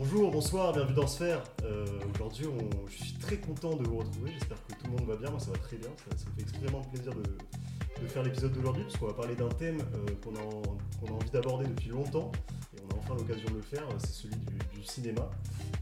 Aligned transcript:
Bonjour, 0.00 0.30
bonsoir, 0.30 0.72
bienvenue 0.72 0.94
dans 0.94 1.06
Sphère. 1.06 1.42
Euh, 1.62 1.84
Aujourd'hui, 2.14 2.46
je 2.88 3.04
suis 3.04 3.12
très 3.18 3.36
content 3.36 3.76
de 3.76 3.86
vous 3.86 3.98
retrouver. 3.98 4.32
J'espère 4.32 4.56
que 4.66 4.72
tout 4.72 4.86
le 4.86 4.92
monde 4.92 5.06
va 5.06 5.16
bien. 5.16 5.28
Moi, 5.30 5.38
ça 5.38 5.50
va 5.50 5.58
très 5.58 5.76
bien. 5.76 5.90
Ça, 6.10 6.16
ça 6.16 6.30
me 6.30 6.34
fait 6.36 6.40
extrêmement 6.40 6.80
plaisir 6.80 7.12
de, 7.14 7.22
de 7.22 8.06
faire 8.08 8.22
l'épisode 8.22 8.50
d'aujourd'hui 8.54 8.84
parce 8.84 8.96
qu'on 8.96 9.08
va 9.08 9.12
parler 9.12 9.34
d'un 9.36 9.50
thème 9.50 9.76
euh, 9.94 10.06
qu'on 10.24 10.34
a, 10.36 10.40
en- 10.40 10.62
qu'on 11.00 11.06
a 11.08 11.10
envie 11.16 11.28
d'aborder 11.30 11.66
depuis 11.66 11.90
longtemps 11.90 12.32
et 12.74 12.80
on 12.82 12.94
a 12.94 12.98
enfin 12.98 13.14
l'occasion 13.14 13.50
de 13.50 13.56
le 13.56 13.60
faire. 13.62 13.86
C'est 13.98 14.12
celui 14.12 14.36
du, 14.36 14.56
du 14.80 14.82
cinéma. 14.84 15.30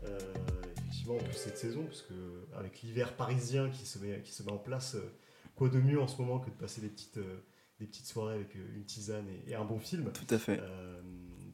Euh, 0.09 0.19
effectivement, 0.79 1.15
en 1.15 1.19
plus 1.23 1.35
cette 1.35 1.57
saison, 1.59 1.85
parce 1.85 2.03
que 2.03 2.15
avec 2.59 2.83
l'hiver 2.83 3.15
parisien 3.17 3.71
qui 3.71 3.87
se 3.87 4.01
met, 4.01 4.21
qui 4.23 4.33
se 4.33 4.43
met 4.43 4.51
en 4.51 4.59
place, 4.59 4.97
euh, 4.97 5.13
quoi 5.55 5.69
de 5.69 5.79
mieux 5.79 6.01
en 6.01 6.09
ce 6.09 6.21
moment 6.21 6.41
que 6.41 6.51
de 6.51 6.57
passer 6.57 6.81
des 6.81 6.89
petites, 6.89 7.21
des 7.79 7.87
petites 7.87 8.07
soirées 8.07 8.35
avec 8.35 8.53
une 8.57 8.85
tisane 8.85 9.27
et- 9.29 9.53
et 9.53 9.55
un 9.55 9.65
bon 9.65 9.79
film. 9.79 10.11
Tout 10.13 10.35
à 10.35 10.39
fait. 10.39 10.61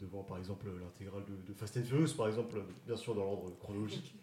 Devant 0.04 0.22
par 0.22 0.36
exemple 0.36 0.66
l'intégrale 0.82 1.22
de, 1.24 1.50
de 1.50 1.56
Fast 1.58 1.76
and 1.78 1.84
Furious, 1.84 2.14
par 2.14 2.26
exemple, 2.28 2.56
bien 2.86 2.96
sûr 2.96 3.14
dans 3.14 3.24
l'ordre 3.24 3.50
chronologique. 3.58 4.14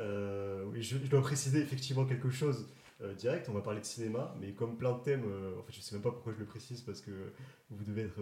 Euh, 0.00 0.64
oui, 0.72 0.82
je, 0.82 0.96
je 0.96 1.10
dois 1.10 1.20
préciser 1.20 1.60
effectivement 1.60 2.04
quelque 2.06 2.30
chose 2.30 2.66
euh, 3.02 3.12
direct, 3.14 3.48
on 3.50 3.52
va 3.52 3.60
parler 3.60 3.80
de 3.80 3.84
cinéma, 3.84 4.34
mais 4.40 4.52
comme 4.52 4.76
plein 4.76 4.92
de 4.92 5.02
thèmes, 5.02 5.24
euh, 5.26 5.58
en 5.58 5.62
fait 5.62 5.72
je 5.72 5.80
sais 5.82 5.94
même 5.94 6.02
pas 6.02 6.10
pourquoi 6.10 6.32
je 6.32 6.38
le 6.38 6.46
précise 6.46 6.80
parce 6.80 7.00
que 7.02 7.10
vous 7.70 7.84
devez 7.84 8.02
être 8.02 8.18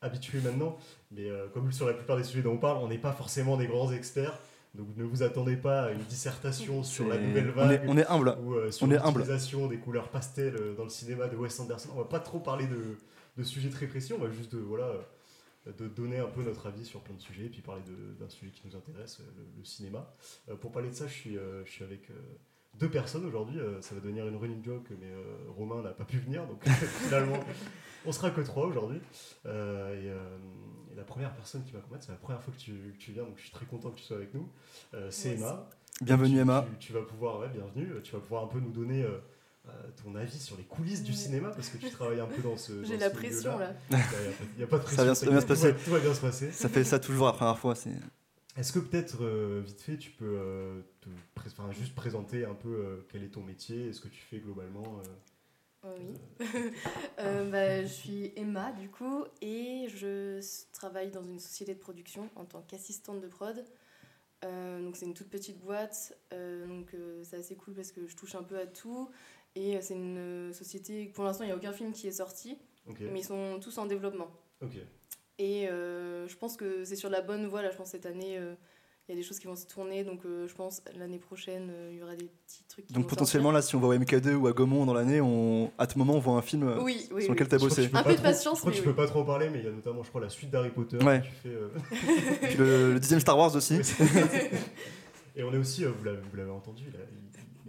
habitués 0.00 0.40
maintenant, 0.40 0.76
mais 1.10 1.28
comme 1.52 1.72
sur 1.72 1.86
la 1.86 1.94
plupart 1.94 2.16
des 2.16 2.22
sujets 2.24 2.42
dont 2.42 2.52
on 2.52 2.58
parle, 2.58 2.78
on 2.78 2.88
n'est 2.88 2.98
pas 2.98 3.12
forcément 3.12 3.56
des 3.56 3.66
grands 3.66 3.90
experts, 3.92 4.38
donc 4.74 4.86
ne 4.96 5.02
vous 5.02 5.24
attendez 5.24 5.56
pas 5.56 5.86
à 5.86 5.90
une 5.90 6.04
dissertation 6.04 6.84
sur 6.84 7.08
la 7.08 7.18
nouvelle 7.18 7.52
on 7.56 7.62
est, 7.70 7.78
vague 7.78 7.84
on 7.88 7.96
est 7.96 8.06
humble. 8.06 8.36
ou 8.44 8.54
euh, 8.54 8.70
sur 8.70 8.86
On 8.86 8.90
l'utilisation 8.90 9.66
des 9.66 9.78
couleurs 9.78 10.08
pastel 10.10 10.54
dans 10.76 10.84
le 10.84 10.90
cinéma 10.90 11.26
de 11.26 11.36
Wes 11.36 11.58
Anderson. 11.58 11.88
On 11.94 11.98
va 11.98 12.04
pas 12.04 12.20
trop 12.20 12.38
parler 12.38 12.66
de, 12.68 12.96
de 13.36 13.42
sujets 13.42 13.70
très 13.70 13.86
précis, 13.88 14.12
on 14.12 14.18
va 14.22 14.30
juste 14.30 14.52
de, 14.54 14.58
voilà, 14.58 14.92
de 15.76 15.88
donner 15.88 16.18
un 16.18 16.26
peu 16.28 16.42
notre 16.42 16.66
avis 16.66 16.84
sur 16.84 17.00
plein 17.00 17.14
de 17.14 17.20
sujets 17.20 17.46
et 17.46 17.48
puis 17.48 17.60
parler 17.60 17.82
d'un 18.18 18.28
sujet 18.28 18.50
qui 18.52 18.62
nous 18.66 18.76
intéresse, 18.76 19.20
euh, 19.20 19.24
le, 19.36 19.44
le 19.58 19.64
cinéma. 19.64 20.10
Euh, 20.48 20.56
pour 20.56 20.72
parler 20.72 20.88
de 20.90 20.94
ça, 20.94 21.06
je 21.06 21.12
suis, 21.12 21.36
euh, 21.36 21.64
je 21.64 21.70
suis 21.70 21.84
avec 21.84 22.08
deux 22.78 22.88
personnes 22.90 23.24
aujourd'hui. 23.26 23.58
ça 23.80 23.94
va 23.94 24.00
devenir 24.00 24.26
une 24.28 24.36
running 24.36 24.64
joke, 24.64 24.88
mais 25.00 25.12
Romain 25.48 25.82
n'a 25.82 25.90
pas 25.90 26.04
pu 26.04 26.18
venir, 26.18 26.46
donc 26.46 26.64
finalement, 27.06 27.40
on 28.06 28.12
sera 28.12 28.30
que 28.30 28.40
trois 28.40 28.66
aujourd'hui. 28.66 29.00
Et, 29.46 29.48
et 30.08 30.94
la 30.96 31.02
première 31.04 31.34
personne 31.34 31.64
qui 31.64 31.72
m'accompagne, 31.72 32.00
c'est 32.02 32.12
la 32.12 32.18
première 32.18 32.40
fois 32.42 32.54
que 32.54 32.60
tu, 32.60 32.72
que 32.72 32.98
tu 32.98 33.12
viens, 33.12 33.24
donc 33.24 33.36
je 33.36 33.42
suis 33.42 33.50
très 33.50 33.66
content 33.66 33.90
que 33.90 33.96
tu 33.98 34.04
sois 34.04 34.16
avec 34.18 34.32
nous. 34.32 34.48
C'est 35.10 35.34
Emma. 35.34 35.68
Bienvenue 36.00 36.34
Tu- 36.34 36.40
Emma. 36.40 36.66
Tu, 36.78 36.86
tu 36.86 36.92
vas 36.92 37.02
pouvoir, 37.02 37.40
ouais, 37.40 37.48
bienvenue. 37.48 37.88
Tu 38.04 38.12
vas 38.12 38.20
pouvoir 38.20 38.44
un 38.44 38.46
peu 38.48 38.60
nous 38.60 38.70
donner 38.70 39.04
ton 40.02 40.14
avis 40.14 40.38
sur 40.38 40.56
les 40.56 40.64
coulisses 40.64 41.02
du 41.02 41.12
cinéma 41.12 41.50
parce 41.50 41.68
que 41.68 41.78
tu 41.78 41.90
travailles 41.90 42.20
un 42.20 42.26
peu 42.26 42.42
dans 42.42 42.56
ce. 42.56 42.84
J'ai 42.84 42.96
la 42.96 43.10
ce 43.10 43.14
pression 43.14 43.58
là. 43.58 43.74
Il 43.90 43.96
n'y 44.58 44.62
a, 44.64 44.66
pas 44.66 44.78
de 44.78 44.82
pression. 44.82 44.96
Ça 45.02 45.04
va- 45.04 45.14
ça 45.14 45.26
va 45.26 45.32
bien 45.32 45.40
se 45.40 45.46
passer. 45.46 45.72
Tout 45.72 45.78
va, 45.78 45.84
tout 45.84 45.90
va 45.90 45.98
bien 46.00 46.14
se 46.14 46.20
passer. 46.20 46.52
Ça 46.52 46.68
fait 46.68 46.84
ça 46.84 46.98
toujours 46.98 47.26
la 47.26 47.32
première 47.32 47.58
fois. 47.58 47.74
C'est 47.74 47.92
Est-ce 48.56 48.72
que 48.72 48.78
peut-être, 48.78 49.18
euh, 49.22 49.62
vite 49.64 49.80
fait, 49.80 49.96
tu 49.98 50.10
peux 50.10 50.24
euh, 50.38 50.80
te 51.00 51.08
pré- 51.34 51.50
juste 51.78 51.94
présenter 51.94 52.44
un 52.44 52.54
peu 52.54 52.68
euh, 52.68 53.06
quel 53.10 53.22
est 53.24 53.28
ton 53.30 53.42
métier 53.42 53.88
et 53.88 53.92
ce 53.92 54.00
que 54.00 54.08
tu 54.08 54.20
fais 54.20 54.38
globalement 54.38 55.00
euh, 55.84 55.96
oui. 55.98 56.46
Euh, 57.20 57.50
bah, 57.50 57.82
je 57.82 57.88
suis 57.88 58.32
Emma 58.36 58.72
du 58.72 58.88
coup 58.88 59.24
et 59.40 59.86
je 59.88 60.40
travaille 60.72 61.10
dans 61.10 61.22
une 61.24 61.38
société 61.40 61.74
de 61.74 61.78
production 61.78 62.30
en 62.36 62.44
tant 62.44 62.62
qu'assistante 62.62 63.20
de 63.20 63.26
prod. 63.28 63.64
Euh, 64.44 64.80
donc 64.82 64.96
c'est 64.96 65.04
une 65.06 65.14
toute 65.14 65.30
petite 65.30 65.58
boîte, 65.58 66.16
euh, 66.32 66.64
donc 66.68 66.94
euh, 66.94 67.22
c'est 67.24 67.36
assez 67.36 67.56
cool 67.56 67.74
parce 67.74 67.90
que 67.90 68.06
je 68.06 68.14
touche 68.16 68.36
un 68.36 68.44
peu 68.44 68.56
à 68.58 68.66
tout. 68.66 69.10
Et 69.60 69.74
euh, 69.76 69.78
c'est 69.80 69.94
une 69.94 70.18
euh, 70.18 70.52
société, 70.52 71.06
pour 71.14 71.24
l'instant 71.24 71.42
il 71.42 71.48
n'y 71.48 71.52
a 71.52 71.56
aucun 71.56 71.72
film 71.72 71.90
qui 71.90 72.06
est 72.06 72.12
sorti, 72.12 72.56
mais 73.00 73.18
ils 73.20 73.24
sont 73.24 73.58
tous 73.60 73.76
en 73.78 73.86
développement. 73.86 74.28
Et 75.40 75.68
euh, 75.68 76.28
je 76.28 76.36
pense 76.36 76.56
que 76.56 76.84
c'est 76.84 76.94
sur 76.96 77.10
la 77.10 77.22
bonne 77.22 77.46
voie 77.46 77.62
là, 77.62 77.70
je 77.72 77.76
pense 77.76 77.90
cette 77.90 78.06
année 78.06 78.38
euh, 78.38 78.54
il 79.08 79.12
y 79.14 79.18
a 79.18 79.20
des 79.20 79.26
choses 79.26 79.38
qui 79.38 79.46
vont 79.46 79.56
se 79.56 79.66
tourner, 79.66 80.04
donc 80.04 80.24
euh, 80.26 80.46
je 80.46 80.54
pense 80.54 80.82
l'année 80.96 81.18
prochaine 81.18 81.70
euh, 81.72 81.90
il 81.92 81.98
y 81.98 82.02
aura 82.02 82.14
des 82.14 82.26
petits 82.46 82.62
trucs 82.68 82.86
qui 82.86 82.92
donc 82.92 83.04
vont 83.04 83.08
potentiellement 83.08 83.50
là, 83.50 83.62
si 83.62 83.74
on 83.74 83.80
va 83.80 83.88
au 83.88 83.94
MK2 83.94 84.34
ou 84.34 84.46
à 84.46 84.52
Gaumont 84.52 84.84
dans 84.86 84.92
l'année, 84.94 85.20
on 85.20 85.72
à 85.78 85.86
tout 85.88 85.98
moment 85.98 86.14
on 86.14 86.18
voit 86.20 86.34
un 86.34 86.42
film 86.42 86.66
sortir. 86.66 86.84
Oui, 86.84 87.08
oui, 87.12 87.22
sur 87.22 87.30
oui. 87.30 87.34
lequel 87.34 87.48
t'as 87.48 87.56
Je 87.58 87.64
crois 87.66 87.70
que 87.70 87.74
bossé. 87.74 87.82
tu 87.86 87.90
peux 87.90 87.96
Un 87.98 88.02
pas 88.02 88.08
peu 88.08 88.12
de 88.12 88.16
trop- 88.16 88.24
patience, 88.24 88.56
Je 88.56 88.60
crois 88.60 88.72
que 88.72 88.76
tu 88.76 88.82
peux 88.82 88.90
oui. 88.90 88.96
pas 88.96 89.06
trop 89.06 89.20
en 89.20 89.24
parler, 89.24 89.48
mais 89.50 89.58
il 89.60 89.64
y 89.64 89.68
a 89.68 89.70
notamment, 89.72 90.02
je 90.04 90.08
crois, 90.10 90.20
la 90.20 90.28
suite 90.28 90.50
d'Harry 90.50 90.70
Potter. 90.70 90.98
Ouais. 90.98 91.22
Tu 91.22 91.30
fais, 91.42 91.48
euh, 91.48 91.68
Puis 92.42 92.56
le, 92.58 92.92
le 92.94 93.00
dixième 93.00 93.20
Star 93.20 93.38
Wars 93.38 93.54
aussi. 93.56 93.80
Et 95.36 95.42
on 95.44 95.52
est 95.52 95.58
aussi, 95.58 95.84
euh, 95.84 95.90
vous 95.92 96.36
l'avez 96.36 96.50
entendu, 96.50 96.84
il 96.88 96.96
a, 96.96 97.04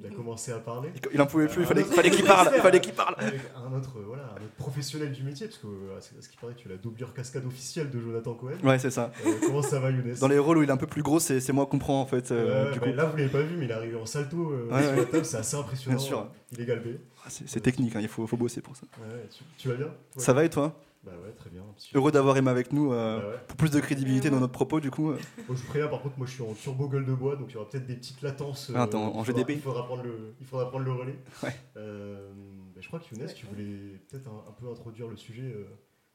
il- 0.02 0.06
a 0.06 0.16
commencé 0.16 0.52
à 0.52 0.60
parler. 0.60 0.90
Il 1.14 1.22
en 1.22 1.26
pouvait 1.28 1.48
plus. 1.48 1.62
Il 1.62 1.66
fallait, 1.68 1.84
Ah, 1.90 1.94
fallait 1.94 2.10
qu'il 2.12 2.26
parle. 2.26 2.48
Fallait 2.56 2.80
qu'il 2.82 2.94
parle. 2.94 3.16
Avec 3.18 3.42
un 3.56 3.74
autre, 3.78 3.98
euh, 3.98 4.04
voilà, 4.08 4.24
un 4.24 4.44
autre 4.44 4.54
professionnel 4.58 5.12
du 5.12 5.24
métier, 5.24 5.48
parce 5.48 5.60
que 5.60 5.68
euh, 5.68 5.98
à 5.98 6.02
ce 6.02 6.30
qui 6.30 6.38
paraît, 6.38 6.54
tu 6.56 6.68
es 6.68 6.72
la 6.72 6.78
doublure 6.78 7.14
cascade 7.14 7.46
officielle 7.46 7.90
de 7.90 8.00
Jonathan 8.00 8.34
Cohen. 8.34 8.58
Ouais, 8.64 8.80
c'est 8.80 8.90
ça. 8.92 9.12
Euh, 9.26 9.32
comment 9.46 9.62
ça 9.62 9.80
va, 9.80 9.92
Younes? 9.92 10.16
Dans 10.20 10.28
les 10.28 10.40
rôles 10.40 10.58
où 10.60 10.64
il 10.64 10.70
est 10.70 10.72
un 10.72 10.78
peu 10.78 10.88
plus 10.88 11.02
gros, 11.04 11.20
c'est 11.20 11.52
moi 11.52 11.66
qu'on 11.66 11.80
prend 11.80 12.02
en 12.02 12.06
fait. 12.06 12.32
euh, 12.32 12.72
du 12.72 12.80
bah, 12.80 12.88
coup, 12.88 12.94
Là, 12.94 13.06
vous 13.06 13.18
l'avez 13.18 13.30
pas 13.30 13.42
vu, 13.42 13.56
mais 13.58 13.66
il 13.66 13.72
est 13.72 13.74
arrivé 13.74 13.96
en 13.96 14.06
salto 14.06 14.52
euh, 14.52 14.70
Ouais, 14.72 14.82
sur 14.82 14.92
ouais. 14.92 14.96
la 14.98 15.06
table, 15.06 15.26
c'est 15.26 15.38
assez 15.38 15.56
impressionnant. 15.58 15.98
Bien 15.98 16.06
sûr. 16.06 16.28
Il 16.52 16.62
est 16.62 16.66
galbé. 16.66 17.00
Ah, 17.26 17.30
c'est 17.30 17.60
technique. 17.62 17.96
hein, 17.96 18.00
il 18.02 18.08
faut, 18.08 18.26
faut 18.26 18.38
bosser 18.38 18.62
pour 18.62 18.76
ça. 18.76 18.84
Ouais, 19.02 19.28
tu, 19.36 19.44
tu 19.58 19.68
vas 19.68 19.76
bien? 19.76 19.88
Ça 20.18 20.34
va 20.34 20.44
et 20.46 20.50
toi? 20.50 20.76
Bah 21.04 21.14
ouais, 21.24 21.32
très 21.32 21.50
bien. 21.50 21.64
Heureux 21.94 22.12
d'avoir 22.12 22.36
Emma 22.36 22.52
avec 22.52 22.74
nous 22.74 22.92
euh, 22.92 23.20
Bah 23.22 23.28
ouais. 23.30 23.36
pour 23.48 23.56
plus 23.56 23.72
de 23.72 23.80
crédibilité 23.80 24.30
dans 24.30 24.40
notre 24.42 24.52
propos 24.52 24.82
du 24.82 24.92
coup. 24.92 25.12
euh. 25.12 25.18
Bon, 25.48 25.56
je 25.56 25.62
vous 25.62 25.68
préviens, 25.68 25.88
par 25.88 26.02
contre, 26.02 26.18
moi 26.18 26.28
je 26.28 26.34
suis 26.34 26.44
en 26.44 26.54
turbo 26.54 26.90
gueule 26.90 27.06
de 27.06 27.14
bois, 27.14 27.38
donc 27.38 27.48
il 27.52 27.54
y 27.54 27.58
aura 27.58 27.70
peut-être 27.70 27.88
des 27.88 27.96
petites 27.96 28.22
latences. 28.22 28.70
euh, 28.70 28.74
Ah, 28.76 28.86
t'es 28.86 28.96
en- 28.96 29.04
en 29.04 29.08
il 29.08 29.12
faudra- 29.12 29.24
GDP. 29.26 29.50
Il 29.54 29.62
faudra 29.62 29.86
prendre 29.86 30.04
le, 30.04 30.34
il 30.42 30.46
faudra 30.46 30.70
prendre 30.70 30.84
le 30.86 30.92
relais. 30.92 31.18
Ouais. 31.44 31.56
Euh, 31.78 32.30
bah, 32.76 32.82
je 32.82 32.88
crois 32.88 33.00
que 33.00 33.06
Younes, 33.16 33.26
Ouais. 33.28 33.34
tu 33.34 33.46
voulais 33.46 34.02
peut-être 34.10 34.28
un, 34.28 34.50
un 34.50 34.52
peu 34.52 34.70
introduire 34.70 35.08
le 35.08 35.16
sujet 35.16 35.44
euh, 35.56 35.68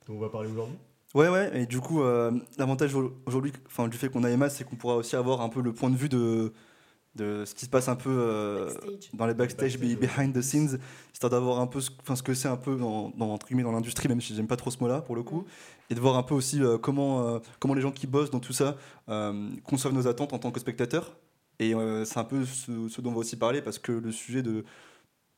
dont 0.07 0.15
on 0.17 0.21
va 0.21 0.29
parler 0.29 0.51
aujourd'hui. 0.51 0.77
Ouais, 1.15 1.29
ouais, 1.31 1.63
et 1.63 1.67
du 1.67 1.81
coup, 1.81 2.03
euh, 2.03 2.31
l'avantage 2.59 2.95
au- 2.95 3.15
aujourd'hui, 3.27 3.53
enfin, 3.67 3.89
du 3.89 3.97
fait 3.97 4.09
qu'on 4.11 4.25
a 4.25 4.31
Emma, 4.31 4.51
c'est 4.51 4.65
qu'on 4.65 4.77
pourra 4.77 4.97
aussi 4.97 5.17
avoir 5.17 5.41
un 5.41 5.49
peu 5.49 5.63
le 5.63 5.73
point 5.73 5.89
de 5.89 5.97
vue 5.97 6.09
de, 6.11 6.53
de 7.17 7.45
ce 7.45 7.55
qui 7.55 7.65
se 7.65 7.71
passe 7.71 7.89
un 7.89 7.95
peu 7.97 8.11
euh, 8.11 8.65
Backstage. 8.67 9.11
dans 9.15 9.27
les 9.27 9.35
backstage, 9.35 9.79
behind 9.79 10.35
the 10.35 10.43
scenes, 10.43 10.79
histoire 11.13 11.31
d'avoir 11.31 11.61
un 11.61 11.67
peu 11.67 11.81
ce, 11.81 11.91
enfin, 12.01 12.17
ce 12.17 12.23
que 12.23 12.35
c'est 12.35 12.49
un 12.49 12.57
peu 12.57 12.77
dans, 12.77 13.11
dans, 13.17 13.33
entre 13.33 13.47
guillemets, 13.47 13.63
dans 13.63 13.73
l'industrie, 13.73 14.09
même 14.09 14.21
si 14.21 14.35
j'aime 14.35 14.49
pas 14.49 14.57
trop 14.57 14.71
ce 14.71 14.79
mot-là 14.81 15.01
pour 15.01 15.15
le 15.15 15.23
coup, 15.23 15.45
et 15.91 15.95
de 15.95 16.01
voir 16.01 16.17
un 16.17 16.23
peu 16.25 16.35
aussi 16.35 16.61
euh, 16.63 16.77
comment, 16.79 17.29
euh, 17.29 17.39
comment 17.61 17.75
les 17.75 17.83
gens 17.83 17.93
qui 17.93 18.07
bossent 18.07 18.31
dans 18.31 18.41
tout 18.41 18.53
ça 18.53 18.77
euh, 19.09 19.49
conçoivent 19.63 19.95
nos 19.95 20.09
attentes 20.09 20.33
en 20.33 20.39
tant 20.39 20.51
que 20.51 20.59
spectateurs. 20.59 21.17
Et 21.61 21.73
euh, 21.75 22.05
c'est 22.05 22.19
un 22.19 22.25
peu 22.25 22.45
ce, 22.45 22.89
ce 22.89 23.01
dont 23.01 23.11
on 23.11 23.15
va 23.15 23.21
aussi 23.21 23.37
parler, 23.37 23.63
parce 23.63 23.79
que 23.79 23.93
le 23.93 24.11
sujet 24.11 24.43
de, 24.43 24.65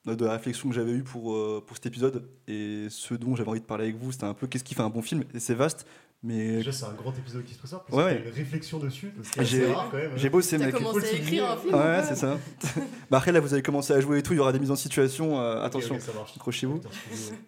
de 0.06 0.24
la 0.24 0.32
réflexion 0.32 0.70
que 0.70 0.74
j'avais 0.74 0.92
eue 0.92 1.02
pour, 1.02 1.34
euh, 1.34 1.62
pour 1.66 1.76
cet 1.76 1.84
épisode, 1.84 2.26
et 2.48 2.86
ce 2.88 3.12
dont 3.12 3.36
j'avais 3.36 3.50
envie 3.50 3.60
de 3.60 3.66
parler 3.66 3.84
avec 3.84 3.96
vous, 3.96 4.12
c'était 4.12 4.24
un 4.24 4.32
peu 4.32 4.46
qu'est-ce 4.46 4.64
qui 4.64 4.74
fait 4.74 4.82
un 4.82 4.88
bon 4.88 5.02
film, 5.02 5.24
et 5.34 5.40
c'est 5.40 5.54
vaste, 5.54 5.86
mais 6.26 6.56
Déjà, 6.56 6.72
c'est 6.72 6.84
un 6.84 6.92
grand 6.92 7.12
épisode 7.16 7.44
qui 7.44 7.54
se 7.54 7.58
prépare, 7.58 7.84
parce 7.84 7.96
Ouais, 7.96 8.04
ouais. 8.04 8.22
une 8.26 8.32
réflexion 8.34 8.78
dessus. 8.78 9.12
j'ai- 9.40 9.72
rare 9.72 9.88
quand 9.90 9.96
même. 9.96 10.10
hein. 10.10 10.16
j'ai 10.16 10.28
bossé, 10.28 10.58
mec. 10.58 10.72
faut 10.76 10.78
commencé 10.84 11.06
à 11.08 11.12
écrire 11.12 11.50
un 11.50 11.56
film 11.56 11.74
ou 11.74 11.78
Ouais, 11.78 12.02
c'est 12.06 12.16
ça. 12.16 12.36
bah 13.10 13.18
après, 13.18 13.32
là, 13.32 13.40
vous 13.40 13.52
avez 13.54 13.62
commencé 13.62 13.92
à 13.92 14.00
jouer 14.00 14.18
et 14.18 14.22
tout, 14.22 14.32
il 14.32 14.36
y 14.36 14.40
aura 14.40 14.52
des 14.52 14.58
mises 14.58 14.70
en 14.70 14.76
situation, 14.76 15.40
euh, 15.40 15.62
attention, 15.62 15.94
ok, 15.94 16.00
ça 16.00 16.12
marche. 16.12 16.32
accrochez-vous. 16.36 16.80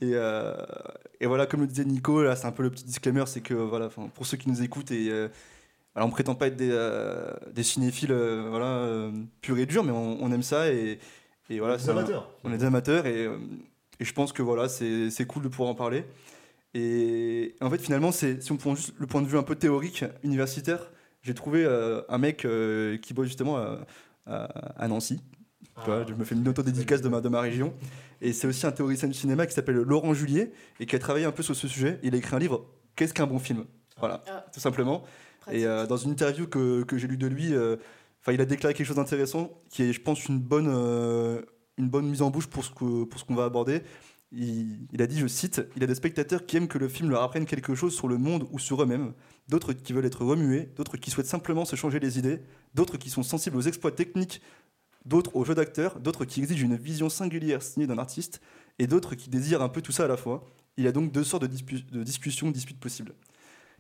Et, 0.01 0.13
euh, 0.15 0.55
et 1.21 1.27
voilà, 1.27 1.47
comme 1.47 1.61
le 1.63 1.67
disait 1.67 1.85
Nico, 1.85 2.23
là, 2.23 2.37
c'est 2.37 2.47
un 2.47 2.53
peu 2.53 2.63
le 2.63 2.71
petit 2.71 2.85
disclaimer, 2.85 3.25
c'est 3.27 3.41
que 3.41 3.55
voilà, 3.55 3.89
pour 3.89 4.25
ceux 4.27 4.37
qui 4.37 4.49
nous 4.49 4.63
écoutent, 4.63 4.91
et, 4.93 5.11
euh, 5.11 5.29
alors, 5.95 6.07
on 6.07 6.13
prétend 6.13 6.37
pas 6.37 6.47
être 6.47 6.57
des, 6.57 6.71
euh, 6.71 7.33
des 7.53 7.65
cinéphiles 7.65 8.13
euh, 8.13 8.47
voilà, 8.51 8.67
euh, 8.67 9.11
purs 9.41 9.59
et 9.59 9.67
durs, 9.67 9.83
mais 9.83 9.91
on, 9.91 10.23
on 10.23 10.31
aime 10.31 10.43
ça 10.45 10.71
et, 10.73 10.99
et 11.51 11.59
voilà, 11.59 11.77
Des 11.77 11.83
c'est 11.83 11.91
un- 11.91 11.97
amateurs. 11.97 12.31
on 12.45 12.53
est 12.53 12.59
des 12.59 12.65
amateurs 12.65 13.07
et, 13.07 13.25
euh, 13.27 13.37
et 13.99 14.05
je 14.05 14.13
pense 14.13 14.33
que 14.33 14.43
voilà, 14.43 14.69
c'est 14.69 15.11
c'est 15.11 15.27
cool 15.27 15.43
de 15.43 15.49
pouvoir 15.49 15.71
en 15.71 15.75
parler. 15.75 16.05
Et 16.75 17.55
en 17.61 17.71
fait, 17.71 17.79
finalement, 17.79 18.13
c'est 18.13 18.43
si 18.43 18.53
on 18.53 18.57
prend 18.57 18.75
juste 18.75 18.95
le 18.99 19.07
point 19.07 19.23
de 19.23 19.27
vue 19.27 19.39
un 19.39 19.43
peu 19.43 19.55
théorique, 19.57 20.05
universitaire, 20.23 20.91
j'ai 21.23 21.35
trouvé 21.35 21.65
euh, 21.65 22.03
un 22.09 22.19
mec 22.19 22.45
euh, 22.45 22.97
qui 22.99 23.15
bosse 23.15 23.27
justement 23.29 23.57
à, 23.57 23.81
à- 24.27 24.45
à 24.83 24.89
Nancy. 24.89 25.21
Vois, 25.85 26.05
je 26.09 26.13
me 26.15 26.25
fais 26.25 26.35
une 26.35 26.47
auto-dédicace 26.49 27.01
de 27.03 27.09
ma, 27.09 27.21
de 27.21 27.29
ma 27.29 27.41
région. 27.41 27.73
Et 28.21 28.33
c'est 28.33 28.47
aussi 28.49 28.67
un 28.67 28.73
théoricien 28.73 29.07
du 29.09 29.15
cinéma 29.15 29.47
qui 29.47 29.55
s'appelle 29.55 29.77
Laurent 29.77 30.13
Julier 30.13 30.51
et 30.81 30.87
qui 30.87 30.97
a 30.97 30.99
travaillé 30.99 31.25
un 31.25 31.31
peu 31.33 31.43
sur 31.45 31.55
ce 31.55 31.69
sujet. 31.69 32.01
Il 32.03 32.15
a 32.15 32.19
écrit 32.19 32.35
un 32.35 32.39
livre, 32.41 32.67
Qu'est-ce 32.97 33.15
qu'un 33.15 33.29
bon 33.29 33.39
film? 33.39 33.65
Voilà, 33.99 34.25
Ah, 34.29 34.45
tout 34.53 34.59
simplement. 34.61 35.05
pratique. 35.41 35.63
Et 35.63 35.67
euh, 35.67 35.87
dans 35.87 35.97
une 35.97 36.11
interview 36.11 36.49
que, 36.49 36.83
que 36.83 36.99
j'ai 36.99 37.07
lue 37.07 37.17
de 37.17 37.29
lui, 37.29 37.55
euh, 37.55 37.77
il 38.31 38.41
a 38.41 38.45
déclaré 38.45 38.75
quelque 38.75 38.87
chose 38.89 38.97
d'intéressant, 38.97 39.53
qui 39.71 39.85
est, 39.85 39.93
je 39.93 40.01
pense, 40.01 40.27
une 40.27 40.41
bonne, 40.41 40.67
euh, 40.69 41.41
une 41.79 41.89
bonne 41.89 42.07
mise 42.09 42.23
en 42.23 42.31
bouche 42.31 42.49
pour 42.49 42.65
ce 42.65 42.71
que- 42.71 43.05
pour 43.05 43.21
ce 43.21 43.25
qu'on 43.25 43.37
va 43.37 43.45
aborder. 43.45 43.83
Il, 44.31 45.01
a 45.01 45.07
dit, 45.07 45.19
je 45.19 45.27
cite, 45.27 45.63
Il 45.75 45.81
y 45.81 45.85
a 45.85 45.87
des 45.87 45.95
spectateurs 45.95 46.45
qui 46.45 46.57
aiment 46.59 46.69
que 46.69 46.77
le 46.77 46.89
film 46.89 47.09
leur 47.09 47.23
apprenne 47.23 47.47
quelque 47.47 47.75
chose 47.75 47.95
sur 47.95 48.09
le 48.09 48.19
monde 48.19 48.47
ou 48.51 48.59
sur 48.59 48.83
eux-mêmes, 48.83 49.15
d'autres 49.49 49.73
qui 49.73 49.95
veulent 49.95 50.05
être 50.05 50.25
remués, 50.25 50.69
d'autres 50.77 50.99
qui 50.99 51.11
souhaitent 51.11 51.27
simplement 51.27 51.65
se 51.65 51.77
changer 51.77 51.99
les 51.99 52.19
idées, 52.19 52.43
d'autres 52.75 52.99
qui 52.99 53.09
sont 53.09 53.23
sensibles 53.23 53.57
aux 53.57 53.63
exploits 53.63 53.93
techniques, 53.93 54.43
d'autres 55.07 55.35
aux 55.35 55.45
jeux 55.45 55.55
d'acteurs, 55.55 55.99
d'autres 56.01 56.27
qui 56.27 56.41
exigent 56.41 56.63
une 56.63 56.77
vision 56.77 57.09
singulière 57.09 57.63
signée 57.63 57.87
d'un 57.87 57.99
artiste, 57.99 58.43
et 58.79 58.87
d'autres 58.87 59.15
qui 59.15 59.31
désirent 59.31 59.63
un 59.63 59.71
peu 59.71 59.81
tout 59.81 59.93
ça 59.93 60.05
à 60.05 60.09
la 60.09 60.19
fois. 60.19 60.45
Il 60.77 60.85
y 60.85 60.89
a 60.89 60.93
donc 60.93 61.11
deux 61.11 61.25
sortes 61.25 61.45
de, 61.45 61.49
de 61.49 62.05
discussions, 62.05 62.51
disputes 62.51 62.79
possibles. 62.79 63.15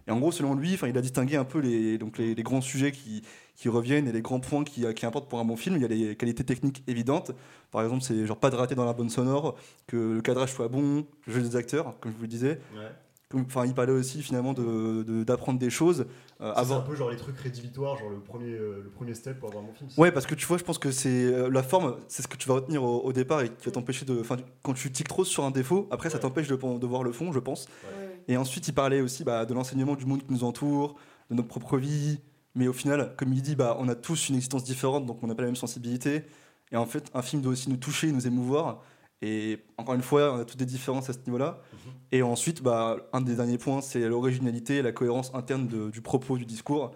Et 0.08 0.10
en 0.10 0.19
gros, 0.19 0.32
selon 0.32 0.55
lui, 0.55 0.75
enfin, 0.75 0.88
il 0.88 0.96
a 0.99 1.02
distingué 1.02 1.37
un 1.37 1.44
peu 1.44 1.58
les, 1.60 1.99
donc 1.99 2.19
les, 2.19 2.34
les 2.34 2.43
grands 2.43 2.62
sujets 2.62 2.90
qui, 2.93 3.22
qui 3.55 3.69
reviennent 3.69 4.08
et 4.08 4.12
les 4.12 4.22
grands 4.22 4.40
points 4.40 4.64
qui, 4.64 4.84
qui 4.94 5.06
importent 5.06 5.28
pour 5.28 5.38
un 5.38 5.44
bon 5.44 5.56
film. 5.56 5.76
Il 5.76 5.82
y 5.82 5.84
a 5.84 5.88
les 5.88 6.16
qualités 6.16 6.44
techniques 6.44 6.82
évidentes. 6.88 7.32
Par 7.70 7.82
exemple, 7.82 8.02
c'est 8.02 8.25
genre 8.26 8.38
pas 8.38 8.49
de 8.50 8.56
rater 8.56 8.75
dans 8.75 8.87
la 8.87 8.94
bonne 8.94 9.10
sonore, 9.10 9.55
que 9.87 9.96
le 10.14 10.20
cadrage 10.22 10.52
soit 10.55 10.69
bon, 10.69 11.05
le 11.26 11.32
jeu 11.32 11.43
des 11.43 11.55
acteurs, 11.56 11.94
comme 12.00 12.10
je 12.12 12.16
vous 12.16 12.22
le 12.22 12.28
disais, 12.28 12.58
Ouais. 12.75 12.88
Enfin, 13.34 13.66
il 13.66 13.75
parlait 13.75 13.93
aussi 13.93 14.22
finalement 14.22 14.55
de- 14.55 15.02
de- 15.02 15.22
d'apprendre 15.22 15.58
des 15.58 15.69
choses. 15.69 16.06
euh, 16.40 16.55
C'est 16.64 16.72
un 16.72 16.81
peu 16.81 16.94
genre 16.96 17.10
les 17.10 17.19
trucs 17.19 17.38
rédhibitoires, 17.38 17.99
genre 17.99 18.08
le 18.08 18.20
premier, 18.20 18.52
euh, 18.55 18.81
le 18.82 18.88
premier 18.88 19.12
step 19.12 19.38
pour 19.38 19.50
avoir 19.50 19.62
mon 19.62 19.75
film. 19.75 19.90
Ouais, 19.99 20.10
parce 20.10 20.25
que 20.25 20.34
tu 20.34 20.46
vois, 20.46 20.56
je 20.56 20.64
pense 20.64 20.78
que 20.78 20.90
c'est 20.90 21.10
euh, 21.26 21.50
la 21.50 21.62
forme, 21.62 21.96
c'est 22.08 22.22
ce 22.22 22.28
que 22.28 22.38
tu 22.38 22.49
vas 22.49 22.55
retenir 22.55 22.82
au, 22.82 23.00
au 23.02 23.12
départ 23.12 23.43
et 23.43 23.50
qui 23.50 23.66
va 23.66 23.72
t'empêcher 23.72 24.06
de. 24.06 24.19
Enfin, 24.19 24.38
quand 24.62 24.72
tu 24.72 24.90
tiques 24.90 25.08
trop 25.08 25.26
sur 25.26 25.44
un 25.44 25.50
défaut, 25.50 25.87
après, 25.90 26.08
ça 26.08 26.19
t'empêche 26.19 26.49
de, 26.49 26.56
de 26.56 26.87
voir 26.87 27.02
le 27.02 27.12
fond, 27.12 27.31
je 27.31 27.38
pense. 27.38 27.66
Ouais. 27.84 28.07
Et 28.29 28.37
ensuite, 28.37 28.69
il 28.69 28.73
parlait 28.75 29.01
aussi 29.01 29.25
bah, 29.25 29.45
de 29.47 29.55
l'enseignement 29.55 29.97
du 29.97 30.05
monde 30.07 30.23
qui 30.25 30.33
nous 30.33 30.45
entoure, 30.45 30.95
de 31.31 31.35
notre 31.35 31.49
propre 31.49 31.79
vie. 31.79 32.21
Mais 32.55 32.69
au 32.69 32.73
final, 32.73 33.15
comme 33.17 33.33
il 33.33 33.41
dit, 33.43 33.57
bah, 33.57 33.77
on 33.81 33.89
a 33.89 33.95
tous 33.95 34.29
une 34.29 34.35
existence 34.37 34.65
différente, 34.65 35.07
donc 35.07 35.23
on 35.23 35.27
n'a 35.27 35.35
pas 35.35 35.43
la 35.43 35.49
même 35.49 35.57
sensibilité. 35.57 36.25
Et 36.71 36.77
en 36.77 36.87
fait, 36.87 37.11
un 37.15 37.23
film 37.23 37.41
doit 37.43 37.53
aussi 37.53 37.71
nous 37.71 37.77
toucher, 37.77 38.13
nous 38.13 38.27
émouvoir. 38.27 38.83
Et 39.23 39.59
encore 39.79 39.95
une 39.95 40.03
fois, 40.03 40.35
on 40.35 40.41
a 40.41 40.45
toutes 40.45 40.59
des 40.59 40.67
différences 40.67 41.09
à 41.11 41.13
ce 41.13 41.19
niveau-là. 41.27 41.61
Mhm. 41.73 41.93
Et 42.13 42.23
ensuite, 42.23 42.63
bah, 42.63 42.97
un 43.13 43.21
des 43.21 43.35
derniers 43.37 43.59
points, 43.59 43.81
c'est 43.81 44.01
l'originalité, 44.09 44.83
la 44.83 44.93
cohérence 44.93 45.33
interne 45.35 45.67
de- 45.67 45.91
du 45.91 46.03
propos, 46.03 46.37
du 46.37 46.45
discours. 46.45 46.93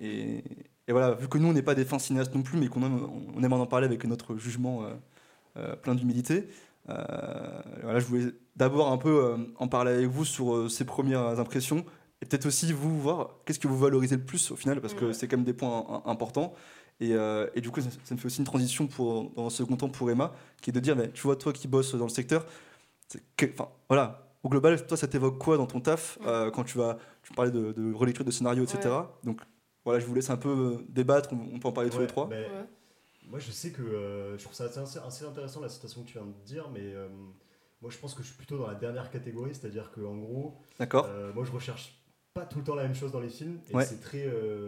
Et, 0.00 0.44
et 0.86 0.92
voilà, 0.92 1.12
vu 1.14 1.28
que 1.28 1.38
nous, 1.38 1.48
on 1.48 1.52
n'est 1.52 1.62
pas 1.62 1.74
des 1.74 1.84
fins 1.84 1.98
cinéastes 1.98 2.34
non 2.34 2.42
plus, 2.42 2.58
mais 2.58 2.68
qu'on 2.68 2.82
aime, 2.84 3.06
on 3.36 3.42
aime 3.42 3.52
en 3.52 3.66
parler 3.66 3.86
avec 3.86 4.04
notre 4.04 4.36
jugement 4.36 4.84
euh, 4.84 4.94
euh, 5.56 5.76
plein 5.76 5.94
d'humilité, 5.94 6.48
voilà, 7.82 7.98
je 7.98 8.06
voulais 8.06 8.32
d'abord 8.56 8.90
un 8.92 8.98
peu 8.98 9.24
euh, 9.24 9.36
en 9.58 9.68
parler 9.68 9.92
avec 9.92 10.06
vous 10.06 10.24
sur 10.24 10.54
euh, 10.54 10.68
ces 10.68 10.84
premières 10.84 11.38
impressions. 11.40 11.84
Et 12.20 12.26
peut-être 12.26 12.46
aussi 12.46 12.72
vous 12.72 13.00
voir 13.00 13.36
qu'est-ce 13.44 13.58
que 13.60 13.68
vous 13.68 13.78
valorisez 13.78 14.16
le 14.16 14.24
plus 14.24 14.50
au 14.50 14.56
final, 14.56 14.80
parce 14.80 14.94
que 14.94 15.06
Ouais. 15.06 15.12
c'est 15.12 15.28
quand 15.28 15.36
même 15.36 15.44
des 15.46 15.52
points 15.52 15.86
im- 15.88 16.10
importants. 16.10 16.52
Et, 17.00 17.14
euh, 17.14 17.46
et 17.54 17.60
du 17.60 17.70
coup, 17.70 17.80
ça, 17.80 17.90
ça 18.02 18.14
me 18.14 18.18
fait 18.18 18.26
aussi 18.26 18.38
une 18.40 18.44
transition 18.44 18.88
pour, 18.88 19.30
dans 19.36 19.46
un 19.46 19.50
second 19.50 19.76
temps 19.76 19.88
pour 19.88 20.10
Emma, 20.10 20.32
qui 20.60 20.70
est 20.70 20.72
de 20.72 20.80
dire, 20.80 20.96
mais, 20.96 21.10
tu 21.12 21.22
vois, 21.22 21.36
toi 21.36 21.52
qui 21.52 21.68
bosses 21.68 21.94
dans 21.94 22.06
le 22.06 22.10
secteur, 22.10 22.44
que- 23.36 23.46
enfin, 23.52 23.68
voilà, 23.88 24.32
au 24.42 24.48
global, 24.48 24.84
toi, 24.86 24.96
ça 24.96 25.06
t'évoque 25.06 25.38
quoi 25.38 25.56
dans 25.56 25.66
ton 25.66 25.80
taf 25.80 26.18
euh, 26.26 26.50
quand 26.50 26.64
tu 26.64 26.76
vas, 26.78 26.98
tu 27.22 27.32
parlais 27.34 27.52
de, 27.52 27.72
de 27.72 27.92
relecture 27.94 28.24
de 28.24 28.30
scénario, 28.32 28.64
etc. 28.64 28.80
Ouais. 28.88 29.02
Donc 29.22 29.40
voilà, 29.84 30.00
je 30.00 30.06
vous 30.06 30.14
laisse 30.14 30.30
un 30.30 30.36
peu 30.36 30.48
euh, 30.48 30.84
débattre, 30.88 31.30
on, 31.32 31.54
on 31.54 31.58
peut 31.60 31.68
en 31.68 31.72
parler 31.72 31.90
tous 31.90 32.00
les 32.00 32.06
trois. 32.08 32.26
mais 32.28 32.36
Ouais. 32.42 32.48
Moi, 33.28 33.38
je 33.38 33.50
sais 33.50 33.70
que 33.70 33.82
euh, 33.82 34.38
je 34.38 34.42
trouve 34.44 34.54
ça 34.54 34.64
assez, 34.64 34.98
assez 34.98 35.24
intéressant 35.24 35.60
la 35.60 35.68
citation 35.68 36.02
que 36.02 36.06
tu 36.08 36.14
viens 36.14 36.26
de 36.26 36.32
dire, 36.46 36.70
mais 36.70 36.80
euh, 36.94 37.08
moi, 37.82 37.90
je 37.90 37.98
pense 37.98 38.14
que 38.14 38.22
je 38.22 38.28
suis 38.28 38.36
plutôt 38.36 38.58
dans 38.58 38.66
la 38.66 38.74
dernière 38.74 39.10
catégorie, 39.10 39.54
c'est-à-dire 39.54 39.90
qu'en 39.90 40.16
gros, 40.16 40.56
D'accord 40.78 41.06
euh, 41.06 41.32
moi, 41.34 41.44
je 41.44 41.52
recherche 41.52 41.94
pas 42.34 42.46
tout 42.46 42.58
le 42.58 42.64
temps 42.64 42.74
la 42.74 42.84
même 42.84 42.94
chose 42.94 43.12
dans 43.12 43.20
les 43.20 43.28
films, 43.28 43.60
et 43.68 43.74
Ouais. 43.74 43.84
c'est 43.84 44.00
très, 44.00 44.26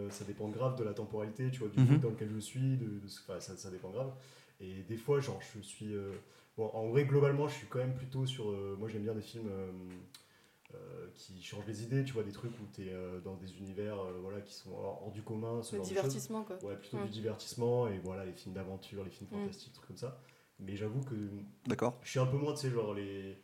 ça 0.09 0.25
dépend 0.25 0.47
grave 0.49 0.77
de 0.77 0.83
la 0.83 0.93
temporalité, 0.93 1.49
tu 1.51 1.59
vois, 1.59 1.69
du 1.69 1.79
mood 1.79 1.99
dans 1.99 2.09
lequel 2.09 2.29
je 2.33 2.39
suis, 2.39 2.77
de, 2.77 2.85
de 2.85 3.07
enfin, 3.27 3.39
ça, 3.39 3.57
ça 3.57 3.69
dépend 3.71 3.89
grave. 3.89 4.11
Et 4.59 4.83
des 4.83 4.97
fois, 4.97 5.19
genre, 5.19 5.39
je 5.55 5.59
suis, 5.61 5.95
bon, 6.57 6.69
en 6.73 6.89
vrai, 6.89 7.05
globalement, 7.05 7.47
je 7.47 7.55
suis 7.55 7.67
quand 7.67 7.79
même 7.79 7.95
plutôt 7.95 8.25
sur, 8.25 8.45
moi, 8.77 8.89
j'aime 8.89 9.03
bien 9.03 9.13
des 9.13 9.21
films. 9.21 9.49
Euh, 10.73 10.77
euh, 10.77 11.07
qui 11.15 11.41
changent 11.43 11.65
les 11.67 11.83
idées, 11.83 12.03
tu 12.03 12.13
vois, 12.13 12.23
des 12.23 12.31
trucs 12.31 12.51
où 12.59 12.63
tu 12.73 12.87
es 12.87 12.93
dans 13.23 13.35
des 13.35 13.57
univers 13.57 13.99
euh, 13.99 14.13
voilà, 14.21 14.41
qui 14.41 14.53
sont 14.53 14.71
hors, 14.71 15.03
hors 15.03 15.11
du 15.11 15.21
commun, 15.21 15.61
ce 15.63 15.75
Le 15.75 15.77
genre 15.77 15.87
de 15.89 15.93
choses. 15.93 16.03
divertissement, 16.03 16.43
quoi. 16.43 16.57
Ouais, 16.63 16.75
plutôt 16.75 16.97
Ouais. 16.97 17.05
du 17.05 17.09
divertissement 17.11 17.87
et 17.87 17.99
voilà, 17.99 18.25
les 18.25 18.33
films 18.33 18.55
d'aventure, 18.55 19.03
les 19.03 19.09
films 19.09 19.29
Mm. 19.31 19.35
fantastiques, 19.41 19.73
trucs 19.73 19.87
comme 19.87 19.97
ça. 19.97 20.19
Mais 20.59 20.75
j'avoue 20.75 21.01
que 21.01 21.15
D'accord. 21.67 21.97
je 22.03 22.09
suis 22.11 22.19
un 22.19 22.25
peu 22.27 22.37
moins, 22.37 22.53
tu 22.53 22.61
sais, 22.61 22.69
genre 22.69 22.93
les. 22.93 23.37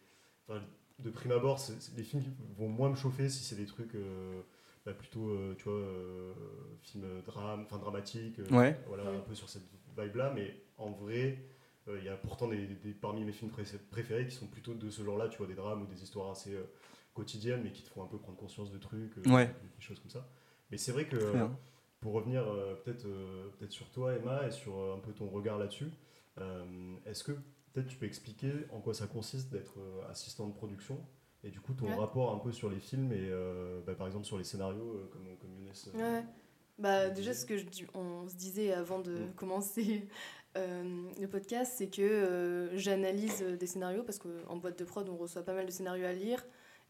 enfin, 0.47 0.61
de 0.99 1.09
prime 1.11 1.31
abord, 1.31 1.59
les 1.95 2.03
films 2.03 2.23
vont 2.57 2.69
moins 2.69 2.89
me 2.89 2.95
chauffer 2.95 3.29
si 3.29 3.43
c'est 3.43 3.55
des 3.55 3.65
trucs 3.65 3.93
euh, 3.95 4.41
bah, 4.85 4.93
plutôt, 4.93 5.29
euh, 5.29 5.53
tu 5.57 5.65
vois, 5.65 5.73
euh, 5.73 6.33
films 6.81 7.21
drame, 7.25 7.61
enfin 7.65 7.77
dramatiques, 7.77 8.39
euh, 8.39 8.49
Ouais. 8.51 8.79
voilà, 8.87 9.03
Ouais. 9.03 9.17
un 9.17 9.19
peu 9.21 9.35
sur 9.35 9.49
cette 9.49 9.63
vibe-là. 9.97 10.31
Mais 10.33 10.55
en 10.77 10.91
vrai, 10.91 11.39
euh, 11.87 11.97
il 11.99 12.05
y 12.05 12.09
a 12.09 12.15
pourtant 12.17 12.47
des, 12.47 12.65
des- 12.67 12.93
parmi 12.93 13.23
mes 13.23 13.31
films 13.31 13.51
pré- 13.51 13.63
préférés 13.91 14.25
qui 14.27 14.35
sont 14.35 14.47
plutôt 14.47 14.73
de 14.73 14.89
ce 14.89 15.03
genre-là, 15.03 15.27
tu 15.29 15.37
vois, 15.37 15.47
des 15.47 15.55
drames 15.55 15.83
ou 15.83 15.85
des 15.85 16.01
histoires 16.03 16.31
assez 16.31 16.53
euh, 16.53 16.63
quotidiennes, 17.17 17.61
mais 17.63 17.71
qui 17.71 17.83
te 17.83 17.89
font 17.89 18.03
un 18.03 18.07
peu 18.07 18.17
prendre 18.17 18.37
conscience 18.37 18.71
de 18.71 18.77
trucs, 18.77 19.17
euh, 19.17 19.23
Ouais. 19.33 19.47
des, 19.47 19.81
choses 19.81 19.99
comme 19.99 20.09
ça. 20.11 20.27
Mais 20.71 20.77
c'est 20.77 20.91
vrai 20.93 21.07
que. 21.07 21.17
Pour 21.99 22.13
revenir 22.13 22.47
euh, 22.47 22.75
peut-être 22.75 23.05
euh, 23.07 23.49
peut-être 23.57 23.71
sur 23.71 23.89
toi, 23.89 24.13
Emma, 24.13 24.45
et 24.45 24.51
sur 24.51 24.77
euh, 24.77 24.95
un 24.95 24.99
peu 24.99 25.13
ton 25.13 25.27
regard 25.27 25.57
là-dessus, 25.57 25.89
euh, 26.37 26.63
est-ce 27.07 27.23
que 27.23 27.31
peut-être 27.73 27.87
tu 27.87 27.97
peux 27.97 28.05
expliquer 28.05 28.51
en 28.71 28.79
quoi 28.81 28.93
ça 28.93 29.07
consiste 29.07 29.51
d'être 29.51 29.79
euh, 29.79 30.07
assistant 30.11 30.47
de 30.47 30.53
production 30.53 31.03
et 31.43 31.49
du 31.49 31.59
coup 31.59 31.73
ton 31.73 31.87
Ouais. 31.87 31.95
rapport 31.95 32.35
un 32.35 32.37
peu 32.37 32.51
sur 32.51 32.69
les 32.69 32.79
films 32.79 33.11
et 33.13 33.29
euh, 33.31 33.81
bah, 33.83 33.95
par 33.95 34.05
exemple 34.05 34.25
sur 34.25 34.37
les 34.37 34.43
scénarios 34.43 34.91
euh, 34.93 35.09
comme, 35.11 35.25
comme 35.41 35.55
Younes 35.59 35.73
euh, 35.95 36.19
Ouais. 36.19 36.25
Bah, 36.77 37.09
déjà, 37.09 37.33
ce 37.33 37.47
que 37.47 37.57
je 37.57 37.65
on 37.95 38.27
se 38.27 38.35
disait 38.35 38.73
avant 38.73 38.99
de 38.99 39.13
Mm. 39.13 39.33
commencer 39.35 40.07
euh, 40.55 41.09
le 41.19 41.27
podcast, 41.27 41.73
c'est 41.79 41.89
que 41.89 42.03
euh, 42.03 42.77
j'analyse 42.77 43.41
des 43.41 43.65
scénarios 43.65 44.03
parce 44.03 44.19
qu'en 44.19 44.57
boîte 44.57 44.77
de 44.77 44.85
prod, 44.85 45.09
on 45.09 45.17
reçoit 45.17 45.41
pas 45.43 45.55
mal 45.55 45.65
de 45.65 45.71
scénarios 45.71 46.05
à 46.05 46.13
lire. 46.13 46.45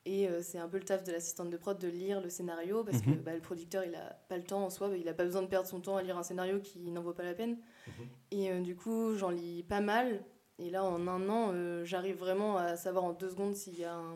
Et 0.10 0.26
euh, 0.30 0.42
c'est 0.42 0.58
un 0.58 0.70
peu 0.70 0.78
le 0.78 0.86
taf 0.86 1.04
de 1.04 1.12
l'assistante 1.12 1.50
de 1.50 1.58
prod 1.58 1.78
de 1.78 1.90
lire 1.90 2.22
le 2.22 2.30
scénario 2.30 2.82
parce 2.86 3.02
que 3.02 3.10
Mhm. 3.10 3.18
bah, 3.26 3.34
le 3.34 3.42
producteur, 3.42 3.84
il 3.84 3.94
a 3.94 4.18
pas 4.30 4.38
le 4.38 4.44
temps 4.44 4.64
en 4.64 4.70
soi, 4.70 4.90
il 4.98 5.08
a 5.10 5.14
pas 5.14 5.26
besoin 5.26 5.42
de 5.42 5.48
perdre 5.48 5.68
son 5.68 5.82
temps 5.82 5.98
à 5.98 6.02
lire 6.02 6.18
un 6.18 6.24
scénario 6.24 6.60
qui 6.60 6.80
n'en 6.92 7.02
vaut 7.02 7.12
pas 7.12 7.24
la 7.24 7.34
peine. 7.34 7.58
Mhm. 7.88 7.94
Et 8.32 8.50
euh, 8.52 8.62
du 8.62 8.74
coup, 8.78 9.16
j'en 9.16 9.30
lis 9.32 9.64
pas 9.64 9.82
mal. 9.82 10.24
Et 10.60 10.70
là, 10.70 10.86
en 10.86 11.06
un 11.10 11.28
an, 11.28 11.52
euh, 11.54 11.84
j'arrive 11.84 12.16
vraiment 12.18 12.56
à 12.56 12.78
savoir 12.78 13.04
en 13.04 13.12
deux 13.12 13.30
secondes 13.30 13.54
s'il 13.54 13.78
y 13.78 13.84
a 13.84 13.96
un, 13.96 14.16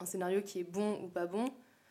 un 0.00 0.06
scénario 0.06 0.40
qui 0.40 0.60
est 0.60 0.64
bon 0.64 0.98
ou 1.04 1.08
pas 1.08 1.26
bon 1.26 1.44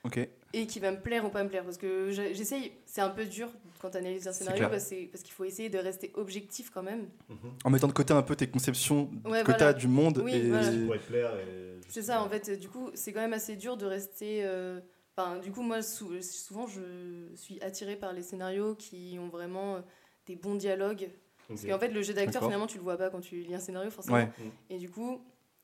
Ok. 0.05 0.27
et 0.53 0.65
qui 0.65 0.79
va 0.79 0.91
me 0.91 0.99
plaire 0.99 1.23
ou 1.23 1.29
pas 1.29 1.43
me 1.43 1.49
plaire. 1.49 1.63
Parce 1.63 1.77
que 1.77 2.09
j'essaye, 2.09 2.71
c'est 2.87 3.01
un 3.01 3.09
peu 3.09 3.25
dur 3.25 3.49
quand 3.79 3.91
tu 3.91 3.97
analyses 3.97 4.27
un 4.27 4.33
scénario 4.33 4.67
parce, 4.69 4.89
qu'il 4.89 5.31
faut 5.31 5.45
essayer 5.45 5.69
de 5.69 5.77
rester 5.77 6.11
objectif 6.15 6.71
quand 6.71 6.81
même. 6.83 7.07
Mhm. 7.29 7.37
En 7.63 7.69
mettant 7.69 7.87
de 7.87 7.93
côté 7.93 8.11
un 8.11 8.23
peu 8.23 8.35
tes 8.35 8.47
conceptions 8.47 9.11
Ouais, 9.25 9.41
que 9.41 9.45
voilà. 9.45 9.53
tu 9.57 9.63
as 9.65 9.73
du 9.73 9.87
monde. 9.87 10.17
Oui, 10.25 10.33
et... 10.33 10.49
voilà. 10.49 10.71
Et 10.73 11.68
C'est 11.87 12.03
ça, 12.03 12.21
en 12.21 12.29
fait, 12.29 12.51
du 12.59 12.69
coup, 12.69 12.89
c'est 12.93 13.13
quand 13.13 13.21
même 13.21 13.33
assez 13.33 13.55
dur 13.55 13.77
de 13.77 13.85
rester. 13.85 14.43
euh, 14.45 14.79
Enfin, 15.17 15.37
du 15.39 15.51
coup, 15.51 15.61
moi, 15.63 15.81
sou- 15.81 16.21
souvent, 16.21 16.65
je 16.67 17.29
suis 17.35 17.61
attirée 17.61 17.97
par 17.97 18.13
les 18.13 18.21
scénarios 18.21 18.75
qui 18.75 19.17
ont 19.19 19.27
vraiment 19.27 19.75
euh, 19.75 19.81
des 20.27 20.35
bons 20.35 20.55
dialogues. 20.55 21.09
Parce 21.47 21.63
Ok. 21.63 21.69
qu'en 21.69 21.79
fait, 21.79 21.89
le 21.89 22.01
jeu 22.01 22.13
d'acteur, 22.13 22.43
finalement, 22.43 22.67
tu 22.67 22.77
le 22.77 22.83
vois 22.83 22.97
pas 22.97 23.09
quand 23.09 23.19
tu 23.19 23.41
lis 23.41 23.53
un 23.55 23.59
scénario, 23.59 23.89
forcément. 23.91 24.15
Ouais. 24.17 24.29
Et 24.69 24.77
du 24.77 24.89
coup, 24.89 25.21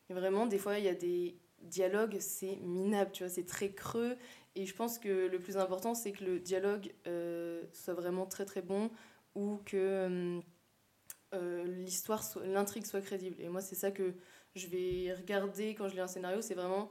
vraiment, 0.09 0.45
des 0.45 0.57
fois, 0.57 0.77
il 0.77 0.83
y 0.85 0.89
a 0.89 0.95
des 0.95 1.37
dialogues, 1.61 2.17
c'est 2.19 2.57
minable, 2.57 3.11
tu 3.13 3.23
vois, 3.23 3.29
c'est 3.29 3.45
très 3.45 3.71
creux. 3.71 4.17
Et 4.55 4.65
je 4.65 4.75
pense 4.75 4.99
que 4.99 5.27
le 5.27 5.39
plus 5.39 5.57
important, 5.57 5.93
c'est 5.95 6.11
que 6.11 6.23
le 6.25 6.39
dialogue 6.39 6.91
euh, 7.07 7.63
soit 7.71 7.93
vraiment 7.93 8.25
très 8.25 8.45
très 8.45 8.61
bon 8.61 8.89
ou 9.35 9.59
que 9.65 10.41
euh, 11.33 11.63
l'histoire, 11.65 12.23
l'intrigue 12.45 12.85
soit 12.85 13.01
crédible. 13.01 13.35
Et 13.41 13.49
moi, 13.49 13.61
c'est 13.61 13.75
ça 13.75 13.91
que 13.91 14.13
je 14.55 14.67
vais 14.67 15.13
regarder 15.13 15.75
quand 15.75 15.87
je 15.87 15.93
lis 15.95 15.99
un 16.01 16.07
scénario, 16.07 16.41
c'est 16.41 16.53
vraiment 16.55 16.89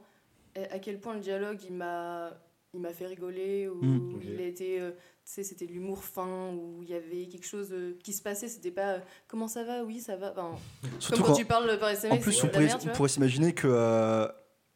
à 0.71 0.79
quel 0.79 0.99
point 0.99 1.13
le 1.13 1.19
dialogue, 1.19 1.59
il 1.67 1.73
m'a 1.73 2.31
il 2.73 2.81
m'a 2.81 2.91
fait 2.91 3.07
rigoler 3.07 3.69
ou 3.69 3.75
Mm. 3.83 4.15
Ok. 4.15 4.21
il 4.25 4.41
a 4.41 4.45
été 4.45 4.81
euh, 4.81 4.91
tu 4.91 4.97
sais 5.23 5.43
c'était 5.43 5.65
de 5.65 5.71
l'humour 5.71 6.03
fin 6.03 6.51
ou 6.53 6.81
il 6.83 6.89
y 6.89 6.93
avait 6.93 7.25
quelque 7.27 7.45
chose 7.47 7.69
euh, 7.71 7.97
qui 8.03 8.11
se 8.11 8.21
passait 8.21 8.49
c'était 8.49 8.69
pas 8.71 8.95
euh, 8.95 8.99
comment 9.29 9.47
ça 9.47 9.63
va 9.63 9.83
oui 9.85 10.01
ça 10.01 10.17
va 10.17 10.31
Enfin, 10.31 10.55
Surtout 10.99 11.15
comme 11.15 11.21
quand, 11.27 11.31
quand- 11.31 11.37
tu 11.39 11.45
parles 11.45 11.79
par 11.79 11.89
SMS 11.89 12.13
En 12.13 12.17
plus, 12.21 12.43
on 12.43 12.47
pourrait, 12.49 12.65
merde, 12.65 12.81
on 12.85 12.89
pourrait 12.93 13.09
s'imaginer 13.09 13.53
que. 13.53 13.67
euh, 13.69 14.27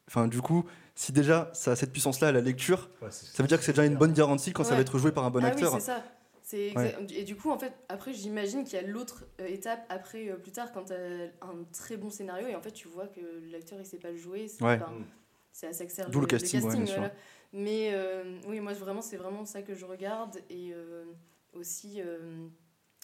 Enfin, 0.07 0.27
du 0.27 0.41
coup, 0.41 0.65
si 0.95 1.11
déjà 1.11 1.51
ça 1.53 1.71
a 1.73 1.75
cette 1.75 1.91
puissance-là 1.91 2.29
à 2.29 2.31
la 2.31 2.41
lecture, 2.41 2.89
Ouais, 3.01 3.09
ça 3.11 3.43
veut 3.43 3.47
dire 3.47 3.59
que 3.59 3.63
c'est 3.63 3.73
déjà 3.73 3.85
une 3.85 3.95
bonne 3.97 4.13
garantie 4.13 4.53
quand 4.53 4.63
ça 4.63 4.73
va 4.75 4.81
être 4.81 4.97
joué 4.97 5.11
par 5.11 5.23
un 5.23 5.29
bon 5.29 5.43
ah 5.43 5.47
acteur. 5.47 5.71
oui 5.73 5.79
c'est 5.81 5.85
ça 5.85 6.03
c'est 6.49 6.67
exact- 6.69 7.11
et 7.11 7.23
du 7.23 7.35
coup 7.35 7.51
en 7.51 7.59
fait 7.59 7.73
après 7.89 8.13
j'imagine 8.13 8.63
qu'il 8.63 8.73
y 8.73 8.83
a 8.83 8.87
l'autre 8.87 9.25
euh, 9.39 9.45
étape 9.47 9.85
après 9.89 10.29
euh, 10.29 10.35
plus 10.37 10.51
tard 10.51 10.71
quand 10.71 10.85
tu 10.85 10.93
as 10.93 10.97
un 11.41 11.63
très 11.71 11.95
bon 11.97 12.09
scénario 12.09 12.47
et 12.47 12.55
en 12.55 12.61
fait 12.61 12.71
tu 12.71 12.87
vois 12.87 13.07
que 13.07 13.19
l'acteur 13.51 13.79
il 13.79 13.85
sait 13.85 13.99
pas 13.99 14.11
le 14.11 14.17
jouer 14.17 14.47
c'est 14.47 14.63
Ouais. 14.63 14.75
enfin, 14.81 14.91
Mm. 14.91 15.65
à 15.67 15.73
ça 15.73 15.85
que 15.85 15.91
sert 15.91 16.09
D'où 16.09 16.21
le 16.21 16.27
casting, 16.27 16.61
ouais, 16.63 16.85
sûr. 16.87 16.97
voilà. 16.97 17.13
mais 17.53 17.91
euh, 17.93 18.39
oui 18.47 18.59
moi 18.61 18.73
vraiment 18.73 19.01
c'est 19.01 19.17
vraiment 19.17 19.45
ça 19.45 19.61
que 19.61 19.75
je 19.75 19.85
regarde 19.85 20.39
et 20.49 20.71
euh, 20.73 21.05
aussi 21.53 22.01
euh, 22.01 22.47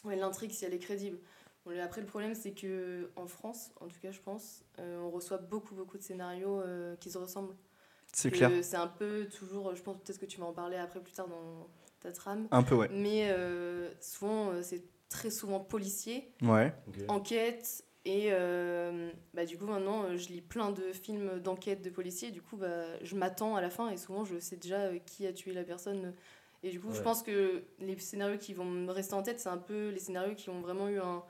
ouais, 0.06 0.16
l'intrigue 0.16 0.52
si 0.52 0.66
elle 0.66 0.74
est 0.74 0.80
crédible 0.80 1.20
Bon, 1.66 1.72
le- 1.72 1.82
après 1.82 2.02
le 2.02 2.08
problème 2.08 2.34
c'est 2.36 2.52
que 2.54 3.12
en 3.16 3.28
France 3.28 3.72
en 3.82 3.88
tout 3.88 4.00
cas 4.02 4.12
je 4.12 4.20
pense 4.22 4.64
euh, 4.80 5.00
on 5.02 5.10
reçoit 5.12 5.38
beaucoup 5.40 5.76
beaucoup 5.76 5.98
de 5.98 6.04
scénarios 6.04 6.62
euh, 6.62 6.96
qui 6.98 7.10
se 7.12 7.18
ressemblent 7.18 7.56
C'est 8.14 8.32
clair. 8.32 8.52
c'est 8.64 8.78
un 8.78 8.88
peu 8.88 9.28
toujours 9.28 9.76
je 9.76 9.82
pense 9.84 9.98
peut-être 9.98 10.20
que 10.20 10.26
tu 10.28 10.40
vas 10.40 10.46
en 10.48 10.54
parler 10.54 10.78
après 10.78 11.00
plus 11.02 11.14
tard 11.14 11.28
dans 11.28 11.68
ta 12.06 12.12
trame. 12.12 12.48
Un 12.52 12.64
peu, 12.64 12.76
ouais. 12.76 12.90
mais 12.92 13.30
euh, 13.30 13.90
souvent 14.00 14.52
euh, 14.52 14.62
c'est 14.62 14.84
très 15.10 15.30
souvent 15.30 15.60
policier. 15.60 16.32
Ouais. 16.42 16.74
Enquête. 17.08 17.84
Et 18.08 18.28
euh, 18.30 19.12
bah, 19.34 19.46
du 19.46 19.58
coup 19.58 19.66
maintenant 19.66 20.04
euh, 20.04 20.18
je 20.18 20.28
lis 20.28 20.42
plein 20.42 20.70
de 20.70 20.94
films 20.94 21.40
d'enquête 21.40 21.82
de 21.82 21.90
policiers. 21.90 22.32
Du 22.32 22.42
coup 22.42 22.56
bah, 22.56 22.86
je 23.02 23.16
m'attends 23.16 23.56
à 23.56 23.62
la 23.62 23.70
fin 23.72 23.90
et 23.90 23.98
souvent 23.98 24.26
je 24.26 24.38
sais 24.38 24.58
déjà 24.58 24.80
euh, 24.82 25.00
qui 25.00 25.26
a 25.26 25.34
tué 25.34 25.54
la 25.54 25.64
personne. 25.64 26.14
Et 26.62 26.70
du 26.70 26.80
coup 26.80 26.94
je 26.94 27.02
pense 27.02 27.24
que 27.24 27.64
les 27.80 27.98
scénarios 27.98 28.38
qui 28.38 28.54
vont 28.54 28.66
me 28.66 28.92
rester 28.92 29.16
en 29.16 29.24
tête 29.24 29.40
c'est 29.40 29.50
un 29.50 29.58
peu 29.58 29.90
les 29.90 30.00
scénarios 30.00 30.36
qui 30.36 30.50
ont 30.50 30.62
vraiment 30.62 30.88
eu 30.88 31.00
un 31.00 31.24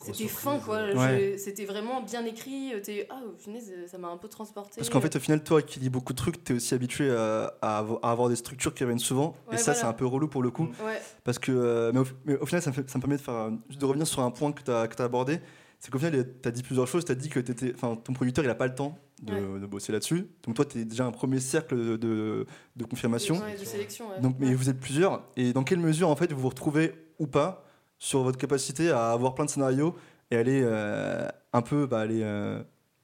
c'était 0.00 0.28
fin 0.28 0.58
quoi 0.58 0.76
euh, 0.76 0.94
Ouais. 0.96 1.36
C'était 1.38 1.64
vraiment 1.64 2.02
bien 2.02 2.24
écrit 2.24 2.72
euh, 2.74 2.80
t'es 2.80 3.06
ah 3.10 3.20
punaise 3.42 3.72
ça 3.86 3.98
m'a 3.98 4.08
un 4.08 4.16
peu 4.16 4.28
transporté 4.28 4.76
Parce 4.76 4.88
qu'en 4.90 5.00
fait, 5.00 5.14
au 5.16 5.20
final, 5.20 5.42
toi 5.42 5.62
qui 5.62 5.80
lis 5.80 5.90
beaucoup 5.90 6.12
de 6.12 6.18
trucs, 6.18 6.42
t'es 6.44 6.54
aussi 6.54 6.74
habitué 6.74 7.10
à, 7.10 7.54
à 7.62 7.82
avo- 7.82 7.98
à 8.02 8.10
avoir 8.10 8.28
des 8.28 8.36
structures 8.36 8.74
qui 8.74 8.82
reviennent 8.84 8.98
souvent. 8.98 9.34
et 9.52 9.56
ça, 9.56 9.64
voilà. 9.72 9.80
c'est 9.80 9.86
un 9.86 9.92
peu 9.92 10.06
relou 10.06 10.28
pour 10.28 10.42
le 10.42 10.50
coup. 10.50 10.68
Ouais 10.84 11.00
Parce 11.24 11.38
que, 11.38 11.52
euh, 11.52 11.90
mais, 11.92 12.00
au, 12.00 12.06
mais 12.24 12.36
au 12.38 12.46
final, 12.46 12.62
ça 12.62 12.70
me, 12.70 12.74
fait- 12.74 12.88
ça 12.88 12.98
me 12.98 13.02
permet 13.02 13.16
de 13.16 13.22
faire, 13.22 13.34
euh, 13.34 13.50
de 13.78 13.84
revenir 13.84 14.06
sur 14.06 14.20
un 14.22 14.30
point 14.30 14.52
que 14.52 14.62
tu 14.62 14.70
as, 14.70 14.88
abordé. 15.04 15.40
c'est 15.78 15.90
qu'au 15.90 15.98
final, 15.98 16.26
tu 16.42 16.48
as 16.48 16.52
dit 16.52 16.62
plusieurs 16.62 16.86
choses. 16.86 17.04
Tu 17.04 17.12
as 17.12 17.14
dit 17.14 17.28
que 17.28 17.40
ton 17.40 18.12
producteur, 18.12 18.44
il 18.44 18.48
n'a 18.48 18.54
pas 18.54 18.66
le 18.66 18.74
temps 18.74 18.98
de, 19.22 19.32
Ouais. 19.34 19.60
de 19.60 19.66
bosser 19.66 19.92
là-dessus. 19.92 20.26
Donc 20.44 20.54
toi, 20.56 20.64
tu 20.64 20.78
es 20.80 20.84
déjà 20.84 21.04
un 21.06 21.12
premier 21.12 21.40
cercle 21.40 21.76
de, 21.76 21.96
de, 21.96 22.46
de 22.76 22.84
confirmation. 22.84 23.36
Ouais, 23.36 23.56
de 23.58 23.64
sélection. 23.64 24.08
ouais. 24.10 24.20
Donc, 24.20 24.36
mais 24.38 24.48
Ouais. 24.48 24.54
vous 24.54 24.68
êtes 24.70 24.78
plusieurs. 24.80 25.22
Et 25.36 25.52
dans 25.52 25.62
quelle 25.64 25.78
mesure, 25.80 26.08
en 26.08 26.16
fait, 26.16 26.32
vous 26.32 26.40
vous 26.40 26.48
retrouvez 26.48 26.94
ou 27.18 27.26
pas 27.26 27.64
sur 28.00 28.24
votre 28.24 28.38
capacité 28.38 28.90
à 28.90 29.12
avoir 29.12 29.36
plein 29.36 29.44
de 29.44 29.50
scénarios 29.50 29.94
et 30.32 30.36
aller 30.36 30.60
euh, 30.64 31.28
un 31.52 31.62
peu 31.62 31.86
bah, 31.86 32.00
aller, 32.00 32.22
euh, 32.24 32.60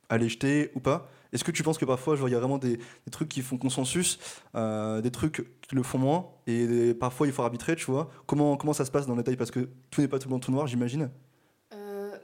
aller 0.08 0.28
jeter 0.28 0.72
ou 0.74 0.80
pas 0.80 1.08
Est-ce 1.32 1.44
que 1.44 1.52
tu 1.52 1.62
penses 1.62 1.78
que 1.78 1.84
parfois, 1.84 2.16
il 2.26 2.32
y 2.32 2.34
a 2.34 2.38
vraiment 2.40 2.58
des, 2.58 2.78
des 2.78 3.10
trucs 3.12 3.28
qui 3.28 3.42
font 3.42 3.58
consensus, 3.58 4.18
euh, 4.56 5.00
des 5.00 5.12
trucs 5.12 5.46
qui 5.60 5.76
le 5.76 5.84
font 5.84 5.98
moins, 5.98 6.28
et 6.48 6.66
des- 6.66 6.94
parfois 6.94 7.28
il 7.28 7.32
faut 7.32 7.42
arbitrer, 7.42 7.76
tu 7.76 7.84
vois? 7.90 8.10
Comment, 8.26 8.56
comment 8.56 8.72
ça 8.72 8.84
se 8.84 8.90
passe 8.90 9.06
dans 9.06 9.14
le 9.14 9.22
détail 9.22 9.36
Parce 9.36 9.52
que 9.52 9.68
tout 9.90 10.00
n'est 10.00 10.08
pas 10.08 10.18
tout 10.18 10.28
blanc, 10.28 10.40
tout 10.40 10.50
noir, 10.50 10.66
j'imagine. 10.66 11.10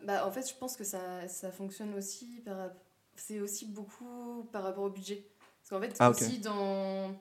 Bah, 0.04 0.26
en 0.26 0.32
fait, 0.32 0.48
je 0.48 0.54
pense 0.58 0.76
que 0.76 0.82
ça, 0.82 1.28
ça 1.28 1.52
fonctionne 1.52 1.94
aussi 1.94 2.42
par 2.44 2.70
c'est 3.14 3.40
aussi 3.40 3.66
beaucoup 3.66 4.48
par 4.52 4.64
rapport 4.64 4.84
au 4.84 4.90
budget. 4.90 5.24
Parce 5.60 5.70
qu'en 5.70 5.80
fait, 5.86 5.94
Ah, 6.00 6.10
aussi 6.10 6.38
dans 6.40 7.14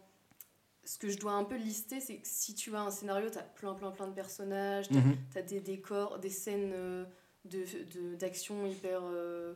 ce 0.83 0.97
que 0.97 1.09
je 1.09 1.17
dois 1.19 1.33
un 1.33 1.43
peu 1.43 1.55
lister, 1.55 1.99
c'est 1.99 2.17
que 2.17 2.27
si 2.27 2.55
tu 2.55 2.75
as 2.75 2.81
un 2.81 2.91
scénario, 2.91 3.29
tu 3.29 3.37
as 3.37 3.43
plein, 3.43 3.73
plein, 3.75 3.91
plein 3.91 4.07
de 4.07 4.13
personnages, 4.13 4.87
tu 4.87 4.95
Mhm. 4.95 5.15
as, 5.35 5.41
des 5.41 5.59
décors, 5.61 6.19
des 6.19 6.29
scènes 6.29 6.71
euh, 6.73 7.05
de, 7.45 7.63
de- 7.93 8.15
d'action 8.15 8.65
hyper. 8.65 9.01
euh, 9.03 9.53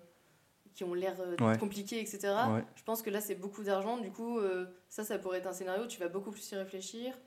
qui 0.73 0.83
ont 0.83 0.93
l'air 0.93 1.15
euh, 1.21 1.37
Ouais. 1.39 1.57
compliquées, 1.57 2.01
etc. 2.01 2.19
Ouais. 2.53 2.63
Je 2.75 2.83
pense 2.83 3.01
que 3.01 3.09
là, 3.09 3.21
c'est 3.21 3.35
beaucoup 3.35 3.63
d'argent. 3.63 3.97
Du 3.97 4.11
coup, 4.11 4.39
euh, 4.39 4.65
ça, 4.89 5.05
ça 5.05 5.17
pourrait 5.17 5.37
être 5.37 5.47
un 5.47 5.53
scénario, 5.53 5.87
tu 5.87 6.01
vas 6.01 6.09
beaucoup 6.09 6.31
plus 6.31 6.51
y 6.51 6.55
réfléchir. 6.55 7.17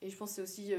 Et 0.00 0.08
je 0.08 0.16
pense 0.16 0.30
que 0.30 0.34
c'est 0.36 0.42
aussi. 0.42 0.72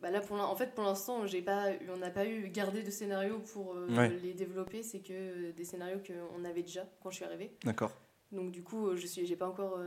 bah 0.00 0.10
là, 0.10 0.20
pour 0.20 0.36
en 0.36 0.56
fait, 0.56 0.74
pour 0.74 0.82
l'instant, 0.82 1.24
pas, 1.44 1.68
on 1.88 1.96
n'a 1.98 2.10
pas 2.10 2.26
eu 2.26 2.48
gardé 2.48 2.82
de 2.82 2.90
scénarios 2.90 3.38
pour 3.38 3.68
Ouais. 3.88 4.08
les 4.08 4.34
développer. 4.34 4.82
C'est 4.82 4.98
que 4.98 5.52
des 5.52 5.64
scénarios 5.64 6.00
qu'on 6.04 6.44
avait 6.44 6.62
déjà 6.62 6.84
quand 7.00 7.10
je 7.10 7.16
suis 7.16 7.24
arrivée. 7.24 7.56
D'accord. 7.64 7.92
Donc, 8.32 8.50
du 8.50 8.64
coup, 8.64 8.96
je 8.96 9.06
j'ai 9.06 9.36
pas 9.36 9.46
encore 9.46 9.78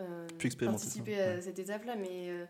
euh, 0.00 0.26
Pu 0.38 0.46
expérimenter 0.46 0.82
participé 0.84 1.16
ça, 1.16 1.24
à 1.24 1.34
ouais. 1.36 1.42
cette 1.42 1.58
étape-là. 1.58 1.96
Mais 1.96 2.30
euh, 2.30 2.44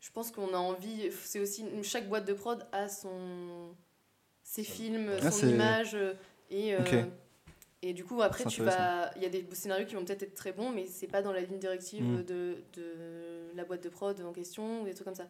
je 0.00 0.10
pense 0.10 0.30
qu'on 0.30 0.52
a 0.54 0.58
envie. 0.58 1.10
C'est 1.24 1.40
aussi. 1.40 1.64
Chaque 1.82 2.08
boîte 2.08 2.26
de 2.26 2.32
prod 2.32 2.66
a 2.72 2.88
son, 2.88 3.74
ses 4.42 4.64
films, 4.64 5.10
Ah, 5.22 5.30
son 5.30 5.38
c'est- 5.38 5.50
image. 5.50 5.94
euh, 5.94 6.14
Et. 6.50 6.74
euh, 6.74 7.04
et 7.82 7.92
du 7.92 8.04
coup, 8.04 8.20
après, 8.22 8.44
tu 8.46 8.62
vas. 8.62 9.10
Il 9.16 9.22
y 9.22 9.26
a 9.26 9.28
des 9.28 9.46
scénarios 9.52 9.86
qui 9.86 9.94
vont 9.94 10.04
peut-être 10.04 10.22
être 10.22 10.34
très 10.34 10.52
bons, 10.52 10.70
mais 10.70 10.86
c'est 10.86 11.06
pas 11.06 11.22
dans 11.22 11.30
la 11.32 11.40
ligne 11.42 11.58
directive 11.58 12.02
Mm. 12.04 12.24
de, 12.24 12.56
de 12.72 12.84
la 13.54 13.64
boîte 13.64 13.84
de 13.84 13.88
prod 13.90 14.18
en 14.22 14.32
question 14.32 14.82
ou 14.82 14.84
des 14.86 14.94
trucs 14.94 15.04
comme 15.04 15.14
ça. 15.14 15.28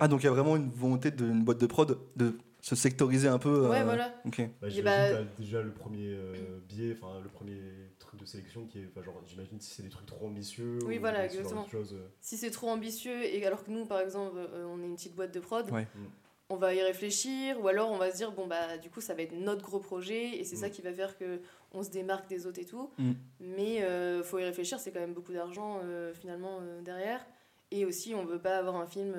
Ah, 0.00 0.08
donc 0.08 0.20
il 0.22 0.24
y 0.24 0.28
a 0.28 0.32
vraiment 0.32 0.56
une 0.56 0.70
volonté 0.70 1.10
d'une 1.10 1.44
boîte 1.44 1.58
de 1.58 1.66
prod 1.66 1.98
de 2.16 2.36
se 2.64 2.74
sectoriser 2.74 3.28
un 3.28 3.38
peu. 3.38 3.68
Ouais, 3.68 3.80
euh, 3.80 3.84
voilà. 3.84 4.14
Ok. 4.24 4.40
Bah, 4.62 4.68
bah- 4.82 5.18
déjà 5.38 5.60
le 5.60 5.70
premier 5.70 6.14
euh, 6.14 6.32
biais, 6.68 6.96
enfin 6.96 7.20
le 7.22 7.28
premier 7.28 7.58
truc 7.98 8.18
de 8.18 8.24
sélection 8.24 8.64
qui 8.66 8.78
est, 8.78 8.86
enfin 8.90 9.02
genre 9.04 9.20
j'imagine 9.26 9.60
si 9.60 9.74
c'est 9.74 9.82
des 9.82 9.90
trucs 9.90 10.06
trop 10.06 10.26
ambitieux. 10.26 10.78
Oui, 10.86 10.96
ou 10.96 11.00
voilà, 11.00 11.28
ce 11.28 11.34
exactement. 11.36 11.66
euh, 11.74 11.84
Si 12.22 12.38
c'est 12.38 12.50
trop 12.50 12.70
ambitieux, 12.70 13.22
et 13.22 13.44
alors 13.46 13.64
que 13.64 13.70
nous, 13.70 13.84
par 13.84 14.00
exemple, 14.00 14.38
euh, 14.38 14.64
on 14.66 14.80
est 14.82 14.86
une 14.86 14.94
petite 14.96 15.14
boîte 15.14 15.34
de 15.34 15.40
prod, 15.40 15.70
Ouais. 15.70 15.86
Mm. 15.94 16.04
on 16.48 16.56
va 16.56 16.72
y 16.74 16.80
réfléchir, 16.82 17.60
ou 17.62 17.68
alors 17.68 17.90
on 17.90 17.98
va 17.98 18.10
se 18.10 18.16
dire, 18.16 18.32
bon, 18.32 18.46
bah, 18.46 18.78
du 18.78 18.88
coup, 18.88 19.02
ça 19.02 19.12
va 19.12 19.20
être 19.20 19.34
notre 19.34 19.60
gros 19.62 19.78
projet, 19.80 20.38
et 20.38 20.44
c'est 20.44 20.56
Mm. 20.56 20.60
ça 20.60 20.70
qui 20.70 20.80
va 20.80 20.94
faire 20.94 21.18
que 21.18 21.40
on 21.72 21.82
se 21.82 21.90
démarque 21.90 22.30
des 22.30 22.46
autres 22.46 22.60
et 22.60 22.64
tout. 22.64 22.90
Mm. 22.96 23.12
Mais 23.40 23.82
euh, 23.82 24.22
faut 24.22 24.38
y 24.38 24.44
réfléchir, 24.44 24.78
c'est 24.80 24.90
quand 24.90 25.00
même 25.00 25.12
beaucoup 25.12 25.34
d'argent, 25.34 25.80
euh, 25.84 26.14
finalement, 26.14 26.60
euh, 26.62 26.80
derrière. 26.80 27.22
Et 27.70 27.84
aussi, 27.84 28.14
on 28.14 28.24
veut 28.24 28.38
pas 28.40 28.56
avoir 28.56 28.76
un 28.76 28.86
film, 28.86 29.12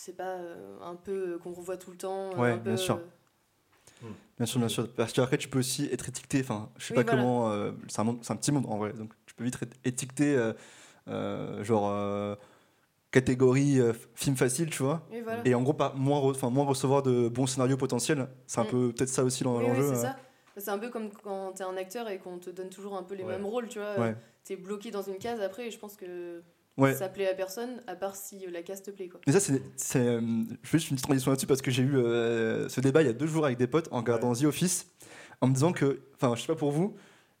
sais 0.00 0.12
pas, 0.12 0.36
euh, 0.36 0.78
un 0.82 0.96
peu 0.96 1.34
euh, 1.34 1.38
qu'on 1.38 1.52
revoit 1.52 1.76
tout 1.76 1.90
le 1.90 1.96
temps. 1.96 2.30
euh, 2.34 2.36
Ouais, 2.36 2.50
un 2.52 2.58
peu, 2.58 2.64
bien 2.70 2.76
sûr. 2.76 2.96
euh, 2.96 4.06
Bien 4.38 4.46
sûr, 4.46 4.58
bien 4.58 4.68
sûr. 4.68 4.88
Parce 4.94 5.12
qu'après, 5.12 5.36
tu 5.36 5.48
peux 5.48 5.58
aussi 5.58 5.84
être 5.92 6.08
étiqueté. 6.08 6.40
Enfin, 6.40 6.70
je 6.78 6.86
sais 6.86 6.94
Oui, 6.94 7.04
pas 7.04 7.10
voilà. 7.10 7.18
comment. 7.22 7.50
euh, 7.50 7.72
c'est 7.88 8.00
un, 8.00 8.18
c'est 8.22 8.34
petit 8.36 8.52
monde 8.52 8.64
en 8.66 8.78
vrai. 8.78 8.92
Donc, 8.94 9.12
tu 9.26 9.34
peux 9.34 9.44
vite 9.44 9.58
être 9.62 9.76
étiqueté, 9.84 10.34
euh, 10.34 10.52
euh, 11.08 11.62
genre 11.62 12.38
catégorie 13.10 13.78
film 14.14 14.36
facile, 14.36 14.70
tu 14.70 14.82
vois. 14.82 15.06
Oui, 15.10 15.20
voilà. 15.20 15.42
Et 15.44 15.54
en 15.54 15.62
gros, 15.62 15.72
pas 15.74 15.92
moins, 15.96 16.20
re- 16.20 16.50
moins 16.50 16.64
recevoir 16.64 17.02
de 17.02 17.28
bons 17.28 17.46
scénarios 17.46 17.76
potentiels. 17.76 18.28
C'est 18.46 18.60
un 18.60 18.64
Mm. 18.64 18.68
peu 18.68 18.92
peut-être 18.92 19.08
ça 19.08 19.24
aussi 19.24 19.42
dans 19.44 19.56
Oui, 19.58 19.64
l'enjeu. 19.64 19.88
c'est 19.94 19.96
ça. 20.02 20.16
C'est 20.56 20.70
un 20.70 20.78
peu 20.78 20.90
comme 20.90 21.10
quand 21.10 21.52
t'es 21.52 21.64
un 21.64 21.76
acteur 21.76 22.08
et 22.08 22.18
qu'on 22.18 22.38
te 22.38 22.50
donne 22.50 22.70
toujours 22.70 22.96
un 22.96 23.02
peu 23.02 23.14
les 23.14 23.24
Ouais. 23.24 23.32
mêmes 23.36 23.46
rôles, 23.46 23.68
tu 23.68 23.78
vois. 23.78 23.98
Ouais. 23.98 24.16
T'es 24.44 24.56
bloqué 24.56 24.90
dans 24.90 25.02
une 25.02 25.18
case 25.18 25.40
après 25.40 25.66
et 25.68 25.70
je 25.70 25.78
pense 25.78 25.96
que 25.96 26.42
Ouais. 26.76 26.94
ça 26.94 27.08
plaît 27.08 27.28
à 27.28 27.34
personne, 27.34 27.82
à 27.86 27.94
part 27.94 28.16
si 28.16 28.46
la 28.50 28.62
case 28.62 28.82
te 28.82 28.90
plaît, 28.90 29.08
quoi. 29.08 29.20
Mais 29.26 29.32
ça, 29.32 29.40
c'est. 29.40 29.96
euh, 29.98 30.20
juste 30.62 30.90
une 30.90 30.96
petite 30.96 31.04
transition 31.04 31.30
là-dessus 31.30 31.46
parce 31.46 31.60
que 31.62 31.70
j'ai 31.70 31.82
eu 31.82 31.96
euh, 31.96 32.68
ce 32.68 32.80
débat 32.80 33.02
il 33.02 33.06
y 33.06 33.10
a 33.10 33.12
deux 33.12 33.26
jours 33.26 33.44
avec 33.44 33.58
des 33.58 33.66
potes 33.66 33.88
en 33.90 33.98
regardant 33.98 34.32
The 34.34 34.44
Office 34.44 34.86
en 35.40 35.48
me 35.48 35.54
disant 35.54 35.72
que. 35.72 36.00
Enfin, 36.14 36.34
je 36.36 36.40
sais 36.42 36.46
pas 36.46 36.54
pour 36.54 36.70
vous, 36.70 36.94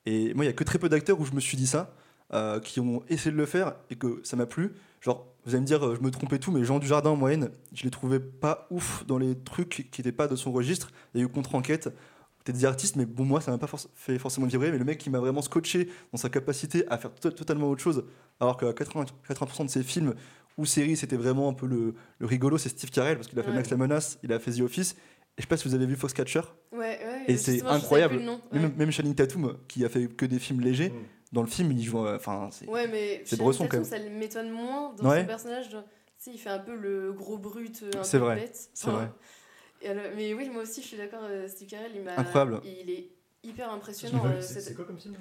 et 0.06 0.34
moi, 0.34 0.44
il 0.44 0.48
y 0.48 0.50
a 0.50 0.54
que 0.54 0.64
très 0.64 0.78
peu 0.78 0.88
d'acteurs 0.88 1.18
où 1.20 1.24
je 1.24 1.32
me 1.32 1.40
suis 1.40 1.56
dit 1.56 1.66
ça, 1.66 1.94
euh, 2.34 2.60
qui 2.60 2.80
ont 2.80 3.02
essayé 3.08 3.30
de 3.30 3.36
le 3.36 3.46
faire 3.46 3.76
et 3.90 3.96
que 3.96 4.20
ça 4.24 4.36
m'a 4.36 4.46
plu. 4.46 4.72
Genre, 5.00 5.26
vous 5.46 5.52
allez 5.54 5.62
me 5.62 5.66
dire, 5.66 5.94
je 5.94 6.00
me 6.02 6.10
trompe 6.10 6.32
et 6.34 6.38
tout, 6.38 6.50
mais 6.52 6.62
Jean 6.64 6.78
Dujardin 6.78 7.10
en 7.10 7.16
moyenne, 7.16 7.50
je 7.72 7.84
les 7.84 7.90
trouvais 7.90 8.20
pas 8.20 8.66
ouf 8.70 9.06
dans 9.06 9.16
les 9.16 9.34
trucs 9.38 9.88
qui 9.90 10.00
n'étaient 10.00 10.12
pas 10.12 10.28
de 10.28 10.36
son 10.36 10.52
registre. 10.52 10.90
Il 11.14 11.20
y 11.20 11.22
a 11.22 11.26
eu 11.26 11.28
contre-enquête. 11.28 11.84
Peut-être 12.44 12.56
des 12.56 12.64
artistes, 12.64 12.96
mais 12.96 13.04
bon, 13.06 13.24
moi, 13.24 13.40
ça 13.42 13.50
m'a 13.50 13.58
pas 13.58 13.66
forc- 13.66 13.88
fait 13.94 14.18
forcément 14.18 14.46
vibrer. 14.46 14.70
Mais 14.70 14.78
le 14.78 14.84
mec 14.84 14.98
qui 14.98 15.08
m'a 15.10 15.18
vraiment 15.18 15.42
scotché 15.42 15.88
dans 16.12 16.18
sa 16.18 16.28
capacité 16.30 16.86
à 16.88 16.96
faire 16.98 17.14
to- 17.14 17.30
totalement 17.30 17.68
autre 17.68 17.82
chose, 17.82 18.04
alors 18.40 18.56
qu'à 18.56 18.72
80%, 18.72 19.06
80% 19.28 19.64
de 19.66 19.70
ses 19.70 19.82
films 19.82 20.14
ou 20.58 20.66
séries, 20.66 20.96
c'était 20.96 21.16
vraiment 21.16 21.48
un 21.48 21.52
peu 21.54 21.66
le, 21.66 21.94
le 22.18 22.26
rigolo, 22.26 22.58
c'est 22.58 22.68
Steve 22.70 22.90
Carell, 22.90 23.16
parce 23.16 23.28
qu'il 23.28 23.38
a 23.38 23.42
fait 23.42 23.50
Ouais. 23.50 23.56
Max 23.56 23.70
la 23.70 23.76
Menace, 23.76 24.18
il 24.22 24.32
a 24.32 24.38
fait 24.38 24.52
The 24.52 24.60
Office. 24.60 24.92
Et 24.92 24.96
je 25.38 25.42
sais 25.42 25.48
pas 25.48 25.56
si 25.56 25.68
vous 25.68 25.74
avez 25.74 25.86
vu 25.86 25.96
Foxcatcher. 25.96 26.40
Ouais, 26.72 26.78
ouais. 26.78 27.24
Et 27.28 27.36
c'est 27.36 27.62
incroyable. 27.64 28.20
Même, 28.52 28.72
même 28.76 28.90
Channing 28.90 29.14
Tatum, 29.14 29.56
qui 29.68 29.84
a 29.84 29.88
fait 29.88 30.06
que 30.08 30.26
des 30.26 30.38
films 30.38 30.60
légers, 30.60 30.90
Mm. 30.90 31.02
dans 31.32 31.42
le 31.42 31.46
film, 31.48 31.70
il 31.72 31.82
joue. 31.82 32.04
euh, 32.04 32.16
Enfin, 32.16 32.48
c'est. 32.50 32.68
Ouais, 32.68 32.88
mais 32.88 33.22
C'est 33.24 33.38
Bresson, 33.38 33.66
quand 33.68 33.84
ça 33.84 33.98
m'étonne 33.98 34.50
moins 34.50 34.92
dans 34.94 35.08
Ouais. 35.08 35.20
son 35.20 35.26
personnage. 35.26 35.70
genre, 35.70 35.84
Tu 36.18 36.24
sais, 36.24 36.30
il 36.34 36.38
fait 36.38 36.50
un 36.50 36.58
peu 36.58 36.74
le 36.76 37.12
gros 37.14 37.38
brut, 37.38 37.82
euh, 37.82 37.98
un 38.00 38.02
C'est 38.04 38.18
peu 38.18 38.24
vrai, 38.24 38.36
bête. 38.36 38.68
c'est 38.74 38.90
vrai. 38.90 39.10
alors- 39.88 40.04
mais 40.14 40.34
oui, 40.34 40.50
moi 40.50 40.62
aussi, 40.64 40.82
je 40.82 40.88
suis 40.88 40.96
d'accord. 40.98 41.22
euh, 41.22 41.48
Steve 41.48 41.68
Carell, 41.68 41.92
il 41.94 42.02
m'a. 42.02 42.18
Incroyable. 42.18 42.60
Il 42.64 42.90
est 42.90 43.08
hyper 43.42 43.72
impressionnant. 43.72 44.22
euh, 44.26 44.42
cette- 44.42 44.60
c'est 44.62 44.74
quoi 44.74 44.84
comme 44.84 44.98
film 44.98 45.14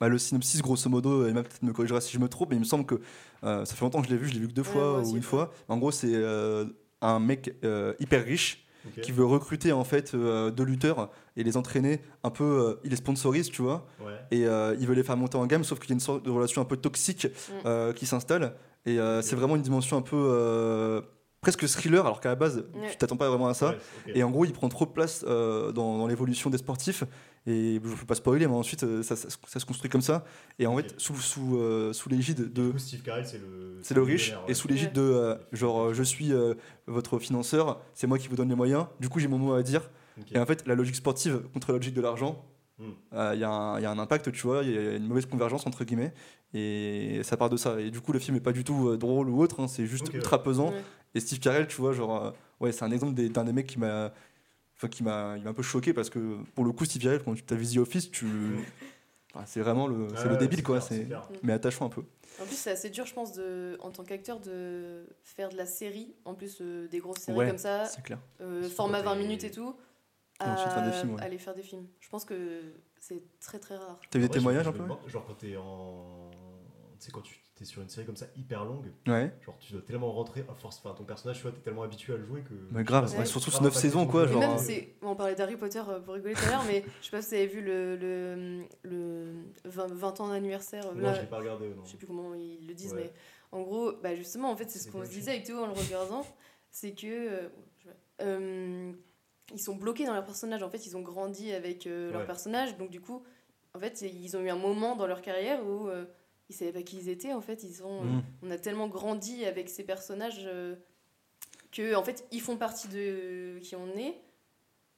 Bah, 0.00 0.08
le 0.08 0.18
synopsis, 0.18 0.60
grosso 0.60 0.90
modo, 0.90 1.24
Emma 1.26 1.42
peut-être 1.42 1.62
me 1.62 1.72
corrigera 1.72 2.00
si 2.00 2.12
je 2.12 2.18
me 2.18 2.28
trompe, 2.28 2.50
mais 2.50 2.56
il 2.56 2.60
me 2.60 2.64
semble 2.64 2.84
que 2.84 2.96
euh, 3.44 3.64
ça 3.64 3.74
fait 3.76 3.84
longtemps 3.84 4.00
que 4.02 4.08
je 4.08 4.12
l'ai 4.12 4.18
vu, 4.18 4.26
je 4.28 4.34
l'ai 4.34 4.40
vu 4.40 4.48
que 4.48 4.52
deux 4.52 4.64
fois 4.64 4.94
ou 4.98 5.00
aussi, 5.02 5.10
une 5.12 5.16
ouais. 5.18 5.22
fois. 5.22 5.52
En 5.68 5.78
gros, 5.78 5.92
c'est 5.92 6.10
euh, 6.12 6.64
un 7.00 7.20
mec 7.20 7.54
euh, 7.64 7.94
hyper 8.00 8.24
riche 8.24 8.66
qui 9.00 9.12
veut 9.12 9.24
recruter 9.24 9.72
en 9.72 9.82
fait 9.84 10.12
euh, 10.14 10.50
deux 10.50 10.64
lutteurs 10.64 11.10
et 11.36 11.42
les 11.44 11.56
entraîner 11.56 12.02
un 12.22 12.28
peu. 12.30 12.44
euh, 12.44 12.74
il 12.84 12.90
les 12.90 12.96
sponsorise, 12.96 13.48
tu 13.50 13.62
vois, 13.62 13.86
Ouais. 14.04 14.12
et 14.30 14.46
euh, 14.46 14.76
il 14.78 14.86
veut 14.86 14.94
les 14.94 15.02
faire 15.04 15.16
monter 15.16 15.38
en 15.38 15.46
gamme, 15.46 15.64
sauf 15.64 15.78
qu'il 15.78 15.88
y 15.88 15.92
a 15.92 15.94
une 15.94 16.00
sorte 16.00 16.22
de 16.24 16.30
relation 16.30 16.60
un 16.60 16.66
peu 16.66 16.76
toxique 16.76 17.26
Mm. 17.26 17.52
euh, 17.66 17.92
qui 17.94 18.04
s'installe. 18.04 18.54
Et 18.84 18.98
euh, 18.98 19.22
c'est 19.22 19.36
vraiment 19.36 19.56
une 19.56 19.62
dimension 19.62 19.96
un 19.96 20.02
peu 20.02 20.16
euh, 20.18 21.00
presque 21.40 21.66
thriller, 21.66 22.04
alors 22.04 22.20
qu'à 22.20 22.28
la 22.30 22.34
base, 22.34 22.64
Ouais. 22.74 22.90
tu 22.90 22.96
t'attends 22.98 23.16
pas 23.16 23.28
vraiment 23.30 23.46
à 23.48 23.54
ça. 23.54 23.74
Et 24.14 24.22
en 24.22 24.30
gros, 24.30 24.44
il 24.44 24.52
prend 24.52 24.68
trop 24.68 24.84
de 24.84 24.90
place 24.90 25.24
euh, 25.26 25.72
dans, 25.72 25.96
dans 25.98 26.06
l'évolution 26.06 26.50
des 26.50 26.58
sportifs. 26.58 27.04
Et 27.46 27.78
je 27.84 27.88
ne 27.90 27.94
peux 27.96 28.06
pas 28.06 28.14
spoiler, 28.14 28.46
mais 28.46 28.54
ensuite, 28.54 28.84
euh, 28.84 29.02
ça, 29.02 29.16
ça 29.16 29.28
se- 29.28 29.36
ça 29.46 29.60
se 29.60 29.66
construit 29.66 29.90
comme 29.90 30.00
ça. 30.00 30.24
Et 30.58 30.66
en 30.66 30.74
fait, 30.76 30.94
sous, 30.98 31.14
sous, 31.16 31.58
euh, 31.58 31.92
sous 31.92 32.08
l'égide 32.08 32.52
de. 32.52 32.66
Du 32.66 32.72
coup, 32.72 32.78
Steve 32.78 33.02
Carell, 33.02 33.26
c'est 33.26 33.36
le. 33.38 33.78
C'est 33.82 33.92
le 33.94 34.02
riche, 34.02 34.32
et 34.48 34.54
sous 34.54 34.66
l'égide 34.66 34.92
de 34.92 35.02
euh, 35.02 35.34
genre, 35.52 35.80
euh, 35.88 35.92
je 35.94 36.02
suis 36.02 36.32
euh, 36.32 36.54
votre 36.86 37.18
financeur, 37.18 37.80
c'est 37.92 38.06
moi 38.06 38.18
qui 38.18 38.28
vous 38.28 38.36
donne 38.36 38.48
les 38.48 38.54
moyens. 38.54 38.86
Du 38.98 39.08
coup, 39.10 39.20
j'ai 39.20 39.28
mon 39.28 39.38
mot 39.38 39.52
à 39.52 39.62
dire. 39.62 39.90
Et 40.32 40.38
en 40.38 40.46
fait, 40.46 40.66
la 40.66 40.74
logique 40.74 40.94
sportive 40.96 41.42
contre 41.52 41.70
la 41.72 41.76
logique 41.78 41.94
de 41.94 42.00
l'argent, 42.00 42.44
Hmm. 42.78 42.84
euh, 43.12 43.30
il 43.34 43.40
y, 43.40 43.44
a 43.44 43.50
un- 43.50 43.78
il 43.78 43.82
y 43.82 43.86
a 43.86 43.90
un 43.90 43.98
impact, 44.00 44.32
tu 44.32 44.42
vois, 44.46 44.62
il 44.64 44.70
y 44.72 44.78
a 44.78 44.96
une 44.96 45.06
mauvaise 45.06 45.26
convergence 45.26 45.64
entre 45.66 45.84
guillemets. 45.84 46.12
Et 46.54 47.20
ça 47.24 47.36
part 47.36 47.50
de 47.50 47.56
ça. 47.56 47.80
Et 47.80 47.90
du 47.90 48.00
coup, 48.00 48.12
le 48.12 48.18
film 48.18 48.36
est 48.36 48.40
pas 48.40 48.52
du 48.52 48.64
tout 48.64 48.88
euh, 48.88 48.96
drôle 48.96 49.28
ou 49.28 49.40
autre, 49.42 49.60
hein, 49.60 49.68
c'est 49.68 49.86
juste 49.86 50.08
Ok, 50.08 50.14
ultra 50.14 50.42
pesant. 50.42 50.70
Ouais. 50.70 50.82
Et 51.14 51.20
Steve 51.20 51.38
Carell, 51.40 51.66
tu 51.68 51.76
vois, 51.76 51.92
genre, 51.92 52.24
euh, 52.24 52.30
ouais, 52.60 52.72
c'est 52.72 52.84
un 52.84 52.90
exemple 52.90 53.14
des- 53.14 53.28
d'un 53.28 53.44
des 53.44 53.52
mecs 53.52 53.66
qui 53.66 53.78
m'a. 53.78 54.12
Enfin, 54.76 54.88
qui 54.88 55.02
m'a, 55.02 55.34
il 55.36 55.44
m'a 55.44 55.50
un 55.50 55.54
peu 55.54 55.62
choqué 55.62 55.92
parce 55.92 56.10
que 56.10 56.38
pour 56.54 56.64
le 56.64 56.72
coup, 56.72 56.84
Steve 56.84 57.02
Carell, 57.02 57.22
quand 57.22 57.34
tu 57.34 57.54
as 57.54 57.56
vu 57.56 57.66
The 57.66 57.78
Office, 57.78 58.10
tu. 58.10 58.26
Enfin, 59.32 59.44
c'est 59.46 59.60
vraiment 59.60 59.86
le, 59.86 60.08
c'est 60.16 60.24
Ouais, 60.24 60.30
le 60.30 60.36
débile, 60.36 60.62
quoi. 60.62 60.78
clair, 60.78 60.88
C'est, 60.88 61.04
clair. 61.06 61.28
mais 61.42 61.52
attachant 61.52 61.86
un 61.86 61.88
peu. 61.88 62.02
En 62.40 62.44
plus, 62.46 62.56
c'est 62.56 62.70
assez 62.72 62.90
dur, 62.90 63.06
je 63.06 63.14
pense, 63.14 63.32
de, 63.32 63.76
en 63.80 63.90
tant 63.90 64.02
qu'acteur, 64.04 64.40
de 64.40 65.06
faire 65.22 65.48
de 65.50 65.56
la 65.56 65.66
série, 65.66 66.14
en 66.24 66.34
plus 66.34 66.58
euh, 66.60 66.88
des 66.88 66.98
grosses 66.98 67.18
séries 67.20 67.38
Ouais, 67.38 67.48
comme 67.48 67.58
ça, 67.58 67.84
C'est 67.86 68.02
clair. 68.02 68.18
euh, 68.40 68.68
format 68.68 68.98
quand 69.02 69.10
20 69.10 69.16
t'es- 69.16 69.22
minutes 69.22 69.44
et 69.44 69.50
tout, 69.50 69.76
Et 70.40 70.44
ensuite 70.48 70.72
faire 70.72 70.84
des 70.84 70.92
films, 70.92 71.14
ouais. 71.14 71.22
aller 71.22 71.38
faire 71.38 71.54
des 71.54 71.62
films. 71.62 71.86
Je 72.00 72.08
pense 72.08 72.24
que 72.24 72.60
c'est 72.98 73.22
très 73.40 73.58
très 73.60 73.76
rare. 73.76 74.00
T'as 74.10 74.18
eu 74.18 74.22
des 74.22 74.28
témoignages 74.28 74.66
un 74.66 74.72
peu 74.72 74.84
Genre 75.08 75.24
quand 75.26 75.34
t'es 75.34 75.56
en. 75.56 76.30
Tu 76.98 77.06
sais, 77.06 77.10
quand 77.12 77.20
tu 77.22 77.40
es 77.62 77.66
sur 77.66 77.80
une 77.82 77.88
série 77.88 78.04
comme 78.04 78.16
ça 78.16 78.26
hyper 78.36 78.64
longue, 78.64 78.90
Ouais. 79.06 79.32
genre 79.44 79.56
tu 79.60 79.72
dois 79.72 79.82
tellement 79.82 80.10
rentrer 80.12 80.44
à 80.50 80.54
force. 80.54 80.80
Enfin, 80.84 80.94
ton 80.94 81.04
personnage, 81.04 81.36
tu 81.36 81.42
vois, 81.42 81.52
t'es 81.52 81.60
tellement 81.60 81.82
habitué 81.84 82.12
à 82.12 82.16
le 82.16 82.24
jouer 82.24 82.40
que. 82.42 82.52
Mais 82.72 82.82
grave, 82.82 83.04
Ouais. 83.16 83.24
surtout 83.24 83.50
sur 83.50 83.62
9 83.62 83.70
impacté 83.70 83.88
saisons, 83.88 84.06
quoi. 84.06 84.26
Genre, 84.26 84.40
même, 84.40 84.50
euh, 84.50 84.58
c'est, 84.58 84.94
on 85.02 85.14
parlait 85.14 85.34
d'Harry 85.36 85.56
Potter 85.56 85.82
euh, 85.88 86.00
pour 86.00 86.14
rigoler 86.14 86.34
tout 86.34 86.44
à 86.46 86.50
l'heure, 86.50 86.64
mais 86.66 86.82
je 87.00 87.04
sais 87.04 87.10
pas 87.12 87.22
si 87.22 87.28
vous 87.28 87.34
avez 87.36 87.46
vu 87.46 87.60
le, 87.60 87.96
le, 87.96 88.64
le 88.82 89.32
20, 89.64 89.86
20 89.94 90.20
ans 90.20 90.28
d'anniversaire. 90.28 90.92
Non, 90.94 91.00
là, 91.02 91.14
je 91.14 91.20
l'ai 91.20 91.26
pas 91.28 91.38
regardé. 91.38 91.68
Non. 91.68 91.84
je 91.84 91.90
sais 91.92 91.96
plus 91.96 92.06
comment 92.08 92.34
ils 92.34 92.66
le 92.66 92.74
disent, 92.74 92.92
Ouais. 92.94 93.04
mais 93.04 93.12
en 93.58 93.62
gros, 93.62 93.92
bah 94.02 94.16
justement, 94.16 94.50
en 94.50 94.56
fait, 94.56 94.68
c'est 94.68 94.80
ce 94.80 94.90
qu'on 94.90 95.04
se 95.04 95.10
disait 95.10 95.30
avec 95.30 95.44
Théo 95.44 95.58
en 95.60 95.66
le 95.66 95.72
regardant, 95.74 96.26
c'est 96.72 96.90
que 96.92 97.06
euh, 97.06 97.48
euh, 98.22 98.92
ils 99.52 99.60
sont 99.60 99.76
bloqués 99.76 100.06
dans 100.06 100.14
leur 100.14 100.24
personnage. 100.24 100.62
En 100.62 100.70
fait, 100.70 100.86
ils 100.86 100.96
ont 100.96 101.02
grandi 101.02 101.52
avec 101.52 101.86
euh, 101.86 102.10
leur 102.10 102.22
Ouais. 102.22 102.26
personnage, 102.26 102.76
donc 102.78 102.90
du 102.90 103.00
coup, 103.00 103.22
en 103.74 103.78
fait, 103.78 104.02
ils 104.02 104.36
ont 104.36 104.40
eu 104.40 104.48
un 104.50 104.56
moment 104.56 104.96
dans 104.96 105.06
leur 105.06 105.20
carrière 105.22 105.64
où 105.66 105.88
euh, 105.88 106.04
ils 106.50 106.54
savaient 106.54 106.72
pas 106.72 106.82
qui 106.82 106.96
ils 106.98 107.08
étaient. 107.08 107.32
En 107.32 107.40
fait, 107.40 107.62
ils 107.64 107.82
ont, 107.82 108.04
Mm. 108.04 108.22
on 108.42 108.50
a 108.50 108.58
tellement 108.58 108.88
grandi 108.88 109.44
avec 109.44 109.68
ces 109.68 109.82
personnages 109.84 110.42
euh, 110.46 110.74
que, 111.72 111.94
en 111.94 112.02
fait, 112.04 112.26
ils 112.32 112.40
font 112.40 112.56
partie 112.56 112.88
de 112.88 113.58
qui 113.60 113.74
on 113.76 113.88
est, 113.96 114.14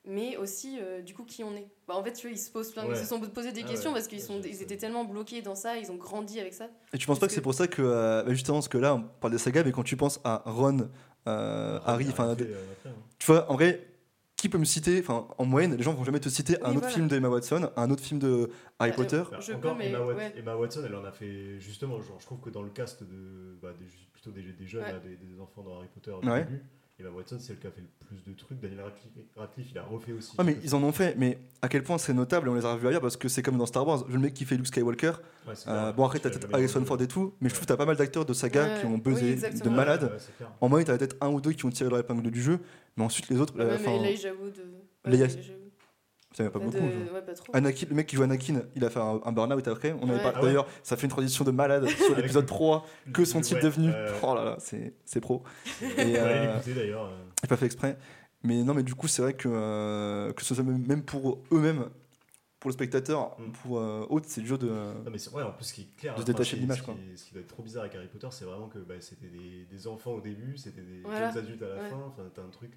mais 0.04 0.36
aussi 0.36 0.78
euh, 0.80 1.00
du 1.02 1.14
coup 1.14 1.24
qui 1.24 1.42
on 1.42 1.54
est. 1.56 1.66
Bah, 1.88 1.94
en 1.96 2.02
fait, 2.04 2.12
tu 2.12 2.26
vois, 2.28 2.34
ils 2.36 2.38
se 2.38 2.50
posent 2.50 2.70
plein, 2.72 2.84
ils 2.84 2.90
Ouais. 2.90 2.96
se 2.96 3.06
sont 3.06 3.20
posés 3.20 3.52
des 3.52 3.62
Ah 3.64 3.68
questions 3.68 3.90
ouais. 3.90 3.96
parce 3.96 4.06
qu'ils 4.08 4.20
sont, 4.22 4.40
ils 4.42 4.62
étaient 4.62 4.76
tellement 4.76 5.04
bloqués 5.04 5.42
dans 5.42 5.54
ça, 5.54 5.76
ils 5.78 5.90
ont 5.90 5.96
grandi 5.96 6.38
avec 6.40 6.54
ça. 6.54 6.68
Et 6.92 6.98
tu 6.98 7.06
penses 7.06 7.18
pas 7.18 7.26
que 7.26 7.32
c'est 7.32 7.40
pour 7.40 7.54
ça 7.54 7.66
que, 7.66 7.82
euh, 7.82 8.22
bah, 8.24 8.32
justement, 8.32 8.58
parce 8.58 8.68
que 8.68 8.78
là, 8.78 8.94
on 8.94 9.02
parle 9.02 9.32
des 9.32 9.38
sagas, 9.38 9.64
mais 9.64 9.72
quand 9.72 9.82
tu 9.82 9.96
penses 9.96 10.20
à 10.24 10.42
Ron, 10.46 10.88
euh, 11.26 11.80
Harry, 11.86 12.06
enfin, 12.10 12.28
euh, 12.38 12.64
hein. 12.86 12.90
tu 13.18 13.26
vois, 13.26 13.50
en 13.50 13.54
vrai, 13.54 13.84
qui 14.36 14.48
peut 14.50 14.58
me 14.58 14.64
citer, 14.64 15.00
enfin, 15.00 15.26
en 15.38 15.46
moyenne, 15.46 15.74
les 15.76 15.82
gens 15.82 15.94
vont 15.94 16.04
jamais 16.04 16.20
te 16.20 16.28
citer 16.28 16.56
un 16.62 16.66
Oui, 16.66 16.70
autre 16.72 16.80
voilà. 16.80 16.94
film 16.94 17.08
de 17.08 17.16
Emma 17.16 17.28
Watson, 17.28 17.70
un 17.74 17.90
autre 17.90 18.02
film 18.02 18.20
de 18.20 18.50
Harry 18.78 18.90
Bah, 18.90 18.96
Potter. 18.96 19.22
Bah, 19.30 19.38
Je 19.40 19.52
encore, 19.54 19.72
peux, 19.72 19.78
mais 19.78 19.88
Emma, 19.88 20.00
Wat- 20.00 20.14
ouais. 20.14 20.34
Emma 20.36 20.54
Watson, 20.56 20.82
elle 20.84 20.94
en 20.94 21.04
a 21.04 21.12
fait 21.12 21.58
justement. 21.58 22.00
Genre, 22.02 22.18
je 22.20 22.26
trouve 22.26 22.40
que 22.40 22.50
dans 22.50 22.62
le 22.62 22.68
cast 22.70 23.02
de, 23.02 23.56
bah, 23.62 23.72
des, 23.78 23.86
plutôt 24.12 24.30
des, 24.32 24.42
des 24.52 24.66
jeunes, 24.66 24.84
Ouais. 24.84 24.92
là, 24.92 24.98
des, 24.98 25.16
des 25.16 25.40
enfants 25.40 25.62
dans 25.62 25.78
Harry 25.78 25.88
Potter 25.92 26.10
au 26.10 26.20
Ouais. 26.26 26.44
début, 26.44 26.62
Emma 26.98 27.10
Watson, 27.10 27.36
c'est 27.38 27.52
le 27.52 27.58
qui 27.58 27.66
a 27.66 27.70
fait 27.70 27.82
le 27.82 28.06
plus 28.06 28.32
de 28.32 28.36
trucs. 28.38 28.58
Daniel 28.58 28.80
Radcliffe, 29.36 29.66
il 29.70 29.78
a 29.78 29.82
refait 29.82 30.12
aussi. 30.12 30.32
Ah 30.38 30.44
mais 30.44 30.56
ils 30.64 30.74
en 30.74 30.82
ont 30.82 30.92
fait, 30.92 31.14
mais 31.18 31.38
à 31.60 31.68
quel 31.68 31.82
point 31.82 31.98
c'est 31.98 32.14
notable, 32.14 32.48
et 32.48 32.50
on 32.50 32.54
les 32.54 32.64
a 32.64 32.72
revus 32.72 32.88
ailleurs 32.88 33.02
parce 33.02 33.18
que 33.18 33.28
c'est 33.28 33.42
comme 33.42 33.58
dans 33.58 33.66
Star 33.66 33.86
Wars, 33.86 34.06
le 34.08 34.18
mec 34.18 34.32
qui 34.32 34.44
fait 34.46 34.56
Luke 34.56 34.66
Skywalker, 34.66 35.12
Ouais, 35.46 35.52
euh, 35.68 35.92
bon 35.92 36.04
après 36.06 36.18
Tu 36.18 36.22
t'as 36.24 36.30
peut-être 36.30 36.52
Harrison. 36.54 36.84
Ford 36.86 37.00
et 37.02 37.06
tout, 37.06 37.34
mais 37.40 37.48
je 37.50 37.54
trouve 37.54 37.66
que 37.66 37.68
t'as 37.72 37.76
pas 37.76 37.84
mal 37.86 37.96
d'acteurs 37.96 38.24
de 38.24 38.32
saga 38.32 38.64
Ouais, 38.64 38.80
qui 38.80 38.86
ont 38.86 38.94
oui, 38.94 39.00
buzzé 39.00 39.26
de 39.26 39.32
exactement. 39.32 39.76
malade. 39.76 40.02
Ouais, 40.04 40.08
ouais, 40.10 40.16
c'est 40.18 40.36
clair. 40.36 40.50
En 40.60 40.68
moyenne 40.70 40.86
t'as 40.86 40.96
peut-être 40.96 41.16
un 41.20 41.28
ou 41.28 41.40
deux 41.42 41.52
qui 41.52 41.64
ont 41.66 41.70
tiré 41.70 41.90
leur 41.90 41.98
épingle 41.98 42.30
du 42.30 42.40
jeu, 42.42 42.58
mais 42.96 43.04
ensuite 43.04 43.28
les 43.28 43.38
autres, 43.40 43.52
euh, 43.58 43.72
Même 43.72 43.80
enfin, 43.80 44.02
Elijah 44.04 44.32
Wood. 44.34 44.54
Leia- 45.04 45.28
ouais, 46.44 46.46
en 46.46 46.48
a 46.48 46.50
pas 46.52 46.58
beaucoup. 46.58 46.76
ouais, 46.78 47.22
pas 47.24 47.32
trop. 47.34 47.54
Anakin, 47.54 47.86
le 47.88 47.94
mec 47.94 48.06
qui 48.06 48.16
joue 48.16 48.22
Anakin, 48.22 48.62
il 48.74 48.84
a 48.84 48.90
fait 48.90 49.00
un, 49.00 49.20
un 49.24 49.32
burn-out 49.32 49.66
après. 49.68 49.92
On 50.00 50.08
Ouais. 50.08 50.16
parlé 50.22 50.32
Ah 50.34 50.40
ouais 50.40 50.46
d'ailleurs, 50.46 50.66
ça 50.82 50.96
fait 50.96 51.04
une 51.04 51.10
transition 51.10 51.44
de 51.44 51.50
malade 51.50 51.86
sur 52.06 52.14
l'épisode 52.16 52.42
le- 52.44 52.46
3. 52.48 52.86
Que 53.12 53.24
sont-ils 53.24 53.54
Ouais, 53.56 53.62
devenus 53.62 53.92
euh, 53.94 54.12
Oh 54.22 54.34
là 54.34 54.44
là, 54.44 54.56
c'est 54.58 54.94
c'est 55.04 55.20
pro. 55.20 55.42
Et, 55.82 56.16
euh, 56.18 56.58
d'ailleurs. 56.66 57.06
euh. 57.06 57.46
Pas 57.48 57.56
fait 57.56 57.66
exprès. 57.66 57.96
Mais 58.42 58.62
non, 58.62 58.74
mais 58.74 58.82
du 58.82 58.94
coup, 58.94 59.08
c'est 59.08 59.22
vrai 59.22 59.34
que, 59.34 59.48
euh, 59.50 60.32
que 60.32 60.44
ce 60.44 60.54
soit 60.54 60.62
même 60.64 61.02
pour 61.02 61.42
eux-mêmes, 61.52 61.86
pour 62.60 62.68
le 62.70 62.72
spectateur, 62.74 63.36
Mm. 63.38 63.52
pour 63.52 63.78
euh, 63.78 64.06
autres, 64.08 64.26
c'est 64.28 64.40
dur 64.40 64.58
de. 64.58 64.68
Non, 64.68 65.10
mais 65.10 65.18
c'est 65.18 65.30
vrai, 65.30 65.42
en 65.42 65.52
plus, 65.52 65.64
ce 65.66 65.74
qui 65.74 65.82
est 65.82 65.96
clair, 65.96 66.14
de 66.14 66.20
se 66.20 66.26
détacher 66.26 66.50
ce 66.50 66.56
de 66.56 66.56
qui- 66.56 66.62
l'image, 66.62 66.78
ce 67.16 67.22
Ce 67.22 67.26
qui 67.28 67.32
doit 67.32 67.42
être 67.42 67.48
trop 67.48 67.62
bizarre 67.62 67.82
avec 67.84 67.94
Harry 67.96 68.08
Potter, 68.08 68.28
c'est 68.30 68.44
vraiment 68.44 68.68
que 68.68 68.78
bah, 68.78 68.94
c'était 69.00 69.28
des, 69.28 69.66
des 69.70 69.86
enfants 69.88 70.12
au 70.12 70.20
début, 70.20 70.56
c'était 70.58 70.80
des 70.82 71.00
Voilà. 71.02 71.30
jeunes 71.32 71.44
adultes 71.44 71.62
à 71.62 71.68
la 71.68 71.82
Ouais. 71.82 71.88
fin. 71.90 71.96
Enfin, 72.06 72.22
t'as 72.34 72.42
un 72.42 72.48
truc. 72.50 72.72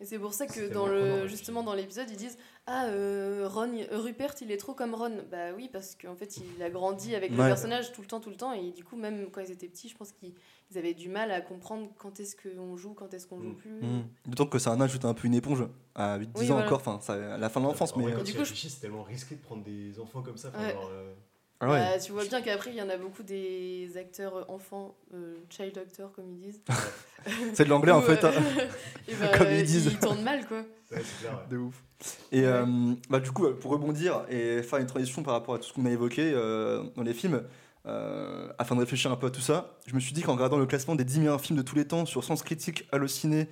Et 0.00 0.04
c'est 0.04 0.18
pour 0.18 0.32
ça 0.32 0.46
que 0.46 0.72
dans 0.72 0.86
le, 0.86 1.26
justement 1.26 1.64
dans 1.64 1.74
l'épisode, 1.74 2.08
ils 2.08 2.16
disent 2.16 2.38
Ah, 2.66 2.86
euh, 2.86 3.48
Ron, 3.48 3.72
Rupert, 3.90 4.34
il 4.40 4.52
est 4.52 4.56
trop 4.56 4.72
comme 4.72 4.94
Ron. 4.94 5.24
Bah 5.30 5.52
oui, 5.56 5.68
parce 5.72 5.96
qu'en 5.96 6.14
fait, 6.14 6.36
il 6.56 6.62
a 6.62 6.70
grandi 6.70 7.16
avec 7.16 7.30
le 7.32 7.36
personnage 7.36 7.92
tout 7.92 8.00
le 8.02 8.06
temps, 8.06 8.20
tout 8.20 8.30
le 8.30 8.36
temps. 8.36 8.52
Et 8.52 8.70
du 8.70 8.84
coup, 8.84 8.96
même 8.96 9.28
quand 9.32 9.40
ils 9.40 9.50
étaient 9.50 9.66
petits, 9.66 9.88
je 9.88 9.96
pense 9.96 10.12
qu'ils 10.12 10.34
ils 10.70 10.78
avaient 10.78 10.94
du 10.94 11.08
mal 11.08 11.30
à 11.32 11.40
comprendre 11.40 11.88
quand 11.98 12.20
est-ce 12.20 12.36
qu'on 12.36 12.76
joue, 12.76 12.92
quand 12.94 13.12
est-ce 13.14 13.26
qu'on 13.26 13.40
joue 13.40 13.48
Mm. 13.50 13.56
plus. 13.56 13.70
Mm. 13.82 14.02
D'autant 14.26 14.46
que 14.46 14.58
c'est 14.58 14.68
un 14.70 14.80
âge 14.80 14.94
où 14.94 14.98
t'es 14.98 15.06
un 15.06 15.14
peu 15.14 15.26
une 15.26 15.34
éponge, 15.34 15.64
à 15.94 16.18
8-10 16.18 16.28
Oui, 16.38 16.44
ans 16.44 16.46
voilà. 16.54 16.66
encore, 16.66 16.82
enfin, 16.86 17.00
à 17.14 17.36
la 17.38 17.48
fin 17.48 17.60
de 17.60 17.64
l'enfance, 17.66 17.92
en 17.94 17.98
mais. 17.98 18.12
vrai, 18.12 18.22
Du 18.22 18.34
coup, 18.34 18.44
je- 18.44 18.54
c'est 18.54 18.80
tellement 18.80 19.02
risqué 19.02 19.34
de 19.34 19.40
prendre 19.40 19.64
des 19.64 19.98
enfants 19.98 20.22
comme 20.22 20.36
ça. 20.36 20.50
Ouais. 20.50 20.76
euh, 20.92 21.12
ah 21.60 21.68
ouais. 21.70 21.78
Bah, 21.80 21.98
tu 21.98 22.12
vois 22.12 22.24
bien 22.24 22.40
qu'après, 22.42 22.70
il 22.70 22.76
y 22.76 22.82
en 22.82 22.88
a 22.88 22.96
beaucoup 22.96 23.22
des 23.22 23.90
acteurs 23.96 24.36
euh, 24.36 24.44
enfants, 24.48 24.94
euh, 25.14 25.36
child 25.50 25.76
actors, 25.78 26.12
comme 26.12 26.26
ils 26.30 26.38
disent. 26.40 26.62
C'est 27.54 27.64
de 27.64 27.68
l'anglais 27.70 27.92
en 27.92 28.00
fait, 28.02 28.22
euh, 28.24 28.30
hein. 28.30 28.42
et 29.08 29.14
bah, 29.14 29.36
Comme 29.36 29.48
ils 29.48 29.60
euh, 29.60 29.62
disent. 29.62 29.86
Ils 29.86 29.98
tournent 29.98 30.22
mal, 30.22 30.46
quoi. 30.46 30.58
ouais, 30.58 31.02
c'est 31.04 31.20
clair. 31.20 31.32
ouais. 31.34 31.48
de 31.50 31.56
ouf. 31.58 31.82
Et 32.30 32.40
Ouais. 32.42 32.46
euh, 32.46 32.94
bah, 33.10 33.18
du 33.20 33.30
coup, 33.32 33.48
pour 33.54 33.72
rebondir 33.72 34.24
et 34.30 34.62
faire 34.62 34.78
une 34.78 34.86
transition 34.86 35.22
par 35.22 35.34
rapport 35.34 35.54
à 35.56 35.58
tout 35.58 35.64
ce 35.68 35.72
qu'on 35.72 35.84
a 35.86 35.90
évoqué 35.90 36.30
euh, 36.32 36.84
dans 36.96 37.02
les 37.02 37.12
films, 37.14 37.42
euh, 37.86 38.52
afin 38.58 38.74
de 38.76 38.80
réfléchir 38.80 39.10
un 39.10 39.16
peu 39.16 39.26
à 39.26 39.30
tout 39.30 39.40
ça, 39.40 39.78
je 39.86 39.94
me 39.94 40.00
suis 40.00 40.12
dit 40.12 40.22
qu'en 40.22 40.34
regardant 40.34 40.58
le 40.58 40.66
classement 40.66 40.94
des 40.94 41.04
10 41.04 41.18
meilleurs 41.20 41.40
films 41.40 41.56
de 41.58 41.62
tous 41.62 41.74
les 41.74 41.86
temps 41.86 42.06
sur 42.06 42.22
Sens 42.22 42.42
Critique, 42.42 42.86
Allociné 42.92 43.48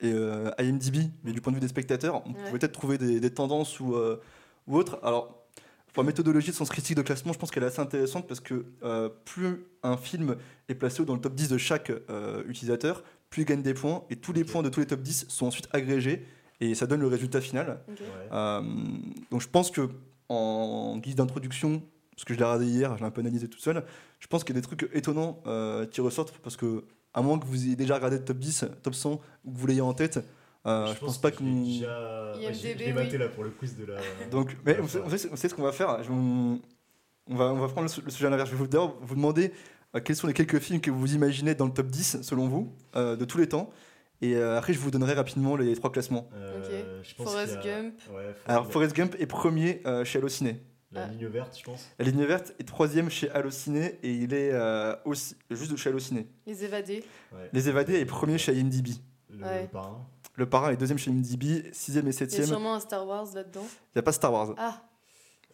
et 0.00 0.10
euh, 0.12 0.50
IMDb, 0.58 1.10
mais 1.22 1.32
du 1.32 1.40
point 1.40 1.52
de 1.52 1.56
vue 1.56 1.60
des 1.60 1.68
spectateurs, 1.68 2.22
on 2.26 2.30
Ouais. 2.30 2.34
pouvait 2.46 2.58
peut-être 2.58 2.72
trouver 2.72 2.98
des, 2.98 3.20
des 3.20 3.30
tendances 3.32 3.78
ou, 3.78 3.94
euh, 3.94 4.20
ou 4.66 4.76
autres. 4.76 4.98
Alors, 5.04 5.43
pour 5.94 6.02
la 6.02 6.08
méthodologie 6.08 6.50
de 6.50 6.56
Sens 6.56 6.68
Critique 6.68 6.96
de 6.96 7.02
classement, 7.02 7.32
je 7.32 7.38
pense 7.38 7.52
qu'elle 7.52 7.62
est 7.62 7.66
assez 7.66 7.80
intéressante 7.80 8.26
parce 8.26 8.40
que 8.40 8.66
euh, 8.82 9.08
plus 9.24 9.64
un 9.84 9.96
film 9.96 10.36
est 10.68 10.74
placé 10.74 11.04
dans 11.04 11.14
le 11.14 11.20
top 11.20 11.34
10 11.34 11.48
de 11.48 11.56
chaque 11.56 11.90
euh, 12.10 12.42
utilisateur, 12.48 13.04
plus 13.30 13.42
il 13.42 13.44
gagne 13.44 13.62
des 13.62 13.74
points 13.74 14.04
et 14.10 14.16
tous 14.16 14.32
les 14.32 14.44
points 14.44 14.62
de 14.62 14.68
tous 14.68 14.80
les 14.80 14.86
top 14.86 15.00
10 15.00 15.26
sont 15.28 15.46
ensuite 15.46 15.68
agrégés 15.72 16.26
et 16.60 16.74
ça 16.74 16.86
donne 16.86 17.00
le 17.00 17.06
résultat 17.06 17.40
final. 17.40 17.78
Ouais. 17.88 17.94
Euh, 18.32 18.60
donc 19.30 19.40
je 19.40 19.48
pense 19.48 19.70
que 19.70 19.88
en 20.28 20.98
guise 20.98 21.14
d'introduction, 21.14 21.80
parce 22.10 22.24
que 22.24 22.34
je 22.34 22.40
l'ai 22.40 22.44
regardé 22.44 22.66
hier, 22.66 22.94
je 22.96 23.00
l'ai 23.00 23.06
un 23.06 23.12
peu 23.12 23.20
analysé 23.20 23.48
tout 23.48 23.60
seul, 23.60 23.84
je 24.18 24.26
pense 24.26 24.42
qu'il 24.42 24.54
y 24.56 24.58
a 24.58 24.60
des 24.60 24.66
trucs 24.66 24.90
étonnants 24.94 25.42
euh, 25.46 25.86
qui 25.86 26.00
ressortent 26.00 26.36
parce 26.42 26.56
que 26.56 26.84
à 27.12 27.22
moins 27.22 27.38
que 27.38 27.46
vous 27.46 27.66
ayez 27.66 27.76
déjà 27.76 27.94
regardé 27.94 28.18
le 28.18 28.24
top 28.24 28.38
10, 28.38 28.66
top 28.82 28.94
100, 28.94 29.20
ou 29.44 29.52
que 29.52 29.58
vous 29.58 29.66
l'ayez 29.68 29.80
en 29.80 29.94
tête, 29.94 30.18
euh, 30.66 30.94
je, 30.94 30.98
pense 31.00 31.18
pas 31.20 31.30
que 31.30 31.42
l'ai 31.42 31.50
déjà- 31.52 32.32
ouais, 32.36 32.54
j'ai- 32.54 32.92
maté 32.92 33.18
là 33.18 33.28
pour 33.28 33.44
le 33.44 33.50
quiz 33.50 33.76
de 33.76 33.84
la. 33.86 33.96
Donc, 34.30 34.56
mais 34.64 34.78
on 34.80 34.88
sait, 34.88 35.00
on 35.04 35.08
sait- 35.10 35.28
on 35.32 35.36
sait 35.36 35.48
ce 35.48 35.54
qu'on 35.54 35.62
va 35.62 35.72
faire. 35.72 36.02
Je- 36.02 36.10
on, 36.10 36.60
va, 37.36 37.46
on 37.52 37.58
va 37.58 37.66
prendre 37.68 37.82
le, 37.82 37.88
su- 37.88 38.02
le 38.02 38.10
sujet 38.10 38.26
à 38.26 38.30
l'inverse. 38.30 38.48
Je 38.50 38.54
vais 38.54 38.60
vous, 38.60 38.66
d'abord 38.66 38.98
vous 39.00 39.14
demander 39.14 39.52
euh, 39.94 40.00
quels 40.00 40.16
sont 40.16 40.26
les 40.26 40.32
quelques 40.34 40.58
films 40.58 40.80
que 40.80 40.90
vous 40.90 41.14
imaginez 41.14 41.54
dans 41.54 41.66
le 41.66 41.72
top 41.72 41.86
10 41.88 42.22
selon 42.22 42.48
vous, 42.48 42.72
euh, 42.96 43.16
de 43.16 43.24
tous 43.24 43.38
les 43.38 43.48
temps. 43.48 43.70
Et 44.20 44.36
euh, 44.36 44.56
après, 44.56 44.72
je 44.72 44.78
vous 44.78 44.90
donnerai 44.90 45.12
rapidement 45.14 45.56
les 45.56 45.74
trois 45.74 45.90
classements. 45.92 46.28
Euh, 46.34 47.02
je 47.02 47.14
pense 47.14 47.26
Forrest 47.30 47.56
a- 47.56 47.62
Gump. 47.62 47.94
Ouais, 48.14 48.34
Alors, 48.46 48.70
Forrest 48.70 48.94
Gump 48.96 49.16
est 49.18 49.26
premier 49.26 49.82
euh, 49.86 50.04
chez 50.04 50.18
Allociné. 50.18 50.62
La 50.92 51.04
Ah. 51.04 51.08
ligne 51.08 51.26
verte, 51.26 51.58
je 51.58 51.64
pense. 51.64 51.88
La 51.98 52.04
ligne 52.04 52.24
verte 52.24 52.54
est 52.60 52.64
troisième 52.64 53.10
chez 53.10 53.28
Allociné 53.30 53.98
et 54.04 54.12
il 54.12 54.32
est 54.32 54.50
euh, 54.52 54.94
aussi, 55.04 55.34
juste 55.50 55.76
chez 55.76 55.88
Allociné. 55.90 56.28
Les 56.46 56.64
évadés. 56.64 57.02
Ouais. 57.32 57.50
Les 57.52 57.68
évadés 57.68 57.94
est 57.98 58.04
premier 58.04 58.38
chez 58.38 58.54
IMDb. 58.54 58.90
Le 59.28 59.42
Ouais. 59.44 59.68
parrain. 59.72 60.06
Le 60.36 60.46
parrain 60.46 60.70
est 60.70 60.76
deuxième 60.76 60.98
chez 60.98 61.10
IMDb, 61.10 61.64
sixième 61.72 62.06
et 62.06 62.10
Il 62.10 62.12
y 62.12 62.16
a 62.16 62.18
septième. 62.18 62.42
Il 62.42 62.48
sûrement 62.48 62.74
un 62.74 62.80
Star 62.80 63.06
Wars 63.06 63.26
là-dedans. 63.34 63.66
n'y 63.94 63.98
a 63.98 64.02
pas 64.02 64.12
Star 64.12 64.32
Wars. 64.32 64.54
Ah, 64.58 64.82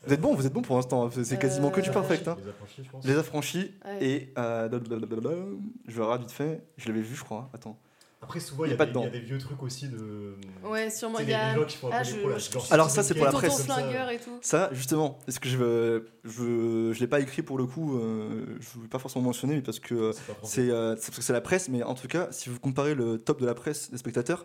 Vous 0.06 0.14
êtes 0.14 0.20
bon, 0.20 0.34
vous 0.34 0.46
êtes 0.46 0.52
bon 0.54 0.62
pour 0.62 0.76
l'instant. 0.76 1.06
hein. 1.06 1.10
C'est 1.22 1.38
quasiment 1.38 1.70
que 1.70 1.82
du 1.82 1.90
Euh, 1.90 1.92
perfect. 1.92 2.26
hein. 2.28 2.36
Les 2.42 2.48
affranchis, 2.48 2.82
je 2.84 2.90
pense. 2.90 3.04
Les 3.04 3.16
affranchis 3.18 3.74
ouais. 3.84 4.04
et 4.04 4.32
euh, 4.38 4.68
je 4.70 5.96
vais 5.96 6.02
regarder 6.02 6.22
vite 6.24 6.32
fait. 6.32 6.64
Je 6.78 6.88
l'avais 6.88 7.02
vu, 7.02 7.14
je 7.14 7.22
crois. 7.24 7.50
Attends. 7.52 7.78
Après, 8.22 8.38
souvent, 8.40 8.64
Il 8.64 8.68
il 8.68 8.74
y 8.74 8.76
y, 8.76 8.80
a 8.80 8.84
des- 8.84 8.90
il 8.90 8.94
y 8.94 8.98
a 8.98 9.02
dedans. 9.06 9.12
des 9.12 9.20
vieux 9.20 9.38
trucs 9.38 9.62
aussi 9.62 9.88
de. 9.88 10.36
Ouais, 10.64 10.90
sûrement. 10.90 11.18
Il 11.20 11.28
y 11.30 11.32
a 11.34 11.54
gens 11.54 11.64
qui 11.64 11.76
font 11.78 11.88
Ah, 11.92 12.02
peu 12.02 12.10
les 12.10 12.22
je- 12.22 12.28
là, 12.28 12.38
je- 12.38 12.72
Alors, 12.74 12.90
ça, 12.90 13.02
c'est 13.02 13.14
pour 13.14 13.24
la 13.24 13.32
presse. 13.32 13.56
comme 13.56 13.66
ça. 13.66 13.74
Flingueur 13.76 14.10
et 14.10 14.18
tout. 14.18 14.38
Ça, 14.42 14.68
justement, 14.72 15.18
est-ce 15.26 15.40
que 15.40 15.48
je 15.48 15.56
veux, 15.56 16.06
je, 16.24 16.92
je 16.92 17.00
l'ai 17.00 17.06
pas 17.06 17.20
écrit 17.20 17.42
pour 17.42 17.56
le 17.56 17.64
coup. 17.66 17.98
euh, 17.98 18.44
je 18.60 18.76
ne 18.78 18.82
veux 18.82 18.88
pas 18.88 18.98
forcément 18.98 19.24
mentionner, 19.24 19.54
mais 19.56 19.62
parce 19.62 19.80
que 19.80 20.12
C'est 20.44 20.70
euh, 20.70 20.96
c'est 20.96 21.06
parce 21.06 21.16
que 21.18 21.22
c'est 21.22 21.32
la 21.32 21.40
presse. 21.40 21.68
Mais 21.70 21.82
en 21.82 21.94
tout 21.94 22.08
cas, 22.08 22.28
si 22.30 22.50
vous 22.50 22.58
comparez 22.60 22.94
le 22.94 23.18
top 23.18 23.40
de 23.40 23.46
la 23.46 23.54
presse 23.54 23.90
des 23.90 23.96
spectateurs, 23.98 24.44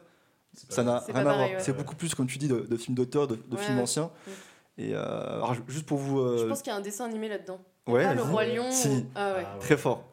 ça 0.70 0.84
n'a 0.84 1.00
rien 1.00 1.14
pas 1.14 1.20
à 1.20 1.24
voir. 1.24 1.40
ouais. 1.50 1.56
C'est 1.60 1.74
beaucoup 1.76 1.96
plus, 1.96 2.14
comme 2.16 2.28
tu 2.28 2.38
dis, 2.38 2.48
de, 2.48 2.60
de 2.62 2.78
films 2.78 2.96
d'auteurs, 2.96 3.28
de, 3.28 3.36
de 3.36 3.56
Ouais, 3.56 3.62
films 3.62 3.80
anciens. 3.80 4.12
Mm. 4.28 4.32
Et 4.78 4.94
euh, 4.94 5.36
alors, 5.36 5.56
juste 5.68 5.86
pour 5.86 5.98
vous. 5.98 6.20
euh, 6.20 6.38
Je 6.40 6.46
pense 6.46 6.62
qu'il 6.62 6.72
y 6.72 6.76
a 6.76 6.78
un 6.78 6.82
dessin 6.82 7.06
animé 7.06 7.30
là-dedans. 7.30 7.60
ouais, 7.88 8.04
Ah, 8.06 8.14
le. 8.14 8.22
Roi 8.24 8.46
Lion. 8.46 8.70
Si. 8.72 8.88
ou- 8.90 9.06
Ah 9.16 9.34
ouais. 9.36 9.44
Ah, 9.46 9.54
ouais. 9.56 9.60
Très 9.60 9.78
fort. 9.78 10.04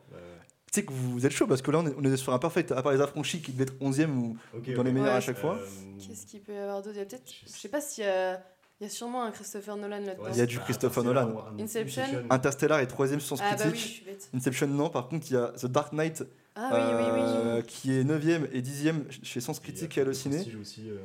Tu 0.72 0.81
sais 0.81 0.87
que 0.87 0.92
vous 0.92 1.26
êtes 1.26 1.33
chaud 1.33 1.46
parce 1.46 1.61
que 1.61 1.70
là, 1.70 1.81
on 1.81 1.87
est, 1.87 1.94
on 1.98 2.02
est 2.05 2.16
sur 2.16 2.33
un 2.33 2.38
perfect. 2.38 2.72
À 2.72 2.81
part 2.83 2.92
les 2.92 3.00
affranchis 3.02 3.42
qui 3.42 3.52
devaient 3.52 3.64
être 3.64 3.74
11e 3.83 4.11
ou 4.16 4.37
dans 4.74 4.83
les 4.83 4.90
meilleurs 4.92 5.09
Ouais. 5.11 5.16
à 5.16 5.20
chaque 5.20 5.37
fois. 5.38 5.57
Euh, 5.57 5.66
Qu'est-ce 6.07 6.24
qu'il 6.24 6.40
peut 6.40 6.55
y 6.55 6.57
avoir 6.57 6.81
d'autre? 6.81 6.94
Il 6.96 6.98
y 6.98 7.02
a 7.02 7.05
peut-être. 7.05 7.31
Je 7.46 7.50
sais 7.50 7.68
pas 7.68 7.81
s'il 7.83 8.05
y 8.05 8.07
a. 8.07 8.40
Il 8.81 8.85
y 8.85 8.87
a 8.87 8.88
sûrement 8.88 9.22
un 9.22 9.31
Christopher 9.31 9.76
Nolan 9.76 9.98
là-dedans. 10.00 10.24
ouais, 10.24 10.31
Il 10.33 10.38
y 10.38 10.40
a 10.40 10.46
du 10.46 10.59
Christopher 10.59 11.02
Interstellar, 11.05 11.28
Nolan. 11.28 11.44
un- 11.59 11.62
Inception. 11.62 12.02
Interstellar 12.31 12.78
est 12.81 12.87
3 12.88 13.07
sur 13.09 13.20
Sens 13.20 13.40
Ah 13.42 13.50
bah 13.55 13.57
oui, 13.59 13.62
je 13.64 13.68
Critique. 13.74 13.92
suis 13.96 14.05
bête. 14.05 14.31
Inception, 14.35 14.66
non. 14.66 14.88
Par 14.88 15.09
contre, 15.09 15.26
il 15.31 15.35
y 15.35 15.37
a 15.37 15.48
The 15.50 15.66
Dark 15.66 15.92
Knight 15.92 16.24
Ah 16.55 16.71
oui, 16.73 16.81
oui, 16.97 17.11
oui. 17.15 17.21
euh, 17.25 17.62
qui 17.62 17.93
est 17.93 18.05
9e 18.05 18.47
et 18.53 18.61
10e 18.62 19.05
chez 19.23 19.41
Sens 19.41 19.59
Critique 19.61 19.97
et 19.97 20.03
Allociné. 20.03 20.37
Prestige 20.37 20.57
aussi. 20.61 20.91
euh, 20.91 20.99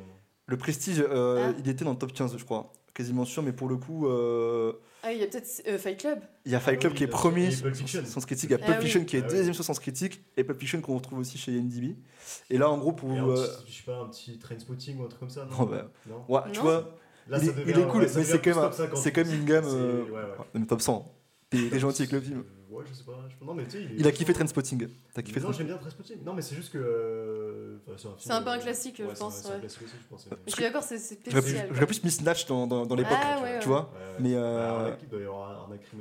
Le 0.46 0.56
Prestige, 0.56 1.04
euh, 1.08 1.50
Ah. 1.50 1.54
il 1.58 1.68
était 1.68 1.84
dans 1.84 1.92
le 1.92 1.98
top 1.98 2.12
15, 2.12 2.36
je 2.36 2.44
crois. 2.44 2.72
Quasiment 2.94 3.24
sûr, 3.24 3.42
mais 3.42 3.52
pour 3.52 3.68
le 3.68 3.76
coup, 3.76 4.08
euh, 4.08 4.72
Ah, 5.04 5.12
il 5.12 5.20
y 5.20 5.22
a 5.22 5.26
peut-être 5.28 5.62
euh, 5.68 5.78
Fight 5.78 5.98
Club. 6.00 6.18
il 6.44 6.50
y 6.52 6.54
a 6.56 6.60
Fight 6.60 6.74
Ah 6.76 6.80
Club 6.80 6.92
oui, 6.92 6.98
qui 6.98 7.04
est 7.04 7.06
sûr. 7.06 7.16
premier 7.16 7.46
Et 7.46 7.50
sur. 7.52 8.06
Sens 8.06 8.26
Critique. 8.26 8.50
Il 8.50 8.52
y 8.52 8.56
a 8.56 8.58
Ah 8.62 8.66
Pulp. 8.66 8.80
Fiction 8.82 9.04
qui 9.04 9.16
est 9.16 9.22
Ah 9.24 9.28
deuxième 9.28 9.54
sur 9.54 9.62
Sens 9.64 9.78
Critique 9.78 10.20
et 10.36 10.42
Pulp 10.44 10.58
Fiction 10.58 10.80
qu'on 10.80 10.96
retrouve 10.96 11.20
aussi 11.20 11.38
chez 11.38 11.52
IMDb. 11.52 11.96
Et 12.50 12.58
là, 12.58 12.68
en 12.70 12.76
gros, 12.78 12.92
pour. 12.92 13.12
et 13.12 13.18
un 13.18 13.28
euh, 13.28 13.34
petit, 13.34 13.72
je 13.72 13.76
sais 13.78 13.82
pas, 13.84 13.98
un 14.00 14.08
petit 14.08 14.38
train 14.38 14.58
spotting 14.58 14.98
ou 14.98 15.04
un 15.04 15.08
truc 15.08 15.20
comme 15.20 15.30
ça. 15.30 15.44
Non, 15.46 15.56
Oh, 15.60 15.66
bah. 15.66 15.90
non 16.08 16.24
ouais, 16.28 16.40
tu 16.52 16.60
vois, 16.60 16.98
Là, 17.28 17.38
il, 17.40 17.48
est- 17.48 17.52
devient- 17.52 17.62
il 17.74 17.78
est 17.78 17.86
cool, 17.86 18.00
mais 18.02 18.08
c'est 18.08 18.38
quand 18.40 18.46
même, 18.50 18.54
top 18.54 18.72
un- 18.72 18.76
50, 18.76 18.98
c'est 18.98 19.12
quand 19.12 19.24
même 19.24 19.34
une 19.34 19.44
gamme. 19.44 19.64
C'est- 19.64 19.70
euh, 19.76 20.02
ouais, 20.04 20.10
ouais. 20.10 20.60
ouais, 20.60 20.66
top 20.66 20.80
100. 20.82 21.14
T'es 21.50 21.68
t'es 21.70 21.78
gentil 21.78 22.02
avec 22.02 22.12
le 22.12 22.20
film. 22.20 22.44
Ouais, 22.70 22.84
je 22.86 22.94
sais 22.94 23.04
pas. 23.04 23.12
je- 23.28 23.44
Non, 23.44 23.54
mais 23.54 23.64
tu 23.64 23.70
sais, 23.72 23.86
Il 23.96 24.06
a 24.06 24.12
kiffé 24.12 24.32
Trainspotting. 24.34 24.88
T'as 25.14 25.22
kiffé 25.22 25.40
Non, 25.40 25.46
Trainspotting 25.46 25.56
j'aime 25.58 25.66
bien 25.68 25.76
Trainspotting. 25.78 26.24
Non, 26.24 26.34
mais 26.34 26.42
c'est 26.42 26.54
juste 26.54 26.70
que. 26.72 26.78
euh, 26.78 27.78
enfin, 27.86 28.08
un, 28.10 28.14
C'est 28.18 28.30
un 28.32 28.42
peu 28.42 28.50
un 28.50 28.58
euh, 28.58 28.60
classique, 28.60 28.96
je 28.98 29.04
c'est 29.04 29.10
un- 29.10 29.14
pense, 29.14 29.36
C'est 29.36 29.48
un 29.48 29.52
ouais. 29.54 29.60
classique 29.60 29.82
aussi, 29.84 29.94
je 30.02 30.08
pense. 30.08 30.28
Je 30.46 30.52
suis 30.52 30.62
d'accord, 30.62 30.82
c'est 30.82 30.98
c'est 30.98 31.18
J'aurais 31.26 31.40
plus, 31.42 31.50
spécial. 31.50 31.68
j'aurais 31.72 31.86
plus 31.86 32.04
mis 32.04 32.10
Snatch 32.10 32.46
dans, 32.46 32.66
dans, 32.66 32.84
dans 32.86 32.94
l'époque, 32.94 33.16
Ah, 33.20 33.38
ouais, 33.38 33.42
ouais. 33.54 33.58
tu 33.60 33.68
vois. 33.68 33.90
Ouais, 33.94 33.98
ouais. 33.98 34.16
Mais 34.20 34.34
Bah, 34.34 34.40
euh, 34.40 34.76
Arnaque, 34.80 34.98
il 35.02 35.08
doit 35.08 35.20
y 35.20 35.24
avoir 35.24 35.50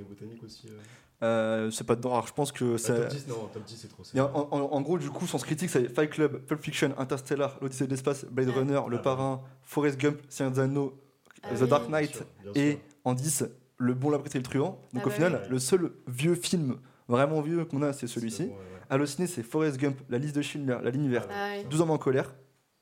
et 0.01 0.03
Botanique 0.03 0.43
aussi. 0.43 0.67
euh. 0.67 1.23
euh, 1.23 1.71
c'est 1.71 1.83
pas 1.85 1.95
dedans. 1.95 2.11
Alors, 2.13 2.27
je 2.27 2.33
pense 2.33 2.51
que 2.51 2.73
Bah, 2.73 2.77
ça. 2.77 2.95
top 2.99 3.07
10, 3.09 3.27
non, 3.27 3.47
top 3.53 3.63
10, 3.63 3.77
c'est 3.77 3.87
trop. 3.87 4.03
Et 4.13 4.19
en, 4.19 4.29
en- 4.51 4.71
en 4.73 4.81
gros, 4.81 4.97
du 4.97 5.09
coup, 5.09 5.25
sens 5.25 5.43
critique, 5.43 5.69
c'est 5.69 5.87
Fight 5.87 6.09
Club, 6.09 6.39
Pulp 6.45 6.61
Fiction, 6.61 6.93
Interstellar, 6.97 7.57
L'Odyssée 7.61 7.85
de 7.85 7.91
l'espace, 7.91 8.25
Blade 8.25 8.49
Ah. 8.53 8.59
Runner, 8.59 8.81
Le 8.89 8.97
Ah, 8.97 9.01
Parrain, 9.01 9.41
Forrest 9.63 9.97
Gump, 9.99 10.19
Seigneur 10.29 10.51
des 10.53 10.59
Anneaux, 10.59 10.99
Ah 11.43 11.55
The 11.55 11.61
oui. 11.61 11.67
Dark 11.69 11.89
Knight, 11.89 12.11
Bien 12.11 12.19
sûr, 12.43 12.51
bien 12.53 12.61
et 12.63 12.79
en 13.05 13.13
10, 13.13 13.45
Le 13.77 13.93
Bon, 13.93 14.09
la 14.09 14.17
et 14.17 14.37
le 14.37 14.43
Truand. 14.43 14.79
Donc 14.93 15.03
Ah 15.03 15.05
au 15.05 15.09
bah 15.09 15.15
final, 15.15 15.39
oui. 15.43 15.49
le 15.51 15.59
seul 15.59 15.91
vieux 16.07 16.35
film 16.35 16.77
vraiment 17.07 17.41
vieux 17.41 17.63
qu'on 17.65 17.81
a, 17.83 17.93
c'est 17.93 18.07
celui-ci. 18.07 18.43
ouais, 18.43 18.49
ouais. 18.49 18.55
Allociné, 18.89 19.27
c'est 19.27 19.43
Forrest 19.43 19.77
Gump, 19.79 19.97
La 20.09 20.17
Liste 20.17 20.35
de 20.35 20.41
Schindler, 20.41 20.77
La 20.83 20.89
Ligne 20.89 21.09
verte, 21.09 21.29
Ah 21.31 21.51
oui. 21.57 21.65
12 21.69 21.81
hommes 21.81 21.91
en 21.91 21.97
colère. 21.97 22.33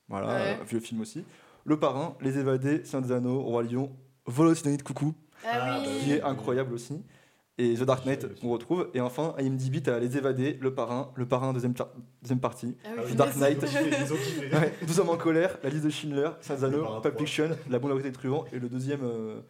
Voilà, 0.08 0.26
Ouais. 0.28 0.58
euh, 0.60 0.64
vieux 0.68 0.80
film 0.80 1.00
aussi. 1.00 1.24
Le 1.64 1.78
Parrain, 1.78 2.16
Les 2.20 2.38
Évadés, 2.38 2.84
Seigneur 2.84 3.06
des 3.08 3.12
Anneaux, 3.12 3.40
Roi 3.42 3.62
Lion, 3.64 3.90
Vol 4.26 4.54
Cyanide 4.54 4.82
Coucou, 4.84 5.14
Ah 5.44 5.48
Ah, 5.52 5.78
oui. 5.80 5.86
bah 5.86 5.92
qui 6.04 6.12
est 6.12 6.22
incroyable 6.22 6.72
aussi. 6.74 7.02
Et 7.58 7.74
The 7.74 7.82
Dark 7.84 8.04
Knight, 8.04 8.38
qu'on 8.40 8.50
retrouve. 8.50 8.88
Et 8.94 9.00
enfin, 9.00 9.34
IMDb, 9.38 9.82
t'as 9.82 9.98
Les 9.98 10.16
Évadés, 10.18 10.58
Le 10.60 10.74
Parrain, 10.74 11.10
Le 11.16 11.26
Parrain, 11.26 11.52
deuxième, 11.54 11.72
deuxième 12.22 12.38
partie. 12.40 12.76
Oui, 12.84 13.02
oui, 13.08 13.14
Dark 13.16 13.34
Knight. 13.36 13.58
Ils 13.62 13.64
ont 13.64 13.68
kiffé, 13.82 13.96
ils 14.04 14.12
ont 14.12 14.16
kiffé. 14.16 14.54
Ouais, 14.56 14.74
12 14.86 15.00
hommes 15.00 15.08
en 15.08 15.16
colère, 15.16 15.58
La 15.62 15.70
Liste 15.70 15.84
de 15.84 15.90
Schindler, 15.90 16.30
des 16.48 16.64
Anneaux, 16.64 16.82
Parrain 16.84 17.00
Pulp 17.00 17.14
3. 17.14 17.26
Fiction, 17.26 17.48
La 17.70 17.78
Bonne 17.78 17.90
la 17.92 17.96
Côté 17.96 18.10
des 18.10 18.14
Truands, 18.16 18.44
et 18.52 18.58
le 18.58 18.68
deuxième, 18.68 19.00
euh, 19.02 19.40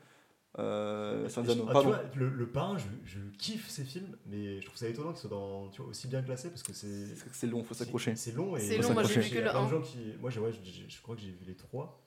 euh. 0.59 1.29
Ah, 1.37 1.81
vois, 1.83 2.03
le, 2.14 2.29
le 2.29 2.47
parrain, 2.47 2.79
je, 2.79 2.85
je 3.05 3.19
kiffe 3.38 3.69
ces 3.69 3.85
films, 3.85 4.16
mais 4.27 4.61
je 4.61 4.66
trouve 4.66 4.79
ça 4.79 4.88
étonnant 4.88 5.11
qu'ils 5.12 5.21
soient 5.21 5.31
dans, 5.31 5.69
tu 5.69 5.81
vois, 5.83 5.90
aussi 5.90 6.09
bien 6.09 6.23
classés 6.23 6.49
parce 6.51 6.62
que 6.62 6.73
c'est. 6.73 7.07
C'est- 7.33 7.47
long, 7.47 7.62
faut 7.62 7.75
s'accrocher. 7.75 8.14
C'est 8.16 8.33
long 8.33 8.57
et. 8.57 8.61
C'est 8.61 8.79
long, 8.79 8.92
moi, 8.95 9.03
j'ai 9.03 9.21
vu 9.21 9.21
que 9.21 9.27
Il 9.27 9.35
y 9.35 9.38
a 9.38 9.45
le 9.45 9.51
plein 9.51 9.61
de 9.62 9.66
un. 9.66 9.71
gens 9.71 9.81
qui. 9.83 9.99
Moi, 10.21 10.31
ouais, 10.38 10.53
je, 10.53 10.71
je- 10.71 10.88
je 10.88 11.03
crois 11.03 11.14
que 11.16 11.23
j'ai 11.23 11.31
vu 11.31 11.45
les 11.47 11.55
trois. 11.57 12.03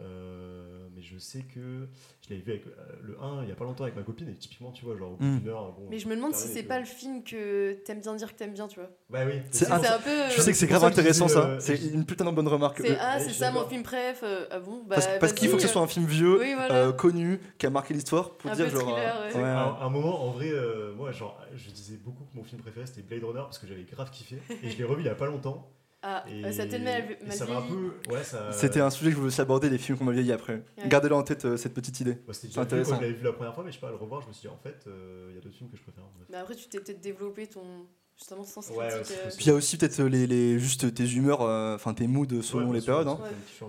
Euh, 0.00 0.88
mais 0.94 1.02
je 1.02 1.16
sais 1.18 1.42
que 1.42 1.86
je 2.20 2.30
l'avais 2.30 2.42
vu 2.42 2.50
avec 2.52 2.66
euh, 2.66 2.70
le 3.02 3.16
1 3.20 3.44
il 3.44 3.48
y 3.48 3.52
a 3.52 3.54
pas 3.54 3.64
longtemps 3.64 3.84
avec 3.84 3.94
ma 3.94 4.02
copine 4.02 4.28
et 4.28 4.34
typiquement 4.34 4.72
tu 4.72 4.84
vois 4.84 4.96
genre 4.96 5.12
au 5.12 5.16
bout 5.16 5.24
Mm. 5.24 5.38
d'une 5.38 5.48
heure 5.48 5.72
bon, 5.72 5.86
Mais 5.88 5.98
je 6.00 6.08
me 6.08 6.16
demande 6.16 6.34
si 6.34 6.48
c'est 6.48 6.62
pas 6.64 6.74
vois. 6.74 6.80
le 6.80 6.84
film 6.86 7.22
que 7.22 7.74
t'aimes 7.84 8.00
bien 8.00 8.14
dire 8.16 8.32
que 8.32 8.36
t'aimes 8.38 8.54
bien, 8.54 8.66
tu 8.66 8.80
vois. 8.80 8.90
bah 9.08 9.20
oui 9.24 9.34
C'est 9.52 9.70
un- 9.70 9.76
un 9.76 9.98
peu. 10.00 10.30
Je 10.34 10.40
sais 10.40 10.50
que 10.50 10.56
c'est 10.58 10.66
grave 10.66 10.82
intéressant 10.84 11.28
ça, 11.28 11.46
euh, 11.46 11.60
c'est 11.60 11.76
une 11.92 12.04
putain 12.04 12.24
de 12.24 12.30
bonne 12.32 12.48
remarque. 12.48 12.78
C'est 12.80 12.96
ah, 12.98 13.20
c'est 13.20 13.30
ça 13.32 13.52
mon 13.52 13.66
film 13.68 13.84
préf. 13.84 14.20
euh, 14.24 14.46
ah 14.50 14.58
bon 14.58 14.82
bah, 14.84 14.96
parce 14.96 15.08
parce 15.20 15.32
qu'il 15.32 15.48
faut 15.48 15.56
que 15.56 15.62
ce 15.62 15.68
soit 15.68 15.82
un 15.82 15.86
film 15.86 16.06
vieux, 16.06 16.40
Oui, 16.40 16.54
voilà. 16.54 16.74
euh, 16.74 16.92
connu, 16.92 17.38
qui 17.58 17.66
a 17.66 17.70
marqué 17.70 17.94
l'histoire 17.94 18.30
pour 18.36 18.50
Un 18.50 18.54
dire 18.56 18.68
genre. 18.70 18.82
thriller, 18.82 19.16
euh, 19.20 19.28
ouais. 19.32 19.36
Ouais, 19.36 19.42
À 19.48 19.62
un, 19.80 19.86
un 19.86 19.90
moment, 19.90 20.24
en 20.24 20.30
vrai, 20.32 20.48
euh, 20.50 20.92
moi, 20.94 21.12
genre, 21.12 21.40
je 21.54 21.70
disais 21.70 21.96
beaucoup 21.98 22.24
que 22.24 22.36
mon 22.36 22.42
film 22.42 22.60
préféré 22.60 22.86
c'était 22.86 23.02
Blade 23.02 23.22
Runner 23.22 23.42
parce 23.44 23.58
que 23.60 23.66
j'avais 23.68 23.84
grave 23.84 24.10
kiffé 24.10 24.38
et 24.62 24.70
je 24.70 24.76
l'ai 24.76 24.84
revu 24.84 25.02
il 25.02 25.06
y 25.06 25.08
a 25.08 25.14
pas 25.14 25.26
longtemps. 25.26 25.70
Ah, 26.06 26.22
Et, 26.28 26.44
euh, 26.44 26.52
ça 26.52 26.62
a 26.62 26.66
tellement 26.66 26.90
mal, 26.92 27.16
et 27.18 27.24
mal 27.26 27.32
ça 27.36 27.46
m'a 27.46 27.56
un 27.56 27.60
vieilli. 27.62 27.76
peu. 28.06 28.12
Ouais, 28.12 28.22
ça. 28.24 28.52
C'était 28.52 28.80
un 28.80 28.90
sujet 28.90 29.06
que 29.06 29.12
je 29.12 29.16
voulais 29.16 29.28
aussi 29.28 29.40
aborder, 29.40 29.70
les 29.70 29.78
films 29.78 29.96
qu'on 29.96 30.04
m'a 30.04 30.12
vieilli 30.12 30.32
après. 30.32 30.62
Ouais. 30.76 30.88
Gardez-le 30.88 31.14
en 31.14 31.22
tête, 31.22 31.46
euh, 31.46 31.56
cette 31.56 31.72
petite 31.72 31.98
idée. 32.00 32.18
C'est 32.32 32.52
vu 32.52 32.58
intéressant. 32.60 32.90
quand 32.90 32.96
je 32.98 33.02
l'avais 33.02 33.14
vu 33.14 33.24
la 33.24 33.32
première 33.32 33.54
fois, 33.54 33.64
mais 33.64 33.70
je 33.70 33.76
sais 33.76 33.80
pas, 33.80 33.88
à 33.88 33.90
le 33.92 33.96
revoir, 33.96 34.20
je 34.20 34.28
me 34.28 34.32
suis 34.34 34.42
dit 34.42 34.48
en 34.48 34.58
fait, 34.58 34.84
euh, 34.86 35.28
il 35.30 35.34
y 35.36 35.38
a 35.38 35.40
d'autres 35.40 35.56
films 35.56 35.70
que 35.70 35.76
je 35.78 35.82
préfère. 35.82 36.04
Mais 36.28 36.36
après, 36.36 36.54
tu 36.54 36.68
t'es 36.68 36.78
peut-être 36.78 37.00
développé 37.00 37.46
ton 37.46 37.86
justement 38.18 38.44
sens 38.44 38.68
Ouais, 38.70 38.86
critique. 38.88 39.16
euh. 39.24 39.30
Puis 39.34 39.46
il 39.46 39.48
y 39.48 39.50
a 39.50 39.54
aussi 39.54 39.76
peut-être 39.78 39.98
les, 40.02 40.26
les- 40.26 40.58
juste 40.58 40.92
tes 40.94 41.10
humeurs, 41.10 41.40
euh, 41.40 41.74
enfin 41.74 41.94
tes 41.94 42.06
moods 42.06 42.42
selon 42.42 42.68
Ouais, 42.70 42.78
les 42.80 42.84
périodes. 42.84 43.08
hein. 43.08 43.18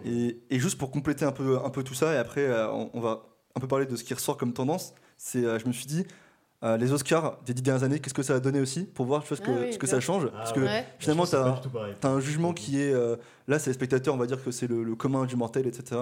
Et, 0.04 0.41
et 0.50 0.60
juste 0.60 0.78
pour 0.78 0.91
compléter 0.91 1.24
un 1.26 1.32
peu, 1.32 1.58
un 1.63 1.69
peu 1.69 1.84
tout 1.84 1.93
ça, 1.95 2.13
et 2.13 2.17
après 2.17 2.41
euh, 2.45 2.69
on, 2.69 2.89
on 2.93 3.00
va 3.00 3.26
un 3.56 3.60
peu 3.62 3.67
parler 3.67 3.86
de 3.86 3.95
ce 3.95 4.04
qui 4.04 4.13
ressort 4.13 4.38
comme 4.38 4.52
tendance, 4.54 4.93
c'est 5.17 5.45
euh, 5.45 5.58
je 5.58 5.65
me 5.65 5.71
suis 5.71 5.86
dit, 5.86 6.06
euh, 6.63 6.77
les 6.77 6.91
Oscars 6.93 7.37
des 7.45 7.53
dix 7.53 7.61
dernières 7.61 7.83
années, 7.83 7.99
qu'est-ce 7.99 8.13
que 8.13 8.23
ça 8.23 8.35
a 8.35 8.39
donné 8.39 8.59
aussi 8.59 8.85
Pour 8.85 9.05
voir 9.05 9.23
tu 9.23 9.35
que, 9.35 9.41
Ah 9.45 9.51
oui, 9.61 9.73
ce 9.73 9.77
que 9.77 9.85
bien. 9.85 9.95
ça 9.95 9.99
change. 9.99 10.27
Ah 10.33 10.37
Parce 10.37 10.53
que 10.53 10.61
Ouais. 10.61 10.85
finalement, 10.99 11.25
pareil. 11.25 11.93
T'as 11.99 12.09
un 12.09 12.19
jugement 12.19 12.53
qui 12.53 12.81
est. 12.81 12.91
euh, 12.93 13.17
là, 13.47 13.59
c'est 13.59 13.69
les 13.69 13.73
spectateurs, 13.75 14.13
on 14.15 14.17
va 14.17 14.25
dire 14.25 14.43
que 14.43 14.51
c'est 14.51 14.67
le, 14.67 14.83
le 14.83 14.95
commun 14.95 15.25
du 15.25 15.35
mortel, 15.35 15.67
etc. 15.67 15.99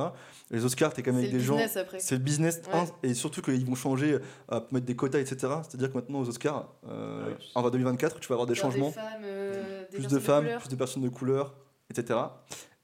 Les 0.52 0.64
Oscars, 0.64 0.94
t'es 0.94 1.02
quand 1.02 1.12
même 1.12 1.20
avec 1.22 1.32
des 1.32 1.40
gens. 1.40 1.56
business 1.56 1.78
après. 1.78 2.00
C'est 2.00 2.16
le 2.16 2.22
business, 2.22 2.62
Ouais. 2.72 2.80
un, 2.80 2.86
et 3.10 3.14
surtout 3.14 3.42
qu'ils 3.42 3.66
vont 3.66 3.76
changer, 3.76 4.14
euh, 4.14 4.60
pour 4.60 4.74
mettre 4.74 4.86
des 4.86 4.96
quotas, 4.96 5.20
etc. 5.20 5.38
C'est-à-dire 5.68 5.90
que 5.92 5.96
maintenant, 5.98 6.20
aux 6.20 6.30
Oscars, 6.30 6.70
euh, 6.88 7.24
Ah 7.26 7.28
oui, 7.30 7.36
tu- 7.40 7.52
en 7.56 7.70
2024, 7.70 8.20
tu 8.20 8.28
vas 8.30 8.34
avoir 8.36 8.48
des 8.48 8.56
Genre 8.56 8.72
changements. 8.72 8.90
Des 8.90 8.94
femmes, 8.94 9.22
euh, 9.26 9.82
des 9.92 9.98
plus 9.98 10.08
de 10.08 10.20
femmes, 10.20 10.48
plus 10.60 10.70
de 10.70 10.76
personnes 10.76 11.04
de 11.04 11.10
couleur, 11.10 11.56
etc. 11.90 12.20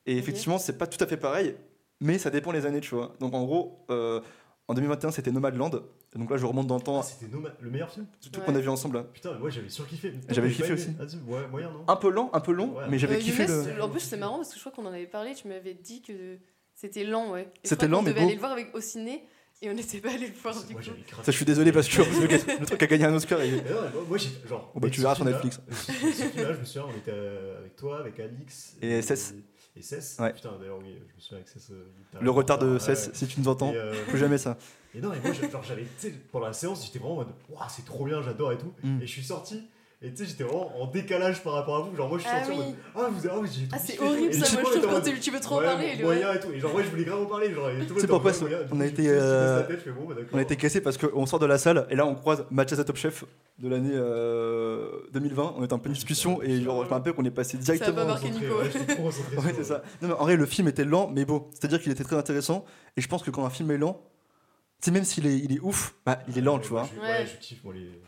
Et 0.05 0.17
effectivement, 0.17 0.57
c'est 0.57 0.77
pas 0.77 0.87
tout 0.87 1.01
à 1.03 1.07
fait 1.07 1.17
pareil, 1.17 1.55
mais 2.01 2.17
ça 2.17 2.29
dépend 2.31 2.51
les 2.51 2.65
années, 2.65 2.79
tu 2.81 2.95
vois. 2.95 3.13
Donc 3.19 3.33
en 3.35 3.43
gros, 3.43 3.85
euh, 3.91 4.21
en 4.69 4.73
2021, 4.75 5.11
c'était 5.11 5.31
Nomadland. 5.31 5.71
Donc 6.15 6.29
là, 6.31 6.37
je 6.37 6.45
remonte 6.45 6.67
dans 6.67 6.75
le 6.77 6.81
temps, 6.81 6.99
Ah, 6.99 7.03
c'était 7.03 7.29
Nomad- 7.29 7.55
le 7.59 7.69
meilleur 7.71 7.91
film 7.91 8.05
surtout 8.21 8.39
Ouais. 8.39 8.45
qu'on 8.45 8.55
a 8.55 8.59
vu 8.59 8.69
ensemble. 8.69 8.97
là. 8.97 9.03
Putain, 9.11 9.33
mais 9.33 9.39
moi 9.39 9.49
j'avais 9.49 9.67
surkiffé. 9.69 10.13
J'avais 10.29 10.51
kiffé 10.51 10.73
aussi. 10.73 10.89
Ah, 10.99 11.03
ouais, 11.27 11.47
moyen, 11.49 11.71
non 11.71 11.83
Un 11.87 11.95
peu 11.95 12.09
lent, 12.09 12.29
un 12.33 12.39
peu 12.39 12.51
long, 12.53 12.75
Ouais. 12.77 12.85
mais 12.89 12.97
j'avais 12.99 13.15
Euh, 13.15 13.19
kiffé 13.19 13.43
Younes, 13.45 13.67
le. 13.75 13.83
En 13.83 13.89
plus, 13.89 13.99
c'est 13.99 14.15
marrant 14.17 14.37
parce 14.37 14.49
que 14.49 14.55
je 14.55 14.59
crois 14.61 14.71
qu'on 14.71 14.85
en 14.85 14.93
avait 14.93 15.07
parlé. 15.07 15.33
Tu 15.33 15.47
m'avais 15.47 15.73
dit 15.73 16.01
que 16.01 16.37
c'était 16.75 17.03
lent, 17.03 17.31
ouais. 17.31 17.51
Et 17.63 17.67
C'était 17.67 17.87
lent, 17.87 17.97
qu'on 17.97 18.03
mais 18.03 18.09
devait 18.11 18.19
beau. 18.21 18.25
aller 18.27 18.35
le 18.35 18.39
voir 18.39 18.51
avec, 18.53 18.73
au 18.75 18.79
ciné 18.79 19.23
et 19.61 19.69
on 19.69 19.73
n'était 19.73 19.97
pas 19.99 20.11
allé 20.11 20.27
le 20.27 20.33
voir 20.33 20.55
du 20.63 20.71
Moi 20.73 20.81
coup. 20.83 20.89
Ça, 21.23 21.23
je 21.25 21.31
suis 21.31 21.45
désolé 21.45 21.71
parce 21.71 21.89
que 21.89 22.01
le, 22.01 22.65
truc 22.65 22.83
a 22.83 22.87
gagné 22.87 23.05
un 23.05 23.13
Oscar. 23.15 23.41
et- 23.41 23.51
non, 23.51 23.57
mais 23.65 23.71
moi, 23.71 24.03
moi, 24.07 24.17
j'ai 24.19 24.29
genre. 24.47 24.71
Bah, 24.75 24.89
tu 24.91 25.01
verras 25.01 25.15
sur 25.15 25.25
Netflix. 25.25 25.59
Film-là, 25.69 26.53
je 26.53 26.59
me 26.59 26.65
souviens, 26.65 26.85
on 26.87 26.97
était 26.97 27.11
euh, 27.11 27.57
avec 27.59 27.75
toi, 27.75 27.99
avec 27.99 28.19
Alix. 28.19 28.75
Et 28.83 29.01
Cess. 29.01 29.33
Et 29.75 29.81
Cess. 29.81 30.17
Ouais. 30.19 30.33
Putain, 30.33 30.51
d'ailleurs, 30.59 30.79
oui, 30.79 30.95
je 31.09 31.15
me 31.15 31.19
souviens 31.19 31.37
avec 31.37 31.47
Cess. 31.47 31.69
euh, 31.71 31.85
Le 32.19 32.31
retard 32.31 32.57
de 32.57 32.73
ouais. 32.73 32.79
cesse, 32.79 33.11
si 33.13 33.27
tu 33.27 33.39
nous 33.39 33.47
entends, 33.47 33.71
euh, 33.73 33.93
plus 34.07 34.17
jamais 34.17 34.37
ça. 34.37 34.57
Et 34.93 34.99
non, 35.01 35.13
et 35.13 35.19
moi, 35.19 35.31
genre, 35.33 35.63
j'avais, 35.63 35.83
tu 35.83 35.89
sais, 35.97 36.11
pendant 36.31 36.47
la 36.47 36.53
séance, 36.53 36.85
j'étais 36.85 36.99
vraiment 36.99 37.13
en 37.15 37.17
mode, 37.17 37.27
waouh, 37.49 37.63
c'est 37.69 37.85
trop 37.85 38.05
bien, 38.05 38.21
j'adore 38.21 38.51
et 38.51 38.57
tout. 38.57 38.73
Mm. 38.83 39.01
Et 39.01 39.07
je 39.07 39.11
suis 39.11 39.23
sorti, 39.23 39.67
et 40.01 40.11
tu 40.11 40.17
sais, 40.17 40.25
j'étais 40.29 40.45
vraiment 40.45 40.71
en 40.81 40.87
décalage 40.87 41.43
par 41.43 41.53
rapport 41.53 41.75
à 41.75 41.81
vous. 41.81 41.95
Genre, 41.95 42.07
moi, 42.07 42.17
je 42.17 42.23
suis 42.23 42.31
Ah 42.33 42.45
sorti 42.45 42.57
en 42.61 42.63
mode, 42.65 42.75
ah, 42.95 43.07
vous, 43.11 43.27
ah, 43.29 43.37
oui, 43.39 43.49
Ah, 43.73 43.77
c'est 43.79 43.99
horrible 43.99 44.27
Et 44.29 44.33
ça. 44.33 44.39
je 44.39 44.45
sais 44.45 44.61
Moi, 44.61 44.71
je 44.73 44.79
trouve 44.79 44.93
quand 44.93 45.01
tu- 45.01 45.19
tu 45.19 45.31
veux 45.31 45.39
trop 45.41 45.55
en 45.55 45.59
ouais, 45.59 45.65
parler. 45.65 46.03
moyen 46.03 46.29
ouais. 46.29 46.35
et 46.37 46.39
tout. 46.39 46.51
Et 46.53 46.59
genre, 46.61 46.73
ouais, 46.73 46.83
je 46.85 46.89
voulais 46.89 47.03
grave 47.03 47.21
en 47.21 47.25
parler. 47.25 47.53
Genre, 47.53 47.69
sais 47.69 47.97
était 47.97 48.07
pourquoi 48.07 48.31
ça- 48.31 48.45
on 48.71 48.79
a 48.79 48.85
été, 48.85 49.09
euh, 49.09 49.63
tête, 49.67 49.81
fais, 49.81 49.91
bon, 49.91 50.05
bah. 50.05 50.15
On 50.31 50.37
a 50.37 50.41
été 50.41 50.55
cassé 50.55 50.79
parce 50.79 50.97
qu'on 50.97 51.25
sort 51.25 51.39
de 51.39 51.45
la 51.45 51.57
salle 51.57 51.85
et 51.89 51.95
là 51.97 52.05
on 52.05 52.15
croise 52.15 52.45
Mathias 52.49 52.79
à 52.79 52.85
Top 52.85 52.95
Chef 52.95 53.25
de 53.57 53.67
l'année 53.67 53.91
euh, 53.93 54.89
2020. 55.11 55.55
On 55.57 55.63
était 55.65 55.73
en 55.73 55.79
pleine 55.79 55.93
discussion 55.95 56.41
et 56.41 56.61
genre, 56.61 56.83
je 56.85 56.87
me 56.89 56.93
rappelle 56.93 57.11
qu'on 57.11 57.25
est 57.25 57.29
passé 57.31 57.57
Ça 57.57 57.63
directement. 57.73 58.05
marqué 58.05 58.29
Concentré, 58.29 58.45
Nico. 59.35 59.41
ouais, 59.47 59.53
c'est 59.57 59.63
ça. 59.65 59.83
Non, 60.01 60.07
mais 60.07 60.13
en 60.13 60.23
vrai, 60.23 60.37
le 60.37 60.45
film 60.45 60.69
était 60.69 60.85
lent, 60.85 61.11
mais 61.13 61.25
beau. 61.25 61.49
C'est-à-dire 61.51 61.81
qu'il 61.81 61.91
était 61.91 62.05
très 62.05 62.15
intéressant. 62.15 62.63
Et 62.95 63.01
je 63.01 63.07
pense 63.09 63.21
que 63.21 63.31
quand 63.31 63.45
un 63.45 63.49
film 63.49 63.69
est 63.71 63.77
lent, 63.77 64.01
c'est 64.79 64.91
même 64.91 65.03
s'il 65.03 65.27
est, 65.27 65.37
il 65.37 65.51
est 65.53 65.59
ouf, 65.59 65.93
bah, 66.05 66.19
il 66.29 66.37
est 66.37 66.41
lent, 66.41 66.57
tu 66.59 66.69
vois. 66.69 66.83
Ouais. 66.83 67.01
Ouais, 67.01 67.25
je 67.25 67.37
kiffe, 67.45 67.63
moi, 67.65 67.73
les. 67.73 67.99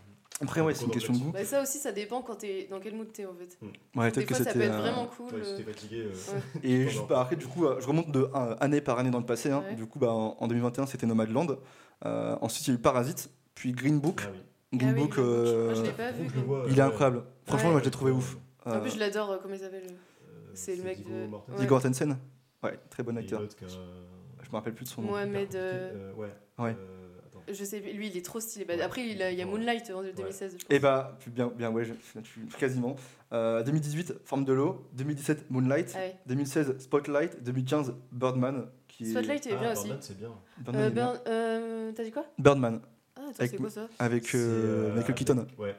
Après, 0.42 0.62
ouais, 0.62 0.74
c'est 0.74 0.86
une 0.86 0.92
question 0.92 1.14
de 1.14 1.20
goût. 1.20 1.32
Bah, 1.32 1.46
ça 1.46 1.62
aussi, 1.62 1.78
ça 1.78 1.92
dépend 1.92 2.22
quand 2.22 2.36
t'es 2.36 2.68
dans 2.70 2.80
quel 2.80 2.96
mood 2.96 3.12
t'es 3.14 3.26
en 3.26 3.34
fait. 3.34 3.58
Ouais, 3.96 4.06
Des 4.08 4.12
peut-être 4.12 4.28
que 4.28 4.36
fois, 4.36 4.44
ça 4.46 4.52
peut 4.54 4.60
c'était. 4.60 4.66
être 4.66 4.74
euh, 4.76 4.80
vraiment 4.82 5.06
cool. 5.08 5.34
Ouais, 5.36 5.44
si 5.44 5.62
euh, 5.62 5.66
fatigué. 5.66 5.98
euh, 6.02 6.34
Ouais. 6.34 6.42
Et 6.70 6.88
juste, 6.88 7.08
bah, 7.08 7.22
après, 7.22 7.36
du 7.36 7.46
coup, 7.48 7.66
euh, 7.66 7.80
je 7.80 7.88
remonte 7.88 8.12
de 8.12 8.30
euh, 8.34 8.56
année 8.60 8.82
par 8.82 8.98
année 9.00 9.12
dans 9.12 9.20
le 9.20 9.26
passé. 9.26 9.52
hein. 9.52 9.64
Ouais. 9.68 9.76
Du 9.76 9.86
coup, 9.86 10.00
bah, 10.00 10.12
en, 10.12 10.36
en 10.40 10.48
2021, 10.48 10.86
c'était 10.88 11.06
Nomadland. 11.08 11.58
Euh, 12.06 12.36
ensuite, 12.42 12.68
il 12.68 12.72
y 12.72 12.74
a 12.74 12.80
eu 12.80 12.82
Parasite, 12.82 13.30
puis 13.56 13.72
Green 13.74 14.00
Book. 14.00 14.22
Ah 14.26 14.30
oui. 14.34 14.40
Green 14.80 14.92
Ah 14.92 14.94
oui, 14.96 15.02
Book, 15.08 15.18
euh, 15.20 15.66
Moi, 15.66 15.74
je 15.76 15.82
l'ai 15.84 15.92
pas 15.92 16.12
vu. 16.12 16.28
je 16.34 16.40
vois, 16.42 16.64
il 16.68 16.72
est 16.72 16.76
ouais. 16.76 16.82
incroyable. 16.82 17.24
Franchement, 17.46 17.68
Ouais. 17.68 17.72
moi, 17.74 17.80
je 17.82 17.86
l'ai 17.86 17.92
trouvé 17.92 18.12
ouf. 18.12 18.38
En 18.66 18.72
Euh, 18.72 18.80
plus, 18.80 18.92
je 18.92 19.00
l'adore. 19.00 19.40
Comment 19.42 19.54
il 19.56 19.60
s'appelle 19.60 19.88
C'est 20.54 20.76
le 20.76 20.84
mec 20.84 21.04
de-. 21.04 21.12
Ouais. 21.32 21.58
Viggo 21.60 21.76
Mortensen 21.76 22.18
Ouais, 22.64 22.80
très 22.90 23.04
bon 23.04 23.18
acteur. 23.18 23.42
Je 23.62 24.50
me 24.50 24.54
rappelle 24.56 24.74
plus 24.74 24.86
de 24.86 24.90
son 24.90 25.02
nom. 25.02 25.10
Mohamed. 25.10 25.58
Ouais. 26.18 26.76
Euh. 27.50 27.54
Je 27.54 27.64
sais, 27.64 27.80
lui, 27.80 28.08
il 28.08 28.18
est 28.18 28.26
trop 28.26 28.40
stylé. 28.40 28.66
Bah, 28.66 28.76
Ouais. 28.76 28.82
Après, 28.82 29.06
il, 29.08 29.22
a- 29.22 29.32
il 29.32 29.38
y 29.38 29.42
a 29.42 29.46
Ouais. 29.46 29.52
Moonlight 29.52 29.90
en 29.92 30.02
2016. 30.04 30.52
je 30.60 30.66
pense. 30.66 30.76
Et 30.76 30.80
bah, 30.80 31.18
puis 31.20 31.32
bien, 31.32 31.52
bien 31.56 31.70
ouais, 31.72 31.84
je- 31.86 31.94
je- 32.24 32.58
quasiment. 32.58 32.96
Euh, 33.34 33.64
2018, 33.64 34.16
Forme 34.26 34.44
de 34.46 34.54
l'eau. 34.54 34.86
2017, 34.94 35.50
Moonlight. 35.50 35.94
Ah 35.96 36.00
ouais. 36.00 36.16
2016, 36.28 36.76
Spotlight. 36.80 37.42
2015, 37.44 37.94
Birdman. 38.12 38.68
Qui 38.88 39.04
est- 39.06 39.12
Spotlight 39.12 39.48
est 39.48 39.54
Ah, 39.54 39.60
bien 39.60 39.72
aussi. 39.72 39.84
Birdman, 39.84 39.98
c'est 40.02 40.18
bien. 40.18 40.32
Birdman, 40.60 40.94
Euh, 40.98 41.18
euh, 41.28 41.92
T'as 41.96 42.04
dit 42.04 42.12
quoi? 42.12 42.26
Birdman, 42.38 42.82
Ah, 43.16 43.20
attends, 43.22 43.34
Avec 43.40 43.52
c'est 43.52 43.58
quoi 43.58 43.70
ça? 43.70 43.88
avec 44.00 44.28
C'est, 44.28 44.38
euh, 44.38 44.42
euh, 44.42 44.88
Michael 44.96 45.04
avec- 45.04 45.16
Keaton. 45.16 45.48
Ouais. 45.58 45.76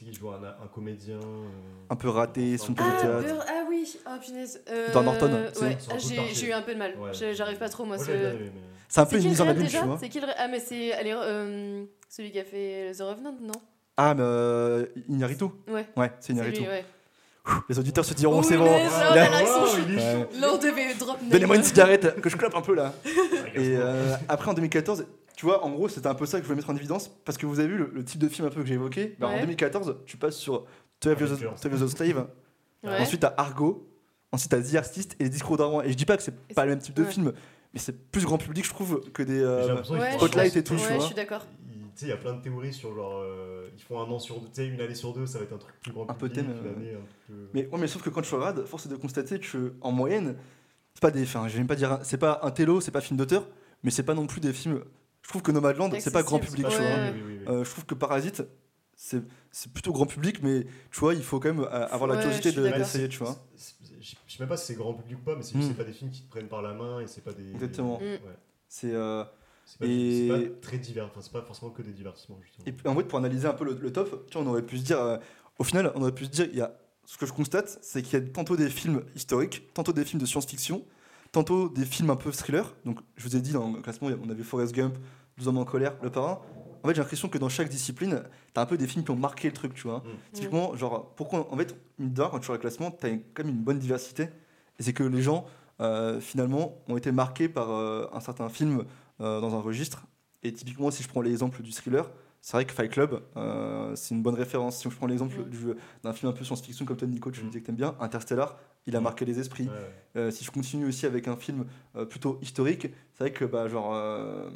Sais 0.00 0.06
qui 0.10 0.18
joue 0.18 0.30
un, 0.30 0.42
un 0.42 0.66
comédien. 0.72 1.16
euh, 1.16 1.46
Un 1.90 1.96
peu 1.96 2.08
raté, 2.08 2.56
son 2.56 2.74
ah, 2.78 3.00
théâtre. 3.02 3.44
Ah 3.46 3.64
oui, 3.68 3.98
ah 4.06 4.18
punaise. 4.18 4.62
Euh, 4.70 4.88
Edward 4.88 5.04
Norton, 5.04 5.30
c'est- 5.52 5.60
Ouais, 5.62 5.76
c'est 5.78 6.18
Ah, 6.18 6.22
j'ai 6.32 6.48
eu 6.48 6.52
un 6.52 6.62
peu 6.62 6.72
de 6.72 6.78
mal. 6.78 6.94
Ouais. 6.98 7.34
J'arrive 7.34 7.58
pas 7.58 7.68
trop, 7.68 7.84
moi. 7.84 7.98
Ce-. 7.98 8.04
C'est 8.88 9.00
un 9.00 9.04
C'est 9.04 9.10
peu 9.10 9.22
une 9.22 9.28
mise 9.28 9.40
en 9.42 9.48
abîme, 9.48 9.66
tu 9.66 9.76
vois. 9.76 9.98
C'est 10.00 10.08
qui 10.08 10.20
le 10.20 10.26
Ah, 10.38 10.48
mais 10.48 10.58
c'est 10.58 10.92
euh, 11.04 11.84
celui 12.08 12.30
qui 12.30 12.38
a 12.38 12.44
fait 12.44 12.92
The 12.96 13.02
Revenant, 13.02 13.36
non? 13.42 13.52
Ah, 13.98 14.14
mais 14.14 14.22
euh, 14.24 14.86
Iñárritu 15.06 15.44
Ouais. 15.68 15.86
Ouais, 15.94 16.10
c'est 16.20 16.34
C'est 16.34 16.40
ouais. 16.40 16.84
Les 17.68 17.78
auditeurs 17.78 18.04
se 18.04 18.14
diront, 18.14 18.38
Oh, 18.38 18.42
c'est 18.42 18.56
bon. 18.56 18.66
chaud. 18.66 19.14
Là, 19.14 20.48
on 20.50 20.56
devait 20.56 20.94
drop. 20.94 21.18
Donnez-moi 21.30 21.56
une 21.56 21.62
cigarette, 21.62 22.20
que 22.22 22.30
je 22.30 22.38
clope 22.38 22.54
un 22.54 22.62
peu 22.62 22.74
là. 22.74 22.94
Et 23.54 23.76
euh, 23.76 24.14
après 24.28 24.50
en 24.50 24.54
2014, 24.54 25.04
tu 25.40 25.46
vois, 25.46 25.64
en 25.64 25.70
gros, 25.70 25.88
c'était 25.88 26.06
un 26.06 26.14
peu 26.14 26.26
ça 26.26 26.36
que 26.38 26.42
je 26.42 26.48
voulais 26.48 26.56
mettre 26.60 26.68
en 26.68 26.76
évidence 26.76 27.08
parce 27.24 27.38
que 27.38 27.46
vous 27.46 27.60
avez 27.60 27.68
vu 27.70 27.78
le, 27.78 27.90
le 27.94 28.04
type 28.04 28.20
de 28.20 28.28
film 28.28 28.46
un 28.46 28.50
peu 28.50 28.60
que 28.60 28.66
j'ai 28.66 28.74
évoqué. 28.74 29.16
Bah, 29.18 29.28
En 29.28 29.32
Ouais. 29.32 29.40
2014, 29.40 29.96
tu 30.04 30.18
passes 30.18 30.36
sur 30.36 30.66
12 31.00 31.14
Ah, 31.16 31.18
Years 31.18 31.32
excellent. 31.32 31.54
12 31.54 31.64
Years 31.64 31.82
a 31.82 31.88
Slave, 31.88 32.26
Ouais. 32.84 32.98
ensuite 33.00 33.20
t'as 33.22 33.32
Argo, 33.38 33.88
ensuite 34.32 34.50
t'as 34.50 34.60
The 34.60 34.74
Artist 34.74 35.16
et 35.18 35.24
les 35.24 35.30
discours 35.30 35.56
d'Arwan. 35.56 35.86
Et 35.86 35.90
je 35.92 35.96
dis 35.96 36.04
pas 36.04 36.18
que 36.18 36.22
c'est 36.22 36.34
pas 36.54 36.64
le 36.66 36.72
même 36.72 36.80
type 36.80 36.94
de 36.94 37.04
ouais. 37.04 37.10
film, 37.10 37.32
mais 37.72 37.80
c'est 37.80 38.10
plus 38.10 38.22
grand 38.24 38.36
public, 38.36 38.66
je 38.66 38.68
trouve, 38.70 39.00
que 39.14 39.22
des. 39.22 39.40
euh, 39.40 39.82
Spotlight 39.82 40.56
et 40.56 40.62
tout, 40.62 40.76
tu 40.76 40.82
ouais, 40.82 40.88
vois. 40.88 40.98
je 40.98 41.06
suis 41.06 41.14
d'accord. 41.14 41.46
Ils- 41.72 41.80
tu 41.94 42.00
sais, 42.00 42.06
il 42.06 42.08
y 42.10 42.12
a 42.12 42.16
plein 42.18 42.34
de 42.34 42.42
théories 42.42 42.74
sur 42.74 42.94
genre, 42.94 43.20
euh, 43.22 43.66
ils 43.74 43.82
font 43.82 43.98
un 43.98 44.04
an 44.10 44.18
sur 44.18 44.40
deux, 44.40 44.46
tu 44.48 44.52
sais, 44.62 44.66
une 44.66 44.80
année 44.82 44.94
sur 44.94 45.14
deux, 45.14 45.24
ça 45.24 45.38
va 45.38 45.44
être 45.44 45.54
un 45.54 45.58
truc 45.58 45.74
plus 45.80 45.92
grand 45.92 46.02
Un 46.10 46.12
peu 46.14 46.28
public, 46.28 46.46
thème, 46.46 46.54
euh, 46.66 46.98
plus- 47.26 47.34
Mais, 47.54 47.66
ouais, 47.66 47.78
mais 47.78 47.86
sauf 47.86 48.02
que 48.02 48.10
quand 48.10 48.20
tu 48.22 48.34
regardes, 48.34 48.64
force 48.66 48.84
est 48.84 48.90
de 48.90 48.96
constater 48.96 49.38
que 49.40 49.72
en 49.80 49.90
moyenne, 49.92 50.36
c'est 50.92 51.00
pas 51.00 51.10
des. 51.10 51.22
Enfin, 51.22 51.48
je 51.48 51.52
vais 51.54 51.58
même 51.60 51.66
pas 51.66 51.76
dire. 51.76 51.98
C'est 52.02 52.18
pas 52.18 52.40
un 52.42 52.50
télo, 52.50 52.82
c'est 52.82 52.90
pas 52.90 53.00
film 53.00 53.16
d'auteur, 53.16 53.46
mais 53.82 53.90
c'est 53.90 54.02
pas 54.02 54.14
non 54.14 54.26
plus 54.26 54.40
des 54.42 54.52
films. 54.52 54.82
Je 55.22 55.28
trouve 55.28 55.42
que 55.42 55.52
Nomadland, 55.52 55.90
c'est 56.00 56.10
pas 56.12 56.22
grand 56.22 56.38
public, 56.38 56.66
tu 56.68 56.76
vois. 56.76 56.86
Ouais. 56.86 57.12
Oui, 57.14 57.20
oui, 57.20 57.22
oui, 57.26 57.38
oui. 57.46 57.52
Euh, 57.52 57.64
je 57.64 57.70
trouve 57.70 57.84
que 57.86 57.94
Parasite, 57.94 58.42
c'est 58.96 59.22
plutôt 59.72 59.92
grand 59.92 60.06
public, 60.06 60.42
mais 60.42 60.64
tu 60.90 61.00
vois, 61.00 61.14
il 61.14 61.22
faut 61.22 61.40
quand 61.40 61.52
même 61.54 61.60
euh, 61.64 61.86
avoir 61.88 62.08
la 62.08 62.16
curiosité 62.16 62.52
de- 62.52 63.06
tu 63.06 63.18
vois. 63.18 63.36
Je 64.00 64.12
sais 64.12 64.16
même 64.40 64.48
pas 64.48 64.56
si 64.56 64.66
c'est 64.66 64.74
grand 64.74 64.94
public 64.94 65.18
ou 65.18 65.22
pas, 65.22 65.36
mais 65.36 65.42
c'est 65.42 65.56
juste 65.58 65.70
Mm. 65.72 65.74
pas 65.74 65.84
des 65.84 65.92
films 65.92 66.10
qui 66.10 66.22
te 66.22 66.30
prennent 66.30 66.48
par 66.48 66.62
la 66.62 66.72
main 66.72 67.00
et 67.00 67.06
c'est 67.06 67.20
pas 67.22 67.32
des. 67.32 67.50
Exactement. 67.52 67.98
Mm. 68.00 68.04
Ouais. 68.04 68.20
C'est. 68.68 68.92
euh, 68.94 69.24
C'est 69.66 69.78
pas, 69.78 69.86
Et- 69.86 70.28
c'est 70.28 70.48
pas 70.48 70.56
très 70.62 70.78
divers, 70.78 71.04
enfin 71.06 71.20
c'est 71.22 71.30
pas 71.32 71.42
forcément 71.42 71.70
que 71.70 71.82
des 71.82 71.92
divertissements 71.92 72.38
justement. 72.42 72.64
Et 72.66 72.72
puis, 72.72 72.88
en 72.88 72.96
fait, 72.96 73.04
pour 73.04 73.18
analyser 73.18 73.46
un 73.46 73.52
peu 73.52 73.64
le, 73.64 73.74
le 73.74 73.92
top, 73.92 74.26
tu 74.28 74.32
vois, 74.36 74.44
on 74.44 74.50
aurait 74.50 74.62
pu 74.62 74.78
se 74.78 74.82
dire, 74.82 74.98
euh, 75.00 75.16
au 75.58 75.64
final, 75.64 75.92
on 75.94 76.02
aurait 76.02 76.14
pu 76.14 76.24
se 76.24 76.30
dire, 76.30 76.46
il 76.50 76.58
y 76.58 76.60
a, 76.60 76.74
ce 77.04 77.16
que 77.18 77.24
je 77.26 77.32
constate, 77.32 77.78
c'est 77.82 78.02
qu'il 78.02 78.18
y 78.18 78.22
a 78.22 78.26
tantôt 78.26 78.56
des 78.56 78.68
films 78.68 79.04
historiques, 79.14 79.72
tantôt 79.74 79.92
des 79.92 80.04
films 80.04 80.20
de 80.20 80.26
science-fiction, 80.26 80.84
tantôt 81.32 81.68
des 81.68 81.84
films 81.84 82.10
un 82.10 82.16
peu 82.16 82.30
thriller. 82.32 82.74
Donc, 82.84 82.98
je 83.16 83.24
vous 83.24 83.36
ai 83.36 83.40
dit, 83.40 83.52
dans 83.52 83.70
le 83.72 83.80
classement, 83.80 84.08
on 84.24 84.28
avait 84.30 84.42
Forrest 84.42 84.74
Gump, 84.74 84.94
12 85.38 85.48
hommes 85.48 85.58
en 85.58 85.64
colère, 85.64 85.94
Le 86.02 86.10
Parrain. 86.10 86.40
En 86.82 86.88
fait, 86.88 86.94
j'ai 86.94 87.00
l'impression 87.02 87.28
que 87.28 87.38
dans 87.38 87.48
chaque 87.50 87.68
discipline, 87.68 88.22
t'as 88.54 88.62
un 88.62 88.66
peu 88.66 88.78
des 88.78 88.86
films 88.86 89.04
qui 89.04 89.10
ont 89.10 89.16
marqué 89.16 89.48
le 89.48 89.54
truc, 89.54 89.74
tu 89.74 89.82
vois. 89.86 89.98
Mm. 89.98 90.02
Typiquement, 90.32 90.74
genre, 90.76 91.14
pourquoi, 91.14 91.52
en 91.52 91.56
fait, 91.56 91.76
mine 91.98 92.12
de 92.12 92.22
quand 92.22 92.38
tu 92.38 92.50
regardes 92.50 92.52
le 92.54 92.58
classement, 92.58 92.90
t'as 92.90 93.10
quand 93.34 93.44
même 93.44 93.54
une 93.54 93.62
bonne 93.62 93.78
diversité. 93.78 94.24
Et 94.78 94.82
c'est 94.82 94.92
que 94.94 95.02
les 95.04 95.20
gens, 95.22 95.44
euh, 95.80 96.20
finalement, 96.20 96.78
ont 96.88 96.96
été 96.96 97.12
marqués 97.12 97.48
par 97.48 97.70
euh, 97.70 98.06
un 98.12 98.20
certain 98.20 98.48
film 98.48 98.84
euh, 99.20 99.40
dans 99.40 99.54
un 99.54 99.60
registre. 99.60 100.06
Et 100.42 100.52
typiquement, 100.52 100.90
si 100.90 101.02
je 101.02 101.08
prends 101.08 101.20
l'exemple 101.20 101.62
du 101.62 101.70
thriller, 101.72 102.10
c'est 102.40 102.52
vrai 102.54 102.64
que 102.64 102.72
Fight 102.72 102.90
Club, 102.90 103.20
euh, 103.36 103.94
c'est 103.94 104.14
une 104.14 104.22
bonne 104.22 104.34
référence. 104.34 104.78
Si 104.78 104.88
je 104.88 104.96
prends 104.96 105.06
l'exemple 105.06 105.36
Mm. 105.38 105.50
du- 105.50 105.74
d'un 106.02 106.14
film 106.14 106.32
un 106.32 106.34
peu 106.34 106.42
science-fiction 106.44 106.86
comme 106.86 106.96
toi, 106.96 107.06
Nico, 107.06 107.30
tu 107.30 107.42
Mm. 107.42 107.46
disais 107.48 107.60
que 107.60 107.66
t'aimes 107.66 107.76
bien, 107.76 107.94
Interstellar, 108.00 108.56
il 108.90 108.96
a 108.96 109.00
marqué 109.00 109.24
les 109.24 109.38
esprits. 109.38 109.64
Ouais, 109.64 109.70
ouais. 109.70 110.20
Euh, 110.20 110.30
si 110.30 110.44
je 110.44 110.50
continue 110.50 110.86
aussi 110.86 111.06
avec 111.06 111.28
un 111.28 111.36
film 111.36 111.64
euh, 111.96 112.04
plutôt 112.04 112.38
historique, 112.42 112.88
c'est 113.14 113.24
vrai 113.24 113.32
que, 113.32 113.44
bah, 113.44 113.68
genre, 113.68 113.94
euh, 113.94 114.50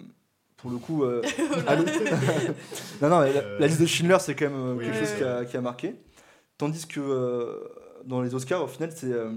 pour 0.57 0.71
le 0.71 0.79
coup. 0.79 1.05
euh, 1.05 1.23
non, 3.01 3.09
non, 3.09 3.21
mais 3.21 3.33
la, 3.33 3.41
Euh, 3.41 3.59
la 3.61 3.67
liste 3.67 3.81
de 3.81 3.87
Schindler, 3.87 4.19
c'est 4.21 4.35
quand 4.35 4.51
même 4.51 4.59
euh, 4.61 4.75
oui, 4.75 4.85
quelque 4.85 4.95
oui, 4.95 5.01
chose 5.01 5.11
oui. 5.13 5.19
qui 5.19 5.25
a, 5.25 5.45
qui 5.45 5.57
a 5.57 5.61
marqué. 5.61 5.95
Tandis 6.59 6.87
que 6.87 7.01
euh, 7.01 7.61
dans 8.05 8.21
les 8.23 8.35
Oscars, 8.35 8.63
au 8.63 8.67
final, 8.69 8.91
c'est. 8.95 9.13
euh, 9.13 9.31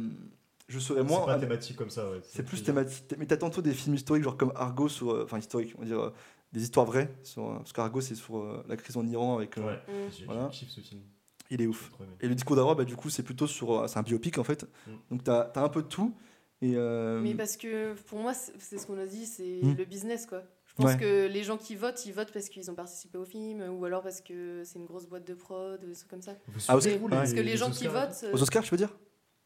je 0.68 0.80
serais 0.80 1.02
C'est 1.02 1.08
moins. 1.08 1.26
pas 1.26 1.40
thématique 1.40 1.78
comme 1.78 1.90
ça, 1.90 2.10
ouais. 2.10 2.20
C'est 2.24 2.44
plus 2.44 2.62
thématique. 2.64 3.06
Mais 3.18 3.26
t'as 3.26 3.38
tantôt 3.38 3.62
des 3.62 3.74
films 3.74 3.96
historiques, 3.96 4.24
genre 4.24 4.36
comme 4.38 4.52
Argo, 4.56 4.90
sur, 4.90 5.12
euh, 5.12 5.24
enfin 5.24 5.38
historiques, 5.40 5.74
on 5.78 5.82
va 5.82 5.88
dire, 5.88 6.00
euh, 6.00 6.14
des 6.54 6.62
histoires 6.64 6.86
vraies. 6.86 7.10
Sur, 7.24 7.50
euh, 7.52 7.58
parce 7.58 7.74
qu'Argo, 7.74 8.02
c'est 8.02 8.16
sur 8.16 8.38
euh, 8.38 8.64
la 8.68 8.76
crise 8.76 8.98
en 8.98 9.06
Iran 9.08 9.38
avec. 9.38 9.58
euh, 9.58 9.62
Ouais, 9.66 9.74
Mm. 9.88 10.12
j'ai 10.18 10.26
Voilà. 10.26 10.50
je 10.52 10.60
kiffe 10.60 10.70
ce 10.70 10.82
film. 10.82 11.02
Il 11.50 11.62
est 11.62 11.68
ouf. 11.68 11.92
Et 12.22 12.28
le 12.28 12.36
discours 12.36 12.56
d'Arwa, 12.56 12.76
bah, 12.76 12.84
du 12.86 12.96
coup, 12.96 13.10
c'est 13.10 13.24
plutôt 13.24 13.48
sur. 13.48 13.72
euh, 13.72 13.88
c'est 13.88 13.98
un 14.00 14.04
biopic 14.04 14.38
en 14.38 14.44
fait. 14.44 14.64
Mm. 14.88 14.92
Donc 15.12 15.24
t'as 15.24 15.42
as 15.56 15.62
un 15.62 15.70
peu 15.70 15.82
de 15.82 15.88
tout. 15.88 16.14
Et, 16.62 16.74
euh, 16.76 17.20
Mais 17.22 17.36
parce 17.36 17.56
que 17.56 17.94
pour 18.08 18.20
moi, 18.20 18.34
c'est 18.34 18.78
ce 18.80 18.88
qu'on 18.88 18.98
a 18.98 19.06
dit, 19.06 19.26
c'est 19.28 19.60
Hmm. 19.62 19.76
le 19.78 19.86
business 19.86 20.26
quoi. 20.26 20.42
Je 20.66 20.74
pense 20.74 20.86
Ouais. 20.94 20.98
que 20.98 21.28
les 21.28 21.44
gens 21.44 21.56
qui 21.58 21.76
votent, 21.76 22.04
ils 22.06 22.14
votent 22.14 22.32
parce 22.34 22.50
qu'ils 22.50 22.70
ont 22.72 22.76
participé 22.76 23.18
au 23.20 23.26
film 23.26 23.62
ou 23.78 23.86
alors 23.86 24.02
parce 24.02 24.22
que 24.22 24.64
c'est 24.66 24.80
une 24.80 24.86
grosse 24.86 25.06
boîte 25.08 25.26
de 25.28 25.34
prod 25.36 25.84
ou 25.84 25.88
des 25.88 25.94
trucs 25.96 26.10
comme 26.10 26.22
ça. 26.22 26.36
Ah, 26.68 26.76
aussi- 26.76 26.98
vous, 26.98 27.08
Parce 27.10 27.34
que 27.34 27.40
les 27.42 27.58
gens 27.58 27.70
qui 27.72 27.88
Oscars 27.88 28.08
votent. 28.10 28.26
Aux 28.34 28.42
Oscars, 28.42 28.64
je 28.64 28.72
veux 28.72 28.78
dire? 28.78 28.96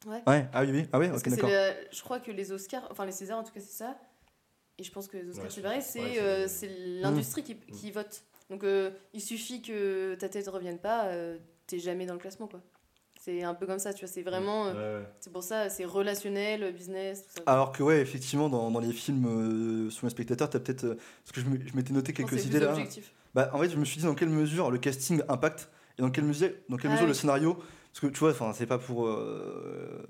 Ouais. 0.07 0.21
Ouais, 0.25 0.47
ah 0.53 0.63
oui, 0.63 0.71
oui. 0.71 0.85
Ah 0.93 0.99
oui, 0.99 1.07
Parce 1.09 1.19
ok, 1.19 1.25
que 1.25 1.29
c'est 1.31 1.35
d'accord. 1.41 1.83
je 1.91 2.01
crois 2.01 2.19
que 2.21 2.31
les 2.31 2.51
Oscars, 2.53 2.87
enfin 2.89 3.05
les 3.05 3.11
Césars 3.11 3.37
en 3.39 3.43
tout 3.43 3.53
cas 3.53 3.59
c'est 3.59 3.77
ça, 3.83 3.97
et 4.79 4.83
je 4.83 4.91
pense 4.91 5.07
que 5.07 5.17
les 5.17 5.29
Oscars 5.29 5.43
Ouais, 5.45 5.49
c'est 5.51 5.55
c'est- 5.55 5.61
pareil, 5.99 6.17
ouais, 6.19 6.47
c'est 6.47 6.67
euh, 6.69 7.01
l'industrie 7.01 7.43
qui, 7.43 7.53
Mm. 7.55 7.71
qui 7.73 7.91
vote. 7.91 8.23
Donc 8.49 8.63
euh, 8.63 8.91
il 9.13 9.21
suffit 9.21 9.61
que 9.61 10.15
ta 10.15 10.27
tête 10.27 10.47
revienne 10.47 10.79
pas, 10.79 11.05
euh, 11.07 11.37
t'es 11.71 11.79
jamais 11.79 12.05
dans 12.05 12.13
le 12.13 12.19
classement 12.19 12.47
quoi. 12.47 12.61
C'est 13.19 13.43
un 13.43 13.53
peu 13.53 13.67
comme 13.67 13.77
ça, 13.77 13.93
tu 13.93 14.03
vois, 14.03 14.11
c'est 14.11 14.23
vraiment, 14.23 14.65
euh, 14.67 14.73
Ouais, 14.73 15.03
ouais. 15.03 15.09
c'est 15.19 15.31
pour 15.31 15.43
ça, 15.43 15.69
c'est 15.69 15.85
relationnel, 15.85 16.73
business, 16.73 17.23
tout 17.27 17.33
ça. 17.37 17.43
Alors 17.45 17.71
que 17.71 17.83
ouais, 17.83 18.01
effectivement, 18.01 18.49
dans, 18.49 18.71
dans 18.71 18.79
les 18.79 18.91
films 18.91 19.25
euh, 19.27 19.89
sur 19.91 20.07
les 20.07 20.09
spectateurs, 20.09 20.49
t'as 20.49 20.59
peut-être... 20.59 20.85
euh, 20.85 20.95
parce 21.23 21.31
que 21.33 21.41
je 21.41 21.75
m'étais 21.75 21.93
noté 21.93 22.13
quelques 22.13 22.43
idées 22.45 22.59
là. 22.59 22.71
objectif. 22.71 23.13
Bah, 23.35 23.51
en 23.53 23.59
fait, 23.59 23.69
je 23.69 23.77
me 23.77 23.85
suis 23.85 23.99
dit 23.99 24.05
dans 24.05 24.15
quelle 24.15 24.29
mesure 24.29 24.71
le 24.71 24.79
casting 24.79 25.21
impacte 25.29 25.69
et 25.99 26.01
dans 26.01 26.09
quelle 26.09 26.23
mesure, 26.25 26.49
dans 26.67 26.77
quelle 26.77 26.89
Ah 26.89 26.93
mesure 26.95 27.07
le 27.07 27.13
scénario. 27.13 27.53
Parce 27.93 27.99
que 28.01 28.07
tu 28.07 28.19
vois, 28.19 28.31
enfin, 28.31 28.53
c'est 28.53 28.65
pas 28.65 28.79
pour. 28.79 29.05
euh, 29.07 30.03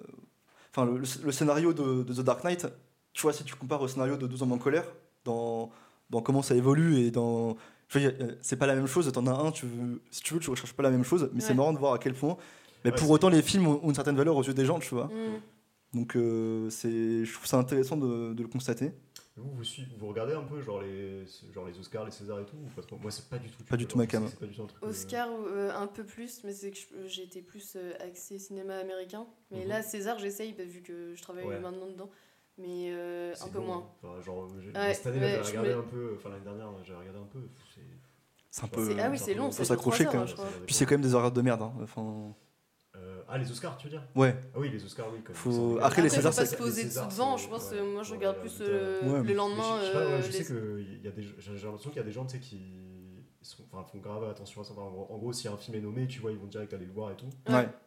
Enfin, 0.74 0.86
le, 0.86 0.94
le- 1.00 1.26
le 1.26 1.32
scénario 1.34 1.74
de, 1.74 2.04
de 2.04 2.14
The 2.14 2.22
Dark 2.24 2.46
Knight, 2.46 2.66
tu 3.12 3.24
vois, 3.24 3.34
si 3.34 3.44
tu 3.44 3.56
compares 3.56 3.82
au 3.82 3.90
scénario 3.90 4.16
de 4.16 4.26
12 4.26 4.42
hommes 4.42 4.54
en 4.54 4.58
colère, 4.58 4.86
dans, 5.26 5.70
dans 6.10 6.22
comment 6.22 6.42
ça 6.42 6.56
évolue 6.56 7.00
et 7.00 7.12
dans. 7.12 7.58
Euh, 8.00 8.36
C'est 8.42 8.56
pas 8.58 8.68
la 8.68 8.76
même 8.76 8.88
chose, 8.88 9.12
t'en 9.12 9.26
as 9.28 9.32
un, 9.32 9.52
tu 9.52 9.66
veux, 9.66 10.02
si 10.12 10.22
tu 10.22 10.34
veux, 10.34 10.40
tu 10.40 10.50
recherches 10.50 10.74
pas 10.74 10.84
la 10.84 10.92
même 10.92 11.04
chose, 11.04 11.30
mais 11.34 11.42
c'est 11.42 11.54
marrant 11.54 11.74
de 11.74 11.80
voir 11.80 11.94
à 11.94 12.00
quel 12.00 12.14
point. 12.14 12.38
Mais 12.84 12.92
Ouais, 12.92 12.96
pour 12.98 13.10
autant, 13.12 13.30
les 13.30 13.42
films 13.42 13.68
ont, 13.68 13.80
ont 13.84 13.90
une 13.90 13.96
certaine 13.96 14.16
valeur 14.16 14.36
aux 14.36 14.44
yeux 14.44 14.54
des 14.54 14.66
gens, 14.66 14.80
tu 14.80 14.94
vois. 14.96 15.06
Mm. 15.06 15.42
Donc, 16.00 16.16
euh, 16.16 16.70
c'est, 16.70 17.26
je 17.26 17.34
trouve 17.34 17.46
ça 17.48 17.58
intéressant 17.58 17.98
de, 17.98 18.34
de 18.34 18.42
le 18.42 18.48
constater. 18.48 18.92
Vous, 19.38 19.50
vous, 19.98 20.08
regardez 20.08 20.34
un 20.34 20.44
peu 20.44 20.62
genre 20.62 20.82
les, 20.82 21.24
genre 21.54 21.66
les 21.66 21.80
Oscars, 21.80 22.04
les 22.06 22.12
Césars 22.12 22.40
et 22.42 22.46
tout 22.46 22.58
ou 22.58 22.70
pas 22.76 22.82
trop? 22.82 22.98
Moi, 22.98 23.12
c'est 23.12 23.30
pas 23.30 23.38
du 23.38 23.50
tout. 23.50 23.64
Pas 23.64 23.78
du 23.78 23.86
tout 23.86 23.98
ma 23.98 24.06
cam. 24.06 24.26
Euh, 24.26 24.90
Oscar 24.90 25.30
euh, 25.32 25.72
un 25.74 25.88
peu 25.88 26.04
plus, 26.04 26.44
mais 26.44 26.52
c'est 26.52 26.72
que 26.72 26.78
j'ai 27.08 27.24
été 27.24 27.42
plus 27.42 27.76
euh, 27.78 27.94
axé 28.02 28.38
cinéma 28.40 28.78
américain. 28.78 29.26
Mais 29.52 29.62
Mhm. 29.64 29.70
là, 29.70 29.82
César, 29.84 30.20
j'essaye 30.20 30.54
bah, 30.54 30.64
vu 30.66 30.82
que 30.82 31.14
je 31.16 31.22
travaille 31.22 31.46
Ouais. 31.46 31.60
maintenant 31.60 31.88
dedans, 31.88 32.10
mais 32.58 32.92
euh, 32.92 33.34
c'est 33.36 33.46
un 33.46 33.48
peu 33.50 33.58
long, 33.60 33.66
moins. 33.66 33.92
Enfin, 34.04 34.22
genre, 34.22 34.48
j'ai- 34.60 34.72
Ouais, 34.72 34.94
cette 34.94 35.08
année, 35.08 35.20
ouais, 35.20 35.40
j'ai 35.44 35.50
regardé 35.50 35.70
me- 35.70 35.80
un 35.80 35.84
peu. 35.84 36.14
Enfin, 36.18 36.30
l'année 36.30 36.44
dernière, 36.44 36.68
j'ai 36.84 36.94
regardé 36.96 37.20
un 37.20 37.26
peu. 37.32 37.40
c'est- 37.74 37.82
C'est 38.54 38.64
un 38.64 38.66
C'est- 38.68 38.72
peu. 38.76 38.86
C'est- 38.86 39.00
ah 39.00 39.10
oui, 39.10 39.18
c'est 39.18 39.24
c'est 39.26 39.34
long, 39.36 39.50
faut 39.52 39.64
s'accrocher 39.64 40.06
quand 40.06 40.26
même. 40.26 40.36
Puis 40.66 40.76
c'est 40.76 40.86
quand 40.86 40.96
même 40.96 41.02
des 41.02 41.14
horaires 41.16 41.32
de 41.32 41.42
merde. 41.42 41.62
hein. 41.62 41.74
Enfin, 41.82 42.36
Euh, 42.98 43.24
ah, 43.30 43.38
les 43.38 43.50
Oscars, 43.50 43.78
tu 43.78 43.86
veux 43.88 43.92
dire? 43.92 44.04
Ouais. 44.16 44.36
Ah 44.54 44.60
oui, 44.60 44.70
les 44.70 44.84
Oscars, 44.84 45.08
oui. 45.14 45.20
Quand. 45.26 45.34
Faut- 45.34 45.80
Ça, 45.80 45.86
Après, 45.86 46.02
les 46.02 46.08
Après, 46.10 46.18
Césars, 46.18 46.34
faut 46.34 46.40
pas 46.42 46.46
c'est- 46.46 46.56
se 46.58 46.62
poser 46.62 46.84
dessous 46.84 47.06
devant, 47.10 47.38
c'est- 47.38 47.46
je 47.46 47.50
pense. 47.50 47.72
ouais, 47.72 47.78
euh, 47.78 47.94
moi, 47.94 48.04
je 48.04 48.12
regarde 48.14 48.38
plus 48.40 48.58
euh, 48.60 49.24
Mais 49.24 49.34
lendemains. 49.34 49.80
je, 50.22 50.32
sais 50.32 50.44
que 50.44 50.82
y 51.02 51.08
a 51.08 51.12
des, 51.12 51.22
j'ai 51.24 51.54
l'impression 51.54 51.90
qu'il 51.90 51.96
y 51.98 52.00
a 52.02 52.04
des 52.04 52.12
gens 52.12 52.26
tu 52.26 52.34
sais, 52.34 52.40
qui 52.42 52.60
enfin, 53.72 53.86
font 53.86 54.00
grave 54.00 54.26
attention 54.26 54.60
à 54.60 54.64
ça. 54.66 54.74
En 54.74 55.18
gros- 55.18 55.32
si 55.32 55.48
un 55.48 55.56
film 55.56 55.78
est 55.78 55.82
nommé, 55.82 56.06
tu 56.08 56.20
vois, 56.20 56.32
ils 56.32 56.38
vont 56.38 56.48
direct 56.48 56.74
aller 56.74 56.86
le 56.86 56.92
voir 56.92 57.12
et 57.12 57.16
tout. 57.16 57.30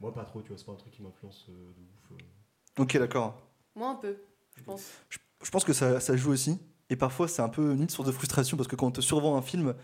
Moi, 0.00 0.14
pas 0.14 0.24
trop, 0.24 0.40
tu 0.40 0.48
vois, 0.48 0.56
c'est 0.56 0.64
pas 0.64 0.72
un 0.72 0.76
truc 0.76 0.92
qui 0.94 1.02
m'influence 1.02 1.44
de 1.50 1.52
ouf. 2.14 2.20
Ok, 2.78 2.96
d'accord. 2.96 3.36
Moi, 3.76 3.90
un 3.90 3.94
peu, 3.96 4.16
je 4.56 4.62
pense. 4.62 4.82
Je 5.42 5.50
pense 5.50 5.64
que 5.64 5.72
ça, 5.72 6.00
ça 6.00 6.16
joue 6.16 6.30
aussi. 6.32 6.58
Et 6.90 6.96
parfois, 6.96 7.28
c'est 7.28 7.42
un 7.42 7.48
peu 7.48 7.72
une 7.74 7.88
source 7.88 8.06
de 8.06 8.12
frustration 8.12 8.56
parce 8.56 8.68
que 8.68 8.76
quand 8.76 8.86
on 8.86 8.90
te 8.90 9.00
survend 9.00 9.36
un 9.36 9.42
film, 9.42 9.74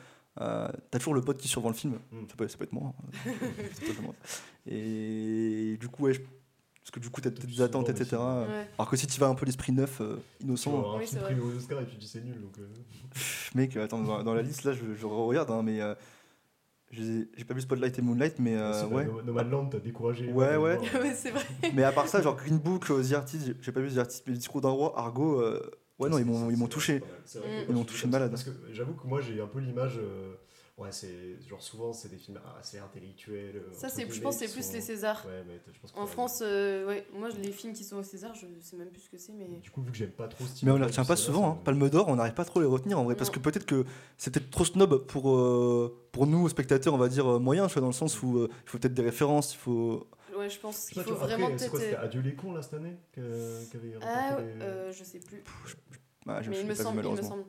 euh, 0.40 0.68
t'as 0.90 0.98
toujours 0.98 1.14
le 1.14 1.20
pote 1.22 1.38
qui 1.38 1.48
survend 1.48 1.68
le 1.70 1.74
film. 1.74 1.98
Mm. 2.12 2.20
Ça, 2.28 2.37
peut, 2.37 2.48
ça 2.48 2.56
peut 2.59 2.64
être 2.64 2.72
moi. 2.72 2.92
hein. 3.26 3.33
Et 4.66 5.76
du 5.80 5.88
coup, 5.88 6.04
ouais, 6.04 6.14
je- 6.14 6.20
parce 6.20 6.90
que 6.92 7.00
du 7.00 7.11
coup, 7.11 7.20
t'as 7.20 7.30
peut-être 7.30 7.46
Tu 7.46 7.54
des 7.56 7.62
attentes, 7.62 7.88
etc. 7.88 8.16
Ouais. 8.16 8.68
Alors 8.78 8.90
que 8.90 8.96
si 8.96 9.06
tu 9.06 9.20
vas 9.20 9.28
un 9.28 9.35
peu 9.35 9.46
l'esprit 9.46 9.72
neuf, 9.72 10.00
euh, 10.00 10.16
Tu 10.38 10.46
innocent, 10.46 10.70
vois, 10.70 10.94
un 10.94 10.98
Oui, 10.98 11.06
film 11.06 11.22
primé 11.22 11.40
aux 11.40 11.54
Oscars 11.56 11.80
et 11.80 11.87
tu 11.87 11.96
dis 11.96 12.09
c'est 12.09 12.20
nul. 12.22 12.40
Donc, 12.40 12.59
euh, 12.59 12.66
mec, 13.54 13.76
attends, 13.76 14.00
dans, 14.02 14.22
dans 14.22 14.35
la 14.35 14.42
liste, 14.42 14.64
là, 14.64 14.72
je, 14.72 14.94
je 14.94 15.06
regarde, 15.06 15.50
hein, 15.50 15.62
mais 15.62 15.80
euh, 15.80 15.94
j'ai 16.90 17.44
pas 17.46 17.55
vu 17.55 17.61
Spotlight 17.61 17.98
et 17.98 18.03
Moonlight, 18.03 18.38
mais 18.38 18.57
euh, 18.57 18.87
ouais. 18.88 19.05
No- 19.07 19.22
Nomadland, 19.22 19.68
t'as 19.70 19.79
découragé. 19.79 20.26
Ouais, 20.33 20.57
ouais. 20.57 20.79
ouais, 21.00 21.14
c'est 21.14 21.31
vrai. 21.31 21.44
mais 21.74 21.85
à 21.85 21.92
part 21.92 22.09
ça, 22.09 22.20
genre 22.20 22.37
Green 22.37 22.59
Book, 22.59 22.90
euh, 22.90 23.03
The 23.03 23.12
Artist, 23.12 23.55
j'ai- 23.61 23.72
pas 23.72 23.81
vu 23.81 23.90
The 23.94 23.98
Artist, 23.98 24.24
mais 24.26 24.33
le 24.33 24.38
discours 24.38 24.61
d'un 24.61 24.70
roi, 24.70 24.92
Argo, 24.98 25.40
euh, 25.40 25.61
ouais, 25.98 26.09
non, 26.09 26.18
ils 26.18 26.24
m'ont 26.24 26.50
ils 26.50 26.57
m'ont 26.57 26.66
touché. 26.68 27.03
Ils 27.68 27.74
m'ont 27.74 27.85
touché 27.85 28.09
malade. 28.09 28.31
Parce 28.31 28.44
que 28.44 28.50
j'avoue 28.72 28.94
que 28.94 29.07
moi, 29.07 29.20
j'ai 29.20 29.40
un 29.40 29.46
peu 29.46 29.61
l'image. 29.61 29.98
euh, 29.98 30.35
ouais, 30.80 30.90
c'est 30.92 31.36
genre 31.48 31.62
souvent, 31.62 31.92
c'est 31.92 32.08
des 32.08 32.16
films 32.16 32.40
assez 32.58 32.78
intellectuels. 32.78 33.56
euh, 33.56 33.72
Ça, 33.72 33.88
c'est, 33.88 34.10
je 34.10 34.20
pense 34.20 34.38
que 34.38 34.46
c'est 34.46 34.52
plus 34.52 34.64
sont- 34.64 34.72
les 34.72 34.80
Césars. 34.80 35.24
Ouais, 35.26 35.42
mais 35.46 35.60
je 35.72 35.78
pense 35.80 35.92
que 35.92 35.98
En 35.98 36.06
France, 36.06 36.40
euh, 36.42 36.86
ouais, 36.86 37.06
moi, 37.14 37.28
les 37.40 37.52
films 37.52 37.72
qui 37.72 37.84
sont 37.84 37.96
au 37.98 38.02
César, 38.02 38.34
je 38.34 38.46
sais 38.60 38.76
même 38.76 38.88
plus 38.90 39.02
ce 39.02 39.10
que 39.10 39.18
c'est, 39.18 39.32
mais. 39.32 39.46
Du 39.62 39.70
coup, 39.70 39.82
vu 39.82 39.90
que 39.92 39.96
j'aime 39.96 40.10
pas 40.10 40.26
trop 40.28 40.44
ce 40.46 40.54
type 40.54 40.66
Mais 40.66 40.72
on 40.72 40.76
les 40.76 40.86
retient 40.86 41.04
pas 41.04 41.16
souvent, 41.16 41.50
hein. 41.52 41.58
Palme 41.64 41.88
d'Or, 41.90 42.08
on 42.08 42.16
n'arrive 42.16 42.34
pas 42.34 42.44
trop 42.44 42.60
à 42.60 42.62
les 42.62 42.68
retenir 42.68 42.98
en 42.98 43.04
vrai, 43.04 43.14
parce 43.14 43.30
que 43.30 43.38
peut-être 43.38 43.66
que 43.66 43.84
c'est 44.16 44.32
peut-être 44.32 44.50
trop 44.50 44.64
snob 44.64 45.06
pour, 45.06 45.30
euh, 45.36 46.08
pour 46.12 46.26
nous, 46.26 46.48
spectateurs, 46.48 46.94
on 46.94 46.98
va 46.98 47.08
dire, 47.08 47.38
moyens, 47.40 47.68
tu 47.68 47.74
vois, 47.74 47.82
dans 47.82 47.86
le 47.88 47.92
sens 47.92 48.22
où 48.22 48.38
euh, 48.38 48.48
il 48.64 48.68
faut 48.70 48.78
peut-être 48.78 48.94
des 48.94 49.02
références, 49.02 49.54
il 49.54 49.58
faut. 49.58 50.08
Ouais, 50.36 50.48
je 50.48 50.58
pense 50.60 50.86
Je 50.88 50.94
qu'il 50.94 51.02
faut 51.02 51.14
vraiment 51.14 51.46
après, 51.46 51.58
c'est 51.58 51.68
quoi, 51.68 51.78
peut-être. 51.80 51.90
c'était 51.90 52.02
Adieu 52.04 52.20
les 52.22 52.34
cons 52.34 52.52
là 52.52 52.62
cette 52.62 52.74
année 52.74 52.96
que- 53.12 53.64
qu'avait 53.70 53.94
Ah, 54.00 54.38
les- 54.40 54.92
je 54.92 55.04
sais 55.04 55.18
plus. 55.18 55.42
Ah, 56.26 56.40
je- 56.40 56.50
Mais 56.50 56.56
je 56.56 56.74
semble, 56.74 57.04
il 57.04 57.10
me 57.16 57.22
semble. 57.22 57.44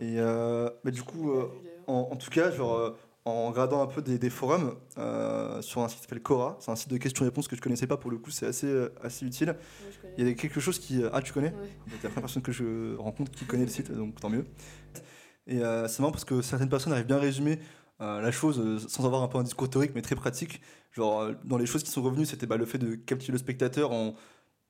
Et 0.00 0.18
euh, 0.18 0.70
mais 0.84 0.90
du 0.90 1.02
coup, 1.02 1.32
euh, 1.32 1.48
en, 1.90 2.12
en 2.12 2.16
tout 2.16 2.30
cas, 2.30 2.50
genre, 2.50 2.74
euh, 2.74 2.96
en 3.24 3.48
regardant 3.50 3.82
un 3.82 3.86
peu 3.86 4.02
des, 4.02 4.18
des 4.18 4.30
forums 4.30 4.76
euh, 4.98 5.60
sur 5.62 5.82
un 5.82 5.88
site 5.88 5.98
qui 5.98 6.04
s'appelle 6.04 6.22
Cora, 6.22 6.56
c'est 6.60 6.70
un 6.70 6.76
site 6.76 6.90
de 6.90 6.96
questions-réponses 6.96 7.48
que 7.48 7.56
je 7.56 7.60
connaissais 7.60 7.86
pas 7.86 7.96
pour 7.96 8.10
le 8.10 8.18
coup, 8.18 8.30
c'est 8.30 8.46
assez, 8.46 8.66
euh, 8.66 8.94
assez 9.02 9.26
utile. 9.26 9.48
Ouais. 9.50 10.14
Il 10.18 10.28
y 10.28 10.30
a 10.30 10.34
quelque 10.34 10.60
chose 10.60 10.78
qui. 10.78 11.02
Ah, 11.12 11.20
tu 11.22 11.32
connais 11.32 11.48
Ouais. 11.52 11.68
C'est 11.86 12.04
la 12.04 12.08
première 12.10 12.22
personne 12.22 12.42
que 12.42 12.52
je 12.52 12.96
rencontre 12.96 13.30
qui 13.32 13.44
connaît 13.44 13.64
le 13.64 13.70
site, 13.70 13.92
donc 13.92 14.20
tant 14.20 14.30
mieux. 14.30 14.46
Et 15.46 15.62
euh, 15.62 15.88
c'est 15.88 16.00
marrant 16.00 16.12
parce 16.12 16.24
que 16.24 16.42
certaines 16.42 16.68
personnes 16.68 16.92
arrivent 16.92 17.06
bien 17.06 17.16
à 17.16 17.20
résumer 17.20 17.58
euh, 18.00 18.20
la 18.20 18.30
chose 18.30 18.58
euh, 18.58 18.78
sans 18.78 19.04
avoir 19.04 19.22
un 19.22 19.28
peu 19.28 19.36
un 19.38 19.42
discours 19.42 19.68
théorique, 19.68 19.92
mais 19.94 20.02
très 20.02 20.14
pratique. 20.14 20.62
Genre, 20.92 21.20
euh, 21.20 21.32
dans 21.44 21.58
les 21.58 21.66
choses 21.66 21.82
qui 21.82 21.90
sont 21.90 22.02
revenues, 22.02 22.24
c'était 22.24 22.46
bah, 22.46 22.56
le 22.56 22.64
fait 22.64 22.78
de 22.78 22.94
captiver 22.94 23.32
le 23.32 23.38
spectateur 23.38 23.92
en. 23.92 24.14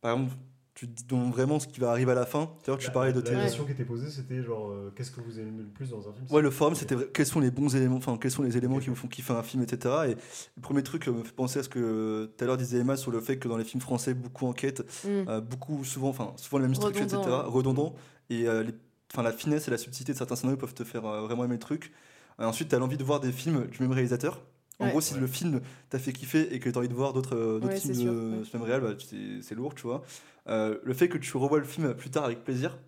Par 0.00 0.12
exemple, 0.14 0.32
tu 0.74 0.86
te 0.88 0.92
dis 0.92 1.04
donc 1.04 1.32
vraiment 1.34 1.58
ce 1.60 1.66
qui 1.66 1.80
va 1.80 1.90
arriver 1.90 2.12
à 2.12 2.14
la 2.14 2.26
fin. 2.26 2.50
Tu 2.64 2.70
La- 2.70 2.90
parlais 2.90 3.12
de 3.12 3.20
La 3.20 3.30
tes. 3.30 3.36
question 3.36 3.64
qui 3.64 3.72
était 3.72 3.84
posée, 3.84 4.08
c'était 4.10 4.42
genre, 4.42 4.70
euh, 4.70 4.92
qu'est-ce 4.96 5.10
que 5.10 5.20
vous 5.20 5.38
aimez 5.38 5.50
le 5.62 5.68
plus 5.68 5.90
dans 5.90 6.08
un 6.08 6.12
film? 6.12 6.26
Ouais, 6.30 6.40
le 6.42 6.50
forum, 6.50 6.74
c'était 6.74 6.96
quels 7.12 7.26
sont 7.26 7.40
les 7.40 7.50
bons 7.50 7.74
éléments, 7.74 7.96
enfin, 7.96 8.16
quels 8.16 8.30
sont 8.30 8.42
les 8.42 8.56
éléments 8.56 8.78
qui 8.78 8.88
vous 8.88 8.94
font 8.94 9.08
kiffer 9.08 9.32
un 9.34 9.42
film, 9.42 9.62
etc. 9.62 9.94
Et 10.08 10.14
le 10.56 10.62
premier 10.62 10.82
truc 10.82 11.08
euh, 11.08 11.12
me 11.12 11.22
fait 11.24 11.32
penser 11.34 11.58
à 11.58 11.62
ce 11.62 11.68
que 11.68 11.78
euh, 11.80 12.26
tout 12.36 12.44
à 12.44 12.46
l'heure 12.46 12.56
disait 12.56 12.78
Emma 12.78 12.96
sur 12.96 13.10
le 13.10 13.20
fait 13.20 13.38
que 13.38 13.48
dans 13.48 13.56
les 13.56 13.64
films 13.64 13.80
français, 13.82 14.14
beaucoup 14.14 14.46
enquêtent, 14.46 14.80
Mm. 15.04 15.28
euh, 15.28 15.40
beaucoup, 15.40 15.84
souvent, 15.84 16.08
enfin, 16.10 16.32
souvent 16.36 16.58
la 16.58 16.66
même 16.66 16.74
structure, 16.74 17.02
Redondant, 17.04 17.22
etc. 17.22 17.36
ouais. 17.44 17.50
Redondant. 17.52 17.94
Et 18.30 18.46
euh, 18.48 18.62
les- 18.62 18.74
la 19.22 19.32
finesse 19.32 19.66
et 19.66 19.70
la 19.72 19.78
subtilité 19.78 20.12
de 20.12 20.18
certains 20.18 20.36
scénarios 20.36 20.56
peuvent 20.58 20.72
te 20.74 20.84
faire 20.84 21.04
euh, 21.04 21.22
vraiment 21.22 21.44
aimer 21.44 21.54
le 21.54 21.58
truc. 21.60 21.92
Ensuite, 22.38 22.68
tu 22.68 22.74
as 22.74 22.78
l'envie 22.78 22.96
de 22.96 23.04
voir 23.04 23.20
des 23.20 23.32
films 23.32 23.66
du 23.66 23.82
même 23.82 23.92
réalisateur. 23.92 24.40
En 24.80 24.84
Ouais. 24.86 24.90
gros, 24.90 25.00
si 25.00 25.14
Ouais. 25.14 25.20
le 25.20 25.26
film 25.26 25.60
t'a 25.90 25.98
fait 25.98 26.12
kiffer 26.12 26.52
et 26.54 26.58
que 26.58 26.68
tu 26.70 26.74
as 26.76 26.78
envie 26.78 26.88
de 26.88 26.94
voir 26.94 27.12
d'autres 27.12 27.36
euh, 27.36 27.60
Ouais, 27.60 27.78
films 27.78 27.94
sûr, 27.94 28.12
de 28.12 28.44
ce 28.44 28.56
même 28.56 28.80
bah, 28.80 28.94
c'est 29.42 29.54
lourd, 29.54 29.74
tu 29.74 29.82
vois. 29.82 30.02
Euh, 30.48 30.78
le 30.82 30.94
fait 30.94 31.08
que 31.08 31.18
tu 31.18 31.36
revois 31.36 31.58
le 31.58 31.64
film 31.64 31.94
plus 31.94 32.10
tard 32.10 32.24
avec 32.24 32.42
plaisir, 32.44 32.78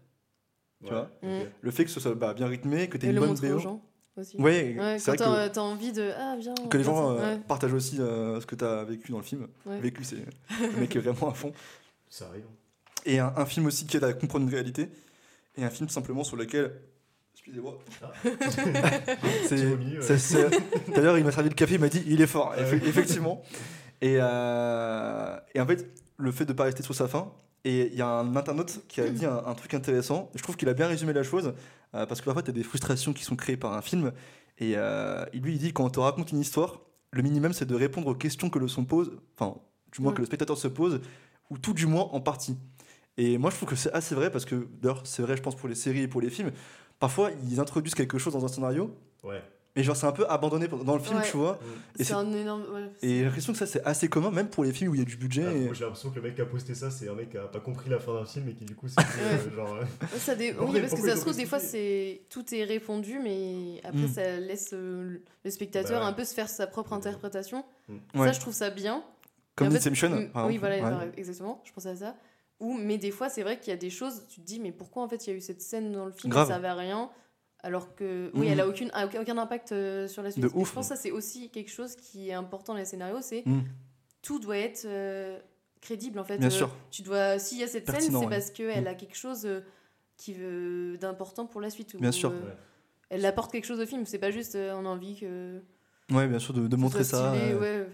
tu 0.85 0.91
vois. 0.91 1.11
Mm. 1.23 1.43
le 1.61 1.71
fait 1.71 1.85
que 1.85 1.91
ce 1.91 2.01
soit 2.01 2.15
bah, 2.15 2.35
bien 2.35 2.47
rythmé, 2.47 2.89
que 2.89 2.97
tu 2.99 3.05
aies 3.07 3.09
Et 3.11 3.13
une 3.13 3.21
le 3.21 3.27
bonne 3.27 3.39
BO. 3.39 3.55
aux 3.57 3.59
gens 3.59 3.83
aussi. 4.17 4.37
Ouais, 4.39 4.75
Ouais, 4.79 4.99
c'est 4.99 5.11
vrai 5.13 5.17
que 5.19 5.23
t'as 5.23 5.49
t'as 5.51 5.61
envie 5.61 5.93
de. 5.93 6.11
Ah, 6.19 6.37
viens. 6.39 6.55
que 6.71 6.77
les 6.79 6.85
gens 6.85 7.13
euh, 7.13 7.35
ouais. 7.37 7.41
partagent 7.47 7.73
aussi 7.75 8.01
euh, 8.01 8.41
ce 8.41 8.47
que 8.47 8.55
tu 8.57 8.65
as 8.65 8.85
vécu 8.85 9.13
dans 9.13 9.19
le 9.19 9.25
film. 9.25 9.47
Ouais. 9.67 9.79
Vécu, 9.81 10.03
c'est 10.05 10.17
le 10.17 10.81
mec 10.81 10.89
qui 10.91 10.99
est 10.99 11.01
vraiment 11.03 11.31
à 11.31 11.35
fond. 11.35 11.53
Ça 12.09 12.27
arrive. 12.29 12.45
Et 13.05 13.19
un, 13.19 13.33
un 13.37 13.47
film 13.47 13.67
aussi 13.67 13.87
qui 13.87 13.97
aide 13.97 14.05
à 14.05 14.13
comprendre 14.13 14.45
une 14.47 14.51
réalité. 14.53 14.89
Et 15.57 15.65
un 15.65 15.71
film 15.71 15.89
simplement 15.91 16.25
sur 16.25 16.37
lequel. 16.37 16.73
Excusez-moi. 17.45 17.79
Tout 20.87 20.93
à 20.95 21.01
l'heure, 21.01 21.19
il 21.19 21.25
m'a 21.25 21.33
servi 21.33 21.49
le 21.49 21.55
café, 21.55 21.75
il 21.75 21.81
m'a 21.81 21.89
dit 21.89 22.03
il 22.07 22.21
est 22.21 22.27
fort, 22.27 22.55
effectivement. 22.59 23.43
Et, 24.01 24.17
euh, 24.21 25.37
et 25.55 25.61
en 25.61 25.67
fait, 25.67 25.87
le 26.19 26.33
fait 26.33 26.45
de 26.45 26.53
ne 26.53 26.57
pas 26.57 26.65
rester 26.65 26.83
sur 26.83 26.95
sa 26.95 27.09
fin. 27.09 27.33
Et 27.65 27.87
il 27.93 27.95
y 27.95 28.03
a 28.03 28.09
un 28.09 28.35
internaute 28.35 28.81
qui 28.89 29.01
a 29.01 29.09
dit 29.09 29.25
un, 29.25 29.41
un 29.47 29.55
truc 29.55 29.73
intéressant. 29.75 30.31
Je 30.35 30.43
trouve 30.43 30.57
qu'il 30.57 30.69
a 30.69 30.75
bien 30.75 30.89
résumé 30.89 31.13
la 31.13 31.23
chose. 31.23 31.55
euh, 31.95 32.07
parce 32.07 32.21
que 32.21 32.25
parfois, 32.25 32.43
tu 32.43 32.51
as 32.51 32.55
des 32.55 32.65
frustrations 32.65 33.13
qui 33.13 33.23
sont 33.25 33.37
créées 33.37 33.57
par 33.57 33.73
un 33.75 33.83
film. 33.83 34.13
Et 34.59 34.75
euh, 34.77 35.25
lui, 35.33 35.53
il 35.55 35.59
dit 35.59 35.73
quand 35.73 35.85
on 35.85 35.91
te 35.91 36.01
raconte 36.01 36.33
une 36.33 36.41
histoire, 36.41 36.81
le 37.13 37.23
minimum, 37.23 37.53
c'est 37.53 37.67
de 37.67 37.75
répondre 37.77 38.09
aux 38.09 38.15
questions 38.17 38.51
que 38.51 38.59
le 38.59 38.67
son 38.67 38.85
pose. 38.85 39.13
Enfin, 39.39 39.57
du 39.93 40.03
moins 40.03 40.11
Mm. 40.13 40.17
que 40.17 40.21
le 40.23 40.27
spectateur 40.27 40.59
se 40.59 40.67
pose. 40.69 41.01
Ou 41.51 41.59
tout 41.59 41.73
du 41.75 41.87
moins 41.87 42.09
en 42.13 42.21
partie. 42.21 42.57
Et 43.17 43.39
moi, 43.39 43.51
je 43.51 43.57
trouve 43.57 43.69
que 43.69 43.77
c'est 43.77 43.93
assez 43.93 44.15
vrai 44.17 44.31
parce 44.33 44.45
que, 44.45 44.67
d'ailleurs, 44.81 45.03
c'est 45.05 45.23
vrai, 45.23 45.37
je 45.37 45.43
pense, 45.43 45.55
pour 45.55 45.69
les 45.69 45.75
séries 45.77 46.03
et 46.03 46.09
pour 46.09 46.21
les 46.21 46.31
films. 46.31 46.51
Parfois, 47.03 47.31
ils 47.51 47.59
introduisent 47.59 47.97
quelque 47.97 48.17
chose 48.17 48.33
dans 48.33 48.45
un 48.45 48.49
scénario, 48.49 48.95
Ouais. 49.25 49.43
mais 49.75 49.83
genre, 49.83 49.97
c'est 49.97 50.07
un 50.07 50.13
peu 50.13 50.25
abandonné 50.31 50.69
dans 50.69 50.95
le 50.95 51.01
film, 51.03 51.17
Ouais. 51.19 51.25
tu 51.29 51.37
vois. 51.37 51.59
Et 51.99 52.05
C'est 52.05 52.05
c'est- 52.05 52.15
un 52.15 52.33
énorme. 52.33 52.63
ouais, 52.73 52.85
Et 53.03 53.09
j'ai 53.19 53.25
l'impression 53.25 53.53
que 53.53 53.59
ça, 53.59 53.67
c'est 53.67 53.83
assez 53.85 54.07
commun, 54.07 54.31
même 54.31 54.49
pour 54.49 54.63
les 54.63 54.73
films 54.73 54.93
où 54.93 54.95
il 54.95 54.99
y 55.01 55.03
a 55.03 55.05
du 55.05 55.17
budget. 55.17 55.43
Ah, 55.49 55.53
et- 55.53 55.65
moi, 55.65 55.75
j'ai 55.75 55.83
l'impression 55.83 56.11
que 56.11 56.15
le 56.15 56.23
mec 56.23 56.37
qui 56.37 56.43
a 56.43 56.47
posté 56.47 56.77
ça, 56.77 56.93
c'est 56.93 57.09
un 57.09 57.15
mec 57.15 57.31
qui 57.31 57.39
a 57.39 57.49
pas 57.49 57.59
compris 57.59 57.91
la 57.91 57.99
fin 57.99 58.15
d'un 58.15 58.25
film 58.25 58.49
et 58.49 58.55
qui 58.55 58.65
du 58.67 58.77
coup 58.77 58.87
c'est 58.87 59.01
euh, 59.01 59.51
genre. 59.57 59.75
euh, 59.75 59.85
Ça 60.17 60.37
dé- 60.37 60.55
oui, 60.61 60.81
parce 60.81 60.95
que 60.95 61.01
ça 61.09 61.17
se 61.17 61.23
trouve, 61.23 61.35
des 61.37 61.45
fois, 61.47 61.59
c'est 61.59 62.23
tout 62.31 62.45
est 62.55 62.63
répondu, 62.63 63.19
mais 63.21 63.81
après, 63.83 64.03
Mm. 64.07 64.13
ça 64.15 64.37
laisse 64.39 64.71
euh, 64.73 65.19
le 65.45 65.51
spectateur 65.51 66.01
Bah 66.03 66.07
un 66.07 66.13
peu 66.13 66.25
se 66.25 66.35
faire 66.35 66.49
sa 66.49 66.69
propre 66.69 66.93
interprétation. 66.93 67.65
Ouais. 68.15 68.27
Ça, 68.29 68.33
je 68.33 68.39
trouve 68.41 68.55
ça 68.55 68.71
bien. 68.71 69.03
Comme 69.57 69.71
fait, 69.73 69.79
Inception, 69.79 70.09
mm, 70.11 70.31
Oui, 70.47 70.57
voilà, 70.59 70.77
exactement. 71.17 71.61
Je 71.65 71.73
pensais 71.73 71.89
à 71.91 71.97
ça. 71.97 72.15
Ou, 72.61 72.75
mais 72.79 72.97
des 72.99 73.11
fois, 73.11 73.29
c'est 73.29 73.43
vrai 73.43 73.59
qu'il 73.59 73.71
y 73.71 73.75
a 73.75 73.77
des 73.79 73.91
choses, 73.91 74.25
tu 74.29 74.41
te 74.41 74.47
dis, 74.47 74.61
mais 74.61 74.71
pourquoi 74.73 75.03
en 75.03 75.09
fait 75.09 75.27
il 75.27 75.31
y 75.31 75.33
a 75.33 75.37
eu 75.37 75.41
cette 75.41 75.61
scène 75.63 75.93
dans 75.93 76.07
le 76.07 76.13
film 76.13 76.31
Grave. 76.33 76.47
Ça 76.47 76.55
servait 76.55 76.69
à 76.69 76.75
rien. 76.75 77.11
Alors 77.65 77.95
que, 77.95 78.31
oui, 78.35 78.47
Mhm. 78.47 78.53
elle 78.53 78.61
a 78.61 78.69
aucune, 78.69 78.91
aucun, 79.21 79.39
impact 79.39 79.73
euh, 79.73 80.09
sur 80.09 80.23
la 80.23 80.31
suite. 80.33 80.43
De 80.45 80.51
ouf. 80.55 80.69
Je 80.69 80.75
pense 80.75 80.89
que 80.89 80.95
ça, 80.97 81.01
c'est 81.01 81.11
aussi 81.13 81.49
quelque 81.51 81.71
chose 81.71 81.95
qui 81.97 82.29
est 82.29 82.33
important 82.35 82.73
dans 82.73 82.79
les 82.81 82.85
scénarios 82.85 83.19
c'est 83.21 83.43
Mm. 83.47 83.61
tout 84.21 84.39
doit 84.41 84.59
être 84.59 84.85
euh, 84.85 85.39
crédible 85.81 86.19
en 86.19 86.25
fait. 86.25 86.39
Bien 86.39 86.49
Euh, 86.49 86.51
sûr. 86.51 86.75
Tu 86.91 87.03
dois, 87.03 87.39
s'il 87.39 87.59
y 87.59 87.63
a 87.63 87.69
cette 87.69 87.85
Pertinent, 87.87 88.05
scène, 88.11 88.19
c'est 88.21 88.27
ouais. 88.27 88.31
parce 88.37 88.51
qu'elle 88.51 88.85
Mm. 88.85 88.89
a 88.89 88.95
quelque 88.95 89.17
chose 89.17 89.47
euh, 89.47 89.61
qui 90.17 90.35
d'important 91.01 91.47
pour 91.47 91.61
la 91.61 91.71
suite. 91.71 91.95
ou, 91.95 91.99
Bien 91.99 92.13
sûr. 92.13 92.31
Ouais. 92.31 92.37
Elle 93.11 93.25
apporte 93.27 93.53
quelque 93.53 93.65
chose 93.67 93.81
au 93.81 93.87
film. 93.87 94.07
C'est 94.07 94.19
pas 94.19 94.31
juste 94.31 94.57
on 94.57 94.85
a 94.85 94.89
envie 94.89 95.19
que. 95.21 95.61
Ouais, 96.11 96.27
bien 96.29 96.39
sûr, 96.39 96.55
de, 96.55 96.77
montrer 96.77 97.05
ça. 97.05 97.33
stylé, 97.35 97.55
ouais. 97.55 97.87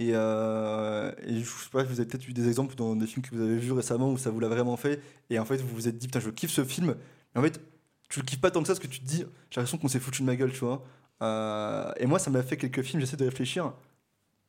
Et, 0.00 0.10
euh, 0.12 1.12
et 1.24 1.38
je 1.40 1.44
sais 1.44 1.70
pas, 1.70 1.84
vous 1.84 2.00
avez 2.00 2.08
peut-être 2.08 2.28
eu 2.28 2.32
des 2.32 2.48
exemples 2.48 2.74
dans 2.74 2.96
des 2.96 3.06
films 3.06 3.24
que 3.24 3.34
vous 3.34 3.42
avez 3.42 3.56
vus 3.56 3.72
récemment 3.72 4.10
où 4.10 4.18
ça 4.18 4.30
vous 4.30 4.40
l'a 4.40 4.48
vraiment 4.48 4.76
fait. 4.76 5.00
Et 5.30 5.38
en 5.38 5.44
fait, 5.44 5.58
vous 5.58 5.74
vous 5.74 5.88
êtes 5.88 5.98
dit, 5.98 6.06
putain, 6.06 6.20
je 6.20 6.30
kiffe 6.30 6.50
ce 6.50 6.64
film. 6.64 6.96
Mais 7.34 7.40
en 7.40 7.44
fait, 7.44 7.60
tu 8.08 8.20
le 8.20 8.24
kiffes 8.24 8.40
pas 8.40 8.50
tant 8.50 8.60
que 8.60 8.66
ça 8.66 8.74
parce 8.74 8.84
que 8.84 8.92
tu 8.92 9.00
te 9.00 9.06
dis, 9.06 9.18
j'ai 9.50 9.60
l'impression 9.60 9.78
qu'on 9.78 9.88
s'est 9.88 10.00
foutu 10.00 10.22
de 10.22 10.26
ma 10.26 10.36
gueule, 10.36 10.52
tu 10.52 10.60
vois. 10.60 10.84
Euh, 11.22 11.92
et 11.98 12.06
moi, 12.06 12.18
ça 12.18 12.30
m'a 12.30 12.42
fait 12.42 12.56
quelques 12.56 12.82
films, 12.82 13.00
j'essaie 13.00 13.16
de 13.16 13.24
réfléchir. 13.24 13.72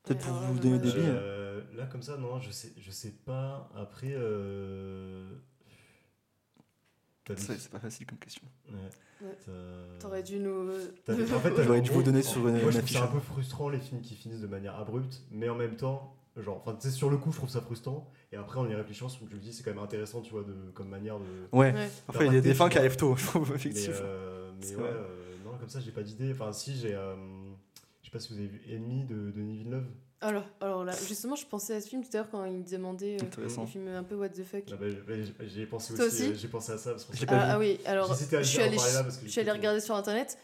Peut-être 0.04 0.22
pour 0.22 0.34
vous 0.34 0.56
là, 0.56 0.60
donner 0.60 0.80
des 0.80 0.92
billes. 0.92 1.04
Euh, 1.06 1.46
là 1.76 1.86
comme 1.86 2.02
ça 2.02 2.18
non 2.18 2.40
je 2.40 2.52
sais 2.52 2.74
je 2.78 2.92
sais 2.92 3.14
pas 3.26 3.70
après 3.76 4.14
euh... 4.14 5.30
C'est 7.28 7.58
c'est 7.60 7.70
pas 7.72 7.80
facile 7.80 8.06
comme 8.06 8.18
question. 8.20 8.44
Ouais. 8.70 8.76
Ouais. 9.22 9.30
T'as- 9.46 9.52
T'aurais 10.00 10.24
dû 10.24 10.40
nous. 10.40 10.70
T'as- 11.06 11.14
en 11.36 11.40
fait, 11.40 11.64
J'aurais 11.64 11.82
dû 11.82 11.90
vous 11.92 12.04
donner 12.04 12.22
sur 12.22 12.48
une- 12.48 12.62
Moi, 12.62 12.72
je 12.72 12.78
une 12.78 12.84
trouve 12.84 12.90
ça 12.90 13.00
affiche. 13.00 13.02
un 13.02 13.08
peu 13.08 13.20
frustrant 13.20 13.70
les 13.70 13.80
films 13.80 14.02
qui 14.02 14.16
finissent 14.16 14.42
de 14.42 14.48
manière 14.48 14.76
abrupte, 14.80 15.22
mais 15.32 15.50
en 15.50 15.56
même 15.56 15.76
temps, 15.76 16.16
genre, 16.38 16.58
enfin, 16.64 16.78
tu 16.80 16.90
sur 16.92 17.10
le 17.10 17.18
coup, 17.18 17.32
je 17.32 17.38
trouve 17.38 17.50
ça 17.50 17.62
frustrant. 17.62 18.10
Et 18.32 18.36
après, 18.38 18.60
en 18.60 18.68
y 18.70 18.76
réfléchissant, 18.76 19.08
je 19.10 19.36
me 19.36 19.40
dis, 19.42 19.54
c'est 19.54 19.64
quand 19.64 19.72
même 19.74 19.84
intéressant, 19.84 20.22
tu 20.22 20.32
vois, 20.32 20.44
de, 20.44 20.54
comme 20.74 20.90
manière 20.90 21.18
de. 21.20 21.26
Ouais. 21.52 21.74
Ouais. 21.74 21.90
Après, 22.08 22.28
il 22.28 22.34
y 22.34 22.38
a 22.38 22.42
des 22.42 22.54
fins 22.54 22.70
qui 22.70 22.78
arrivent 22.78 22.98
tôt, 22.98 23.16
je 23.16 23.26
trouve, 23.26 23.50
Mais, 23.50 23.56
effectivement. 23.56 23.96
euh, 24.02 24.52
mais 24.60 24.66
C'est 24.66 24.76
ouais, 24.76 24.84
euh, 24.84 25.36
non, 25.46 25.58
comme 25.58 25.70
ça, 25.70 25.80
j'ai 25.80 25.92
pas 25.92 26.04
d'idée. 26.04 26.32
Enfin, 26.32 26.52
si, 26.52 26.76
j'ai. 26.78 26.94
euh, 26.94 27.16
pas 28.16 28.20
si 28.22 28.32
vous 28.34 28.40
avez 28.40 28.48
vu 28.48 28.62
Ennemi 28.70 29.04
de 29.04 29.32
Denis 29.32 29.58
Villeneuve. 29.58 29.86
Alors, 30.22 30.46
alors 30.62 30.86
là, 30.86 30.94
justement, 31.08 31.36
je 31.36 31.46
pensais 31.46 31.76
à 31.76 31.82
ce 31.82 31.90
film 31.90 32.02
tout 32.02 32.10
à 32.14 32.18
l'heure 32.18 32.30
quand 32.30 32.46
il 32.46 32.64
demandait 32.64 33.18
euh, 33.22 33.44
des 33.48 33.66
films 33.68 33.90
un 33.90 34.04
peu 34.04 34.16
what 34.16 34.30
the 34.30 34.44
fuck. 34.44 34.64
Ah 34.72 34.76
bah, 34.80 34.86
bah, 35.06 35.14
j'ai- 35.46 35.66
pensé 35.66 35.94
Toi 35.96 36.06
aussi. 36.06 36.24
aussi 36.24 36.32
euh, 36.32 36.36
J'ai 36.36 36.48
pensé 36.48 36.72
à 36.72 36.78
ça. 36.78 36.92
parce 36.92 37.04
que 37.06 37.12
Ah, 37.28 37.54
ah 37.56 37.60
oui, 37.60 37.78
alors 37.86 38.10
à 38.10 38.16
je 38.16 38.24
suis 38.44 38.62
allée, 38.62 38.78
je 38.78 39.28
suis 39.28 39.42
regarder 39.52 39.82
sur 39.82 39.96
internet, 39.96 40.38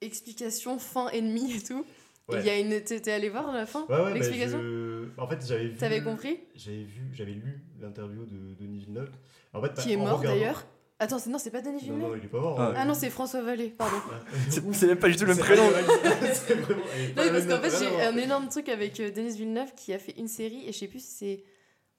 explication 0.00 0.78
fin 0.78 1.08
ennemi 1.10 1.52
et 1.56 1.60
tout. 1.60 1.84
Et 2.30 2.34
Ouais. 2.34 2.40
Il 2.40 2.46
y 2.46 2.50
a 2.50 2.58
une. 2.58 2.80
T'es 2.84 3.00
t'es 3.00 3.10
allé 3.12 3.30
voir 3.30 3.52
la 3.54 3.64
fin 3.66 3.86
Ouais, 3.88 3.96
ouais, 3.96 4.02
bah, 4.04 4.10
L'explication 4.14 4.60
je- 4.60 5.08
En 5.16 5.26
fait, 5.26 5.44
j'avais 5.46 5.68
vu. 5.68 5.76
T'avais 5.78 6.02
compris 6.02 6.38
J'avais 6.54 6.84
vu, 6.84 7.08
j'avais 7.14 7.32
lu 7.32 7.64
l'interview 7.80 8.26
de 8.26 8.54
Denis 8.60 8.80
Villeneuve. 8.80 9.10
En 9.54 9.62
fait, 9.62 9.72
Qui 9.74 9.92
est 9.92 9.96
en 9.96 10.00
mort 10.00 10.18
regardant- 10.18 10.38
d'ailleurs. 10.38 10.66
Attends, 11.00 11.18
c'est- 11.20 11.30
non, 11.30 11.38
c'est 11.38 11.50
pas 11.50 11.60
Denis 11.62 11.80
Villeneuve 11.80 12.00
non, 12.10 12.16
il 12.16 12.24
est 12.24 12.28
pas 12.28 12.40
mort. 12.40 12.56
Ah. 12.58 12.68
hein. 12.70 12.74
Ah 12.76 12.84
non, 12.84 12.94
c'est 12.94 13.08
François 13.10 13.40
Vallée, 13.42 13.68
pardon. 13.68 13.96
C'est 14.50 14.62
c'est 14.74 14.86
même 14.88 14.98
pas 14.98 15.08
du 15.08 15.14
tout 15.16 15.24
le 15.24 15.34
même 15.34 15.38
prénom. 15.38 15.62
c'est 16.32 16.54
vraiment- 16.54 16.80
Non, 17.16 17.22
parce 17.32 17.46
qu'en 17.46 17.60
fait, 17.60 17.78
j'ai 17.84 18.02
un 18.02 18.16
énorme 18.16 18.48
truc 18.48 18.68
avec 18.68 18.98
euh, 19.00 19.10
Denis 19.12 19.36
Villeneuve 19.36 19.72
qui 19.76 19.92
a 19.92 19.98
fait 19.98 20.14
une 20.18 20.28
série 20.28 20.64
et 20.68 20.72
je 20.72 20.78
sais 20.78 20.88
plus 20.88 20.98
si 21.04 21.10
c'est. 21.12 21.44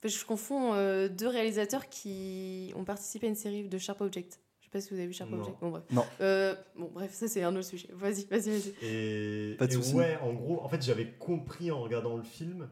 enfin, 0.04 0.14
je 0.14 0.24
confonds 0.24 0.74
euh, 0.74 1.08
deux 1.08 1.28
réalisateurs 1.28 1.88
qui 1.88 2.72
ont 2.76 2.84
participé 2.84 3.26
à 3.26 3.30
une 3.30 3.36
série 3.36 3.68
de 3.68 3.78
Sharp 3.78 4.00
Object. 4.02 4.38
Je 4.60 4.66
sais 4.66 4.70
pas 4.70 4.80
si 4.82 4.90
vous 4.90 4.96
avez 4.96 5.06
vu 5.06 5.14
Sharp 5.14 5.30
Non. 5.30 5.38
Object. 5.38 5.56
Bon, 5.62 5.70
bref. 5.70 5.82
Non. 5.90 6.04
Euh, 6.20 6.54
bon, 6.76 6.90
bref, 6.92 7.12
ça 7.14 7.26
c'est 7.26 7.42
un 7.42 7.56
autre 7.56 7.66
sujet. 7.68 7.88
Vas-y, 7.92 8.26
vas-y, 8.26 8.50
vas-y. 8.50 8.74
Et, 8.82 9.56
Pas 9.58 9.66
de 9.66 9.72
et 9.72 9.94
ouais, 9.94 10.18
en 10.22 10.34
gros, 10.34 10.60
en 10.62 10.68
fait, 10.68 10.82
j'avais 10.82 11.06
compris 11.18 11.70
en 11.70 11.80
regardant 11.80 12.16
le 12.18 12.22
film, 12.22 12.68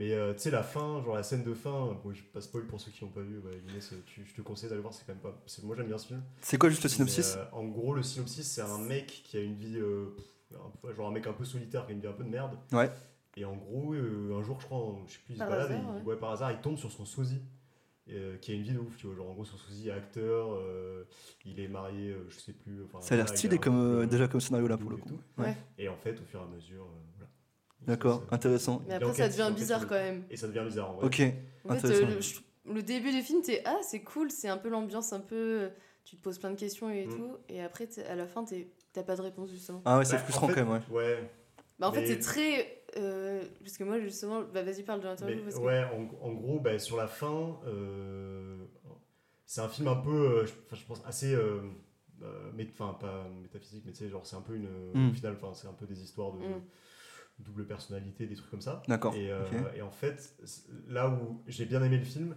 mais 0.00 0.12
euh, 0.14 0.32
tu 0.32 0.40
sais, 0.40 0.50
la 0.50 0.62
fin, 0.64 1.00
genre 1.04 1.14
la 1.14 1.22
scène 1.22 1.44
de 1.44 1.54
fin, 1.54 1.96
bon, 2.02 2.12
je 2.12 2.22
pas 2.24 2.40
spoil 2.40 2.64
pour 2.66 2.80
ceux 2.80 2.90
qui 2.90 3.04
n'ont 3.04 3.10
pas 3.10 3.20
vu, 3.20 3.40
Inès, 3.68 3.94
tu- 4.06 4.24
je 4.24 4.34
te 4.34 4.40
conseille 4.40 4.68
d'aller 4.68 4.80
voir, 4.80 4.92
c'est 4.92 5.04
quand 5.06 5.12
même 5.12 5.22
pas. 5.22 5.40
c'est- 5.46 5.62
Moi 5.62 5.76
j'aime 5.76 5.86
bien 5.86 5.98
ce 5.98 6.06
film. 6.08 6.22
C'est 6.40 6.58
quoi 6.58 6.70
juste 6.70 6.82
le 6.82 6.88
synopsis? 6.88 7.36
Mais, 7.36 7.42
euh, 7.42 7.46
En 7.52 7.64
gros, 7.66 7.94
le 7.94 8.02
synopsis, 8.02 8.46
c'est 8.50 8.62
un 8.62 8.78
mec 8.78 9.06
qui 9.24 9.36
a 9.36 9.40
une 9.42 9.54
vie, 9.54 9.76
euh, 9.78 10.06
pff, 10.16 10.58
un 10.58 10.70
peu- 10.82 10.92
genre 10.94 11.06
un 11.08 11.12
mec 11.12 11.26
un 11.26 11.32
peu 11.34 11.44
solitaire, 11.44 11.84
qui 11.86 11.92
a 11.92 11.94
une 11.94 12.00
vie 12.00 12.06
un 12.08 12.12
peu 12.12 12.24
de 12.24 12.30
merde. 12.30 12.56
Ouais. 12.72 12.90
Et 13.36 13.44
en 13.44 13.54
gros, 13.54 13.94
euh, 13.94 14.36
un 14.36 14.42
jour, 14.42 14.58
je 14.60 14.66
crois, 14.66 14.98
je 15.06 15.12
sais 15.12 15.18
plus, 15.24 15.34
il 15.34 15.38
se 15.38 15.44
balade, 15.44 15.70
et 15.70 15.74
hasard, 15.74 16.06
ouais, 16.06 16.16
par 16.16 16.30
hasard, 16.32 16.50
il 16.50 16.58
tombe 16.60 16.76
sur 16.76 16.90
son 16.90 17.04
sosie. 17.04 17.40
euh, 18.12 18.38
qui 18.38 18.50
a 18.50 18.54
une 18.56 18.62
vie 18.62 18.72
de 18.72 18.78
ouf, 18.80 18.96
tu 18.96 19.06
vois. 19.06 19.14
Genre, 19.14 19.30
en 19.30 19.34
gros, 19.34 19.44
son 19.44 19.56
sosie 19.56 19.88
est 19.88 19.92
acteur, 19.92 20.48
euh, 20.54 21.04
il 21.44 21.60
est 21.60 21.68
marié, 21.68 22.10
euh, 22.10 22.26
je 22.28 22.40
sais 22.40 22.52
plus. 22.52 22.80
Ça 22.98 23.14
a 23.14 23.18
l'air 23.18 23.28
stylé 23.28 23.58
comme, 23.58 23.76
euh, 23.78 24.02
euh, 24.02 24.06
déjà 24.06 24.26
comme 24.26 24.40
scénario 24.40 24.66
là 24.66 24.76
pour 24.76 24.90
le 24.90 24.96
et 24.96 25.00
coup. 25.00 25.20
Ouais. 25.38 25.54
Et 25.78 25.88
en 25.88 25.94
fait, 25.94 26.18
au 26.18 26.24
fur 26.24 26.40
et 26.40 26.42
à 26.42 26.46
mesure, 26.46 26.82
euh. 26.82 27.19
D'accord, 27.86 28.24
intéressant. 28.30 28.82
Mais 28.86 28.94
après, 28.94 29.14
ça 29.14 29.28
devient 29.28 29.52
bizarre 29.54 29.86
quand 29.86 29.94
même. 29.94 30.24
Et 30.30 30.36
ça 30.36 30.46
devient 30.48 30.64
bizarre 30.66 30.90
en 30.90 30.94
vrai. 30.94 31.06
Ok, 31.06 31.22
En 31.68 31.74
fait, 31.76 31.88
euh, 31.88 32.06
le, 32.66 32.74
le 32.74 32.82
début 32.82 33.10
du 33.10 33.22
film, 33.22 33.42
t'es 33.42 33.62
ah, 33.64 33.78
c'est 33.82 34.02
cool, 34.02 34.30
c'est 34.30 34.48
un 34.48 34.58
peu 34.58 34.68
l'ambiance, 34.68 35.12
un 35.12 35.20
peu. 35.20 35.34
euh, 35.36 35.68
Tu 36.04 36.16
te 36.16 36.22
poses 36.22 36.38
plein 36.38 36.50
de 36.50 36.56
questions 36.58 36.90
et 36.90 37.06
Mm. 37.06 37.10
tout. 37.10 37.36
Et 37.48 37.62
après, 37.62 37.86
à 38.08 38.14
la 38.16 38.26
fin, 38.26 38.42
t'es- 38.44 38.68
t'as 38.92 39.02
pas 39.02 39.16
de 39.16 39.22
réponse 39.22 39.50
justement. 39.50 39.80
ah 39.84 39.98
ouais, 39.98 40.04
c'est 40.04 40.14
Bah, 40.14 40.18
frustrant 40.20 40.46
en 40.46 40.48
fait, 40.48 40.54
quand 40.54 40.66
même, 40.66 40.72
ouais. 40.90 40.96
Ouais, 40.96 41.30
Bah, 41.78 41.88
en 41.88 41.92
fait, 41.92 42.06
c'est 42.06 42.18
très. 42.18 42.82
euh, 42.96 43.42
parce 43.62 43.76
que 43.78 43.84
moi, 43.84 44.00
justement. 44.00 44.42
Bah, 44.42 44.62
vas-y, 44.62 44.82
parle 44.82 45.00
de 45.00 45.06
l'interview. 45.06 45.42
que- 45.48 45.56
ouais 45.58 45.84
en, 45.84 46.26
en 46.26 46.32
gros, 46.32 46.58
bah, 46.58 46.78
sur 46.78 46.96
la 46.96 47.06
fin, 47.06 47.58
euh, 47.66 48.56
c'est 49.46 49.60
un 49.60 49.68
film 49.68 49.88
un 49.88 49.96
peu, 49.96 50.10
euh, 50.40 50.46
je, 50.46 50.52
enfin, 50.66 50.76
je 50.76 50.86
pense, 50.86 51.02
assez. 51.06 51.34
Euh, 51.34 51.60
euh, 52.22 52.50
mais, 52.54 52.66
enfin, 52.72 52.96
pas 53.00 53.26
métaphysique, 53.42 53.84
mais 53.86 53.92
tu 53.92 53.98
sais, 53.98 54.08
genre, 54.08 54.26
c'est 54.26 54.36
un 54.36 54.42
peu 54.42 54.54
une. 54.56 54.68
Mm. 54.94 55.10
Au 55.10 55.14
final, 55.14 55.36
enfin, 55.40 55.52
c'est 55.54 55.68
un 55.68 55.72
peu 55.74 55.86
des 55.86 56.02
histoires 56.02 56.32
de 56.32 56.38
Mm. 56.38 56.62
Double 57.40 57.66
personnalité, 57.66 58.26
des 58.26 58.34
trucs 58.36 58.50
comme 58.50 58.60
ça. 58.60 58.82
D'accord. 58.88 59.14
Et, 59.14 59.30
euh, 59.30 59.42
et 59.76 59.82
en 59.82 59.90
fait, 59.90 60.34
là 60.88 61.08
où 61.08 61.42
j'ai 61.46 61.64
bien 61.66 61.82
aimé 61.82 61.98
le 61.98 62.04
film, 62.04 62.36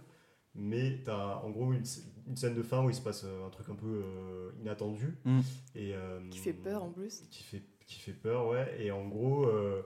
mais 0.54 1.00
t'as 1.04 1.36
en 1.42 1.50
gros 1.50 1.72
une, 1.72 1.82
sc- 1.82 2.04
une 2.26 2.36
scène 2.36 2.54
de 2.54 2.62
fin 2.62 2.84
où 2.84 2.88
il 2.90 2.94
se 2.94 3.00
passe 3.02 3.24
euh, 3.24 3.46
un 3.46 3.50
truc 3.50 3.68
un 3.68 3.74
peu 3.74 3.86
euh, 4.04 4.50
inattendu. 4.60 5.16
Mm. 5.24 5.40
Et, 5.74 5.94
euh, 5.94 6.20
Qui 6.30 6.38
fait 6.38 6.52
peur 6.52 6.82
en 6.84 6.90
plus. 6.90 7.24
Qui 7.30 7.42
fait, 7.42 7.62
qui 7.86 7.98
fait 8.00 8.12
peur, 8.12 8.46
ouais. 8.48 8.76
Et 8.78 8.90
en 8.92 9.06
gros, 9.08 9.46
euh, 9.46 9.82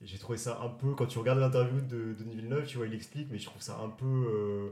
j'ai 0.00 0.18
trouvé 0.18 0.38
ça 0.38 0.60
un 0.62 0.68
peu. 0.68 0.94
Quand 0.94 1.06
tu 1.06 1.18
regardes 1.18 1.40
l'interview 1.40 1.80
de 1.80 2.14
Denis 2.14 2.36
Villeneuve, 2.36 2.66
tu 2.66 2.76
vois, 2.76 2.86
il 2.86 2.94
explique, 2.94 3.28
mais 3.30 3.38
je 3.38 3.46
trouve 3.46 3.60
ça 3.62 3.78
un 3.80 3.88
peu. 3.90 4.04
euh, 4.06 4.70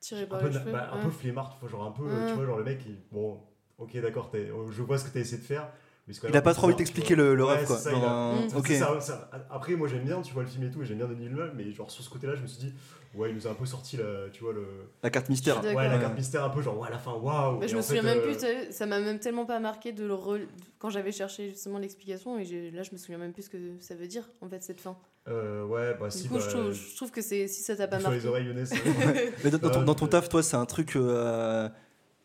tiré 0.00 0.26
par 0.28 0.38
un 0.38 0.42
peu, 0.42 0.52
cheveux. 0.52 0.70
bah, 0.72 0.90
un 0.92 0.98
ouais. 0.98 1.04
peu 1.04 1.10
flemmard, 1.10 1.54
tu 1.54 1.60
vois, 1.60 1.68
genre 1.68 1.84
un 1.84 1.90
peu, 1.92 2.04
Ouais. 2.04 2.26
tu 2.28 2.34
vois, 2.34 2.44
genre 2.46 2.58
le 2.58 2.64
mec, 2.64 2.80
il- 2.86 2.98
bon, 3.10 3.40
ok, 3.78 3.96
d'accord, 4.00 4.30
je 4.70 4.82
vois 4.82 4.98
ce 4.98 5.06
que 5.08 5.12
t'as 5.14 5.20
essayé 5.20 5.38
de 5.40 5.46
faire. 5.46 5.72
Il 6.06 6.12
même 6.24 6.34
a 6.34 6.38
un 6.38 6.42
pas 6.42 6.52
trop 6.54 6.66
envie 6.66 6.76
d'expliquer 6.76 7.14
le, 7.14 7.34
le 7.34 7.44
Ouais, 7.44 7.54
rêve 7.56 7.66
quoi. 7.66 7.76
ça, 7.78 7.90
a- 7.90 8.34
Mm. 8.34 8.62
Ça, 8.64 9.00
ça, 9.00 9.30
après, 9.50 9.74
moi 9.74 9.88
j'aime 9.88 10.04
bien, 10.04 10.20
tu 10.20 10.34
vois, 10.34 10.42
le 10.42 10.48
film 10.48 10.64
et 10.64 10.70
tout, 10.70 10.82
et 10.82 10.84
j'aime 10.86 10.98
bien 10.98 11.06
Denis 11.08 11.28
Villeneuve, 11.28 11.52
mais 11.56 11.70
genre 11.72 11.90
sur 11.90 12.04
ce 12.04 12.10
côté-là, 12.10 12.34
je 12.34 12.42
me 12.42 12.46
suis 12.46 12.58
dit, 12.58 12.74
ouais, 13.14 13.30
il 13.30 13.34
nous 13.34 13.46
a 13.46 13.50
un 13.50 13.54
peu 13.54 13.64
sorti 13.64 13.96
la, 13.96 14.28
tu 14.30 14.44
vois, 14.44 14.52
le, 14.52 14.66
La 15.02 15.08
carte 15.08 15.30
mystère. 15.30 15.64
Ouais, 15.64 15.74
la 15.88 15.98
carte 15.98 16.14
mystère 16.14 16.44
un 16.44 16.50
peu, 16.50 16.60
genre, 16.60 16.78
ouais, 16.78 16.88
à 16.88 16.90
la 16.90 16.98
fin, 16.98 17.12
waouh. 17.14 17.58
Mais 17.58 17.64
et 17.64 17.68
je 17.68 17.74
me 17.74 17.80
en 17.80 17.82
souviens 17.82 18.02
fait, 18.02 18.08
même 18.16 18.18
euh, 18.18 18.62
plus, 18.66 18.72
ça 18.72 18.84
m'a 18.84 19.00
même 19.00 19.18
tellement 19.18 19.46
pas 19.46 19.58
marqué 19.60 19.92
de 19.92 20.04
le 20.04 20.12
re- 20.14 20.46
quand 20.78 20.90
j'avais 20.90 21.12
cherché 21.12 21.48
justement 21.50 21.78
l'explication 21.78 22.38
et 22.38 22.70
là 22.70 22.82
je 22.82 22.90
me 22.92 22.98
souviens 22.98 23.16
même 23.18 23.32
plus 23.32 23.44
ce 23.44 23.50
que 23.50 23.56
ça 23.80 23.94
veut 23.94 24.06
dire 24.06 24.28
en 24.42 24.48
fait 24.50 24.62
cette 24.62 24.80
fin. 24.82 24.98
euh, 25.28 25.64
ouais, 25.64 25.94
bah 25.98 26.08
Du 26.08 26.18
si, 26.18 26.28
coup, 26.28 26.34
bah, 26.34 26.40
je, 26.44 26.50
trouve, 26.50 26.72
je 26.72 26.96
trouve 26.96 27.10
que 27.12 27.22
c'est 27.22 27.48
si 27.48 27.62
ça 27.62 27.74
t'a 27.76 27.88
pas 27.88 27.98
sur 27.98 28.10
les 28.10 28.16
marqué. 28.16 28.28
oreilles, 28.28 28.46
Younes. 28.48 28.66
Mais 29.44 29.50
dans, 29.50 29.70
ton, 29.70 29.82
dans 29.84 29.94
ton 29.94 30.06
taf, 30.06 30.28
toi, 30.28 30.42
c'est 30.42 30.56
un 30.56 30.66
truc 30.66 30.96
euh, 30.96 31.68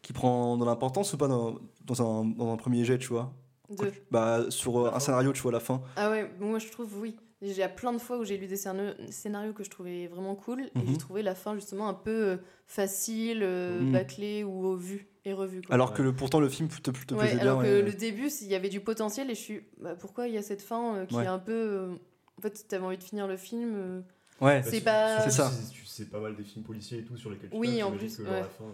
qui 0.02 0.12
prend 0.12 0.58
de 0.58 0.66
l'importance 0.66 1.14
ou 1.14 1.18
pas 1.18 1.28
dans, 1.30 1.56
dans, 1.86 2.02
un, 2.22 2.26
dans 2.26 2.52
un 2.52 2.58
premier 2.58 2.84
jet, 2.84 2.98
tu 2.98 3.08
vois? 3.08 3.32
De- 3.70 3.92
Bah, 4.12 4.46
sur 4.50 4.80
euh, 4.88 4.92
un 4.94 5.00
scénario, 5.00 5.32
tu 5.34 5.42
vois, 5.42 5.52
à 5.52 5.54
la 5.54 5.60
fin. 5.60 5.82
Ah 5.96 6.10
ouais, 6.10 6.30
moi 6.40 6.60
je 6.60 6.70
trouve 6.70 7.00
oui. 7.00 7.16
Il 7.42 7.54
y 7.54 7.64
a 7.64 7.70
plein 7.70 7.94
de 7.94 8.00
fois 8.00 8.18
où 8.18 8.26
j'ai 8.26 8.38
lu 8.38 8.48
des 8.48 8.58
scénarios, 8.58 8.94
scénarios 9.12 9.54
que 9.54 9.64
je 9.64 9.70
trouvais 9.70 10.08
vraiment 10.08 10.36
cool 10.36 10.64
et 10.64 10.70
Mhm. 10.80 10.88
j'ai 10.88 10.98
trouvé 10.98 11.24
la 11.24 11.36
fin 11.36 11.56
justement 11.56 11.88
un 11.88 11.94
peu 11.94 12.12
euh, 12.12 12.38
facile, 12.68 13.40
euh, 13.44 13.80
Mhm. 13.82 13.92
bâclée 13.94 14.44
ou 14.44 14.76
vu 14.76 15.08
et 15.24 15.32
revu. 15.34 15.62
Quoi. 15.62 15.74
Alors 15.74 15.94
que 15.94 16.02
le- 16.02 16.14
pourtant, 16.14 16.40
le 16.40 16.50
film 16.50 16.68
te, 16.68 16.78
te 16.82 16.90
Ouais, 17.14 17.20
plaisait 17.20 17.36
bien. 17.36 17.42
alors 17.42 17.62
que 17.62 17.68
ouais. 17.68 17.82
le 17.82 17.94
début, 17.94 18.30
il 18.42 18.48
y 18.48 18.56
avait 18.56 18.70
du 18.70 18.82
potentiel 18.82 19.30
et 19.32 19.36
je 19.36 19.40
suis. 19.40 19.62
bah, 19.82 19.96
pourquoi 19.96 20.28
il 20.28 20.34
y 20.34 20.38
a 20.38 20.42
cette 20.42 20.62
fin 20.62 20.96
euh, 20.98 21.06
qui 21.06 21.16
Ouais. 21.16 21.24
est 21.24 21.28
un 21.28 21.40
peu. 21.40 21.54
euh, 21.54 21.96
en 22.38 22.42
fait, 22.42 22.66
t'avais 22.68 22.86
envie 22.86 22.98
de 22.98 23.04
finir 23.04 23.28
le 23.28 23.38
film. 23.38 23.74
euh, 23.76 24.02
Ouais, 24.42 24.62
C'est 24.64 24.80
Bah, 24.82 25.18
pas- 25.18 25.22
C'est 25.30 25.32
ça. 25.32 25.52
sais 25.86 26.06
pas 26.06 26.20
mal 26.22 26.34
des 26.36 26.44
films 26.44 26.64
policiers 26.64 27.00
et 27.00 27.04
tout 27.04 27.18
sur 27.18 27.30
lesquels 27.30 27.50
tu 27.50 27.58
Oui, 27.58 27.84
en 27.84 27.92
plus, 27.92 28.16
que, 28.18 28.22
ouais. 28.24 28.30
la 28.40 28.44
fin, 28.46 28.64
euh, 28.64 28.72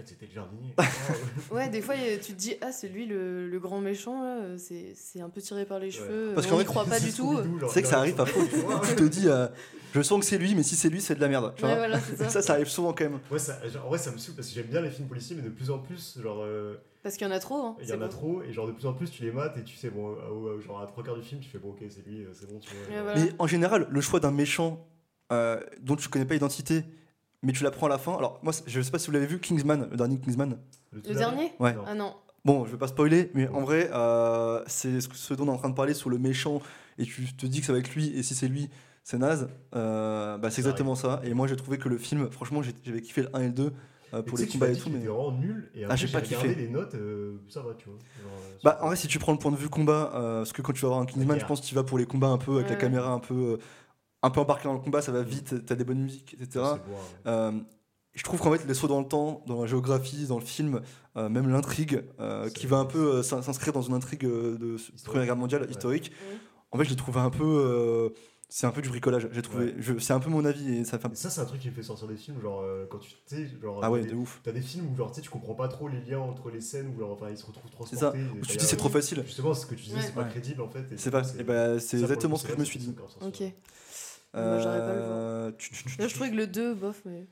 fait, 0.00 0.06
c'était 0.08 0.26
le 0.26 0.32
jardinier. 0.32 0.74
Ouais, 1.50 1.68
des 1.68 1.80
fois, 1.80 1.94
tu 2.22 2.32
te 2.32 2.38
dis, 2.38 2.54
ah, 2.60 2.72
c'est 2.72 2.88
lui 2.88 3.06
le, 3.06 3.48
le 3.48 3.58
grand 3.60 3.80
méchant, 3.80 4.22
là, 4.22 4.38
euh, 4.42 4.58
c'est 4.58 4.92
c'est 4.94 5.20
un 5.20 5.28
peu 5.28 5.40
tiré 5.40 5.64
par 5.64 5.78
les 5.78 5.90
cheveux. 5.90 6.32
Parce 6.34 6.46
on 6.46 6.50
qu'en 6.50 6.56
n'y 6.56 6.62
fait, 6.62 6.66
croit 6.66 6.84
pas 6.84 7.00
du 7.00 7.12
tout. 7.12 7.38
C'est 7.60 7.66
vrai 7.66 7.82
que 7.82 7.88
ça 7.88 7.98
arrive 7.98 8.14
parfois. 8.14 8.42
tu 8.88 8.94
te 8.96 9.04
dis, 9.04 9.28
euh, 9.28 9.46
je 9.94 10.02
sens 10.02 10.20
que 10.20 10.26
c'est 10.26 10.38
lui, 10.38 10.54
mais 10.54 10.62
si 10.62 10.76
c'est 10.76 10.88
lui, 10.88 11.00
c'est 11.00 11.14
de 11.14 11.20
la 11.20 11.28
merde. 11.28 11.54
tu 11.56 11.62
Ouais, 11.64 11.68
vois. 11.70 11.78
voilà, 11.78 12.00
c'est 12.00 12.16
ça. 12.16 12.28
ça, 12.28 12.42
ça 12.42 12.52
arrive 12.54 12.68
souvent 12.68 12.92
quand 12.92 13.04
même. 13.04 13.20
Ouais, 13.30 13.38
ça, 13.38 13.66
genre, 13.68 13.86
en 13.86 13.88
vrai, 13.88 13.98
ça 13.98 14.10
me 14.10 14.18
saoule 14.18 14.34
parce 14.34 14.48
que 14.48 14.54
j'aime 14.54 14.66
bien 14.66 14.80
les 14.80 14.90
films 14.90 15.08
policiers, 15.08 15.36
mais 15.36 15.42
de 15.42 15.48
plus 15.50 15.70
en 15.70 15.78
plus, 15.78 16.18
genre, 16.20 16.40
euh, 16.42 16.74
Parce 17.02 17.16
qu'il 17.16 17.26
y 17.26 17.30
en 17.30 17.34
a 17.34 17.38
trop. 17.40 17.54
Hein, 17.64 17.76
il 17.80 17.88
y 17.88 17.92
en 17.92 17.96
a 17.96 17.98
bon. 18.06 18.08
trop, 18.08 18.42
et 18.42 18.52
genre, 18.52 18.66
de 18.66 18.72
plus 18.72 18.86
en 18.86 18.92
plus, 18.92 19.10
tu 19.10 19.22
les 19.22 19.32
mates 19.32 19.56
et 19.56 19.62
tu 19.64 19.76
sais, 19.76 19.88
bon, 19.90 20.14
à- 20.16 20.56
à- 20.58 20.60
genre, 20.60 20.80
à 20.80 20.86
trois 20.86 21.02
quarts 21.04 21.16
du 21.16 21.22
film, 21.22 21.40
tu 21.40 21.48
fais, 21.48 21.58
bon, 21.58 21.70
ok, 21.70 21.78
c'est 21.88 22.06
lui, 22.06 22.24
euh, 22.24 22.30
c'est 22.34 22.50
bon, 22.52 22.58
tu 22.58 22.70
vois. 22.74 22.96
Ouais, 22.96 23.02
voilà. 23.02 23.20
Mais 23.20 23.32
en 23.38 23.46
général, 23.46 23.86
le 23.88 24.00
choix 24.00 24.20
d'un 24.20 24.32
méchant 24.32 24.86
euh, 25.32 25.60
dont 25.80 25.96
tu 25.96 26.08
connais 26.08 26.24
pas 26.24 26.34
l'identité, 26.34 26.84
mais 27.42 27.52
tu 27.52 27.64
l'apprends 27.64 27.86
à 27.86 27.90
la 27.90 27.98
fin. 27.98 28.16
Alors, 28.16 28.38
moi, 28.42 28.52
c'est- 28.52 28.64
je 28.66 28.80
sais 28.80 28.90
pas 28.90 28.98
si 28.98 29.06
vous 29.06 29.12
l'avez 29.12 29.26
vu, 29.26 29.38
Kingsman, 29.40 29.88
le 29.90 29.96
dernier 29.96 30.18
Kingsman. 30.18 30.56
Le 30.92 31.00
dernier 31.00 31.52
Ouais. 31.60 31.74
Non. 31.74 31.82
Ah 31.86 31.94
non. 31.94 32.14
Bon, 32.44 32.64
je 32.64 32.70
vais 32.72 32.78
pas 32.78 32.86
spoiler, 32.86 33.30
mais 33.34 33.48
en 33.48 33.60
vrai, 33.62 33.90
euh, 33.92 34.62
c'est 34.68 35.00
ce 35.00 35.08
ce 35.12 35.34
dont 35.34 35.44
on 35.44 35.48
est 35.48 35.50
en 35.54 35.58
train 35.58 35.68
de 35.70 35.74
parler 35.74 35.94
sur 35.94 36.10
le 36.10 36.18
méchant, 36.18 36.60
et 36.96 37.04
tu 37.04 37.34
te 37.34 37.44
dis 37.44 37.60
que 37.60 37.66
ça 37.66 37.72
va 37.72 37.80
être 37.80 37.92
lui, 37.94 38.16
et 38.16 38.22
si 38.22 38.36
c'est 38.36 38.46
lui, 38.46 38.70
c'est 39.02 39.18
naze. 39.18 39.48
Euh, 39.74 40.38
bah, 40.38 40.50
c'est 40.50 40.60
exactement 40.60 40.94
ça. 40.94 41.20
Et 41.24 41.34
moi, 41.34 41.48
j'ai 41.48 41.56
trouvé 41.56 41.76
que 41.78 41.88
le 41.88 41.98
film, 41.98 42.30
franchement, 42.30 42.62
j'avais 42.84 43.00
kiffé 43.02 43.22
le 43.22 43.34
1 43.36 43.40
et 43.40 43.46
le 43.46 43.52
2 43.52 43.72
euh, 44.14 44.22
pour 44.22 44.38
les 44.38 44.46
combats 44.46 44.68
et 44.68 44.76
tout. 44.76 44.90
Mais... 44.90 44.98
vraiment 45.00 45.32
nul, 45.32 45.70
et 45.74 45.82
Ah, 45.82 45.86
après, 45.86 45.96
j'ai 45.96 46.06
j'ai 46.06 46.12
pas 46.12 46.20
kiffé. 46.20 46.54
les 46.54 46.68
notes, 46.68 46.94
euh, 46.94 47.38
ça 47.48 47.62
va, 47.62 47.74
tu 47.74 47.88
vois. 47.88 47.98
genre, 48.22 48.32
euh, 48.46 48.58
Bah, 48.62 48.78
en 48.80 48.86
vrai, 48.86 48.96
si 48.96 49.08
tu 49.08 49.18
prends 49.18 49.32
le 49.32 49.38
point 49.38 49.50
de 49.50 49.56
vue 49.56 49.68
combat, 49.68 50.12
euh, 50.14 50.38
parce 50.38 50.52
que 50.52 50.62
quand 50.62 50.72
tu 50.72 50.82
vas 50.82 50.88
voir 50.88 51.00
un 51.00 51.06
Kingsman, 51.06 51.40
je 51.40 51.46
pense 51.46 51.60
que 51.60 51.66
tu 51.66 51.74
vas 51.74 51.82
pour 51.82 51.98
les 51.98 52.06
combats 52.06 52.28
un 52.28 52.38
peu 52.38 52.54
avec 52.58 52.70
la 52.70 52.76
caméra 52.76 53.10
un 53.10 53.18
peu, 53.18 53.34
euh, 53.34 53.56
un 54.26 54.30
peu 54.30 54.40
embarquée 54.40 54.64
dans 54.64 54.74
le 54.74 54.80
combat, 54.80 55.00
ça 55.02 55.12
va 55.12 55.22
vite, 55.22 55.64
t'as 55.66 55.74
des 55.74 55.84
bonnes 55.84 56.02
musiques, 56.02 56.36
etc. 56.40 56.64
Euh, 57.26 57.52
je 58.14 58.22
trouve 58.22 58.40
qu'en 58.40 58.50
fait, 58.52 58.66
les 58.66 58.74
sauts 58.74 58.88
dans 58.88 59.00
le 59.00 59.06
temps, 59.08 59.42
dans 59.46 59.60
la 59.62 59.66
géographie, 59.66 60.26
dans 60.26 60.38
le 60.38 60.44
film, 60.44 60.80
euh, 61.16 61.28
même 61.28 61.48
l'intrigue, 61.50 62.02
euh, 62.20 62.48
qui 62.50 62.66
va 62.66 62.78
un 62.78 62.84
peu 62.86 63.16
euh, 63.16 63.22
s'in- 63.22 63.42
s'inscrire 63.42 63.72
dans 63.72 63.82
une 63.82 63.94
intrigue 63.94 64.22
de 64.26 64.76
Historique. 64.76 65.04
Première 65.04 65.24
Guerre 65.26 65.36
mondiale 65.36 65.62
Ouais. 65.62 65.70
historique, 65.70 66.12
en 66.72 66.78
fait, 66.78 66.84
je 66.84 66.90
l'ai 66.90 66.96
trouvé 66.96 67.20
un 67.20 67.30
peu. 67.30 67.44
euh, 67.44 68.08
c'est 68.48 68.64
un 68.68 68.70
peu 68.70 68.80
du 68.80 68.88
bricolage, 68.88 69.28
j'ai 69.32 69.42
trouvé. 69.42 69.74
Ouais. 69.74 69.96
C'est 69.98 70.12
un 70.12 70.20
peu 70.20 70.30
mon 70.30 70.44
avis 70.44 70.76
et 70.76 70.84
ça 70.84 71.00
fait. 71.00 71.08
Et 71.10 71.14
ça, 71.16 71.30
c'est 71.30 71.40
un 71.40 71.44
truc 71.46 71.60
qui 71.60 71.68
me 71.68 71.74
fait 71.74 71.82
sortir 71.82 72.06
des 72.06 72.16
films, 72.16 72.40
genre, 72.40 72.60
euh, 72.62 72.86
quand 72.88 72.98
tu 73.00 73.10
sais, 73.26 73.48
genre, 73.60 73.80
Ah 73.82 73.90
ouais, 73.90 73.98
t'as 74.02 74.06
de 74.06 74.10
des- 74.12 74.16
ouf. 74.16 74.40
T'as 74.44 74.52
des 74.52 74.60
films 74.60 74.86
où 74.92 74.96
genre 74.96 75.10
tu 75.10 75.28
comprends 75.28 75.54
pas 75.54 75.66
trop 75.66 75.88
les 75.88 76.00
liens 76.00 76.20
entre 76.20 76.48
les 76.50 76.60
scènes 76.60 76.92
où 76.94 77.00
genre, 77.00 77.10
enfin 77.10 77.26
ils 77.28 77.36
se 77.36 77.44
retrouvent 77.44 77.64
C'est 77.88 77.96
ça. 77.96 78.10
transportés. 78.12 78.20
et 78.20 78.38
Où 78.40 78.46
tu 78.46 78.56
dis 78.56 78.64
a- 78.64 78.66
c'est 78.68 78.76
trop 78.76 78.88
facile. 78.88 79.22
Justement 79.26 79.52
ce 79.52 79.66
que 79.66 79.74
tu 79.74 79.82
disais 79.86 79.96
Ouais. 79.96 80.02
c'est 80.02 80.14
pas 80.14 80.22
Ouais. 80.22 80.28
crédible 80.30 80.62
en 80.62 80.68
fait. 80.68 80.84
C'est 80.96 81.10
pas. 81.10 81.24
c'est- 81.24 81.42
bah, 81.42 81.80
ça, 81.80 81.98
exactement 81.98 82.36
ce 82.36 82.46
que 82.46 82.52
je 82.54 82.58
me 82.58 82.64
suis 82.64 82.78
dit. 82.78 82.94
ça, 83.20 83.26
Ok. 83.26 83.42
Moi, 84.36 84.58
j'arrive 84.60 84.82
pas 84.82 84.94
le 84.94 85.00
voir. 85.00 85.18
Euh, 85.18 85.50
Là, 85.98 86.08
je 86.08 86.14
trouvais 86.14 86.30
que 86.30 86.36
le 86.36 86.46
2, 86.46 86.74
bof, 86.74 87.02
mais. 87.04 87.26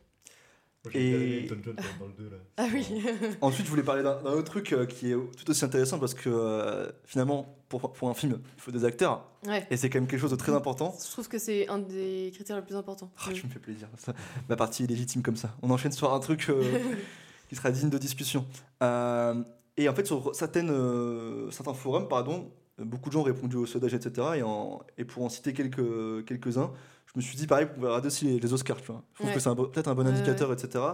Et- 0.93 1.11
aimé 1.13 1.37
Elton 1.45 1.57
John 1.65 1.77
dans, 1.77 2.05
dans 2.07 2.13
le 2.13 2.25
2 2.25 2.31
là. 2.31 2.37
Ah 2.59 2.67
oui. 2.73 2.87
Ensuite, 3.41 3.65
je 3.65 3.71
voulais 3.71 3.83
parler 3.83 4.03
d'un 4.03 4.21
d'un 4.21 4.33
autre 4.33 4.45
truc 4.51 4.71
euh, 4.75 4.85
qui 4.85 5.13
est 5.13 5.15
tout 5.15 5.49
aussi 5.51 5.65
intéressant 5.65 5.99
parce 5.99 6.13
que 6.13 6.29
euh, 6.29 6.91
finalement, 7.05 7.57
pour, 7.71 7.91
pour 7.95 8.11
un 8.11 8.15
film, 8.15 8.39
il 8.57 8.61
faut 8.61 8.71
des 8.71 8.85
acteurs 8.85 9.25
ouais. 9.47 9.67
et 9.71 9.79
c'est 9.79 9.89
quand 9.89 9.99
même 9.99 10.07
quelque 10.07 10.21
chose 10.21 10.31
de 10.33 10.37
très 10.37 10.53
important. 10.53 10.95
Je 11.03 11.11
trouve 11.11 11.27
que 11.27 11.39
c'est 11.39 11.67
un 11.69 11.79
des 11.79 12.31
critères 12.35 12.57
les 12.57 12.63
plus 12.63 12.77
importants. 12.77 13.11
Ah, 13.19 13.31
tu 13.33 13.47
me 13.47 13.51
fais 13.51 13.59
plaisir. 13.61 13.89
Ça, 13.97 14.13
ma 14.51 14.57
partie 14.57 14.85
est 14.85 14.87
légitime 14.87 15.23
comme 15.23 15.37
ça. 15.37 15.57
On 15.63 15.71
enchaîne 15.71 15.93
sur 15.93 16.13
un 16.13 16.21
truc 16.21 16.51
euh, 16.51 16.63
qui 17.49 17.57
sera 17.57 17.71
digne 17.71 17.89
de 17.89 17.97
discussion. 17.99 18.47
Euh, 18.83 19.43
et 19.79 19.89
en 19.89 19.95
fait, 19.95 20.07
sur 20.07 20.35
certaines, 20.35 20.71
euh, 20.71 21.51
certains 21.51 21.73
forums, 21.73 22.09
pardon, 22.09 22.53
beaucoup 22.79 23.09
de 23.09 23.13
gens 23.15 23.21
ont 23.21 23.25
répondu 23.25 23.57
au 23.57 23.67
sondage, 23.67 23.95
etc. 23.95 24.27
Et, 24.37 24.43
en- 24.43 24.83
et 24.99 25.05
pour 25.05 25.25
en 25.25 25.29
citer 25.29 25.53
quelques, 25.53 26.25
quelques-uns, 26.27 26.73
je 27.07 27.13
me 27.17 27.21
suis 27.23 27.37
dit, 27.37 27.47
pareil, 27.47 27.69
on 27.77 27.81
va 27.81 27.89
regarder 27.89 28.07
aussi 28.09 28.25
les, 28.25 28.41
les 28.41 28.53
Oscars. 28.53 28.81
Tu 28.81 28.87
vois. 28.89 29.03
Je 29.13 29.17
trouve 29.17 29.29
Ouais. 29.29 29.35
que 29.35 29.41
c'est 29.41 29.49
un 29.49 29.55
peut-être 29.55 29.89
un 29.89 29.95
bon 29.95 30.03
Ouais, 30.05 30.11
indicateur, 30.11 30.53
etc. 30.53 30.85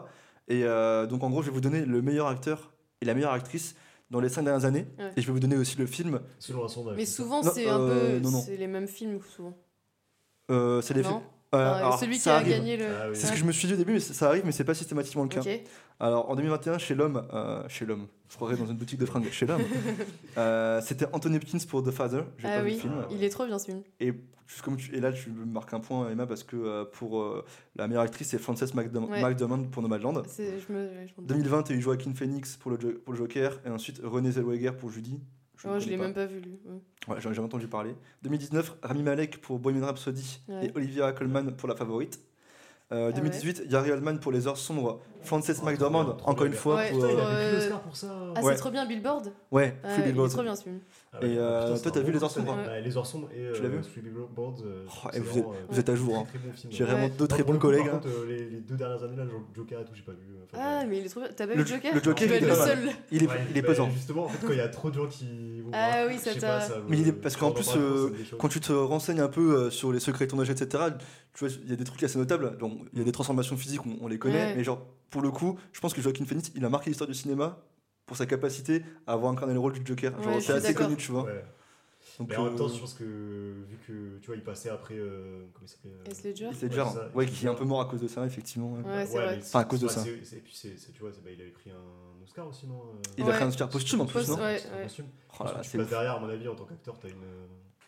Et 0.48 0.64
euh, 0.64 1.06
donc, 1.06 1.22
en 1.22 1.30
gros, 1.30 1.42
je 1.42 1.46
vais 1.48 1.54
vous 1.54 1.60
donner 1.60 1.84
le 1.84 2.02
meilleur 2.02 2.26
acteur 2.26 2.72
et 3.00 3.04
la 3.06 3.14
meilleure 3.14 3.32
actrice 3.32 3.74
dans 4.10 4.20
les 4.20 4.28
cinq 4.28 4.42
dernières 4.42 4.64
années. 4.64 4.86
Ouais. 4.98 5.12
Et 5.16 5.20
je 5.22 5.26
vais 5.28 5.32
vous 5.32 5.40
donner 5.40 5.56
aussi 5.56 5.78
le 5.78 5.86
film. 5.86 6.20
Selon 6.38 6.64
un 6.64 6.68
sondage. 6.68 6.96
Mais 6.96 7.06
souvent, 7.06 7.42
c'est 7.42 7.68
un 7.68 7.80
euh, 7.80 8.16
peu. 8.18 8.22
non, 8.24 8.30
non. 8.32 8.40
C'est 8.42 8.56
les 8.56 8.66
mêmes 8.66 8.88
films, 8.88 9.20
souvent. 9.34 9.56
Euh, 10.50 10.80
c'est 10.82 10.94
les 10.94 11.02
Non 11.02 11.08
films. 11.08 11.22
Euh, 11.54 11.74
alors, 11.74 11.98
Celui 11.98 12.18
qui 12.18 12.28
a 12.28 12.36
arrive. 12.36 12.48
gagné 12.52 12.76
le. 12.76 12.84
Ah 12.86 13.06
oui. 13.08 13.16
C'est 13.16 13.26
ce 13.26 13.32
que 13.32 13.38
je 13.38 13.44
me 13.44 13.50
suis 13.52 13.66
dit 13.66 13.74
au 13.74 13.76
début, 13.76 13.94
mais 13.94 14.00
ça 14.00 14.28
arrive, 14.28 14.44
mais 14.44 14.52
c'est 14.52 14.62
pas 14.64 14.74
systématiquement 14.74 15.24
le 15.24 15.28
cas. 15.28 15.42
Alors 15.98 16.30
en 16.30 16.36
2021, 16.36 16.78
chez 16.78 16.94
l'homme, 16.94 17.26
euh, 17.32 17.62
chez 17.68 17.84
l'homme, 17.86 18.06
je 18.30 18.36
croirais 18.36 18.56
dans 18.56 18.66
une 18.66 18.76
boutique 18.76 18.98
de 18.98 19.04
fringues, 19.06 19.28
chez 19.30 19.44
l'homme, 19.46 19.60
euh, 20.38 20.80
c'était 20.82 21.06
Anthony 21.12 21.36
Hopkins 21.36 21.58
pour 21.68 21.82
The 21.82 21.90
Father. 21.90 22.22
J'ai 22.38 22.46
Ah 22.48 22.56
pas 22.56 22.62
vu 22.62 22.68
oui, 22.68 22.74
le 22.74 22.80
film. 22.80 23.04
il 23.10 23.24
est 23.24 23.28
trop 23.28 23.44
bien 23.46 23.58
ce 23.58 23.66
film. 23.66 23.82
Et, 24.00 24.14
comme 24.64 24.76
tu- 24.76 24.94
et 24.94 25.00
là, 25.00 25.12
tu 25.12 25.30
marques 25.30 25.72
un 25.74 25.80
point, 25.80 26.08
Emma, 26.10 26.26
parce 26.26 26.42
que 26.44 26.56
euh, 26.56 26.84
pour 26.84 27.20
euh, 27.20 27.44
la 27.76 27.86
meilleure 27.88 28.02
actrice, 28.04 28.28
c'est 28.28 28.38
Frances 28.38 28.74
McDormand 28.74 29.08
Ouais. 29.10 29.66
Pour 29.70 29.82
Nomadland. 29.82 30.22
Je 30.36 30.42
me. 30.72 30.88
je 31.06 31.12
m'en 31.16 31.22
doute. 31.22 31.26
2020, 31.26 31.62
tu 31.64 31.72
as 31.72 31.76
eu 31.76 31.80
Joaquin 31.80 32.14
Phoenix 32.14 32.56
pour 32.56 32.70
le, 32.70 32.80
Jo- 32.80 32.98
pour 33.04 33.12
le 33.12 33.18
Joker, 33.18 33.60
et 33.66 33.68
ensuite 33.68 34.00
René 34.02 34.30
Zellweger 34.32 34.76
pour 34.76 34.90
Judy. 34.90 35.20
Je 35.56 35.68
ne 35.68 35.74
Oh, 35.74 35.78
l'ai 35.78 35.96
même 35.98 36.14
pas 36.14 36.24
vu, 36.26 36.40
lui. 36.40 36.58
Ouais. 36.64 37.14
Ouais, 37.14 37.20
j'en 37.20 37.30
ai 37.32 37.34
jamais 37.34 37.46
entendu 37.46 37.66
parler. 37.68 37.94
2019, 38.22 38.76
Rami 38.82 39.02
Malek 39.02 39.40
pour 39.42 39.58
Bohemian 39.58 39.84
Rhapsody 39.86 40.40
Ouais. 40.48 40.66
et 40.68 40.72
Olivia 40.74 41.12
Colman 41.12 41.50
pour 41.56 41.68
La 41.68 41.76
Favorite. 41.76 42.18
Euh, 42.92 43.04
Ah 43.04 43.06
ouais. 43.08 43.12
2018, 43.12 43.68
Gary 43.68 43.90
Oldman 43.92 44.18
pour 44.18 44.32
Les 44.32 44.48
Heures 44.48 44.56
Sombres, 44.56 45.00
Frances 45.22 45.62
McDormand, 45.62 46.16
encore 46.24 46.46
une 46.46 46.52
fois. 46.52 46.76
Ouais, 46.76 46.90
pour, 46.90 47.00
Putain, 47.00 47.12
il 47.12 47.18
euh, 47.18 47.22
a 47.22 47.28
Euh, 47.28 47.54
l'Oscar 47.56 47.80
pour 47.80 47.96
ça. 47.96 48.08
Ah, 48.34 48.42
Ouais. 48.42 48.52
c'est 48.54 48.58
trop 48.60 48.70
bien, 48.70 48.86
Billboard 48.86 49.32
Ouais, 49.50 49.76
Free 49.84 50.02
Billboard. 50.04 50.30
trop 50.30 50.42
bien 50.42 50.56
ce 50.56 50.62
film. 50.64 50.78
Ah 51.12 51.18
Et, 51.22 51.36
euh, 51.38 51.62
putain, 51.64 51.76
c'est 51.76 51.82
toi, 51.82 51.90
t'as 51.92 52.00
vu 52.00 52.12
Les 52.12 52.22
Heures 52.22 52.30
Sombres. 52.30 52.56
Bah, 52.64 52.80
Les 52.80 52.96
Heures 52.96 53.06
Sombres 53.06 53.28
et 53.34 53.52
Tu 53.54 53.62
l'as 53.62 53.68
euh, 53.68 53.72
vu 53.72 53.80
Three 53.82 54.00
Billboards. 54.02 54.54
euh, 54.64 54.84
Oh, 54.86 55.08
et 55.08 55.12
c'est 55.14 55.18
vous 55.20 55.24
vraiment, 55.30 55.52
êtes- 55.54 55.58
euh, 55.60 55.66
vous 55.70 55.80
êtes 55.80 55.88
à 55.88 55.94
jour, 55.96 56.16
hein. 56.18 56.24
J'ai 56.70 56.84
vraiment 56.84 57.04
Ouais. 57.04 57.12
deux 57.18 57.26
très 57.28 57.42
bons 57.42 57.58
collègues. 57.58 57.86
Par 57.86 57.94
hein. 57.96 57.98
contre, 57.98 58.08
euh, 58.08 58.26
les, 58.28 58.48
les 58.48 58.60
deux 58.60 58.76
dernières 58.76 59.02
années, 59.02 59.16
là, 59.16 59.24
Joker 59.54 59.80
et 59.80 59.84
tout, 59.84 59.92
j'ai 59.94 60.02
pas 60.02 60.12
vu. 60.12 60.18
euh, 60.30 60.44
enfin, 60.52 60.62
Ah, 60.62 60.84
mais 60.88 60.98
il 60.98 61.06
est 61.06 61.08
trop 61.08 61.20
bien. 61.20 61.28
T'as 61.36 61.46
pas 61.46 61.54
Le- 61.54 61.62
vu 61.64 61.68
Joker 61.68 61.94
le 61.94 62.00
Joker, 62.02 62.28
il 63.10 63.22
est 63.22 63.62
bah, 63.62 63.68
pesant. 63.68 63.90
Justement, 63.90 64.24
en 64.24 64.28
fait, 64.28 64.46
quand 64.46 64.52
il 64.52 64.58
y 64.58 64.62
a 64.62 64.68
trop 64.68 64.90
de 64.90 64.94
gens 64.94 65.06
qui 65.06 65.62
Ah 65.72 66.04
oui, 66.08 66.18
ça 66.18 66.34
t'a- 66.34 66.68
Mais 66.88 66.98
il 66.98 67.08
est- 67.08 67.12
me- 67.12 67.18
parce 67.20 67.36
qu'en 67.36 67.50
plus, 67.50 67.68
euh. 67.76 68.10
Quand 68.38 68.48
tu 68.48 68.60
te 68.60 68.72
renseignes 68.72 69.20
un 69.20 69.28
peu 69.28 69.54
euh, 69.56 69.70
sur 69.70 69.92
les 69.92 70.00
secrets 70.00 70.24
de 70.26 70.30
tournage, 70.30 70.50
etc., 70.50 70.84
tu 71.34 71.44
vois, 71.46 71.54
il 71.64 71.70
y 71.70 71.72
a 71.72 71.76
des 71.76 71.84
trucs 71.84 72.02
assez 72.02 72.18
notables. 72.18 72.56
Donc, 72.58 72.72
il 72.92 72.98
y 72.98 73.02
a 73.02 73.04
des 73.04 73.12
transformations 73.12 73.56
physiques, 73.56 73.80
on, 74.00 74.06
les 74.08 74.18
connaît, 74.18 74.54
mais 74.56 74.64
genre, 74.64 74.84
pour 75.10 75.22
le 75.22 75.30
coup, 75.30 75.58
je 75.72 75.80
pense 75.80 75.92
que 75.94 76.00
Joaquin 76.00 76.24
Phoenix, 76.24 76.50
il 76.54 76.64
a 76.64 76.68
marqué 76.68 76.90
l'histoire 76.90 77.08
du 77.08 77.14
cinéma 77.14 77.58
pour 78.06 78.16
sa 78.16 78.26
capacité 78.26 78.82
à 79.06 79.12
avoir 79.12 79.32
incarné 79.32 79.52
le 79.54 79.60
rôle 79.60 79.72
du 79.72 79.84
Joker. 79.84 80.12
Genre, 80.22 80.34
Ouais, 80.34 80.40
je 80.40 80.46
c'est 80.46 80.52
assez 80.52 80.74
connu, 80.74 80.96
tu 80.96 81.12
vois. 81.12 81.24
Ouais. 81.24 81.44
Donc, 82.18 82.28
Mais 82.30 82.36
en 82.36 82.44
même 82.46 82.56
temps, 82.56 82.64
euh, 82.64 82.68
je 82.74 82.80
pense 82.80 82.94
que 82.94 83.04
vu 83.04 83.76
que 83.86 84.18
tu 84.18 84.26
vois, 84.26 84.36
il 84.36 84.42
passait 84.42 84.68
après. 84.68 84.94
euh, 84.96 85.44
comment 85.54 85.66
il 85.66 85.68
s'appelait 85.68 85.90
euh, 85.92 86.10
Heath 86.10 86.24
Ledger 86.24 86.46
Heath 86.50 86.62
Ledger, 86.62 86.80
Ouais, 86.80 86.86
c'est 86.88 86.94
ça. 86.98 87.10
ouais, 87.14 87.26
qui 87.26 87.46
est 87.46 87.48
un 87.48 87.54
peu 87.54 87.64
mort 87.64 87.80
à 87.80 87.84
cause 87.86 88.00
de 88.00 88.08
ça, 88.08 88.26
effectivement. 88.26 88.72
ouais. 88.72 88.82
Ouais, 88.82 89.06
c'est 89.06 89.16
vrai. 89.16 89.38
Enfin, 89.42 89.60
à 89.60 89.64
cause 89.64 89.80
de 89.80 89.88
ça. 89.88 90.02
Et 90.06 90.12
puis, 90.40 90.54
c'est- 90.54 90.76
c'est- 90.76 90.92
tu 90.92 91.00
vois, 91.00 91.12
c'est- 91.12 91.22
bah, 91.22 91.30
il 91.32 91.40
avait 91.40 91.50
pris 91.50 91.70
un 91.70 92.22
Oscar 92.22 92.46
aussi, 92.48 92.66
non 92.66 92.80
euh, 92.80 93.00
Il 93.16 93.24
Ouais. 93.24 93.30
a 93.30 93.34
fait 93.34 93.44
un 93.44 93.48
Oscar 93.48 93.68
posthume 93.68 94.00
en 94.02 94.06
plus, 94.06 94.28
non 94.28 94.36
ouais, 94.36 94.56
Oscar 94.56 94.72
ouais. 94.76 94.82
posthume. 94.82 95.06
Oh 95.38 95.44
là 95.44 95.52
là, 95.54 95.62
c'est 95.62 95.78
derrière, 95.78 96.16
à 96.16 96.20
mon 96.20 96.28
avis, 96.28 96.48
en 96.48 96.54
tant 96.54 96.64
qu'acteur, 96.64 96.98
t'as 96.98 97.08
une, 97.08 97.14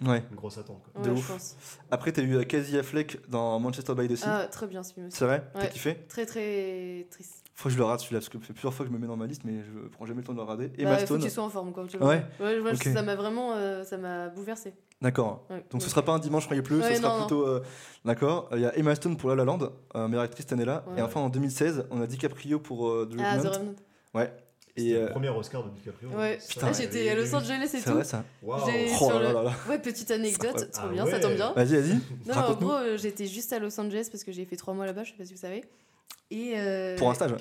Ouais. 0.04 0.22
une 0.30 0.36
grosse 0.36 0.58
attente. 0.58 0.82
Quoi. 0.94 1.02
De 1.02 1.10
Ouais, 1.10 1.16
ouf. 1.18 1.56
Après, 1.90 2.12
t'as 2.12 2.22
eu 2.22 2.36
euh, 2.36 2.44
Casey 2.44 2.78
Affleck 2.78 3.18
dans 3.28 3.58
Manchester 3.60 3.94
by 3.94 4.08
the 4.08 4.16
Sea. 4.16 4.24
Ah, 4.26 4.46
très 4.50 4.66
bien 4.66 4.82
ce 4.82 4.92
film 4.94 5.06
aussi. 5.06 5.16
C'est 5.16 5.24
vrai 5.24 5.44
T'as 5.54 5.66
kiffé 5.66 5.96
Très 6.08 6.26
très 6.26 7.06
triste. 7.10 7.38
Faut 7.54 7.68
que 7.68 7.74
je 7.74 7.78
le 7.78 7.84
rate 7.84 8.00
celui-là, 8.00 8.18
parce 8.20 8.28
que 8.30 8.38
ça 8.38 8.44
fait 8.46 8.52
plusieurs 8.54 8.72
fois 8.74 8.84
que 8.86 8.90
je 8.90 8.96
me 8.96 9.00
mets 9.00 9.06
dans 9.06 9.16
ma 9.16 9.26
liste, 9.26 9.42
mais 9.44 9.62
je 9.62 9.88
prends 9.88 10.06
jamais 10.06 10.22
le 10.22 10.26
temps 10.26 10.32
de 10.32 10.38
le 10.38 10.42
rater. 10.44 10.68
Bah, 10.68 10.74
Emma 10.78 10.96
faut 10.98 11.04
Stone, 11.06 11.18
que 11.20 11.24
tu 11.24 11.30
sois 11.30 11.44
en 11.44 11.50
forme 11.50 11.72
quand 11.72 11.86
tu 11.86 11.98
le 11.98 12.04
Ouais. 12.04 12.24
vois. 12.38 12.46
Ouais, 12.48 12.60
moi, 12.60 12.72
Ok. 12.72 12.82
Ça 12.84 13.02
m'a 13.02 13.14
vraiment 13.14 13.52
euh, 13.52 13.84
ça 13.84 13.98
m'a 13.98 14.30
bouleversé. 14.30 14.72
d'accord. 15.02 15.44
Ouais. 15.50 15.64
Donc 15.70 15.82
ce 15.82 15.86
Ouais. 15.86 15.90
sera 15.90 16.02
pas 16.02 16.12
un 16.12 16.18
dimanche 16.18 16.48
quand 16.48 16.54
il 16.54 16.62
pleut, 16.62 16.80
Ouais, 16.80 16.94
ce 16.96 17.02
sera 17.02 17.12
non, 17.18 17.26
plutôt. 17.26 17.46
euh, 17.46 17.62
D'accord. 18.04 18.48
Il 18.52 18.60
y 18.60 18.64
a 18.66 18.76
Emma 18.76 18.94
Stone 18.94 19.16
pour 19.16 19.28
La 19.28 19.36
La 19.36 19.44
Land, 19.44 19.58
euh, 19.94 20.08
meilleure 20.08 20.24
actrice 20.24 20.44
cette 20.44 20.52
année-là. 20.54 20.84
Ouais. 20.88 20.98
Et 20.98 21.02
enfin 21.02 21.20
en 21.20 21.28
2016, 21.28 21.86
on 21.90 22.00
a 22.00 22.06
DiCaprio 22.06 22.58
pour 22.58 22.88
euh, 22.88 23.08
The 23.08 23.20
Ah, 23.22 23.38
The. 23.38 23.46
Revenant. 23.46 23.74
Ouais. 24.14 24.32
C'était 24.74 24.88
Et 24.88 24.92
le 24.94 25.02
euh, 25.02 25.08
premier 25.10 25.28
Oscar 25.28 25.62
de 25.64 25.70
DiCaprio. 25.70 26.08
Ouais. 26.10 26.38
Putain, 26.48 26.60
Ah, 26.62 26.66
ouais, 26.70 26.74
j'étais 26.80 27.08
à 27.10 27.14
Los 27.14 27.34
Angeles 27.34 27.60
et 27.64 27.66
c'est 27.66 27.82
tout. 27.82 27.90
vrai 27.92 28.04
ça. 28.04 28.24
Oh 28.42 28.56
là 28.56 29.18
le- 29.18 29.24
là 29.34 29.42
là. 29.42 29.52
Ouais, 29.68 29.78
petite 29.78 30.10
anecdote, 30.10 30.46
incroyable. 30.48 30.70
trop 30.72 30.86
Ah 30.88 30.92
bien, 30.92 31.06
ça 31.06 31.20
tombe 31.20 31.34
bien. 31.34 31.52
Vas-y, 31.52 31.76
vas-y. 31.80 31.98
Non, 32.26 32.34
en 32.34 32.54
gros, 32.54 32.72
euh, 32.72 32.96
j'étais 32.96 33.26
juste 33.26 33.52
à 33.52 33.58
Los 33.58 33.78
Angeles 33.78 34.08
parce 34.10 34.24
que 34.24 34.32
j'ai 34.32 34.44
fait 34.46 34.56
trois 34.56 34.72
mois 34.74 34.86
là-bas, 34.86 35.04
je 35.04 35.10
sais 35.10 35.16
pas 35.18 35.24
si 35.26 35.34
vous 35.34 35.40
savez. 35.40 35.62
Et 36.30 36.54
euh, 36.56 36.96
Pour 36.96 37.10
un 37.10 37.14
stage. 37.14 37.32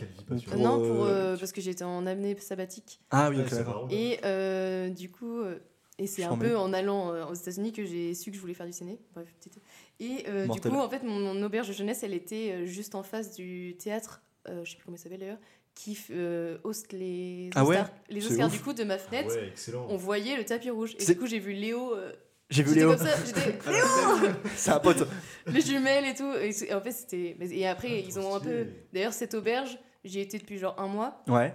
Pour, 0.47 0.57
Non, 0.57 0.77
pour, 0.77 1.05
euh, 1.05 1.09
euh, 1.09 1.37
parce 1.37 1.53
que 1.53 1.61
j'étais 1.61 1.85
en 1.85 2.05
amenée 2.05 2.37
sabbatique. 2.39 2.99
Ah 3.11 3.29
oui, 3.29 3.39
ok, 3.39 3.47
c'est. 3.49 3.65
Et 3.95 4.19
euh, 4.25 4.89
du 4.89 5.09
coup, 5.09 5.39
euh, 5.39 5.59
et 5.97 6.07
c'est 6.07 6.23
un 6.23 6.35
peu 6.37 6.57
en 6.57 6.73
allant 6.73 7.29
aux 7.29 7.33
États-Unis 7.33 7.71
que 7.71 7.85
j'ai 7.85 8.13
su 8.13 8.31
que 8.31 8.35
je 8.35 8.41
voulais 8.41 8.53
faire 8.53 8.65
du 8.65 8.73
ciné. 8.73 8.99
Bref, 9.13 9.27
petite- 9.39 9.59
Et 10.01 10.25
euh, 10.27 10.47
du 10.47 10.59
coup, 10.59 10.75
en 10.75 10.89
fait, 10.89 11.03
mon, 11.03 11.19
mon 11.19 11.41
auberge 11.43 11.69
de 11.69 11.73
jeunesse, 11.73 12.03
elle 12.03 12.13
était 12.13 12.65
juste 12.67 12.95
en 12.95 13.03
face 13.03 13.33
du 13.35 13.77
théâtre, 13.79 14.21
euh, 14.49 14.65
je 14.65 14.71
sais 14.71 14.75
plus 14.77 14.83
comment 14.85 14.97
il 14.97 14.99
s'appelle 14.99 15.19
d'ailleurs, 15.19 15.37
qui 15.75 15.97
euh, 16.11 16.57
hoste 16.63 16.91
les 16.93 17.49
Ah 17.55 17.63
ouais 17.63 17.75
Oscars. 17.77 17.89
les 18.09 18.25
Oscars 18.31 18.47
ouf. 18.47 18.53
du 18.53 18.59
coup 18.59 18.73
de 18.73 18.83
ma 18.83 18.97
fenêtre. 18.97 19.29
Ouais, 19.35 19.47
excellent. 19.49 19.85
On 19.89 19.97
voyait 19.97 20.37
le 20.37 20.45
tapis 20.45 20.69
rouge. 20.69 20.95
Et 20.99 21.05
du 21.05 21.17
coup, 21.17 21.27
j'ai 21.27 21.39
vu 21.39 21.53
Léo. 21.53 21.93
euh, 21.95 22.11
J'ai 22.49 22.63
vu 22.63 22.69
j'étais 22.69 22.79
Léo. 22.81 22.89
comme 22.95 23.07
ça, 23.07 23.13
j'étais 23.25 23.57
C'est 24.55 24.71
un 24.71 24.79
pote. 24.79 25.07
les 25.47 25.61
jumelles 25.61 26.05
et 26.05 26.13
tout. 26.13 26.31
Et, 26.33 26.73
en 26.73 26.81
fait, 26.81 26.91
c'était. 26.91 27.37
Et 27.51 27.67
après, 27.67 27.87
Ah, 27.91 28.05
ils 28.07 28.19
ont 28.19 28.35
un 28.35 28.39
peu. 28.39 28.67
D'ailleurs, 28.93 29.13
cette 29.13 29.33
auberge, 29.33 29.79
j'y 30.03 30.19
étais 30.19 30.37
depuis 30.37 30.57
genre 30.59 30.75
un 30.79 30.87
mois. 30.87 31.23
Ouais. 31.27 31.53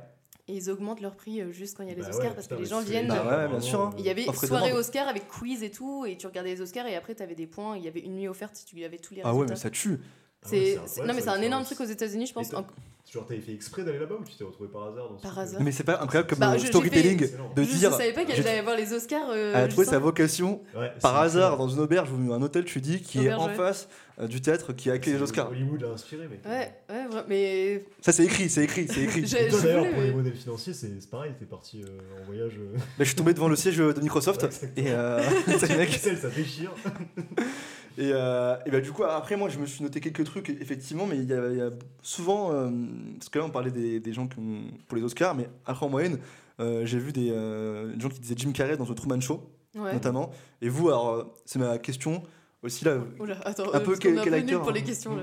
Et 0.49 0.55
ils 0.55 0.71
augmentent 0.71 1.01
leur 1.01 1.17
prix 1.17 1.41
euh, 1.43 1.51
juste 1.51 1.77
quand 1.77 1.83
il 1.83 1.89
y 1.89 1.93
a 1.93 1.97
les 1.97 2.03
Bah 2.03 2.09
Oscars 2.11 2.27
ouais, 2.29 2.35
parce 2.35 2.47
putain, 2.47 2.57
que 2.57 2.63
les 2.63 2.69
gens 2.69 2.81
viennent. 2.81 3.09
Bah 3.09 3.43
ouais, 3.45 3.49
bien 3.49 3.61
sûr, 3.61 3.81
hein. 3.81 3.91
Il 3.99 4.05
y 4.05 4.11
avait 4.11 4.29
Offre 4.29 4.47
soirée. 4.47 4.73
Oscar 4.73 5.09
avec 5.09 5.27
quiz 5.27 5.63
et 5.65 5.71
tout, 5.73 6.07
et 6.07 6.17
tu 6.17 6.27
regardais 6.29 6.55
les 6.55 6.61
Oscars 6.61 6.87
et 6.87 6.95
après 6.95 7.17
tu 7.17 7.23
avais 7.25 7.35
des 7.35 7.49
points. 7.49 7.77
Il 7.77 7.85
y 7.85 7.89
avait 7.89 7.99
une 8.01 8.15
nuit 8.15 8.29
offerte 8.29 8.55
si 8.55 8.65
tu 8.65 8.83
avais 8.85 8.99
tous 8.99 9.13
les 9.15 9.23
Ah 9.25 9.35
ouais, 9.35 9.41
résultats. 9.43 9.55
mais 9.55 9.61
ça 9.61 9.71
tue. 9.71 9.99
Ah 10.45 10.49
ouais, 10.53 10.79
non, 11.05 11.15
mais 11.15 11.21
c'est 11.21 11.29
un 11.31 11.43
énorme 11.43 11.63
l'expérience. 11.63 11.67
truc 11.67 11.81
aux 11.81 11.85
États-Unis, 11.91 12.27
je 12.27 12.33
pense. 12.33 12.55
En- 12.55 12.65
Genre, 13.13 13.25
t'avais 13.25 13.41
fait 13.41 13.53
exprès 13.53 13.85
d'aller 13.85 14.01
là-bas 14.01 14.17
ou 14.21 14.25
tu 14.25 14.35
t'es 14.35 14.43
retrouvé 14.43 14.69
par 14.69 14.83
hasard 14.89 15.09
dans 15.11 15.17
ce 15.17 15.23
Par 15.23 15.39
euh, 15.39 15.43
hasard. 15.43 15.63
Mais 15.63 15.71
c'est 15.71 15.85
pas 15.85 16.01
incroyable 16.03 16.29
comme 16.29 16.41
Bah, 16.41 16.57
je- 16.59 16.67
storytelling 16.67 17.19
fait- 17.21 17.37
de 17.55 17.63
je 17.63 17.77
dire. 17.77 17.91
ne 17.93 17.97
savais 17.97 18.13
pas 18.13 18.25
qu'elle 18.25 18.45
allait 18.47 18.63
voir 18.63 18.77
les 18.77 18.93
Oscars. 18.93 19.31
euh, 19.31 19.53
Elle 19.55 19.65
a 19.65 19.69
trouvé 19.69 19.87
sa 19.87 20.01
vocation 20.01 20.61
Ouais, 20.77 20.91
par 21.01 21.17
hasard 21.17 21.57
dans 21.57 21.69
une 21.69 21.79
auberge 21.79 22.11
ou 22.11 22.33
un 22.33 22.43
hôtel, 22.43 22.65
tu 22.65 22.81
dis, 22.81 23.01
qui 23.01 23.25
est 23.25 23.33
en 23.33 23.47
ouais. 23.47 23.55
face 23.55 23.89
euh, 24.21 24.27
du 24.27 24.41
théâtre 24.41 24.73
qui 24.73 24.91
a 24.91 24.95
accueilli 24.95 25.15
les 25.17 25.23
Oscars. 25.23 25.51
Hollywood 25.51 25.83
l'a 25.83 25.91
inspiré, 25.91 26.27
mec. 26.27 26.41
Ouais, 26.45 26.73
ouais, 26.91 27.23
mais. 27.29 27.85
Ça, 28.01 28.11
c'est 28.13 28.25
écrit, 28.25 28.51
c'est 28.51 28.65
écrit, 28.65 28.89
c'est 28.89 29.03
écrit. 29.05 29.25
Je 29.27 29.63
d'ailleurs, 29.63 29.85
pour 29.87 29.99
mais- 29.99 30.07
les 30.09 30.13
modèles 30.13 30.35
financiers, 30.35 30.75
c'est 30.75 31.09
pareil, 31.09 31.33
t'es 31.39 31.45
parti 31.47 31.83
euh, 31.85 32.21
en 32.21 32.27
voyage. 32.27 32.55
euh, 32.59 32.75
Là, 32.77 32.81
je 32.99 33.05
suis 33.05 33.15
tombé 33.15 33.35
devant 33.35 33.49
le 33.49 33.55
siège 33.57 33.77
de 33.77 34.01
Microsoft 34.01 34.45
et, 34.77 34.87
euh, 34.91 35.23
c'est 35.59 36.17
ça 36.17 36.29
déchire. 36.29 36.73
Et, 37.99 38.11
euh, 38.13 38.57
et 38.67 38.71
bah, 38.71 38.81
du 38.81 38.93
coup, 38.93 39.05
après, 39.05 39.37
moi, 39.37 39.49
je 39.49 39.59
me 39.59 39.67
suis 39.67 39.83
noté 39.83 40.01
quelques 40.01 40.25
trucs, 40.25 40.51
effectivement, 40.51 41.07
mais 41.07 41.17
il 41.17 41.25
y 41.25 41.33
a, 41.33 41.49
il 41.51 41.57
y 41.57 41.61
a 41.63 41.71
souvent. 42.03 42.53
euh, 42.53 42.71
parce 43.19 43.29
que 43.31 43.39
là, 43.39 43.45
on 43.47 43.51
parlait 43.51 43.71
des, 43.71 44.01
des 44.01 44.13
gens 44.13 44.27
qui 44.29 44.39
ont, 44.39 44.65
pour 44.87 44.97
les 44.97 45.03
Oscars, 45.03 45.35
mais 45.35 45.49
après, 45.65 45.87
en 45.87 45.89
moyenne, 45.89 46.19
euh, 46.61 46.85
j'ai 46.85 46.99
vu 46.99 47.13
des, 47.13 47.31
euh, 47.33 47.95
des 47.95 48.01
gens 48.01 48.09
qui 48.09 48.21
disaient 48.21 48.35
Jim 48.37 48.53
Carrey 48.53 48.77
dans 48.77 48.85
The 48.87 48.95
Truman 48.95 49.21
Show, 49.21 49.43
Ouais. 49.75 49.93
notamment. 49.93 50.31
Et 50.63 50.69
vous, 50.69 50.89
alors, 50.89 51.35
c'est 51.45 51.59
ma 51.59 51.79
question 51.79 52.23
aussi, 52.63 52.85
là, 52.85 52.99
Oula, 53.21 53.39
attends, 53.45 53.73
Un 53.73 53.81
peu 53.81 53.97
quel- 53.97 54.21
quel 54.23 54.35
acteur, 54.35 54.59
nul 54.59 54.63
pour 54.63 54.73
les 54.73 54.81
hein. 54.81 54.85
questions 54.85 55.17
là. 55.17 55.23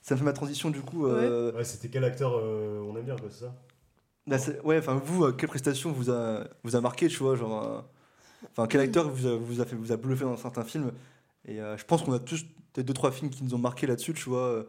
ça 0.00 0.14
me 0.14 0.18
fait 0.18 0.24
ma 0.24 0.32
transition, 0.32 0.70
du 0.70 0.80
coup. 0.80 1.06
euh, 1.06 1.52
Ouais, 1.52 1.64
c'était 1.64 1.88
quel 1.88 2.04
acteur 2.04 2.32
euh, 2.36 2.80
on 2.88 2.96
aime 2.96 3.04
bien, 3.04 3.16
quoi, 3.16 3.28
c'est 3.30 3.44
ça? 3.44 3.54
Là, 4.26 4.38
c'est- 4.38 4.60
ouais, 4.62 4.78
enfin, 4.78 5.00
vous, 5.04 5.24
euh, 5.24 5.32
quelle 5.32 5.48
prestation 5.48 5.92
vous 5.92 6.10
a, 6.10 6.44
vous 6.62 6.76
a 6.76 6.80
marqué, 6.80 7.08
tu 7.08 7.18
vois, 7.18 7.36
genre. 7.36 7.62
euh, 7.66 7.80
Enfin, 8.50 8.66
quel 8.66 8.80
acteur 8.80 9.08
vous 9.08 9.26
a, 9.26 9.36
vous 9.36 9.60
a, 9.60 9.64
fait, 9.64 9.76
vous 9.76 9.92
a 9.92 9.96
bluffé 9.96 10.24
dans 10.24 10.36
certains 10.36 10.64
films? 10.64 10.90
Et 11.46 11.60
euh, 11.60 11.76
je 11.76 11.84
pense 11.84 12.02
qu'on 12.02 12.12
a 12.12 12.18
tous 12.18 12.44
peut-être 12.72 12.86
deux, 12.86 12.94
trois 12.94 13.12
films 13.12 13.30
qui 13.30 13.42
nous 13.44 13.54
ont 13.54 13.58
marqué 13.58 13.86
là-dessus, 13.86 14.14
tu 14.14 14.28
vois. 14.28 14.46
euh, 14.48 14.64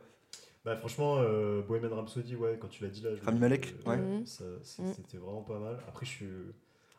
Bah 0.66 0.76
franchement, 0.78 1.18
euh, 1.20 1.62
Bohemian 1.62 1.96
Rhapsody, 1.96 2.36
ouais, 2.36 2.58
quand 2.60 2.70
tu 2.70 2.84
l'as 2.84 2.90
dit 2.90 3.02
là, 3.02 3.10
Rami 3.26 3.40
Malek, 3.40 3.76
ouais. 3.86 3.98
Mhm. 3.98 4.26
c'est- 4.26 4.82
Mhm. 4.82 4.94
c'était 4.94 5.18
vraiment 5.18 5.42
pas 5.44 5.60
mal. 5.60 5.78
Après, 5.88 6.06
je 6.06 6.12
suis, 6.12 6.28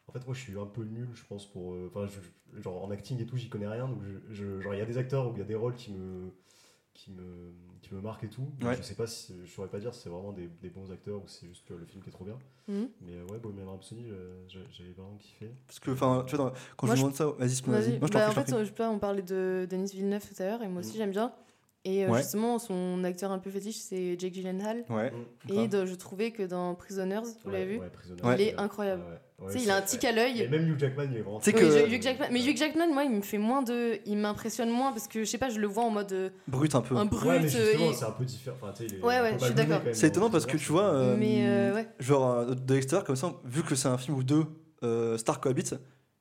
en 0.09 0.13
fait, 0.13 0.25
moi, 0.27 0.35
je 0.35 0.41
suis 0.41 0.59
un 0.59 0.67
peu 0.67 0.85
nul, 0.85 1.09
je 1.15 1.25
pense 1.25 1.47
pour, 1.51 1.75
enfin, 1.87 2.07
je- 2.07 2.61
genre 2.61 2.85
en 2.85 2.91
acting 2.91 3.21
et 3.21 3.27
tout, 3.27 3.37
j'y 3.37 3.49
connais 3.49 3.67
rien, 3.69 3.89
donc 3.89 4.03
je, 4.03 4.35
je- 4.35 4.61
genre 4.61 4.75
il 4.75 4.79
y 4.79 4.83
a 4.83 4.87
des 4.87 4.99
acteurs 4.99 5.29
ou 5.31 5.33
il 5.35 5.39
y 5.39 5.43
a 5.43 5.45
des 5.47 5.55
rôles 5.55 5.75
qui 5.75 5.93
me, 5.93 6.31
qui 6.95 7.11
me, 7.11 7.53
qui 7.83 7.93
me 7.93 8.01
marquent 8.01 8.25
et 8.25 8.29
tout. 8.29 8.49
Ouais. 8.63 8.77
Je 8.77 8.83
sais 8.83 8.95
pas 8.95 9.07
si, 9.07 9.35
je 9.45 9.51
saurais 9.51 9.69
pas 9.69 9.79
dire 9.81 9.93
si 9.93 10.01
c'est 10.03 10.09
vraiment 10.09 10.33
des, 10.33 10.49
des 10.63 10.71
bons 10.71 10.91
acteurs 10.93 11.23
ou 11.23 11.27
si 11.29 11.41
c'est 11.41 11.49
juste 11.49 11.69
le 11.71 11.85
film 11.85 12.03
qui 12.03 12.09
est 12.09 12.13
trop 12.13 12.25
bien. 12.25 12.39
Mhm. 12.69 12.89
Mais 13.03 13.13
euh, 13.17 13.27
ouais, 13.27 13.39
Bohemian 13.39 13.71
Rhapsody, 13.73 14.07
euh, 14.11 14.43
j'ai- 14.49 14.65
j'avais 14.73 14.93
vraiment 14.93 15.17
kiffé. 15.19 15.51
Parce 15.67 15.81
que, 15.81 15.91
enfin, 15.91 16.25
tu 16.27 16.37
vois, 16.37 16.47
dans- 16.51 16.57
quand 16.77 16.87
Moi, 16.87 16.95
je 16.97 17.01
je- 17.01 17.05
demande 17.05 17.17
ça, 17.17 17.27
vas-y, 17.27 17.37
vas-y. 17.39 17.69
Moi, 17.69 17.81
je 17.83 17.99
Bah, 17.99 18.07
prie, 18.09 18.23
en 18.23 18.31
fait, 18.33 18.45
prie. 18.53 18.61
je 18.61 18.65
sais 18.67 18.71
pas, 18.73 18.89
on 18.91 18.99
parlait 18.99 19.23
de 19.23 19.67
Denis 19.69 19.91
Villeneuve 19.93 20.27
tout 20.27 20.41
à 20.43 20.47
l'heure 20.47 20.63
et 20.63 20.69
moi 20.69 20.81
aussi 20.81 20.93
Mhm. 20.93 20.97
j'aime 20.97 21.11
bien. 21.11 21.33
Et 21.87 22.07
euh, 22.07 22.11
Ouais. 22.11 22.23
justement, 22.23 22.59
son 22.59 23.05
acteur 23.05 23.31
un 23.31 23.39
peu 23.39 23.51
fétiche, 23.51 23.77
c'est 23.77 24.19
Jake 24.19 24.33
Gyllenhaal. 24.33 24.85
Ouais. 24.89 25.13
Et 25.51 25.69
de- 25.69 25.85
je 25.85 25.95
trouvais 25.97 26.31
que 26.31 26.43
dans 26.43 26.75
Prisoners, 26.75 27.21
vous 27.45 27.51
l'avez 27.51 27.67
vu 27.75 27.79
Ouais, 27.79 27.91
Prisoner, 27.91 28.23
Ouais. 28.23 28.35
Il 28.37 28.41
est 28.41 28.57
incroyable. 28.57 29.03
ouais, 29.03 29.19
ouais, 29.47 29.63
il 29.63 29.71
a 29.71 29.77
un 29.77 29.83
tic 29.83 30.05
à 30.05 30.13
l'œil. 30.13 30.43
Et 30.43 30.49
même 30.49 30.69
Hugh 30.69 30.79
Jackman, 30.79 31.05
il 31.11 31.17
est 31.19 31.21
vraiment. 31.21 31.41
Oui, 31.45 31.95
Hugh 31.97 32.03
Jackman. 32.03 32.27
Mais 32.31 32.45
Hugh 32.45 32.57
Jackman, 32.57 32.89
moi, 32.93 33.05
il 33.05 33.11
me 33.11 33.23
fait 33.23 33.39
moins 33.39 33.63
de. 33.63 33.99
Il 34.07 34.17
m'impressionne 34.19 34.71
moins 34.71 34.93
parce 34.93 35.09
que 35.09 35.21
je 35.21 35.25
sais 35.31 35.39
pas, 35.39 35.51
je 35.51 35.59
le 35.61 35.67
vois 35.67 35.85
en 35.85 35.91
mode 35.91 36.13
euh, 36.13 36.31
Brut 36.49 36.75
un 36.75 36.81
peu. 36.81 36.97
un 36.97 37.05
brut. 37.05 37.29
Ouais, 37.29 37.41
mais 37.41 37.47
euh, 37.55 37.65
justement, 37.71 37.91
et- 37.91 37.95
c'est 37.95 38.05
un 38.05 38.11
peu 38.13 38.25
différent. 38.25 38.57
Enfin, 38.63 38.73
Ouais, 39.03 39.21
ouais, 39.21 39.37
je 39.39 39.45
suis 39.45 39.55
d'accord. 39.55 39.81
C'est 39.93 40.07
étonnant 40.09 40.31
parce 40.31 40.47
que 40.47 40.57
tu 40.57 40.73
vois, 40.73 40.93
euh, 40.95 41.17
Mais 41.19 41.47
euh, 41.47 41.75
ouais. 41.75 41.87
genre 42.01 42.47
de 42.55 42.75
l'extérieur 42.75 43.05
comme 43.05 43.17
ça, 43.17 43.33
vu 43.45 43.63
que 43.63 43.75
c'est 43.75 43.89
un 43.89 43.99
film 43.99 44.17
où 44.17 44.23
deux 44.23 44.45
euh, 44.83 45.17
stars 45.19 45.41
cohabitent, 45.41 45.75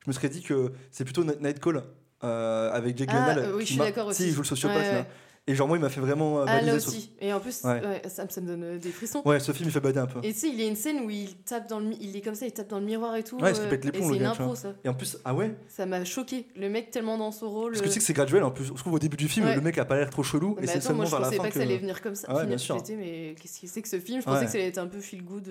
je 0.04 0.08
me 0.10 0.12
serais 0.12 0.28
dit 0.28 0.42
que 0.42 0.72
c'est 0.90 1.04
plutôt 1.04 1.24
Night 1.24 1.60
Call 1.60 1.82
euh, 2.22 2.70
avec 2.72 2.96
Jake 2.96 3.08
Ah, 3.12 3.14
Gyllenhaal. 3.32 3.38
euh, 3.50 3.56
oui, 3.56 3.62
je 3.62 3.66
suis 3.72 3.78
d'accord 3.78 4.12
Si, 4.12 4.22
aussi. 4.22 4.28
il 4.30 4.34
joue 4.34 4.40
le 4.42 4.46
sociopathe 4.46 4.78
Ouais, 4.78 4.92
là. 4.92 5.06
Et 5.46 5.54
genre 5.54 5.68
moi, 5.68 5.76
il 5.76 5.80
m'a 5.80 5.90
fait 5.90 6.00
vraiment 6.00 6.40
euh, 6.40 6.44
Ah, 6.48 6.62
là 6.62 6.74
aussi. 6.74 7.12
Et 7.20 7.30
en 7.32 7.38
plus, 7.38 7.62
Ouais. 7.64 7.72
ouais, 7.84 8.02
ça, 8.08 8.26
ça 8.30 8.40
me 8.40 8.46
donne 8.46 8.62
euh, 8.62 8.78
des 8.78 8.88
frissons. 8.90 9.20
Ouais, 9.26 9.38
ce 9.40 9.52
film 9.52 9.68
il 9.68 9.72
fait 9.72 9.80
bader 9.80 9.98
un 10.00 10.06
peu. 10.06 10.20
Et 10.22 10.32
tu 10.32 10.38
sais, 10.38 10.48
il 10.48 10.58
y 10.58 10.64
a 10.64 10.66
une 10.66 10.74
scène 10.74 11.00
où 11.04 11.10
il 11.10 11.34
tape 11.44 11.68
dans 11.68 11.80
le, 11.80 11.86
mi- 11.88 11.98
il 12.00 12.16
est 12.16 12.22
comme 12.22 12.34
ça, 12.34 12.46
il 12.46 12.52
tape 12.52 12.68
dans 12.70 12.78
le 12.78 12.86
miroir 12.86 13.14
et 13.16 13.22
tout. 13.22 13.36
Ouais, 13.38 13.50
il 13.50 13.54
se 13.56 13.60
euh, 13.60 13.68
pète 13.68 13.84
les 13.84 13.90
et 13.90 13.92
plombs, 13.92 14.04
c'est 14.04 14.10
le 14.12 14.16
une 14.16 14.22
gars, 14.22 14.30
impro, 14.30 14.54
ça. 14.54 14.72
Et 14.82 14.88
en 14.88 14.94
plus, 14.94 15.18
ah 15.22 15.34
ouais 15.34 15.54
Ça 15.68 15.84
m'a 15.84 16.02
choqué. 16.06 16.46
Le 16.56 16.70
mec 16.70 16.90
tellement 16.90 17.18
dans 17.18 17.30
son 17.30 17.50
rôle. 17.50 17.72
Parce 17.72 17.82
que 17.82 17.88
tu 17.88 17.92
sais 17.92 17.98
que 18.00 18.04
c'est 18.06 18.14
graduel 18.14 18.42
en 18.42 18.50
plus. 18.50 18.64
Je 18.64 18.72
trouve 18.72 18.94
au 18.94 18.98
début 18.98 19.18
du 19.18 19.28
film, 19.28 19.44
Ouais. 19.44 19.54
le 19.54 19.60
mec 19.60 19.76
a 19.76 19.84
pas 19.84 19.96
l'air 19.96 20.08
trop 20.08 20.22
chelou. 20.22 20.56
Mais 20.58 20.64
et 20.64 20.66
c'est 20.66 20.78
attends, 20.78 20.94
moi 20.94 21.04
seulement 21.04 21.04
je 21.04 21.10
vers 21.10 21.20
la 21.20 21.26
pensais 21.26 21.36
fin 21.36 21.42
pas 21.42 21.48
que 21.50 21.54
ça 21.56 21.60
allait 21.62 21.76
venir 21.78 22.00
comme 22.00 22.14
ça. 22.14 22.26
Ah 22.30 22.32
ouais, 22.36 22.40
finir 22.40 22.48
bien 22.56 22.58
sûr. 22.58 22.82
mais 22.98 23.34
qu'est-ce 23.38 23.60
que 23.60 23.66
c'est 23.66 23.82
que 23.82 23.88
ce 23.88 24.00
film? 24.00 24.20
Je 24.20 24.24
pensais 24.24 24.46
que 24.46 24.50
ça 24.50 24.56
allait 24.56 24.68
être 24.68 24.78
un 24.78 24.86
peu 24.86 25.00
feel 25.00 25.22
good 25.24 25.46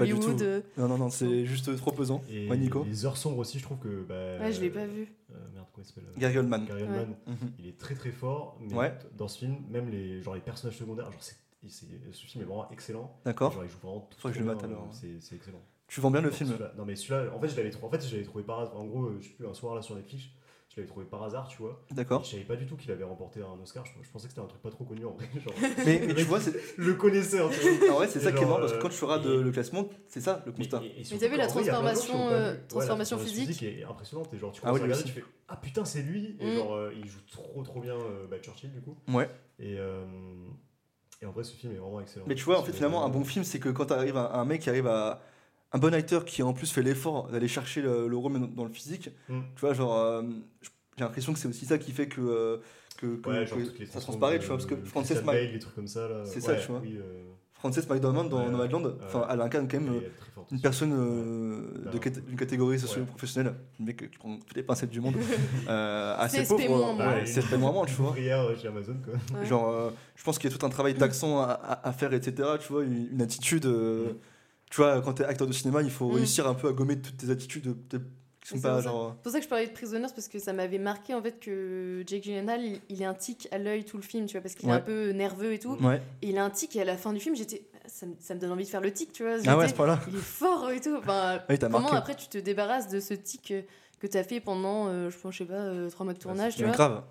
Hollywood. 0.00 0.64
Non, 0.78 0.88
non, 0.88 0.98
non, 0.98 1.10
c'est 1.10 1.44
juste 1.44 1.74
trop 1.76 1.92
pesant. 1.92 2.22
Et 2.32 2.48
Ouais, 2.48 2.56
Nico 2.56 2.84
les 2.88 3.04
heures 3.06 3.16
sombres 3.18 3.38
aussi, 3.38 3.58
je 3.58 3.64
trouve 3.64 3.78
que. 3.78 4.04
Bah, 4.08 4.14
Ouais, 4.40 4.52
je 4.52 4.60
l'ai 4.60 4.70
pas 4.70 4.86
vu. 4.86 5.08
Euh, 5.34 5.48
merde, 5.54 5.66
comment 5.72 5.84
il 5.84 5.88
s'appelle 5.88 6.04
euh, 6.08 6.18
Gary 6.18 6.38
Oldman. 6.38 6.64
Gary. 6.64 6.82
Oldman. 6.82 7.16
Mhm. 7.26 7.52
Il 7.58 7.66
est 7.66 7.78
très 7.78 7.94
très 7.94 8.10
fort, 8.12 8.56
mais 8.60 8.74
Ouais. 8.74 8.98
dans 9.16 9.28
ce 9.28 9.38
film, 9.38 9.56
même 9.70 9.88
les, 9.90 10.22
genre, 10.22 10.34
les 10.34 10.40
personnages 10.40 10.78
secondaires, 10.78 11.10
genre, 11.10 11.22
c'est, 11.22 11.36
c'est- 11.68 11.86
ce 12.12 12.26
film 12.26 12.42
est 12.42 12.46
vraiment 12.46 12.70
excellent. 12.70 13.14
D'accord. 13.24 13.52
Genre, 13.52 13.64
il 13.64 13.70
joue 13.70 13.78
vraiment 13.82 14.00
tout 14.10 14.28
que 14.28 14.34
je 14.34 14.38
le 14.40 14.44
mate 14.46 14.58
bien, 14.58 14.68
alors. 14.68 14.82
euh, 14.84 14.92
C'est, 14.92 15.20
c'est 15.20 15.34
excellent. 15.36 15.62
Tu 15.86 16.00
vends 16.00 16.10
bien 16.10 16.20
le 16.22 16.30
film. 16.30 16.48
celui-là- 16.50 16.72
non, 16.76 16.84
mais 16.84 16.96
celui-là, 16.96 17.34
en 17.34 17.38
fait, 17.40 17.48
je 17.48 17.56
l'avais 17.56 17.70
trouvé, 17.70 17.86
en 17.86 17.90
fait, 17.90 18.06
je 18.06 18.12
l'avais 18.12 18.24
trouvé 18.24 18.42
par 18.44 18.60
hasard. 18.60 18.76
En 18.78 18.84
gros, 18.86 19.10
je 19.20 19.28
sais 19.28 19.34
plus, 19.34 19.46
un 19.46 19.54
soir 19.54 19.74
là 19.74 19.82
sur 19.82 19.94
Netflix, 19.96 20.24
je 20.74 20.80
l'avais 20.80 20.88
trouvé 20.88 21.06
par 21.06 21.22
hasard, 21.22 21.46
tu 21.46 21.58
vois. 21.58 21.80
D'accord. 21.92 22.24
Je 22.24 22.30
savais 22.32 22.42
pas 22.42 22.56
du 22.56 22.66
tout 22.66 22.76
qu'il 22.76 22.90
avait 22.90 23.04
remporté 23.04 23.40
un 23.40 23.62
Oscar. 23.62 23.86
Je, 23.86 23.92
je 24.02 24.10
pensais 24.10 24.26
que 24.26 24.32
c'était 24.34 24.42
un 24.44 24.48
truc 24.48 24.60
pas 24.60 24.70
trop 24.70 24.84
connu 24.84 25.04
en 25.04 25.12
vrai. 25.12 25.26
Genre, 25.40 25.54
Mais, 25.86 26.02
mais 26.06 26.14
tu 26.14 26.24
vois, 26.24 26.40
c'est 26.40 26.52
je 26.76 26.82
le 26.82 26.94
connaissais 26.94 27.38
un 27.38 27.48
peu. 27.48 27.90
en 27.90 27.94
vrai, 27.94 28.08
c'est 28.08 28.18
ça 28.20 28.32
qui 28.32 28.42
est 28.42 28.46
marrant 28.46 28.58
parce 28.60 28.72
que 28.72 28.78
euh, 28.78 28.80
quand 28.80 28.88
tu 28.88 28.96
feras 28.96 29.18
de- 29.20 29.34
et- 29.34 29.42
le 29.42 29.50
classement, 29.52 29.88
c'est 30.08 30.20
ça 30.20 30.42
le 30.46 30.52
constat. 30.52 30.80
Mais, 30.80 30.86
et- 30.86 30.90
et 30.90 30.94
Mais 30.98 31.04
surtout 31.04 31.24
t'as 31.24 31.30
vu 31.30 31.36
la 31.36 31.46
qu'en 31.46 31.52
vrai, 31.52 31.62
il 31.62 31.66
y 31.66 31.70
a 31.70 31.80
plein 31.80 31.90
de 31.92 31.94
gens 31.96 32.00
qui 32.00 32.06
transformation, 32.08 32.28
pas 32.28 32.34
euh, 32.34 32.40
vu. 32.40 32.56
Ouais, 32.56 32.60
la 32.62 32.66
transformation 32.68 33.18
physique 33.18 33.62
est 33.62 33.84
impressionnante. 33.84 34.34
Et 34.34 34.38
genre, 34.38 34.52
tu 34.52 34.60
Ah 34.64 34.72
oui, 34.72 34.80
regarder, 34.80 34.94
aussi. 35.04 35.12
tu 35.12 35.20
fais 35.20 35.24
Ah 35.48 35.56
putain, 35.56 35.84
c'est 35.84 36.02
lui 36.02 36.36
Et 36.40 36.46
Mm. 36.50 36.54
genre, 36.54 36.74
euh, 36.74 36.92
il 36.96 37.06
joue 37.08 37.20
trop 37.30 37.62
trop 37.62 37.80
bien 37.80 37.94
euh, 37.94 38.26
bah, 38.28 38.36
Churchill 38.42 38.72
du 38.72 38.80
coup. 38.80 38.96
Ouais. 39.08 39.28
Et, 39.60 39.76
euh, 39.78 40.04
et 41.22 41.26
en 41.26 41.30
vrai, 41.30 41.44
ce 41.44 41.54
film 41.54 41.72
est 41.72 41.76
vraiment 41.78 42.00
excellent. 42.00 42.24
Mais 42.28 42.34
tu 42.34 42.42
vois, 42.44 42.58
en 42.58 42.62
fait, 42.64 42.72
finalement, 42.72 43.04
un 43.04 43.08
euh, 43.08 43.12
bon 43.12 43.24
film, 43.24 43.44
c'est 43.44 43.60
que 43.60 43.68
quand 43.68 43.86
t'arrives 43.86 44.16
à 44.16 44.34
un 44.34 44.44
mec 44.44 44.60
qui 44.62 44.68
arrive 44.70 44.86
à. 44.88 45.22
Un 45.74 45.78
bon 45.78 45.92
acteur 45.92 46.24
qui 46.24 46.42
en 46.42 46.52
plus 46.54 46.70
fait 46.72 46.82
l'effort 46.82 47.28
d'aller 47.28 47.48
chercher 47.48 47.82
le, 47.82 48.06
le 48.08 48.16
rôle 48.16 48.32
mais 48.32 48.38
dans, 48.38 48.64
le 48.64 48.70
physique, 48.72 49.10
Mm. 49.28 49.40
tu 49.56 49.60
vois, 49.60 49.74
genre. 49.74 49.94
euh, 49.98 50.22
j'ai 50.96 51.02
l'impression 51.04 51.32
que 51.32 51.38
c'est 51.40 51.48
aussi 51.48 51.66
ça 51.66 51.76
qui 51.78 51.90
fait 51.92 52.06
que. 52.08 52.20
euh, 52.20 52.56
que, 52.96 53.16
que- 53.16 53.28
Ouais, 53.28 53.44
genre 53.44 53.58
que 53.58 53.64
toutes 53.64 53.78
les 53.80 53.86
ça 53.86 54.00
transparaît, 54.00 54.38
tu 54.38 54.46
vois, 54.46 54.56
parce 54.56 54.66
que 54.66 54.76
Frances 54.84 55.10
les 55.10 55.58
trucs 55.58 55.74
comme 55.74 55.88
ça. 55.88 56.08
C'est 56.24 56.40
ça, 56.40 56.52
Ouais, 56.52 56.60
tu 56.60 56.68
vois. 56.68 56.80
Oui, 56.80 56.96
euh, 56.96 57.24
Frances 57.54 57.88
McDormand 57.88 58.24
dans 58.24 58.44
Ouais, 58.44 58.50
Nomadland, 58.50 58.84
ouais. 58.84 58.92
enfin, 59.04 59.26
elle 59.30 59.40
incarne 59.40 59.66
quand 59.66 59.80
même 59.80 59.94
euh, 59.94 60.00
une 60.52 60.60
personne 60.60 60.92
euh, 60.92 61.86
Ouais. 61.86 61.92
de 61.92 61.98
cat- 61.98 62.10
d'une 62.20 62.36
catégorie 62.36 62.78
socio-professionnelle, 62.78 63.54
un 63.80 63.84
mec 63.84 63.96
qui 64.12 64.18
prend 64.18 64.36
toutes 64.36 64.54
les 64.56 64.62
pincettes 64.62 64.90
du 64.90 65.00
monde, 65.00 65.14
euh, 65.68 66.14
assez 66.18 66.44
pauvre. 66.44 66.68
moins, 67.58 67.72
moins, 67.72 67.84
tu 67.86 67.94
vois. 67.94 68.14
Chez 68.14 68.68
Amazon 68.68 68.96
quoi. 69.04 69.14
Ouais. 69.40 69.46
Genre, 69.46 69.68
euh, 69.70 69.90
je 70.14 70.22
pense 70.22 70.38
qu'il 70.38 70.48
y 70.50 70.54
a 70.54 70.56
tout 70.56 70.64
un 70.64 70.68
travail 70.68 70.94
d'accent 70.94 71.40
à, 71.40 71.46
à- 71.52 71.88
à 71.88 71.92
faire, 71.92 72.12
etc. 72.12 72.48
Tu 72.60 72.72
vois, 72.72 72.84
une, 72.84 73.08
une 73.12 73.22
attitude. 73.22 73.66
Euh. 74.82 74.92
Tu 74.92 74.92
vois, 74.94 75.00
quand 75.02 75.14
t'es 75.14 75.24
acteur 75.24 75.46
de 75.46 75.52
cinéma, 75.52 75.82
il 75.82 75.90
faut 75.90 76.08
Mm. 76.10 76.14
réussir 76.14 76.46
un 76.48 76.54
peu 76.54 76.68
à 76.68 76.72
gommer 76.72 76.98
toutes 77.00 77.16
tes 77.16 77.30
attitudes 77.30 77.66
euh, 77.68 77.74
peut-être 77.88 78.04
qui 78.40 78.48
sont 78.50 78.60
pas 78.60 78.80
genre. 78.82 79.14
C'est 79.16 79.22
pour 79.22 79.32
ça 79.32 79.38
que 79.38 79.44
je 79.44 79.48
parlais 79.48 79.66
de 79.66 79.72
Prisoners 79.72 80.08
parce 80.14 80.28
que 80.28 80.38
ça 80.38 80.52
m'avait 80.52 80.78
marqué 80.78 81.14
en 81.14 81.22
fait 81.22 81.40
que 81.40 82.02
Jake 82.06 82.24
Gyllenhaal 82.24 82.62
il, 82.62 82.80
il 82.90 83.02
a 83.02 83.08
un 83.08 83.14
tic 83.14 83.48
à 83.52 83.58
l'œil 83.58 83.84
tout 83.84 83.96
le 83.96 84.02
film, 84.02 84.26
tu 84.26 84.32
vois, 84.32 84.42
parce 84.42 84.54
qu'il 84.54 84.68
est 84.68 84.72
un 84.72 84.80
peu 84.80 85.10
nerveux 85.12 85.52
et 85.54 85.58
tout. 85.58 85.76
Ouais. 85.82 86.02
Et 86.20 86.28
il 86.28 86.36
a 86.38 86.44
un 86.44 86.50
tic 86.50 86.76
et 86.76 86.82
à 86.82 86.84
la 86.84 86.96
fin 86.98 87.12
du 87.14 87.20
film 87.20 87.34
j'étais 87.36 87.62
ça, 87.86 88.04
me- 88.06 88.14
ça 88.20 88.34
me 88.34 88.40
donne 88.40 88.52
envie 88.52 88.64
de 88.64 88.68
faire 88.68 88.80
le 88.82 88.92
tic, 88.92 89.12
tu 89.12 89.22
vois. 89.22 89.32
Ah 89.46 89.56
ouais, 89.56 89.64
à 89.64 89.66
J'étais- 89.66 89.68
ce 89.68 89.74
point-là. 89.76 90.00
il 90.08 90.16
est 90.16 90.18
fort 90.18 90.70
et 90.70 90.80
tout. 90.80 90.94
Enfin, 90.98 91.38
Oui, 91.48 91.58
t'as 91.58 91.68
comment 91.68 91.80
marqué. 91.80 91.96
après 91.96 92.14
tu 92.16 92.28
te 92.28 92.36
débarrasses 92.38 92.88
de 92.88 93.00
ce 93.00 93.14
tic 93.14 93.50
euh, 93.50 93.62
que 94.00 94.06
tu 94.06 94.18
as 94.18 94.24
fait 94.24 94.40
pendant, 94.40 94.88
euh, 94.88 95.08
je 95.10 95.16
pense, 95.16 95.32
je 95.32 95.38
sais 95.38 95.44
pas, 95.46 95.54
euh, 95.54 95.88
trois 95.88 96.04
mois 96.04 96.12
de 96.14 96.18
tournage, 96.18 96.56
tu 96.56 96.64
vois? 96.64 96.72
grave. 96.72 97.02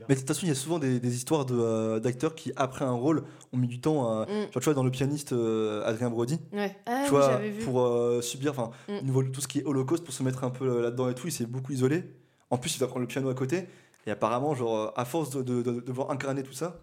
Ouais. 0.00 0.06
Mais 0.08 0.14
de 0.14 0.20
toute 0.20 0.28
façon, 0.28 0.40
il 0.44 0.48
y 0.48 0.52
a 0.52 0.54
souvent 0.54 0.78
des, 0.78 1.00
des 1.00 1.14
histoires 1.14 1.44
de, 1.46 1.54
euh, 1.58 2.00
d'acteurs 2.00 2.34
qui, 2.34 2.52
après 2.56 2.84
un 2.84 2.92
rôle, 2.92 3.24
ont 3.52 3.56
mis 3.56 3.68
du 3.68 3.80
temps 3.80 4.08
à. 4.08 4.24
Mm. 4.26 4.28
Genre, 4.28 4.50
tu 4.54 4.60
vois, 4.60 4.74
dans 4.74 4.84
le 4.84 4.90
pianiste 4.90 5.32
euh, 5.32 5.84
Adrien 5.86 6.10
Brody, 6.10 6.38
Ouais. 6.52 6.76
Ah 6.86 7.02
tu 7.06 7.12
oui, 7.12 7.18
vois, 7.18 7.30
j'avais 7.30 7.50
vu. 7.50 7.64
pour 7.64 7.80
euh, 7.82 8.20
subir, 8.22 8.50
enfin, 8.52 8.70
Mm. 8.88 9.04
niveau 9.04 9.22
de 9.22 9.28
tout 9.30 9.40
ce 9.40 9.48
qui 9.48 9.58
est 9.60 9.64
holocauste, 9.64 10.04
pour 10.04 10.14
se 10.14 10.22
mettre 10.22 10.44
un 10.44 10.50
peu 10.50 10.82
là-dedans 10.82 11.08
et 11.08 11.14
tout, 11.14 11.26
il 11.28 11.32
s'est 11.32 11.46
beaucoup 11.46 11.72
isolé. 11.72 12.04
En 12.50 12.58
plus, 12.58 12.74
il 12.76 12.78
va 12.80 12.86
prendre 12.86 13.00
le 13.00 13.06
piano 13.08 13.28
à 13.28 13.34
côté. 13.34 13.66
Et 14.06 14.10
apparemment, 14.10 14.54
genre, 14.54 14.76
euh, 14.76 14.90
à 14.96 15.04
force 15.04 15.30
de, 15.30 15.42
de, 15.42 15.62
de- 15.62 15.72
de 15.72 15.80
devoir 15.80 16.10
incarner 16.10 16.42
tout 16.42 16.52
ça, 16.52 16.78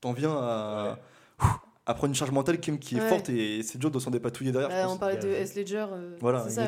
t'en 0.00 0.12
viens 0.12 0.32
à, 0.36 0.98
à 1.86 1.94
prendre 1.94 2.08
une 2.08 2.14
charge 2.16 2.32
mentale 2.32 2.58
qui, 2.58 2.76
qui 2.80 2.96
est 2.96 3.00
Ouais. 3.00 3.08
forte 3.08 3.28
et 3.28 3.62
c'est 3.62 3.78
dur 3.78 3.90
de 3.92 3.98
s'en 4.00 4.10
dépatouiller 4.10 4.50
derrière. 4.50 4.70
je 4.70 4.74
Bah, 4.76 4.82
pense. 4.86 4.94
on 4.96 4.98
parlait 4.98 5.16
de 5.18 5.28
S. 5.28 5.54
Ledger. 5.54 5.86
euh, 5.92 6.16
Voilà, 6.20 6.42
c'est 6.48 6.50
ça, 6.50 6.66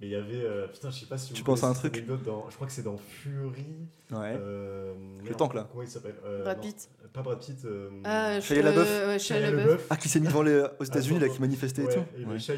Mais 0.00 0.06
il 0.06 0.10
y 0.12 0.14
avait. 0.16 0.42
euh, 0.44 0.66
putain, 0.68 0.90
je 0.90 1.00
sais 1.00 1.06
pas 1.06 1.18
si 1.18 1.30
vous 1.30 1.36
Tu 1.36 1.44
penses 1.44 1.62
à 1.62 1.68
un 1.68 1.74
cette 1.74 1.82
truc 1.92 1.96
anecdote 1.96 2.22
dans, 2.22 2.48
Je 2.48 2.54
crois 2.54 2.66
que 2.66 2.72
c'est 2.72 2.82
dans 2.82 2.96
Fury. 2.96 3.66
Ouais. 4.10 4.34
Euh, 4.40 4.94
merde, 5.22 5.36
tank, 5.36 5.52
là. 5.54 5.68
Comment 5.70 5.82
il 5.82 5.88
s'appelle 5.88 6.14
Euh, 6.24 6.42
Brad 6.42 6.56
non, 6.56 6.62
Pitt. 6.62 6.88
Pas 7.12 7.22
Brad 7.22 7.38
Pitt. 7.38 7.64
euh, 7.66 7.90
Ah, 8.04 8.40
Shia 8.40 8.56
euh, 8.58 8.62
LaBeouf. 8.62 8.88
ouais, 9.08 9.18
Shia 9.18 9.36
Shia 9.36 9.40
LaBeouf. 9.50 9.66
LaBeouf. 9.66 9.86
Ah, 9.90 9.96
qui 9.96 10.08
s'est 10.08 10.20
mis 10.20 10.26
devant 10.28 10.42
les, 10.42 10.62
aux 10.78 10.84
États-Unis, 10.84 11.18
là, 11.18 11.28
qui 11.28 11.40
manifestait 11.40 11.82
Ouais, 11.84 11.92
et 11.92 11.94
tout. 11.96 12.04
et 12.18 12.24
Ouais. 12.24 12.32
le 12.32 12.38
Shia 12.38 12.54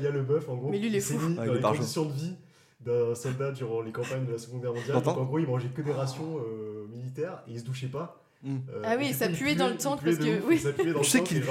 en 0.48 0.56
gros, 0.56 0.70
Mais 0.70 0.78
lui, 0.78 0.86
il 0.86 0.94
est 0.94 1.00
s'est 1.00 1.14
fou. 1.14 1.28
mis 1.30 1.36
Ah, 1.38 1.42
il 1.44 1.48
dans 1.48 1.54
est 1.54 1.72
les 1.72 1.78
conditions 1.78 2.04
de 2.06 2.12
vie 2.12 2.34
d'un 2.80 3.14
soldat 3.14 3.50
durant 3.52 3.80
les 3.80 3.92
campagnes 3.92 4.24
de 4.26 4.32
la 4.32 4.38
Seconde 4.38 4.62
Guerre 4.62 4.74
mondiale. 4.74 4.92
T'entends 4.94 5.12
Donc, 5.14 5.22
en 5.22 5.24
gros, 5.26 5.38
il 5.40 5.46
mangeait 5.46 5.68
que 5.68 5.82
des 5.82 5.92
rations 5.92 6.38
euh, 6.38 6.86
militaires 6.92 7.42
et 7.48 7.52
il 7.52 7.58
se 7.60 7.64
douchait 7.64 7.86
pas. 7.88 8.21
Mm. 8.44 8.56
Euh, 8.74 8.82
Ah 8.84 8.94
oui, 8.98 9.12
ça 9.12 9.28
puait 9.28 9.54
dans 9.54 9.68
le 9.68 9.74
puait 9.76 9.96
parce 10.04 10.16
que- 10.16 10.46
oui. 10.46 10.58
Je 10.58 10.84
le 10.98 11.02
sais 11.04 11.22
qu'il-. 11.22 11.42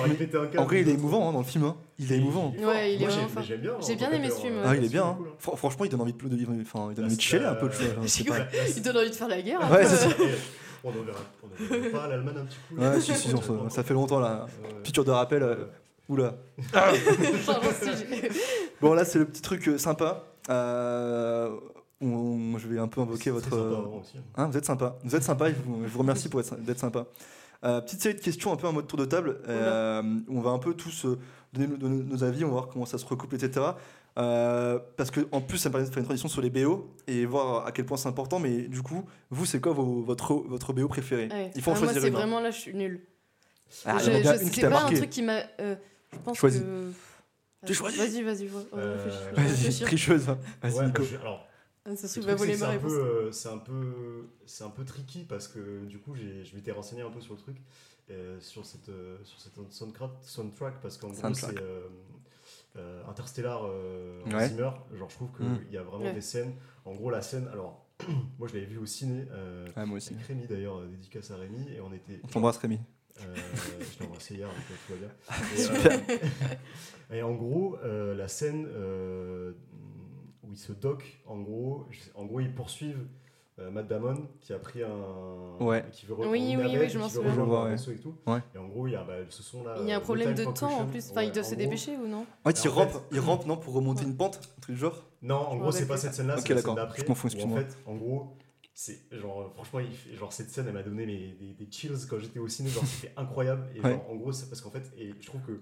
En 0.57 0.65
vrai, 0.65 0.81
il 0.81 0.89
est 0.89 0.93
émouvant 0.93 1.29
hein, 1.29 1.33
dans 1.33 1.39
le 1.39 1.45
film. 1.45 1.63
hein. 1.63 1.77
Il 1.97 2.11
est 2.11 2.17
émouvant. 2.17 2.53
Ouais, 2.59 2.95
il 2.95 3.01
est 3.01 3.05
Moi, 3.05 3.09
vraiment 3.09 3.27
j'ai- 3.27 3.33
fort. 3.33 3.43
J'aime 3.43 3.61
bien. 3.61 3.71
J'ai 3.85 3.93
en 3.93 3.95
bien 3.97 4.11
aimé 4.11 4.29
ce 4.29 4.41
film, 4.41 4.53
hein. 4.57 4.61
ouais. 4.63 4.67
Ah, 4.67 4.75
il 4.75 4.83
est 4.85 4.89
bien. 4.89 5.05
hein. 5.05 5.13
cool, 5.17 5.27
hein. 5.29 5.35
Fran- 5.39 5.55
Franchement, 5.55 5.85
il 5.85 5.89
donne 5.91 6.01
envie 6.01 6.13
de, 6.13 6.27
de 6.27 6.35
vivre. 6.35 6.51
Enfin, 6.61 6.87
il 6.89 6.95
donne 6.95 7.05
envie 7.05 7.15
de 7.15 7.21
chialer 7.21 7.45
un 7.45 7.55
peu. 7.55 7.69
c'est 7.71 8.23
pas- 8.25 8.35
cool. 8.35 8.47
Il 8.75 8.81
donne 8.81 8.97
envie 8.97 9.09
de 9.09 9.15
faire 9.15 9.27
la 9.29 9.41
guerre. 9.41 9.71
Ouais, 9.71 9.85
c'est 9.85 9.95
ça. 9.95 10.09
On 10.83 10.89
en 10.89 10.91
verra. 11.03 11.19
On 11.43 11.47
en 11.75 11.79
verra 11.79 11.89
pas 11.91 12.03
à 12.05 12.07
l'Allemagne 12.09 12.35
un 12.39 12.45
petit 12.45 12.57
coup. 12.67 12.75
là. 12.81 12.91
Ouais, 12.91 12.99
si, 13.01 13.13
si, 13.15 13.29
ça 13.69 13.83
fait 13.83 13.93
longtemps 13.93 14.19
là. 14.19 14.47
Piqûre 14.83 15.05
de 15.05 15.11
rappel. 15.11 15.43
euh, 15.43 15.55
Oula. 16.09 16.33
Bon, 18.81 18.93
là, 18.93 19.05
c'est 19.05 19.19
le 19.19 19.25
petit 19.25 19.41
truc 19.41 19.67
euh, 19.67 19.77
sympa. 19.77 20.23
Euh, 20.49 21.51
on- 22.01 22.57
je 22.57 22.67
vais 22.67 22.79
un 22.79 22.87
peu 22.87 23.01
invoquer 23.01 23.25
c'est 23.25 23.29
votre. 23.31 23.49
sympa, 23.49 23.61
euh, 23.61 23.69
vraiment, 23.69 23.97
aussi. 23.97 24.17
hein, 24.35 24.47
vous 24.47 24.57
êtes 24.57 24.65
sympa. 24.65 24.97
Vous 25.03 25.15
êtes 25.15 25.23
sympa. 25.23 25.49
et 25.49 25.53
je 25.53 25.61
vous, 25.61 25.83
je 25.83 25.89
vous 25.89 25.99
remercie 25.99 26.29
pour 26.29 26.39
être- 26.39 26.55
d'être 26.57 26.79
sympa. 26.79 27.05
Euh, 27.63 27.79
petite 27.81 28.01
série 28.01 28.15
de 28.15 28.19
questions, 28.21 28.51
un 28.51 28.55
peu 28.55 28.67
en 28.67 28.73
mode 28.73 28.87
tour 28.87 28.97
de 28.97 29.05
table. 29.05 29.39
euh, 29.47 30.01
où 30.27 30.37
on 30.39 30.41
va 30.41 30.49
un 30.51 30.57
peu 30.59 30.73
tous 30.73 31.05
euh, 31.05 31.19
donner 31.53 31.67
nos, 31.67 31.77
donner 31.77 32.03
nos 32.03 32.23
avis, 32.23 32.43
on 32.43 32.47
va 32.47 32.53
voir 32.53 32.67
comment 32.69 32.85
ça 32.85 32.97
se 32.97 33.05
recouple, 33.05 33.35
etc. 33.35 33.65
Euh, 34.17 34.79
parce 34.97 35.09
que 35.11 35.21
en 35.31 35.39
plus, 35.41 35.57
ça 35.57 35.69
me 35.69 35.73
permet 35.73 35.87
de 35.87 35.91
faire 35.93 35.99
une 35.99 36.05
transition 36.05 36.27
sur 36.27 36.41
les 36.41 36.49
BO 36.49 36.89
et 37.07 37.25
voir 37.25 37.65
à 37.65 37.71
quel 37.71 37.85
point 37.85 37.97
c'est 37.97 38.09
important. 38.09 38.39
Mais 38.39 38.63
du 38.63 38.81
coup, 38.81 39.05
vous, 39.29 39.45
c'est 39.45 39.61
quoi 39.61 39.71
vos- 39.73 40.01
votre, 40.01 40.33
votre 40.33 40.73
BO 40.73 40.87
préféré? 40.87 41.29
Ouais. 41.31 41.51
Il 41.55 41.61
faut 41.61 41.71
en 41.71 41.75
Ah, 41.75 41.77
Moi, 41.77 41.85
choisir 41.87 42.01
c'est 42.01 42.07
une. 42.09 42.15
hein. 42.15 42.17
vraiment 42.17 42.39
là, 42.41 42.51
je 42.51 42.57
suis 42.59 42.73
nulle. 42.73 43.01
Ah, 43.85 43.97
je, 43.99 44.05
je- 44.11 44.49
c'est 44.51 44.69
pas 44.69 44.83
un 44.85 44.91
truc 44.93 45.09
qui 45.09 45.21
m'a. 45.21 45.39
euh, 45.61 45.75
je 46.11 46.17
pense 46.19 46.37
Choisis. 46.37 46.61
que. 46.61 46.91
Tu 47.67 47.73
choisis. 47.75 47.99
Vas-y, 47.99 48.23
vas-y. 48.23 48.49
Euh, 48.75 49.07
Vas-y, 49.35 49.79
tricheuse. 49.81 50.27
hein. 50.29 50.37
Vas-y, 50.63 50.73
Ouais, 50.79 50.85
Nico. 50.87 51.03
bah, 51.03 51.07
je- 51.11 51.17
alors, 51.17 51.47
Ah, 51.85 51.95
c'est 51.95 52.19
un 52.19 52.67
réponse. 52.69 52.91
peu, 52.93 52.99
euh, 52.99 53.31
c'est 53.31 53.49
un 53.49 53.57
peu, 53.57 54.27
c'est 54.45 54.63
un 54.63 54.69
peu 54.69 54.85
tricky 54.85 55.23
parce 55.23 55.47
que 55.47 55.85
du 55.85 55.97
coup, 55.99 56.15
j'ai- 56.15 56.43
je 56.45 56.55
m'étais 56.55 56.71
renseigné 56.71 57.01
un 57.01 57.09
peu 57.09 57.21
sur 57.21 57.33
le 57.33 57.39
truc, 57.39 57.57
euh, 58.11 58.39
sur 58.39 58.65
cette, 58.65 58.89
euh, 58.89 59.17
sur 59.23 59.39
cette 59.39 59.53
soundtrack, 59.71 60.11
soundtrack 60.21 60.79
parce 60.81 60.97
qu'en 60.97 61.09
gros, 61.09 61.33
c'est 61.33 61.57
euh, 61.59 61.87
euh, 62.77 63.03
Interstellar 63.09 63.63
euh, 63.65 64.21
en 64.25 64.31
Ouais. 64.31 64.47
Zimmer. 64.49 64.69
Genre, 64.93 65.09
je 65.09 65.15
trouve 65.15 65.31
qu'il 65.35 65.45
Mm. 65.47 65.59
y 65.71 65.77
a 65.77 65.83
vraiment 65.83 66.05
Ouais. 66.05 66.13
des 66.13 66.21
scènes. 66.21 66.53
En 66.85 66.93
gros, 66.93 67.09
la 67.09 67.21
scène. 67.23 67.47
Alors, 67.51 67.85
moi, 68.37 68.47
je 68.47 68.53
l'avais 68.53 68.65
vu 68.67 68.77
au 68.77 68.85
ciné. 68.85 69.25
Euh, 69.31 69.65
Ah, 69.75 69.85
moi 69.87 69.97
aussi. 69.97 70.13
avec 70.13 70.25
Rémi 70.27 70.45
d'ailleurs, 70.47 70.77
euh, 70.77 70.87
dédicace 70.87 71.31
à 71.31 71.37
Rémi, 71.37 71.67
et 71.75 71.81
on 71.81 71.91
était. 71.93 72.19
On 72.23 72.27
t'embrasse, 72.27 72.57
Rémi. 72.57 72.79
Euh, 73.19 73.35
je 73.93 73.99
l'ai 73.99 74.05
embrassé 74.05 74.35
hier, 74.35 74.47
donc 74.47 74.57
tout 74.87 74.93
va 74.93 74.99
bien. 74.99 75.11
Et, 75.57 76.15
euh, 76.15 76.17
et 77.17 77.21
en 77.23 77.33
gros, 77.35 77.77
euh, 77.83 78.15
la 78.15 78.27
scène 78.27 78.65
euh, 78.69 79.51
où 80.51 80.53
ils 80.53 80.57
se 80.57 80.73
dockent, 80.73 81.19
en 81.25 81.39
gros, 81.39 81.85
en 82.15 82.25
gros, 82.25 82.39
ils 82.41 82.53
poursuivent 82.53 83.07
euh, 83.59 83.69
Matt 83.71 83.87
Damon 83.87 84.27
qui 84.41 84.53
a 84.53 84.59
pris 84.59 84.83
un. 84.83 85.57
Ouais. 85.63 85.85
Qui 85.91 86.05
veut 86.05 86.15
Oui, 86.17 86.55
oui, 86.57 86.89
je 86.89 86.97
m'en 86.99 87.07
souviens. 87.09 87.33
ouais. 87.35 87.75
et 87.75 87.97
tout. 87.99 88.15
Ouais. 88.27 88.39
Et 88.53 88.57
en 88.57 88.67
gros, 88.67 88.87
il 88.87 88.91
y 88.91 88.95
a 88.95 89.03
bah, 89.03 89.13
ce 89.29 89.43
son 89.43 89.63
là. 89.63 89.75
Il 89.79 89.87
y 89.87 89.91
a 89.91 89.95
un 89.95 89.99
euh, 89.99 90.01
problème 90.01 90.33
de 90.33 90.43
temps 90.45 90.79
en 90.81 90.85
plus. 90.87 91.09
Enfin, 91.11 91.21
Ouais, 91.21 91.27
ils 91.27 91.31
doivent 91.31 91.45
en 91.45 91.49
se 91.49 91.55
gros- 91.55 91.63
dépêcher 91.63 91.97
ou 91.97 92.07
non? 92.07 92.25
En 92.43 92.49
fait, 92.49 92.63
il 92.63 92.69
en 92.69 92.73
rampe, 92.73 92.89
fait- 92.91 92.99
il 93.11 93.19
rampe, 93.19 93.45
non, 93.45 93.57
pour 93.57 93.73
remonter 93.73 94.01
Ouais. 94.03 94.09
une 94.11 94.17
pente, 94.17 94.39
un 94.57 94.61
truc 94.61 94.75
genre? 94.77 95.03
Non, 95.21 95.35
en 95.35 95.51
Je 95.53 95.57
gros, 95.57 95.67
me 95.67 95.71
c'est 95.71 95.87
pas 95.87 95.97
cette 95.97 96.13
scène-là, 96.13 96.35
Ok, 96.37 96.41
c'est 96.47 96.49
la 96.49 96.55
scène 96.55 96.63
d'accord. 96.63 96.75
d'après. 96.75 97.01
Je 97.01 97.05
confonds, 97.05 97.27
excuse-moi. 97.27 97.59
En 97.59 97.61
fait, 97.61 97.77
en 97.85 97.95
gros, 97.95 98.37
c'est 98.73 98.99
genre, 99.11 99.51
franchement, 99.53 99.79
il 99.81 99.91
fait- 99.91 100.15
genre 100.15 100.33
cette 100.33 100.49
scène, 100.49 100.65
elle 100.67 100.73
m'a 100.73 100.83
donné 100.83 101.05
mes- 101.05 101.33
des, 101.33 101.53
des 101.53 101.71
chills 101.71 101.91
quand 102.09 102.17
j'étais 102.19 102.39
au 102.39 102.47
ciné. 102.47 102.69
Genre, 102.69 102.83
c'était 102.85 103.13
incroyable. 103.17 103.67
Et 103.75 103.81
Ouais. 103.81 104.01
en 104.09 104.15
gros, 104.15 104.31
c'est 104.31 104.49
parce 104.49 104.61
qu'en 104.61 104.71
fait, 104.71 104.91
et 104.97 105.13
je 105.19 105.27
trouve 105.27 105.41
que 105.41 105.61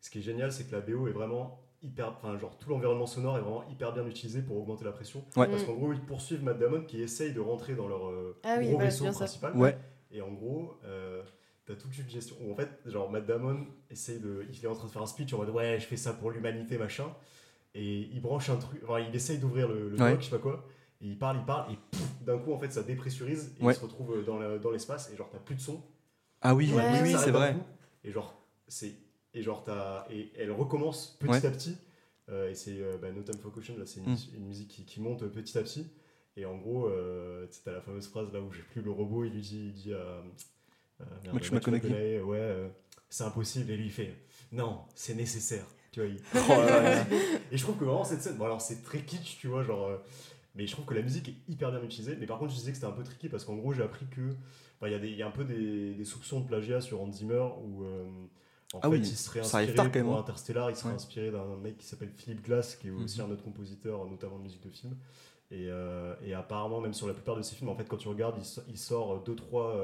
ce 0.00 0.08
qui 0.10 0.18
est 0.18 0.22
génial, 0.22 0.50
c'est 0.52 0.64
que 0.64 0.72
la 0.74 0.80
BO 0.80 1.08
est 1.08 1.12
vraiment 1.12 1.60
hyper, 1.84 2.08
enfin, 2.16 2.36
genre 2.38 2.56
tout 2.58 2.68
l'environnement 2.70 3.06
sonore 3.06 3.36
est 3.38 3.40
vraiment 3.40 3.68
hyper 3.70 3.92
bien 3.92 4.06
utilisé 4.06 4.42
pour 4.42 4.56
augmenter 4.56 4.84
la 4.84 4.92
pression. 4.92 5.24
Ouais. 5.36 5.46
Parce 5.48 5.62
qu'en 5.64 5.74
gros, 5.74 5.92
ils 5.92 6.00
poursuivent 6.00 6.42
Matt 6.42 6.58
Damon 6.58 6.82
qui 6.82 7.00
essaye 7.02 7.32
de 7.32 7.40
rentrer 7.40 7.74
dans 7.74 7.86
leur 7.86 8.08
euh, 8.08 8.36
Ah 8.42 8.56
oui, 8.58 8.68
gros 8.70 8.78
vaisseau 8.78 9.04
principal. 9.12 9.56
Ouais. 9.56 9.78
Et 10.10 10.20
en 10.22 10.32
gros, 10.32 10.74
euh, 10.84 11.22
t'as 11.66 11.74
toute 11.74 11.96
une 11.98 12.08
gestion 12.08 12.36
où 12.42 12.52
en 12.52 12.56
fait, 12.56 12.68
genre 12.86 13.10
Matt 13.10 13.26
Damon 13.26 13.66
essaye 13.90 14.18
de, 14.20 14.46
il 14.52 14.64
est 14.64 14.68
en 14.68 14.74
train 14.74 14.86
de 14.86 14.92
faire 14.92 15.02
un 15.02 15.06
speech 15.06 15.32
en 15.34 15.38
mode 15.38 15.50
ouais, 15.50 15.78
je 15.80 15.86
fais 15.86 15.96
ça 15.96 16.12
pour 16.12 16.30
l'humanité 16.30 16.78
machin, 16.78 17.06
et 17.74 18.08
il 18.12 18.20
branche 18.20 18.48
un 18.50 18.56
truc, 18.56 18.80
enfin 18.84 19.00
il 19.00 19.14
essaye 19.14 19.38
d'ouvrir 19.38 19.68
le, 19.68 19.88
le 19.90 20.00
Ouais. 20.00 20.16
je 20.20 20.24
sais 20.26 20.30
pas 20.30 20.38
quoi, 20.38 20.64
et 21.00 21.06
il 21.06 21.18
parle, 21.18 21.38
il 21.38 21.44
parle, 21.44 21.72
et 21.72 21.78
d'un 22.24 22.38
coup 22.38 22.52
en 22.52 22.58
fait 22.58 22.70
ça 22.72 22.82
dépressurise 22.82 23.54
et 23.60 23.64
Ouais. 23.64 23.72
il 23.72 23.76
se 23.76 23.80
retrouve 23.82 24.24
dans 24.24 24.38
le- 24.38 24.58
dans 24.58 24.70
l'espace 24.70 25.10
et 25.12 25.16
genre 25.16 25.28
t'as 25.30 25.38
plus 25.38 25.54
de 25.56 25.60
son. 25.60 25.82
Ah 26.42 26.54
oui, 26.54 26.70
Ouais, 26.72 26.82
oui, 26.92 26.98
oui, 27.02 27.14
c'est 27.18 27.30
vrai. 27.30 27.54
coup, 27.54 27.60
Et 28.04 28.12
genre 28.12 28.40
c'est 28.68 28.92
et 29.34 29.42
genre 29.42 29.62
t'as 29.64 30.06
et 30.10 30.30
elle 30.38 30.50
recommence 30.52 31.16
petit 31.20 31.30
Ouais. 31.30 31.46
à 31.46 31.50
petit. 31.50 31.76
euh, 32.30 32.50
et 32.50 32.54
c'est 32.54 32.80
euh, 32.80 32.96
bah, 32.96 33.10
No 33.12 33.22
Time 33.22 33.38
for 33.38 33.52
Caution 33.52 33.76
là, 33.78 33.84
c'est 33.86 34.00
une, 34.00 34.12
Mm. 34.12 34.16
une 34.36 34.46
musique 34.46 34.68
qui, 34.68 34.84
qui 34.84 35.00
monte 35.00 35.26
petit 35.28 35.58
à 35.58 35.62
petit. 35.62 35.86
Et 36.36 36.44
en 36.46 36.56
gros, 36.56 36.86
euh, 36.88 37.46
tu 37.46 37.52
sais, 37.54 37.60
t'as 37.64 37.72
la 37.72 37.80
fameuse 37.80 38.08
phrase 38.08 38.32
là 38.32 38.40
où 38.40 38.50
j'ai 38.52 38.62
plus 38.62 38.82
le 38.82 38.90
robot, 38.90 39.24
il 39.24 39.32
lui 39.32 39.40
dit, 39.40 39.66
il 39.66 39.72
dit 39.72 39.92
à 39.94 39.98
euh, 39.98 41.04
McConaughey. 41.32 42.20
Ouais, 42.22 42.38
euh, 42.38 42.68
c'est 43.08 43.24
impossible. 43.24 43.70
Et 43.70 43.76
lui 43.76 43.86
il 43.86 43.90
fait, 43.92 44.14
non, 44.52 44.80
c'est 44.94 45.14
nécessaire. 45.14 45.66
Tu 45.92 46.00
vois, 46.00 46.08
il- 46.08 46.20
Oh 46.34 47.44
et 47.52 47.56
je 47.56 47.62
trouve 47.62 47.76
que 47.76 47.84
vraiment 47.84 48.04
cette 48.04 48.22
scène, 48.22 48.36
bon 48.36 48.46
alors 48.46 48.60
c'est 48.60 48.82
très 48.82 49.00
kitsch, 49.02 49.38
tu 49.38 49.46
vois, 49.48 49.62
genre. 49.62 49.86
euh, 49.88 49.96
mais 50.56 50.66
je 50.66 50.72
trouve 50.72 50.84
que 50.86 50.94
la 50.94 51.02
musique 51.02 51.28
est 51.28 51.52
hyper 51.52 51.70
bien 51.72 51.82
utilisée. 51.82 52.16
Mais 52.18 52.26
par 52.26 52.38
contre, 52.38 52.52
je 52.52 52.56
disais 52.58 52.70
que 52.70 52.76
c'était 52.76 52.86
un 52.86 52.92
peu 52.92 53.02
tricky 53.04 53.28
parce 53.28 53.44
qu'en 53.44 53.54
gros, 53.56 53.72
j'ai 53.72 53.82
appris 53.82 54.06
que. 54.06 54.30
enfin, 54.78 54.86
Il 54.88 54.92
y, 54.92 54.94
a 54.94 54.98
des- 54.98 55.10
il 55.10 55.16
y 55.16 55.22
a 55.22 55.26
un 55.26 55.32
peu 55.32 55.44
des, 55.44 55.94
des 55.94 56.04
soupçons 56.04 56.40
de 56.40 56.46
plagiat 56.46 56.80
sur 56.80 57.00
Hans 57.02 57.12
Zimmer 57.12 57.44
où. 57.64 57.84
euh, 57.84 58.04
en 58.74 58.80
Ah 58.82 58.88
fait, 58.90 58.96
oui, 58.96 59.00
il 59.00 59.16
serait 59.16 59.42
ça 59.42 59.58
inspiré 59.58 59.76
tard, 59.76 59.86
quand 59.86 59.94
même, 59.94 60.06
pour 60.06 60.16
hein. 60.16 60.20
Interstellar, 60.20 60.70
il 60.70 60.76
serait 60.76 60.88
Ouais. 60.90 60.94
inspiré 60.96 61.30
d'un 61.30 61.56
mec 61.56 61.78
qui 61.78 61.86
s'appelle 61.86 62.10
Philip 62.10 62.42
Glass, 62.42 62.76
qui 62.76 62.88
est 62.88 62.90
aussi 62.90 63.20
Mhm. 63.20 63.28
un 63.28 63.30
autre 63.32 63.42
compositeur, 63.44 64.04
notamment 64.06 64.38
de 64.38 64.42
musique 64.42 64.62
de 64.64 64.70
film. 64.70 64.96
Et, 65.50 65.68
euh, 65.70 66.14
et 66.22 66.34
apparemment, 66.34 66.80
même 66.80 66.94
sur 66.94 67.06
la 67.06 67.14
plupart 67.14 67.36
de 67.36 67.42
ses 67.42 67.54
films, 67.54 67.70
en 67.70 67.76
fait, 67.76 67.84
quand 67.88 67.96
tu 67.98 68.08
regardes, 68.08 68.36
il, 68.38 68.44
so- 68.44 68.62
il 68.68 68.78
sort 68.78 69.22
2-3 69.22 69.74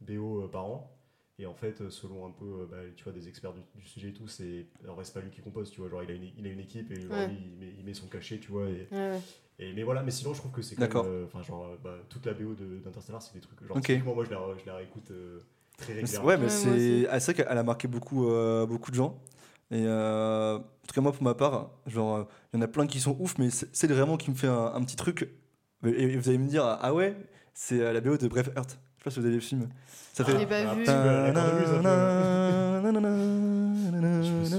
BO 0.00 0.44
euh, 0.44 0.48
par 0.48 0.64
an. 0.66 0.92
Et 1.38 1.44
en 1.46 1.54
fait, 1.54 1.80
euh, 1.82 1.90
selon 1.90 2.26
un 2.26 2.30
peu, 2.30 2.44
euh, 2.62 2.66
bah, 2.70 2.78
tu 2.96 3.04
vois, 3.04 3.12
des 3.12 3.28
experts 3.28 3.52
du, 3.52 3.60
du 3.74 3.86
sujet 3.86 4.08
et 4.08 4.12
tout, 4.14 4.26
c'est, 4.28 4.66
en 4.88 4.96
c'est 5.02 5.12
pas 5.12 5.20
lui 5.20 5.30
qui 5.30 5.42
compose, 5.42 5.70
tu 5.70 5.80
vois, 5.80 5.90
genre 5.90 6.02
il 6.02 6.10
a 6.10 6.14
une, 6.14 6.30
il 6.38 6.46
a 6.46 6.50
une 6.50 6.60
équipe 6.60 6.90
et 6.92 7.00
genre, 7.00 7.10
Ouais. 7.12 7.26
lui, 7.28 7.36
il 7.52 7.58
met, 7.58 7.74
il 7.78 7.84
met 7.84 7.92
son 7.94 8.06
cachet, 8.06 8.38
tu 8.38 8.50
vois. 8.52 8.68
Et, 8.70 8.88
Ouais, 8.90 8.98
ouais. 9.10 9.20
et- 9.58 9.72
mais 9.74 9.82
voilà, 9.82 10.02
mais 10.02 10.10
sinon, 10.10 10.32
je 10.32 10.38
trouve 10.40 10.52
que 10.52 10.62
c'est 10.62 10.76
quand 10.76 10.82
D'accord. 10.82 11.04
même, 11.04 11.12
euh, 11.12 11.24
enfin, 11.26 11.42
genre, 11.42 11.66
euh, 11.66 11.76
bah, 11.82 11.96
toute 12.08 12.24
la 12.24 12.32
BO 12.34 12.54
d'Interstellar, 12.54 13.20
c'est 13.20 13.34
des 13.34 13.40
trucs. 13.40 13.60
Genre, 13.66 13.76
moi, 14.14 14.24
je 14.24 14.30
la, 14.30 14.40
je 14.58 14.66
la 14.66 14.76
réécoute 14.76 15.10
euh, 15.10 15.40
très 15.76 15.94
Mais 15.94 16.06
c'est- 16.06 16.18
régulièrement. 16.18 16.26
Ouais, 16.28 16.36
mais 16.38 16.48
c'est 16.48 17.06
ah, 17.10 17.20
c'est 17.20 17.32
vrai 17.32 17.44
qu'elle 17.44 17.58
a 17.58 17.62
marqué 17.62 17.88
beaucoup, 17.88 18.28
euh, 18.30 18.66
beaucoup 18.66 18.90
de 18.90 18.96
gens. 18.96 19.18
Et 19.70 19.82
euh, 19.84 20.56
en 20.58 20.60
tout 20.86 20.94
cas, 20.94 21.00
moi, 21.00 21.12
pour 21.12 21.22
ma 21.24 21.34
part, 21.34 21.70
genre, 21.86 22.16
euh, 22.16 22.24
il 22.52 22.56
y 22.56 22.60
en 22.60 22.62
a 22.62 22.68
plein 22.68 22.86
qui 22.86 23.00
sont 23.00 23.16
ouf, 23.18 23.36
mais 23.38 23.48
c'est 23.50 23.86
vraiment 23.90 24.16
qui 24.16 24.30
me 24.30 24.36
fait 24.36 24.46
un, 24.46 24.72
un 24.74 24.82
petit 24.84 24.96
truc. 24.96 25.28
Et, 25.84 25.88
et 26.04 26.16
vous 26.16 26.28
allez 26.28 26.38
me 26.38 26.46
dire, 26.48 26.64
ah 26.64 26.94
ouais, 26.94 27.16
c'est 27.52 27.80
euh, 27.80 27.92
la 27.92 28.00
BO 28.00 28.16
de 28.16 28.28
Braveheart. 28.28 28.70
Je 28.70 28.74
sais 28.74 29.04
pas 29.04 29.10
si 29.10 29.18
vous 29.20 29.26
avez 29.26 29.34
vu 29.34 29.40
le 29.40 29.46
film. 29.46 29.68
Ça 30.12 30.24
Je 30.24 30.30
fait. 30.32 30.38
l'ai 30.38 30.46
pas 30.46 30.74
vu. 30.74 30.84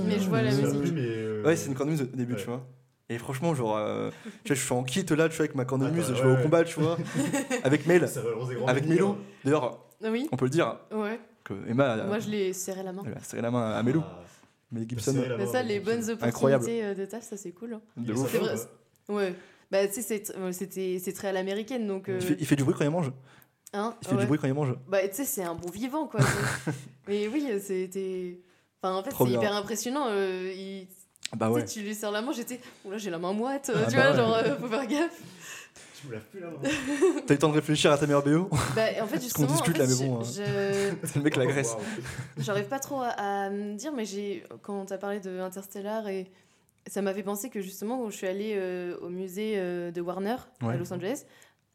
Mais 0.05 0.20
je 0.20 0.30
vois 0.30 0.41
la 0.41 0.51
musique. 0.51 1.45
Ouais, 1.45 1.55
c'est 1.55 1.68
une 1.68 1.76
cornemuse 1.76 2.01
au 2.01 2.05
début, 2.05 2.36
tu 2.36 2.45
vois. 2.45 2.65
Et 3.09 3.18
franchement, 3.18 3.55
genre, 3.55 3.78
euh, 3.78 4.09
tu 4.43 4.49
vois, 4.51 4.55
je 4.57 4.61
suis 4.65 4.74
en 4.74 4.84
kit 4.84 5.05
là, 5.15 5.30
tu 5.30 5.38
vois, 5.38 5.43
avec 5.45 5.55
ma 5.55 5.63
cornemuse, 5.63 6.07
je 6.07 6.13
ouais, 6.13 6.22
vais 6.22 6.28
au 6.28 6.36
ouais. 6.36 6.43
combat, 6.43 6.63
tu 6.65 6.78
vois, 6.80 6.97
avec 7.63 7.86
Mel, 7.88 8.05
avec. 8.68 8.86
Mélo. 8.86 9.18
D'ailleurs, 9.45 9.80
Ah 9.80 9.87
Oui, 10.04 10.28
on 10.32 10.38
peut 10.38 10.45
le 10.45 10.52
dire 10.52 10.78
ouais. 10.91 11.20
que 11.43 11.54
Emma, 11.68 11.93
elle 11.95 12.00
a- 12.02 12.04
Moi, 12.06 12.20
je 12.20 12.30
l'ai 12.30 12.54
serré 12.54 12.84
la 12.84 12.93
main. 12.93 13.04
elle 13.06 13.14
a 13.18 13.20
serré 13.22 13.41
la 13.41 13.52
main 13.52 13.72
à 13.72 13.82
Mélo. 13.84 14.02
Ah, 14.06 14.20
Mel 14.72 14.84
t'as 14.86 14.89
Gibson, 14.89 15.14
Bah, 15.14 15.38
main 15.38 15.45
ça, 15.48 15.64
les 15.64 15.76
Gibson. 15.76 15.91
bonnes 15.91 16.10
opportunités 16.12 16.84
euh, 16.84 16.93
de 16.93 17.06
taf, 17.06 17.24
ça 17.24 17.38
c'est 17.38 17.52
cool. 17.52 17.74
hein. 17.74 17.82
De 17.98 18.14
ouf. 18.14 18.36
vrai, 18.36 18.56
Ouais. 19.10 19.34
Bah, 19.72 19.88
tu 19.88 19.93
sais, 19.95 20.02
c'est 20.02 20.36
euh, 20.38 20.52
c'était- 20.52 21.00
c'est 21.04 21.14
très 21.14 21.30
à 21.30 21.32
l'américaine, 21.32 21.88
donc. 21.88 22.10
euh, 22.10 22.18
il, 22.22 22.26
fait, 22.28 22.38
il 22.39 22.45
fait 22.45 22.56
du 22.56 22.64
bruit 22.64 22.76
quand 22.78 22.84
il 22.84 22.89
mange. 22.91 23.12
hein, 23.74 23.95
Il 24.02 24.08
fait 24.08 24.14
ouais. 24.16 24.22
du 24.22 24.28
bruit 24.28 24.39
quand 24.39 24.48
il 24.48 24.54
mange. 24.54 24.76
Bah, 24.88 25.08
tu 25.08 25.16
sais, 25.16 25.26
c'est 25.26 25.43
un 25.43 25.56
bon 25.56 25.70
vivant, 25.70 26.08
quoi. 26.08 26.20
c'est- 26.66 26.72
Mais 27.08 27.28
oui, 27.28 27.48
c'était. 27.62 28.39
Enfin, 28.82 28.95
en 28.95 29.04
fait, 29.04 29.12
c'est 29.18 29.30
hyper 29.32 29.56
impressionnant. 29.56 30.08
euh, 30.10 30.52
il- 30.56 30.88
Bah 31.36 31.48
tu 31.48 31.54
sais, 31.54 31.60
ouais. 31.60 31.66
Tu 31.66 31.82
lui 31.82 31.95
serres 31.95 32.12
la 32.12 32.22
main, 32.22 32.32
j'étais. 32.34 32.60
Oh 32.86 32.91
là, 32.91 32.98
j'ai 32.98 33.10
la 33.10 33.18
main 33.20 33.34
moite. 33.34 33.72
Ah 33.74 33.89
tu 33.89 33.95
bah 33.95 34.02
vois, 34.02 34.12
ouais. 34.12 34.18
genre, 34.18 34.36
euh, 34.36 34.56
faut 34.58 34.68
faire 34.68 34.88
gaffe. 34.88 35.22
Tu 36.00 36.08
me 36.08 36.14
laves 36.14 36.24
plus 36.26 36.39
la 36.39 36.48
main. 36.50 36.58
T'as 37.26 37.34
eu 37.34 37.36
le 37.36 37.38
temps 37.38 37.50
de 37.50 37.54
réfléchir 37.56 37.91
à 37.91 37.98
ta 37.98 38.06
meilleure 38.06 38.24
BO 38.24 38.50
Bah, 38.76 38.86
en 39.02 39.08
fait, 39.08 39.22
justement, 39.22 39.48
discute 39.48 39.76
en 39.78 39.80
là, 39.80 39.88
fait, 39.88 39.93
mais 40.04 40.08
bon, 40.10 40.24
je- 40.24 40.41
hein. 40.41 40.91
je- 41.02 41.08
C'est 41.08 41.16
le 41.16 41.22
mec 41.24 41.36
la 41.36 41.45
Grèce. 41.45 41.74
Waouh. 41.74 41.84
J'arrive 42.38 42.66
pas 42.68 42.80
trop 42.80 43.02
à, 43.02 43.08
à 43.10 43.50
me 43.50 43.76
dire, 43.76 43.91
mais 43.93 44.06
j'ai 44.06 44.43
quand 44.62 44.86
t'as 44.86 44.98
parlé 44.98 45.20
de 45.20 45.39
Interstellar 45.39 46.08
et 46.08 46.30
ça 46.88 47.02
m'a 47.02 47.14
fait 47.14 47.24
penser 47.24 47.50
que 47.50 47.62
justement 47.62 47.98
quand 47.98 48.10
je 48.10 48.16
suis 48.16 48.28
allée 48.28 48.54
euh, 48.56 48.98
au 49.02 49.10
musée 49.10 49.54
euh, 49.58 49.91
de 49.91 50.00
Warner 50.02 50.38
à. 50.62 50.76
Los 50.78 50.93
Angeles 50.93 51.24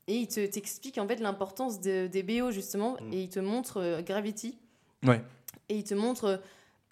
et 0.08 0.14
il 0.16 0.26
te 0.28 0.44
t'explique 0.46 0.98
en 0.98 1.06
fait 1.06 1.16
l'importance 1.20 1.80
de- 1.80 2.06
des 2.06 2.22
BO 2.22 2.50
justement 2.50 2.96
Mm. 3.00 3.12
et 3.12 3.22
il 3.24 3.28
te 3.28 3.40
montre 3.40 3.78
euh, 3.80 4.02
Gravity 4.02 4.56
Ouais. 5.06 5.20
et 5.68 5.76
il 5.76 5.84
te 5.84 5.94
montre 5.94 6.40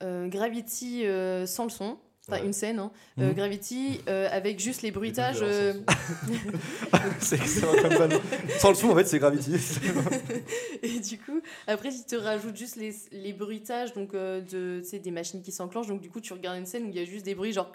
euh, 0.02 0.28
Gravity 0.28 1.06
euh, 1.06 1.46
sans 1.46 1.64
le 1.64 1.70
son. 1.70 1.96
Enfin, 2.30 2.40
Ouais. 2.40 2.46
une 2.46 2.52
scène, 2.52 2.78
hein. 2.78 2.90
Euh, 3.18 3.28
Mhm. 3.28 3.34
Gravity 3.34 4.00
euh, 4.08 4.28
avec 4.30 4.60
juste 4.60 4.82
les 4.82 4.90
bruitages. 4.90 5.38
euh, 5.42 5.72
sans 5.72 5.78
son. 5.78 7.00
c'est 7.20 7.36
excellent 7.36 7.72
comme 7.82 7.94
van. 8.08 8.18
Sans 8.58 8.68
le 8.70 8.74
son, 8.74 8.90
en 8.90 8.94
fait, 8.96 9.06
c'est 9.06 9.18
Gravity. 9.18 9.54
et 10.82 11.00
du 11.00 11.18
coup, 11.18 11.40
après, 11.66 11.90
il 11.92 12.04
te 12.04 12.16
rajoute 12.16 12.56
juste 12.56 12.76
les, 12.76 12.94
les 13.12 13.32
bruitages 13.32 13.92
donc, 13.94 14.14
euh, 14.14 14.40
de, 14.40 14.80
tu 14.82 14.88
sais, 14.88 14.98
des 14.98 15.10
machines 15.10 15.42
qui 15.42 15.52
s'enclenchent. 15.52 15.88
Donc, 15.88 16.00
du 16.00 16.10
coup, 16.10 16.20
tu 16.20 16.32
regardes 16.32 16.58
une 16.58 16.66
scène 16.66 16.84
où 16.84 16.88
il 16.88 16.96
y 16.96 17.00
a 17.00 17.04
juste 17.04 17.24
des 17.24 17.34
bruits, 17.34 17.52
genre. 17.52 17.70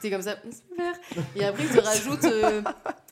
T'es 0.00 0.10
comme 0.10 0.22
ça, 0.22 0.36
super. 0.44 0.94
Et 1.36 1.44
après, 1.44 1.64
il 1.64 1.70
te 1.70 1.80
rajoute 1.80 2.24
euh, 2.24 2.62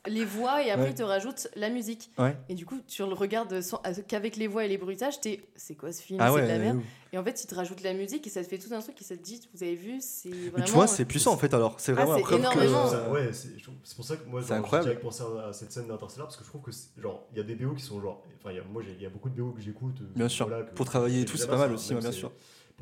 les 0.09 0.25
voix 0.25 0.63
et 0.65 0.71
après, 0.71 0.87
Ouais. 0.87 0.91
il 0.91 0.95
te 0.97 1.03
rajoute 1.03 1.49
la 1.55 1.71
musique. 1.71 2.11
Ouais. 2.19 2.37
Et 2.49 2.55
du 2.55 2.67
coup, 2.67 2.81
tu 2.89 3.03
le 3.07 3.13
regardes 3.15 3.61
sans- 3.61 3.81
qu'avec 4.09 4.37
les 4.37 4.49
voix 4.49 4.65
et 4.65 4.69
les 4.69 4.79
bruitages, 4.79 5.21
t'es. 5.21 5.45
C'est 5.55 5.75
quoi 5.77 5.93
ce 5.93 6.03
film? 6.03 6.19
Ah 6.21 6.29
C'est 6.29 6.35
ouais. 6.35 6.43
de 6.43 6.47
la 6.49 6.59
merde. 6.59 6.81
Et 7.13 7.19
en 7.19 7.23
fait, 7.25 7.45
il 7.45 7.47
te 7.47 7.55
rajoute 7.55 7.83
la 7.83 7.93
musique 7.95 8.27
et 8.27 8.31
ça 8.31 8.43
te 8.43 8.49
fait 8.49 8.59
tout 8.59 8.73
un 8.75 8.81
truc 8.81 9.01
et 9.01 9.05
ça 9.05 9.17
te 9.17 9.23
dit, 9.23 9.41
vous 9.55 9.63
avez 9.63 9.75
vu, 9.77 9.99
c'est 10.01 10.31
vraiment. 10.31 10.53
Mais 10.59 10.65
tu 10.65 10.73
vois, 10.73 10.87
c'est 10.87 11.05
puissant 11.05 11.33
en 11.33 11.37
fait 11.37 11.53
alors. 11.55 11.79
C'est 11.79 11.93
Ah, 11.97 12.05
vraiment 12.05 12.21
que. 12.23 12.35
énormément. 12.35 12.91
Ouais, 13.13 13.31
c'est 13.33 13.95
pour 13.95 14.05
ça 14.05 14.17
que 14.17 14.27
moi, 14.29 14.41
C'est 14.43 14.49
genre, 14.49 14.57
incroyable. 14.59 14.89
j'ai 14.89 14.95
direct 14.97 15.03
pensé 15.05 15.23
à, 15.23 15.49
à 15.49 15.53
cette 15.53 15.71
scène 15.73 15.87
d'Interstellar 15.89 16.27
parce 16.27 16.37
que 16.37 16.45
je 16.45 16.49
trouve 16.49 16.63
que, 16.63 16.71
genre, 17.01 17.27
il 17.33 17.39
y 17.39 17.41
a 17.41 17.45
des 17.45 17.55
BO 17.55 17.75
qui 17.75 17.83
sont 17.85 18.01
genre. 18.01 18.25
Enfin, 18.41 18.51
il 18.51 18.57
y 18.57 18.61
a- 18.61 18.65
moi, 18.65 18.83
il 18.87 19.01
y 19.01 19.07
a 19.07 19.11
beaucoup 19.11 19.29
de 19.29 19.35
BO 19.41 19.53
que 19.53 19.61
j'écoute. 19.61 19.97
euh, 20.01 20.07
Bien 20.17 20.29
sûr. 20.29 20.49
que- 20.49 20.75
Pour 20.75 20.87
travailler 20.87 21.21
et 21.21 21.25
que 21.25 21.31
tout, 21.31 21.37
c'est 21.37 21.47
pas 21.47 21.57
mal 21.59 21.73
aussi, 21.73 21.95
ouais, 21.95 22.01
bien 22.01 22.11
c'est- 22.11 22.19
sûr. 22.19 22.33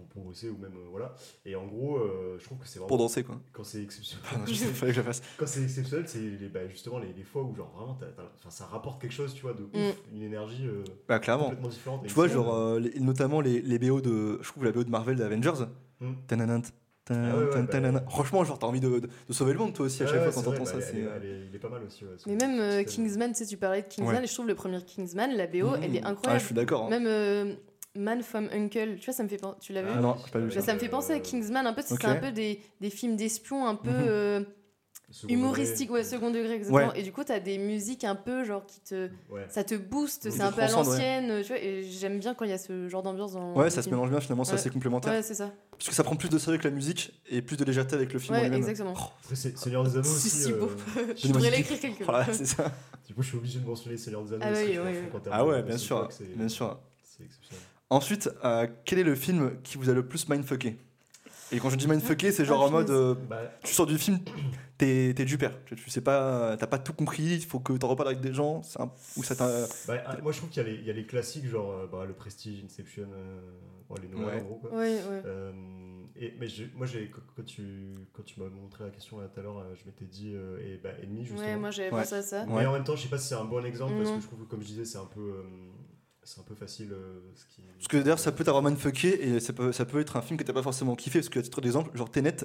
Pour, 0.01 0.09
pour 0.09 0.23
bosser 0.25 0.49
ou 0.49 0.57
même. 0.59 0.73
euh, 0.77 0.89
voilà. 0.91 1.15
Et 1.45 1.55
en 1.57 1.67
gros, 1.67 1.99
euh, 1.99 2.37
je 2.39 2.45
trouve 2.45 2.59
que 2.59 2.67
c'est 2.67 2.79
vraiment. 2.79 2.89
Pour 2.89 2.99
danser 2.99 3.23
quoi. 3.25 3.41
Quand 3.53 3.65
c'est 3.65 3.83
exceptionnel. 3.83 4.25
Fallait 4.47 4.93
que 4.93 4.97
je 4.97 5.01
la 5.01 5.07
fasse. 5.07 5.23
Quand 5.37 5.47
c'est 5.47 5.63
exceptionnel, 5.63 6.05
c'est 6.09 6.19
les, 6.19 6.49
bah, 6.49 6.67
justement 6.69 6.99
les, 6.99 7.13
les 7.13 7.23
fois 7.25 7.43
où, 7.43 7.55
genre, 7.55 7.71
vraiment, 7.77 7.99
ça 8.49 8.65
rapporte 8.67 9.01
quelque 9.01 9.13
chose, 9.15 9.35
tu 9.35 9.43
vois, 9.43 9.53
de 9.55 9.63
ouf, 9.63 9.71
Mm. 9.75 10.17
une 10.17 10.23
énergie 10.23 10.67
euh, 10.67 10.83
Bah 11.09 11.19
clairement. 11.19 11.45
complètement 11.45 11.69
différente. 11.69 12.07
Tu 12.07 12.15
vois, 12.15 12.29
genre, 12.29 12.55
euh, 12.55 12.79
les- 12.81 12.99
notamment 13.01 13.41
les, 13.41 13.61
les 13.61 13.79
BO 13.79 14.01
de. 14.01 14.39
Je 14.43 14.49
trouve 14.49 14.65
la 14.65 14.73
BO 14.73 14.85
de 14.85 14.91
Marvel 14.91 15.17
d'Avengers. 15.17 15.65
Tananant, 16.27 16.61
tan- 16.61 17.15
Ah 17.15 17.37
ouais, 17.37 17.45
ouais, 17.45 17.67
tan- 17.67 17.93
bah. 17.93 18.05
Franchement, 18.09 18.45
genre, 18.45 18.59
t'as 18.59 18.67
envie 18.67 18.81
de, 18.81 18.89
de- 19.01 19.09
de 19.29 19.33
sauver 19.33 19.53
le 19.53 19.59
monde 19.59 19.73
toi 19.75 19.87
aussi 19.87 20.03
à 20.03 20.07
chaque 20.07 20.17
ouais, 20.17 20.31
fois 20.31 20.33
quand 20.33 20.51
t'entends 20.51 20.65
vrai, 20.65 20.73
ça. 20.73 20.79
bah, 20.79 20.85
c'est, 21.23 21.47
Il 21.49 21.55
est 21.55 21.59
pas 21.59 21.69
mal 21.69 21.83
aussi. 21.83 22.05
Mais 22.27 22.37
même 22.37 22.59
euh, 22.61 22.85
Kingsman, 22.85 23.33
tu 23.33 23.39
sais, 23.39 23.47
tu 23.47 23.57
parlais 23.57 23.83
de 23.83 23.89
Kingsman 23.89 24.17
Ouais. 24.17 24.25
et 24.25 24.27
je 24.27 24.33
trouve 24.33 24.47
le 24.47 24.55
premier 24.55 24.81
Kingsman, 24.83 25.37
la 25.37 25.47
BO, 25.47 25.75
elle 25.83 25.97
est 25.97 26.01
Ah, 26.05 26.09
incroyable. 26.11 26.41
je 26.41 26.47
suis 26.47 26.55
d'accord. 26.55 26.85
hein. 26.87 26.91
Même 26.91 27.07
euh, 27.07 27.55
Man 27.97 28.23
from 28.23 28.49
Uncle, 28.53 28.97
tu 28.99 29.05
vois, 29.07 29.15
ça 29.15 29.23
me 29.25 29.29
fait 29.29 29.37
penser. 29.37 29.59
Tu 29.61 29.73
l'as 29.73 29.83
vu 29.83 29.89
Ah 29.93 30.01
non, 30.01 30.17
j'ai 30.25 30.31
pas 30.31 30.39
vu 30.39 30.51
ça. 30.53 30.61
Ça 30.61 30.75
me 30.75 30.79
fait 30.79 30.89
penser 30.89 31.13
à 31.13 31.19
Kingsman, 31.21 31.67
un 31.67 31.73
peu, 31.73 31.83
c'est 31.85 31.95
Ok. 31.95 32.05
un 32.05 32.15
peu 32.17 32.31
des, 32.31 32.61
des 32.81 32.91
films 32.91 33.17
d'espions 33.17 33.67
un 33.67 33.75
peu 33.75 33.91
euh, 33.93 34.45
Second 35.11 35.35
humoristiques, 35.35 35.91
ouais, 35.91 36.05
second 36.05 36.31
degré, 36.31 36.53
exactement. 36.55 36.93
Ouais. 36.93 37.01
Et 37.01 37.03
du 37.03 37.11
coup, 37.11 37.25
t'as 37.25 37.41
des 37.41 37.59
musiques 37.59 38.05
un 38.05 38.15
peu, 38.15 38.45
genre, 38.45 38.65
qui 38.65 38.79
te. 38.81 39.11
Ouais. 39.29 39.45
Ça 39.49 39.65
te 39.65 39.75
booste, 39.75 40.31
c'est 40.31 40.41
un 40.41 40.53
peu 40.53 40.61
à 40.63 40.69
l'ancienne, 40.69 41.43
tu 41.43 41.49
vois, 41.49 41.59
et 41.59 41.83
j'aime 41.83 42.21
bien 42.21 42.33
quand 42.33 42.45
il 42.45 42.53
y 42.53 42.55
a 42.55 42.59
ce 42.59 42.89
genre 42.89 43.03
d'ambiance 43.03 43.33
dans. 43.33 43.55
Ouais, 43.57 43.71
ça 43.71 43.83
se 43.83 43.91
mélange 43.91 44.09
bien 44.11 44.21
finalement, 44.21 44.45
c'est 44.45 44.53
Ouais. 44.53 44.59
assez 44.61 44.71
complémentaire. 44.71 45.13
Ouais, 45.13 45.23
c'est 45.23 45.35
ça. 45.35 45.51
Parce 45.73 45.89
que 45.89 45.95
ça 45.97 46.05
prend 46.05 46.15
plus 46.15 46.29
de 46.29 46.39
sérieux 46.39 46.59
que 46.59 46.69
la 46.69 46.75
musique 46.75 47.21
et 47.29 47.43
plus 47.43 47.57
de 47.57 47.65
légèreté 47.65 47.97
avec 47.97 48.13
le 48.13 48.21
film 48.21 48.37
Ouais, 48.37 48.47
exactement. 48.57 48.93
Après, 48.93 49.35
c'est 49.35 49.59
Seigneur 49.59 49.83
des 49.83 49.95
Anneaux 49.95 50.05
C'est 50.05 50.11
aussi. 50.29 50.31
si 50.31 50.53
beau. 50.53 50.71
euh, 50.97 51.13
Je 51.17 51.27
devrais 51.27 51.51
l'écrire 51.51 51.81
quelque 51.81 52.05
Voilà, 52.05 52.27
part. 52.27 52.35
c'est 52.37 52.45
ça. 52.47 52.71
Du 53.09 53.15
coup, 53.15 53.23
je 53.23 53.29
suis 53.31 53.37
obligé 53.39 53.59
de 53.59 53.67
mentionner 53.67 53.97
Seigneur 53.97 54.23
des 54.23 54.35
Anneaux. 54.35 54.45
Ah 54.47 54.51
parce 54.53 54.63
que 54.63 54.69
oui, 54.71 54.79
oui, 54.79 54.99
oui. 55.13 55.21
t'as 55.25 55.31
Ah 55.33 55.45
ouais, 55.45 55.61
bien 55.65 55.77
sûr, 55.77 56.07
c'est- 56.13 56.37
bien 56.37 56.49
sûr. 56.49 56.79
C'est 57.03 57.25
exceptionnel. 57.25 57.65
Ensuite, 57.91 58.31
euh, 58.45 58.67
quel 58.85 59.01
est 59.01 59.05
le 59.05 59.15
film 59.17 59.61
qui 59.65 59.77
vous 59.77 59.91
a 59.91 59.93
le 59.93 60.07
plus 60.07 60.29
mindfucké? 60.29 60.77
Et 61.53 61.59
quand 61.59 61.71
je 61.71 61.77
dis 61.77 61.89
mindfucké, 61.89 62.31
c'est 62.31 62.45
genre 62.45 62.63
Ah, 62.63 62.67
en 62.67 62.71
mode, 62.71 62.91
euh, 62.91 63.15
Bah, 63.29 63.41
tu 63.65 63.75
sors 63.75 63.87
du 63.87 63.99
film, 63.99 64.21
t'es 64.79 65.13
t'es 65.17 65.25
du 65.25 65.37
père. 65.37 65.53
Tu, 65.67 65.75
tu 65.75 65.91
sais 65.91 66.01
pas, 66.01 66.57
t'as 66.57 66.69
pas 66.69 66.79
tout 66.79 66.93
compris, 66.93 67.25
il 67.25 67.45
faut 67.45 67.59
que 67.59 67.73
t'en 67.73 67.89
reparles 67.89 68.11
avec 68.11 68.21
des 68.21 68.33
gens, 68.33 68.63
c'est 68.63 68.81
un- 68.81 68.93
ou 69.17 69.25
ça 69.25 69.35
t'a. 69.35 69.67
bah, 69.89 69.95
ah, 70.07 70.17
moi, 70.23 70.31
je 70.31 70.39
trouve 70.39 70.51
qu'il 70.51 70.63
y, 70.63 70.67
a 70.67 70.69
les- 70.69 70.77
il 70.79 70.85
y 70.87 70.91
a 70.91 70.93
les 70.93 71.05
classiques, 71.07 71.47
genre 71.49 71.73
euh, 71.73 71.87
bah, 71.91 72.05
le 72.07 72.13
Prestige, 72.15 72.63
Inception, 72.65 73.09
euh, 73.13 73.41
les 74.01 74.07
Noël 74.07 74.25
Ouais. 74.37 74.41
en 74.41 74.45
gros. 74.45 74.55
Quoi. 74.61 74.71
Ouais, 74.71 74.95
ouais. 74.95 75.23
Euh, 75.27 75.53
et, 76.15 76.33
mais 76.39 76.47
j'ai- 76.47 76.71
moi, 76.77 76.87
j'ai- 76.87 77.11
quand, 77.11 77.23
quand 77.37 77.45
tu, 77.45 77.65
quand 78.13 78.23
tu 78.23 78.39
m'as 78.39 78.49
montré 78.49 78.85
la 78.85 78.91
question 78.91 79.19
là 79.19 79.27
tout 79.27 79.41
à 79.41 79.43
l'heure, 79.43 79.59
euh, 79.59 79.75
je 79.75 79.85
m'étais 79.87 80.05
dit, 80.05 80.31
euh, 80.33 80.61
et 80.65 80.77
bah, 80.81 80.91
Ennemi, 81.03 81.25
justement. 81.25 81.41
Ouais, 81.45 81.57
moi 81.57 81.73
j'avais 81.73 81.91
Ouais. 81.93 82.03
pensé 82.03 82.15
à 82.15 82.23
ça. 82.23 82.47
Mais 82.47 82.53
Ouais. 82.55 82.67
en 82.67 82.73
même 82.73 82.85
temps, 82.85 82.95
je 82.95 83.03
sais 83.03 83.09
pas 83.09 83.19
si 83.19 83.27
c'est 83.27 83.35
un 83.35 83.45
bon 83.45 83.65
exemple 83.65 83.95
parce 83.97 84.11
que 84.13 84.21
je 84.21 84.27
trouve 84.29 84.39
que, 84.45 84.49
comme 84.49 84.61
je 84.63 84.67
disais, 84.69 84.85
c'est 84.85 84.99
un 84.99 85.07
peu, 85.13 85.21
euh, 85.21 85.43
c'est 86.35 86.41
un 86.41 86.45
peu 86.45 86.55
facile. 86.55 86.93
euh, 86.93 87.21
ce 87.35 87.45
qui... 87.47 87.63
Parce 87.77 87.89
que 87.89 87.97
d'ailleurs, 87.97 88.19
ça 88.19 88.31
peut 88.33 88.45
t'avoir 88.45 88.63
mindfucké 88.63 89.29
et 89.29 89.41
ça 89.41 89.53
peut, 89.53 89.73
ça 89.73 89.85
peut 89.85 90.01
être 90.01 90.17
un 90.17 90.23
film 90.23 90.39
que 90.39 90.45
t'as 90.45 90.53
pas 90.53 90.63
forcément 90.63 90.95
kiffé. 90.95 91.19
Parce 91.21 91.29
que, 91.29 91.39
à 91.39 91.43
titre 91.43 91.61
d'exemple, 91.61 91.97
genre 91.97 92.11
Tenet, 92.11 92.37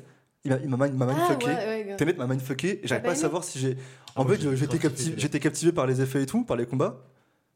il 0.44 0.52
m'a 0.52 0.58
il 0.58 0.70
m'a 0.70 0.78
mind- 0.78 0.96
m'a 0.98 1.06
Ah, 1.10 1.14
mindfucké. 1.14 1.46
ouais, 1.52 1.86
ouais. 1.90 1.96
Tenet 1.98 2.14
m'a 2.14 2.26
mindfucké 2.28 2.80
et 2.84 2.88
j'arrive 2.88 3.06
pas 3.06 3.12
à 3.12 3.16
savoir 3.16 3.44
si 3.44 3.60
j'ai. 3.60 3.78
Ah, 4.16 4.22
En 4.22 4.28
fait, 4.28 4.42
j'ai 4.42 4.56
j'étais 4.56 4.80
captivé, 4.80 5.16
j'étais 5.18 5.40
captivé 5.40 5.72
par 5.72 5.86
les 5.86 6.02
effets 6.02 6.24
et 6.24 6.26
tout, 6.26 6.44
par 6.44 6.58
les 6.58 6.66
combats. 6.66 7.04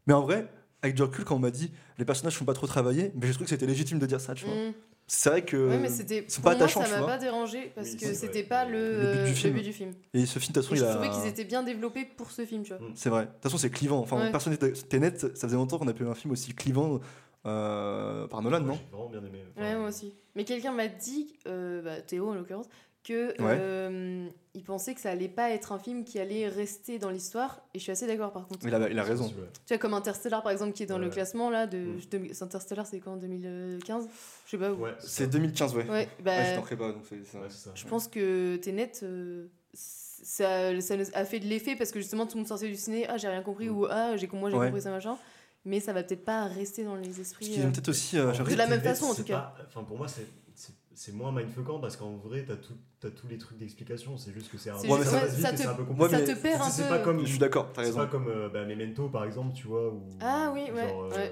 Mais 0.08 0.14
en 0.14 0.22
vrai, 0.22 0.48
avec 0.82 0.96
du 0.96 1.02
recul, 1.02 1.26
quand 1.26 1.36
on 1.36 1.40
m'a 1.40 1.52
dit 1.52 1.72
les 1.98 2.06
personnages 2.06 2.38
sont 2.38 2.46
pas 2.46 2.54
trop 2.54 2.68
travaillés, 2.68 3.12
mais 3.16 3.28
j'ai 3.28 3.34
trouvé 3.34 3.46
que 3.46 3.50
c'était 3.50 3.66
légitime 3.66 4.00
de 4.00 4.06
dire 4.06 4.22
ça, 4.22 4.34
tu 4.36 4.46
vois. 4.46 4.54
Mm. 4.56 4.74
C'est 5.12 5.30
vrai 5.32 5.42
que. 5.44 5.58
Ouais, 5.70 5.78
mais 5.80 5.90
c'était. 5.90 6.24
c'est 6.28 6.40
Pour 6.42 6.52
pas 6.56 6.68
ça 6.68 7.00
m'a 7.00 7.06
pas 7.08 7.18
dérangé 7.18 7.72
parce 7.74 7.90
Oui, 7.90 7.98
que 7.98 8.14
c'était 8.14 8.44
pas 8.44 8.64
le, 8.66 9.02
Le 9.02 9.24
but 9.24 9.30
du 9.30 9.34
film. 9.36 9.60
du 9.60 9.74
film. 9.74 9.92
Et 10.14 10.26
ce 10.28 10.38
film, 10.38 10.54
de 10.54 10.62
toute 10.62 10.70
façon, 10.70 10.76
Et 10.76 10.78
il 10.78 10.82
je 10.82 10.86
a. 10.86 10.94
trouvais 10.94 11.10
qu'ils 11.10 11.28
étaient 11.28 11.46
bien 11.46 11.64
développés 11.64 12.06
pour 12.06 12.30
ce 12.30 12.46
film, 12.46 12.62
tu 12.62 12.74
vois. 12.76 12.88
Mm. 12.88 12.92
C'est 12.94 13.10
vrai. 13.10 13.26
De 13.26 13.32
toute 13.32 13.42
façon, 13.44 13.58
c'est 13.58 13.72
clivant. 13.72 14.00
Enfin, 14.00 14.18
Ouais. 14.20 14.30
personne 14.32 14.54
n'était- 14.54 14.72
Tenet, 14.74 15.18
ça 15.18 15.30
faisait 15.30 15.56
longtemps 15.56 15.80
qu'on 15.80 15.88
a 15.88 15.94
pu 15.94 16.06
un 16.06 16.14
film 16.14 16.32
aussi 16.32 16.54
clivant 16.54 17.00
euh, 17.46 18.28
par 18.28 18.42
Nolan, 18.44 18.60
non 18.60 18.74
J'ai 18.76 18.88
vraiment 18.92 19.10
bien 19.10 19.20
aimé. 19.26 19.44
Enfin, 19.56 19.66
Ouais, 19.66 19.76
moi 19.78 19.90
aussi. 19.90 20.14
Mais 20.36 20.44
quelqu'un 20.44 20.72
m'a 20.74 20.88
dit, 20.88 21.34
euh, 21.48 21.82
bah, 21.82 22.02
Théo 22.02 22.30
en 22.30 22.34
l'occurrence, 22.36 22.68
que 23.04 23.30
Ouais. 23.42 23.58
euh, 23.60 24.28
il 24.54 24.64
pensait 24.64 24.94
que 24.94 25.00
ça 25.02 25.10
allait 25.10 25.30
pas 25.30 25.50
être 25.52 25.72
un 25.72 25.80
film 25.80 26.04
qui 26.04 26.20
allait 26.20 26.48
rester 26.48 27.00
dans 27.00 27.10
l'histoire. 27.10 27.62
Et 27.74 27.80
je 27.80 27.84
suis 27.84 27.92
assez 27.92 28.06
d'accord 28.08 28.32
par 28.34 28.48
contre. 28.48 28.60
Il 28.68 28.76
a, 28.76 28.90
il 28.90 29.00
a 29.00 29.04
raison. 29.04 29.28
Tu 29.30 29.36
vois, 29.70 29.78
comme 29.78 29.94
Interstellar 29.94 30.44
par 30.44 30.52
exemple, 30.52 30.74
qui 30.74 30.84
est 30.84 30.88
dans 30.88 30.98
le 30.98 31.10
classement 31.10 31.50
là, 31.50 31.66
de, 31.66 31.78
Mm. 31.78 32.00
de- 32.12 32.44
Interstellar 32.44 32.86
c'est 32.86 33.00
quand 33.00 33.16
2015 33.18 34.08
Je 34.46 34.52
sais 34.52 34.58
pas 34.58 34.72
où. 34.72 34.76
Ouais, 34.84 34.94
C'est 35.00 35.24
ça. 35.24 35.30
2015, 35.30 35.76
ouais. 35.76 35.90
Ouais, 35.90 36.10
bah, 36.24 36.32
Ouais, 36.38 36.62
je 36.70 36.76
pas, 36.76 36.92
donc 36.92 37.04
c'est 37.10 37.26
ça. 37.26 37.40
Ouais, 37.40 37.48
c'est 37.50 37.58
ça. 37.70 37.72
je 37.74 37.86
pense 37.86 38.08
que 38.08 38.58
Tenet, 38.58 38.92
euh, 39.04 39.48
ça, 39.74 40.80
ça 40.82 40.96
a 41.14 41.26
fait 41.26 41.40
de 41.40 41.46
l'effet 41.48 41.76
parce 41.76 41.92
que 41.92 42.00
justement 42.00 42.26
tout 42.26 42.36
le 42.36 42.40
monde 42.42 42.48
sortait 42.48 42.68
du 42.68 42.76
ciné, 42.76 43.06
ah 43.08 43.18
j'ai 43.18 43.28
rien 43.30 43.42
compris 43.42 43.70
Mm. 43.70 43.78
ou 43.78 43.86
ah 43.90 44.18
j'ai 44.18 44.28
moi 44.34 44.50
j'ai 44.50 44.58
Ouais. 44.58 44.68
compris 44.68 44.82
ça 44.82 44.92
machin. 44.92 45.18
Mais 45.66 45.80
ça 45.82 45.92
va 45.94 46.04
peut-être 46.04 46.24
pas 46.24 46.46
rester 46.46 46.84
dans 46.86 46.96
les 46.96 47.20
esprits. 47.20 47.56
Euh. 47.60 47.70
peut-être 47.70 47.90
aussi. 47.90 48.18
euh, 48.18 48.32
De 48.32 48.56
la 48.56 48.66
même 48.68 48.82
façon, 48.82 49.06
en 49.08 49.14
tout 49.16 49.24
cas. 49.26 49.40
pas- 49.40 49.56
Enfin, 49.68 49.84
pour 49.84 49.98
moi, 49.98 50.08
c'est- 50.08 50.26
c'est 51.00 51.12
c'est 51.12 51.18
moins 51.18 51.32
mindfuckant 51.32 51.80
parce 51.80 51.96
qu'en 51.96 52.18
vrai, 52.18 52.44
t'as 52.46 52.56
tout, 52.56 52.74
as 53.08 53.12
tous 53.12 53.28
les 53.28 53.38
trucs 53.38 53.58
d'explication. 53.58 54.18
C'est 54.18 54.34
juste 54.34 54.52
que 54.52 54.58
c'est 54.58 54.70
un 54.70 54.78
C'est 54.78 54.90
Ouais, 54.92 55.00
mais 55.00 55.06
ça 55.06 55.28
ça 55.30 55.52
te- 55.52 55.58
c'est 55.58 55.66
un 55.68 55.74
peu 55.74 55.84
Ouais, 55.84 55.88
compliqué. 56.10 56.26
ça 56.26 56.34
te 56.36 56.40
perd 56.42 56.62
un 56.62 56.66
C'est 56.66 56.84
peu. 56.84 56.90
pas 56.90 57.00
comme. 57.00 57.22
Je 57.22 57.26
suis 57.26 57.40
d'accord, 57.40 57.70
t'as 57.74 57.82
C'est 57.82 57.88
raison. 57.88 58.00
pas 58.00 58.08
comme 58.08 58.28
euh, 58.28 58.50
bah, 58.50 58.66
Memento 58.66 59.08
par 59.10 59.24
exemple, 59.24 59.54
tu 59.56 59.68
vois. 59.68 59.90
Où, 59.94 60.02
Ah 60.20 60.52
oui, 60.54 60.70
ouais, 60.74 60.88
genre, 60.90 61.04
euh, 61.06 61.10
ouais. 61.18 61.32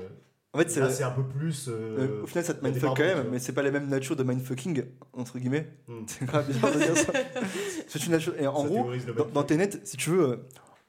En 0.54 0.60
fait, 0.60 0.70
c'est. 0.72 0.80
là, 0.80 0.90
c'est 0.90 1.04
un 1.04 1.12
peu 1.12 1.24
plus. 1.28 1.68
euh, 1.68 1.98
euh, 2.00 2.24
au 2.24 2.28
final, 2.28 2.46
ça 2.46 2.54
te 2.54 2.64
mindfuck 2.66 2.96
quand 2.98 3.04
même, 3.04 3.28
mais 3.30 3.40
c'est 3.40 3.52
pas 3.54 3.62
la 3.62 3.72
même 3.72 3.88
nature 3.90 4.16
de 4.16 4.24
mindfucking, 4.24 4.84
entre 5.14 5.38
guillemets. 5.38 5.68
hmm, 5.88 6.04
C'est 6.08 6.26
grave 6.26 6.48
bizarre 6.48 6.72
de 6.74 6.80
dire 6.80 6.98
ça. 6.98 7.14
C'est 7.88 8.06
une 8.06 8.12
nature. 8.14 8.34
Et 8.40 8.48
en 8.48 8.62
ça 8.62 8.68
gros, 8.68 8.90
dans, 9.18 9.26
dans 9.26 9.44
Tenet, 9.44 9.70
si 9.84 9.98
tu 9.98 10.12
veux, 10.12 10.22
euh, 10.30 10.38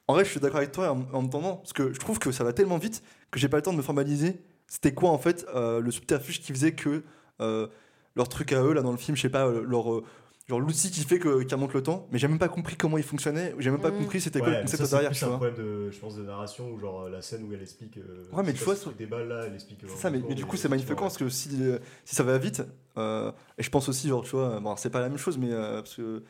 en 0.07 0.13
vrai, 0.13 0.23
je 0.25 0.29
suis 0.31 0.39
d'accord 0.39 0.57
avec 0.57 0.71
toi 0.71 0.91
en, 0.91 1.05
en 1.13 1.21
me 1.21 1.29
tendant, 1.29 1.57
parce 1.57 1.73
que 1.73 1.93
je 1.93 1.99
trouve 1.99 2.17
que 2.17 2.31
ça 2.31 2.43
va 2.43 2.53
tellement 2.53 2.77
vite 2.77 3.03
que 3.31 3.39
j'ai 3.39 3.49
pas 3.49 3.57
le 3.57 3.63
temps 3.63 3.73
de 3.73 3.77
me 3.77 3.81
formaliser. 3.83 4.41
C'était 4.67 4.93
quoi 4.93 5.09
en 5.09 5.17
fait 5.17 5.45
euh, 5.53 5.81
le 5.81 5.91
subterfuge 5.91 6.39
qui 6.41 6.53
faisait 6.53 6.73
que 6.73 7.03
euh, 7.41 7.67
leur 8.15 8.29
truc 8.29 8.51
à 8.53 8.61
eux 8.63 8.73
là 8.73 8.81
dans 8.81 8.91
le 8.91 8.97
film, 8.97 9.15
je 9.17 9.21
sais 9.23 9.29
pas, 9.29 9.47
euh, 9.47 9.63
leur 9.63 9.93
euh, 9.93 10.03
genre 10.47 10.59
l'outil 10.59 10.89
qui 10.91 11.01
fait 11.01 11.19
que 11.19 11.43
qui 11.43 11.53
remonte 11.53 11.73
le 11.73 11.83
temps, 11.83 12.07
mais 12.11 12.17
j'ai 12.19 12.27
même 12.27 12.39
pas 12.39 12.49
compris 12.49 12.75
comment 12.75 12.97
il 12.97 13.03
fonctionnait, 13.03 13.53
j'ai 13.59 13.69
même 13.71 13.81
pas 13.81 13.91
Mhm. 13.91 13.97
compris 13.99 14.19
c'était 14.21 14.39
Ouais, 14.39 14.45
quoi 14.45 14.53
le 14.55 14.61
concept 14.61 14.77
ça, 14.83 14.85
c'est 14.87 14.91
derrière, 14.91 15.11
tu 15.11 15.23
un 15.23 15.27
vois. 15.27 15.37
problème 15.37 15.55
de, 15.57 15.91
je 15.91 15.99
pense, 15.99 16.15
de 16.15 16.23
narration 16.23 16.71
ou 16.71 16.79
genre 16.79 17.01
euh, 17.03 17.09
la 17.09 17.21
scène 17.21 17.43
où 17.43 17.53
elle 17.53 17.61
explique. 17.61 17.97
euh, 17.97 18.25
Ouais, 18.33 18.43
mais 18.43 18.53
tu 18.53 18.63
vois, 18.63 18.75
ce 18.75 18.89
débat 18.89 19.23
là, 19.23 19.43
elle 19.45 19.53
explique. 19.53 19.81
C'est 19.87 19.97
ça, 19.97 20.09
mais, 20.09 20.21
mais 20.27 20.35
du 20.35 20.45
coup, 20.45 20.57
c'est 20.57 20.69
mindfuckant 20.69 21.03
parce 21.05 21.17
que 21.17 21.29
si, 21.29 21.49
euh, 21.61 21.77
si 22.05 22.15
ça 22.15 22.23
va 22.23 22.37
vite, 22.37 22.63
euh, 22.97 23.31
et 23.57 23.63
je 23.63 23.69
pense 23.69 23.87
aussi, 23.89 24.07
genre, 24.07 24.23
tu 24.23 24.31
vois, 24.35 24.59
bon, 24.59 24.75
c'est 24.75 24.89
pas 24.89 25.01
la 25.01 25.09
même 25.09 25.17
chose, 25.19 25.37
mais 25.37 25.51
euh, 25.51 25.81
parce 25.81 25.95
que. 25.95 26.23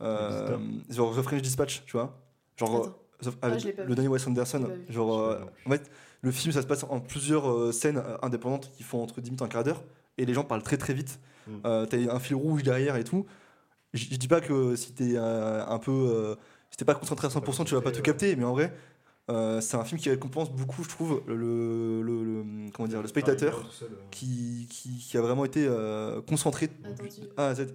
Euh, 0.00 0.58
genre, 0.90 1.16
The 1.16 1.22
French 1.22 1.42
Dispatch, 1.42 1.84
tu 1.86 1.92
vois. 1.92 2.16
Genre, 2.56 2.84
euh, 2.86 3.30
Ah, 3.42 3.46
avec 3.46 3.64
le 3.84 3.94
dernier 3.94 4.08
Wes 4.08 4.26
Anderson, 4.26 4.68
genre, 4.88 5.18
euh, 5.18 5.38
en 5.66 5.70
fait, 5.70 5.90
le 6.20 6.30
film, 6.30 6.52
ça 6.52 6.62
se 6.62 6.66
passe 6.66 6.84
en 6.84 7.00
plusieurs 7.00 7.50
euh, 7.50 7.72
scènes 7.72 8.02
indépendantes 8.22 8.70
qui 8.76 8.82
font 8.82 9.02
entre 9.02 9.20
10 9.20 9.30
minutes 9.30 9.40
et 9.40 9.44
un 9.44 9.48
quart 9.48 9.64
d'heure, 9.64 9.82
et 10.18 10.24
les 10.26 10.34
gens 10.34 10.44
parlent 10.44 10.62
très 10.62 10.76
très 10.76 10.94
vite. 10.94 11.18
Mm. 11.46 11.52
Euh, 11.66 11.86
T'as 11.86 11.96
un 12.14 12.18
fil 12.20 12.36
rouge 12.36 12.62
derrière 12.62 12.96
et 12.96 13.04
tout. 13.04 13.26
Je 13.92 14.16
dis 14.16 14.28
pas 14.28 14.40
que 14.40 14.74
si 14.76 14.92
t'es 14.92 15.12
euh, 15.16 15.64
un 15.66 15.78
peu. 15.78 15.92
euh, 15.92 16.34
si 16.70 16.76
t'es 16.78 16.84
pas 16.84 16.94
concentré 16.96 17.26
à 17.28 17.30
100%, 17.30 17.64
tu 17.64 17.74
vas 17.74 17.80
pas 17.80 17.92
tout 17.92 18.02
capter, 18.02 18.34
mais 18.36 18.44
en 18.44 18.52
vrai, 18.52 18.72
Euh, 19.30 19.62
c'est 19.62 19.78
un 19.78 19.84
film 19.84 19.98
qui 19.98 20.10
récompense 20.10 20.52
beaucoup, 20.52 20.82
je 20.84 20.88
trouve, 20.90 21.22
le, 21.26 21.34
le- 22.02 22.24
le- 22.24 22.70
comment 22.72 22.86
dire, 22.86 23.00
le 23.00 23.08
spectateur 23.08 23.56
euh. 23.82 23.86
qui, 24.10 24.66
qui, 24.68 24.98
qui 24.98 25.16
a 25.16 25.22
vraiment 25.22 25.46
été 25.46 25.64
euh, 25.66 26.20
concentré 26.20 26.66
de 26.66 27.32
A 27.38 27.46
à 27.48 27.54
Z. 27.54 27.68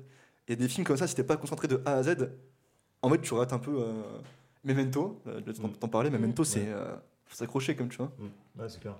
Et 0.47 0.55
des 0.55 0.67
films 0.67 0.85
comme 0.85 0.97
ça, 0.97 1.07
si 1.07 1.15
t'es 1.15 1.23
pas 1.23 1.37
concentré 1.37 1.67
de 1.67 1.81
A 1.85 1.93
à 1.95 2.03
Z, 2.03 2.29
en 3.01 3.09
fait, 3.09 3.21
tu 3.21 3.33
rates 3.33 3.51
un 3.51 3.57
peu 3.57 3.71
euh, 3.81 3.93
Memento. 4.63 5.19
euh, 5.25 5.41
t'en 5.41 5.69
Mm. 5.69 5.73
t'en 5.79 5.87
parler, 5.87 6.11
Memento, 6.11 6.43
Mm. 6.43 6.45
c'est. 6.45 6.67
Euh, 6.67 6.95
s'accrocher, 7.31 7.75
comme 7.75 7.89
tu 7.89 7.97
vois. 7.97 8.11
Mm. 8.19 8.61
Ouais, 8.61 8.69
c'est 8.69 8.79
clair. 8.79 8.93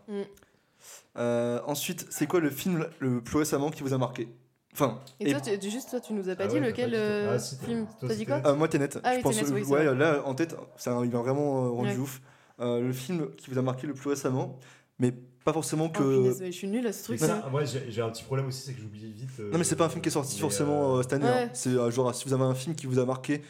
Euh, 1.17 1.59
ensuite, 1.65 2.05
c'est 2.09 2.27
quoi 2.27 2.39
le 2.39 2.49
film 2.49 2.88
le 2.99 3.21
plus 3.21 3.38
récemment 3.38 3.69
qui 3.71 3.84
vous 3.84 3.93
a 3.93 3.97
marqué? 3.97 4.27
Enfin, 4.73 4.99
Et 5.19 5.32
toi, 5.32 5.41
tu, 5.41 5.69
juste 5.69 5.89
toi, 5.89 5.99
tu 5.99 6.13
nous 6.13 6.30
as 6.30 6.36
pas 6.36 6.43
Ah 6.43 6.47
dit 6.47 6.55
ouais, 6.59 6.67
lequel 6.67 6.91
pas 6.91 6.97
dit, 6.97 7.01
toi. 7.01 7.01
euh, 7.01 7.38
Ah, 7.61 7.65
film 7.65 7.88
T'as 7.99 8.15
dit 8.15 8.25
quoi? 8.25 8.41
Euh, 8.45 8.55
moi, 8.55 8.67
Tenet. 8.67 8.89
Ah 9.03 9.11
je 9.13 9.17
oui, 9.17 9.23
pense, 9.23 9.36
Tenet, 9.38 9.51
oui, 9.51 9.63
ouais, 9.63 9.95
là, 9.95 10.21
en 10.25 10.36
tête, 10.36 10.55
ça, 10.77 10.97
il 11.03 11.09
m'a 11.09 11.19
vraiment 11.19 11.65
euh, 11.65 11.69
rendu 11.69 11.89
Ouais. 11.91 11.97
ouf. 11.97 12.21
Euh, 12.59 12.82
le 12.82 12.93
film 12.93 13.32
qui 13.36 13.49
vous 13.49 13.57
a 13.57 13.61
marqué 13.61 13.88
le 13.88 13.93
plus 13.93 14.09
récemment, 14.09 14.57
mais 14.99 15.11
pas 15.43 15.53
forcément 15.53 15.86
Oh, 15.86 15.89
que. 15.97 16.17
punaise, 16.17 16.39
mais 16.41 16.51
je 16.51 16.57
suis 16.57 16.67
nulle 16.67 16.86
à 16.88 16.93
ce 16.93 17.03
truc. 17.05 17.19
Ça, 17.19 17.47
moi, 17.49 17.63
j'ai 17.65 18.01
un 18.01 18.09
petit 18.09 18.23
problème 18.23 18.47
aussi, 18.47 18.61
c'est 18.61 18.73
que 18.73 18.82
j'oublie 18.82 19.11
vite. 19.11 19.30
euh, 19.39 19.51
non, 19.51 19.57
mais 19.57 19.63
c'est 19.63 19.75
pas 19.75 19.86
un 19.86 19.89
film 19.89 20.01
qui 20.01 20.09
est 20.09 20.11
sorti 20.11 20.38
forcément 20.39 21.01
cette 21.01 21.13
année. 21.13 21.25
Ouais. 21.25 21.43
hein. 21.45 21.49
C'est 21.53 21.69
euh, 21.69 21.89
genre, 21.89 22.13
si 22.13 22.25
vous 22.25 22.34
avez 22.34 22.43
un 22.43 22.53
film 22.55 22.75
qui 22.75 22.86
vous 22.86 22.99
a 22.99 23.05
marqué, 23.05 23.41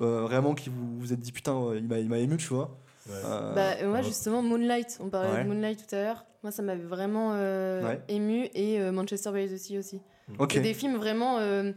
euh, 0.00 0.22
vraiment, 0.22 0.54
qui 0.54 0.68
vous 0.70 0.98
vous 0.98 1.12
êtes 1.12 1.20
dit 1.20 1.32
putain, 1.32 1.54
euh, 1.56 1.78
il 1.78 1.86
m'a 1.88 1.98
il 1.98 2.08
m'a 2.08 2.18
ému, 2.18 2.36
tu 2.36 2.48
vois. 2.48 2.76
ouais. 3.08 3.14
Euh, 3.24 3.54
Bah, 3.54 3.86
moi, 3.86 3.98
ouais. 3.98 4.02
justement, 4.04 4.42
Moonlight, 4.42 4.98
on 5.00 5.08
parlait 5.08 5.32
Ouais. 5.32 5.44
de 5.44 5.48
Moonlight 5.48 5.86
tout 5.88 5.94
à 5.94 6.02
l'heure. 6.02 6.24
Moi, 6.42 6.50
ça 6.50 6.62
m'avait 6.62 6.82
vraiment 6.82 7.32
euh, 7.34 7.82
Ouais. 7.86 8.00
ému 8.08 8.48
et 8.54 8.80
euh, 8.80 8.90
Manchester 8.92 9.30
by 9.32 9.48
the 9.48 9.56
Sea 9.56 9.78
aussi. 9.78 10.00
ok. 10.38 10.52
C'est 10.54 10.60
des 10.60 10.74
films 10.74 10.96
vraiment. 10.96 11.38
euh, 11.38 11.72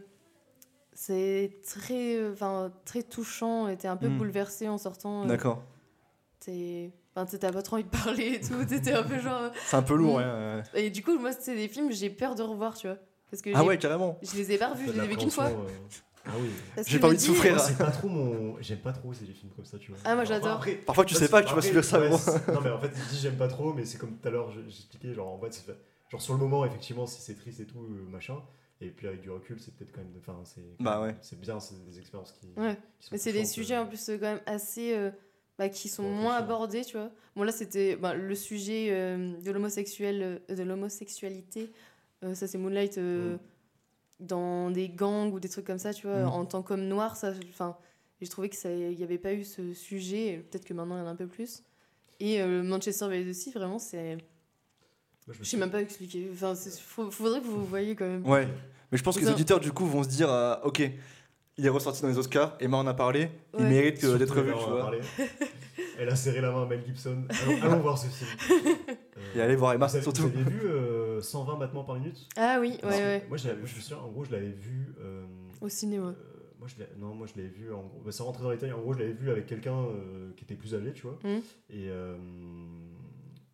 c'est 0.92 1.60
très, 1.66 2.16
euh, 2.16 2.32
enfin, 2.32 2.72
très 2.84 3.02
touchant. 3.02 3.68
Et 3.68 3.76
t'es 3.76 3.88
un 3.88 3.96
peu 3.96 4.08
Hmm. 4.08 4.18
bouleversé 4.18 4.68
en 4.68 4.78
sortant. 4.78 5.24
euh, 5.24 5.26
D'accord. 5.26 5.62
T'es, 6.40 6.90
enfin, 7.14 7.26
t'as 7.38 7.52
pas 7.52 7.62
trop 7.62 7.76
envie 7.76 7.84
de 7.84 7.88
parler 7.88 8.34
et 8.34 8.40
tout. 8.40 8.64
T'étais 8.64 8.92
un 8.92 9.02
peu 9.02 9.18
genre. 9.20 9.50
C'est 9.66 9.76
un 9.76 9.82
peu 9.82 9.94
lourd, 9.94 10.14
Mm. 10.14 10.22
ouais, 10.22 10.62
ouais. 10.74 10.84
Et 10.86 10.90
du 10.90 11.02
coup, 11.02 11.18
moi, 11.18 11.32
c'est 11.32 11.54
des 11.54 11.68
films 11.68 11.92
j'ai 11.92 12.10
peur 12.10 12.34
de 12.34 12.42
revoir, 12.42 12.76
tu 12.76 12.86
vois. 12.88 12.96
Parce 13.30 13.42
que 13.42 13.50
Ah 13.54 13.64
ouais, 13.64 13.76
carrément. 13.78 14.18
je 14.22 14.36
les 14.36 14.52
ai 14.52 14.58
pas 14.58 14.68
revus, 14.68 14.86
je 14.86 14.92
les 14.92 15.04
ai 15.04 15.06
vus 15.08 15.16
qu'une 15.16 15.30
fois. 15.30 15.46
euh, 15.46 15.66
Ah 16.26 16.32
oui. 16.40 16.50
J'ai 16.86 16.98
pas 16.98 17.06
envie 17.08 17.16
de 17.16 17.20
souffrir. 17.22 17.58
C'est 17.60 17.78
pas 17.78 17.90
trop 17.90 18.08
mon. 18.08 18.56
J'aime 18.60 18.78
pas 18.78 18.92
trop 18.92 19.12
ces 19.12 19.24
films 19.26 19.52
comme 19.54 19.64
ça, 19.64 19.78
tu 19.78 19.90
vois. 19.92 20.00
Ah, 20.04 20.14
moi, 20.14 20.24
j'adore. 20.24 20.56
après- 20.56 20.74
Parfois, 20.76 21.04
tu 21.04 21.14
sais 21.14 21.28
pas 21.28 21.42
que 21.42 21.48
tu 21.48 21.54
vas 21.54 21.62
subir 21.62 21.84
ça, 21.84 21.98
Non, 21.98 22.60
mais 22.62 22.70
en 22.70 22.78
fait, 22.80 22.90
je 22.94 23.14
dis 23.14 23.20
j'aime 23.20 23.36
pas 23.36 23.48
trop, 23.48 23.72
mais 23.72 23.84
c'est 23.84 23.98
comme 23.98 24.16
tout 24.18 24.28
à 24.28 24.30
l'heure, 24.30 24.50
je- 24.50 24.60
j'expliquais, 24.68 25.14
genre 25.14 25.28
en 25.28 25.38
fait, 25.38 25.64
genre 26.10 26.20
sur 26.22 26.32
le 26.34 26.40
moment, 26.40 26.64
effectivement, 26.64 27.06
si 27.06 27.20
c'est 27.20 27.34
triste 27.34 27.60
et 27.60 27.66
tout, 27.66 27.78
euh, 27.80 28.10
machin. 28.10 28.36
Et 28.82 28.88
puis 28.90 29.06
avec 29.08 29.22
du 29.22 29.30
recul, 29.30 29.58
c'est 29.58 29.74
peut-être 29.74 29.92
quand 29.92 30.02
même. 30.02 30.12
Enfin, 30.18 30.38
c'est. 30.44 30.60
Bah 30.80 31.00
ouais. 31.00 31.16
C'est 31.22 31.40
bien, 31.40 31.58
c'est 31.60 31.82
des 31.86 31.98
expériences 31.98 32.32
qui. 32.32 32.48
Ouais. 32.60 32.76
qui 32.98 33.06
sont 33.06 33.08
Mais 33.12 33.18
c'est 33.18 33.32
des 33.32 33.44
sujets 33.46 33.76
euh. 33.76 33.82
en 33.82 33.86
plus 33.86 34.08
euh, 34.10 34.18
quand 34.18 34.26
même 34.26 34.40
assez. 34.46 34.94
euh, 34.94 35.10
bah, 35.58 35.70
qui 35.70 35.88
sont 35.88 36.02
moins 36.02 36.34
réfléchir. 36.34 36.36
abordés, 36.44 36.84
tu 36.84 36.96
vois. 36.98 37.10
Bon, 37.34 37.42
là, 37.42 37.52
c'était 37.52 37.96
bah, 37.96 38.12
le 38.14 38.34
sujet 38.34 38.88
euh, 38.90 39.32
de 39.40 39.50
l'homosexuel, 39.50 40.40
euh, 40.50 40.54
de 40.54 40.62
l'homosexualité. 40.62 41.70
Euh, 42.24 42.34
ça, 42.34 42.46
c'est 42.46 42.58
Moonlight 42.58 42.98
euh, 42.98 43.36
Mm. 43.36 43.38
Dans 44.20 44.70
des 44.70 44.88
gangs 44.88 45.32
ou 45.32 45.40
des 45.40 45.48
trucs 45.48 45.66
comme 45.66 45.78
ça, 45.78 45.92
tu 45.92 46.06
vois. 46.06 46.22
Mm. 46.24 46.28
En 46.28 46.44
tant 46.46 46.62
qu'homme 46.62 46.86
noir, 46.88 47.16
ça. 47.16 47.32
Enfin, 47.50 47.76
j'ai 48.20 48.28
trouvé 48.28 48.48
que 48.48 48.56
ça, 48.56 48.70
il 48.70 48.96
n'y 48.96 49.02
avait 49.04 49.18
pas 49.18 49.32
eu 49.34 49.44
ce 49.44 49.74
sujet. 49.74 50.26
et 50.28 50.36
Peut-être 50.38 50.64
que 50.64 50.72
maintenant, 50.74 50.96
il 50.96 51.00
y 51.00 51.02
en 51.02 51.06
a 51.06 51.10
un 51.10 51.16
peu 51.16 51.26
plus. 51.26 51.62
Et 52.20 52.40
euh, 52.40 52.62
Manchester 52.62 53.08
by 53.10 53.28
the 53.30 53.34
Sea, 53.34 53.52
vraiment, 53.52 53.78
c'est. 53.78 54.16
Je 55.28 55.32
Je 55.32 55.38
sais 55.38 55.44
suis- 55.44 55.56
même 55.58 55.70
pas 55.70 55.82
expliquer. 55.82 56.28
Enfin, 56.32 56.54
faut- 56.54 57.10
faudrait 57.10 57.40
que 57.40 57.46
vous 57.46 57.64
voyez 57.66 57.94
quand 57.96 58.06
même. 58.06 58.26
Ouais. 58.26 58.48
Mais 58.92 58.96
je 58.98 59.02
pense 59.02 59.16
que 59.16 59.24
les 59.24 59.30
auditeurs, 59.30 59.58
du 59.60 59.72
coup, 59.72 59.84
vont 59.84 60.02
se 60.04 60.08
dire 60.08 60.30
euh, 60.30 60.54
ok, 60.62 60.80
il 61.58 61.66
est 61.66 61.68
ressorti 61.68 62.02
dans 62.02 62.08
les 62.08 62.16
Oscars, 62.18 62.56
Emma 62.60 62.76
en 62.76 62.86
a 62.86 62.94
parlé, 62.94 63.28
il 63.58 63.64
mérite 63.64 63.98
Surtout 63.98 64.18
d'être 64.18 64.40
vu, 64.40 64.52
tu 64.52 64.70
vois. 64.70 64.92
Elle 65.98 66.08
a 66.10 66.14
serré 66.16 66.40
la 66.40 66.50
main 66.52 66.62
à 66.62 66.66
Mel 66.66 66.84
Gibson. 66.86 67.24
Allons, 67.28 67.62
allons 67.62 67.80
voir 67.82 67.98
ce 67.98 68.06
film. 68.06 68.30
Euh, 68.50 68.84
Et 69.34 69.40
allez 69.40 69.56
voir 69.56 69.72
Emma, 69.72 69.86
vous 69.86 69.94
avez, 69.94 70.02
surtout. 70.02 70.22
Vous 70.22 70.28
avez 70.38 70.50
vu 70.50 70.60
euh, 71.16 71.20
120 71.22 71.56
battements 71.58 71.84
par 71.84 71.96
minute 71.98 72.28
Ah 72.36 72.58
oui, 72.60 72.78
ouais, 72.82 72.88
ouais. 72.88 73.26
Moi, 73.28 73.36
je, 73.36 73.50
me 73.50 73.66
souviens, 73.66 73.98
en 73.98 74.08
gros, 74.10 74.24
je 74.24 74.32
l'avais 74.32 74.50
vu. 74.52 74.94
euh, 75.00 75.24
Au 75.60 75.68
cinéma. 75.68 76.08
euh, 76.08 76.12
moi, 76.58 76.68
je 76.68 76.78
l'ai- 76.78 76.88
non, 76.98 77.14
moi, 77.14 77.26
je 77.26 77.34
l'avais 77.36 77.48
vu. 77.52 77.72
En 77.72 77.82
gros, 77.84 78.00
bah, 78.04 78.12
sans 78.12 78.24
rentrer 78.26 78.42
dans 78.42 78.50
les 78.50 78.56
détails, 78.56 78.72
en 78.72 78.80
gros, 78.80 78.92
je 78.94 78.98
l'avais 79.00 79.12
vu 79.12 79.30
avec 79.30 79.46
quelqu'un 79.46 79.76
euh, 79.84 80.32
qui 80.36 80.44
était 80.44 80.54
plus 80.54 80.74
âgé, 80.74 80.92
tu 80.92 81.02
vois. 81.02 81.18
Mhm. 81.24 81.40
Et, 81.70 81.88
euh, 81.90 82.16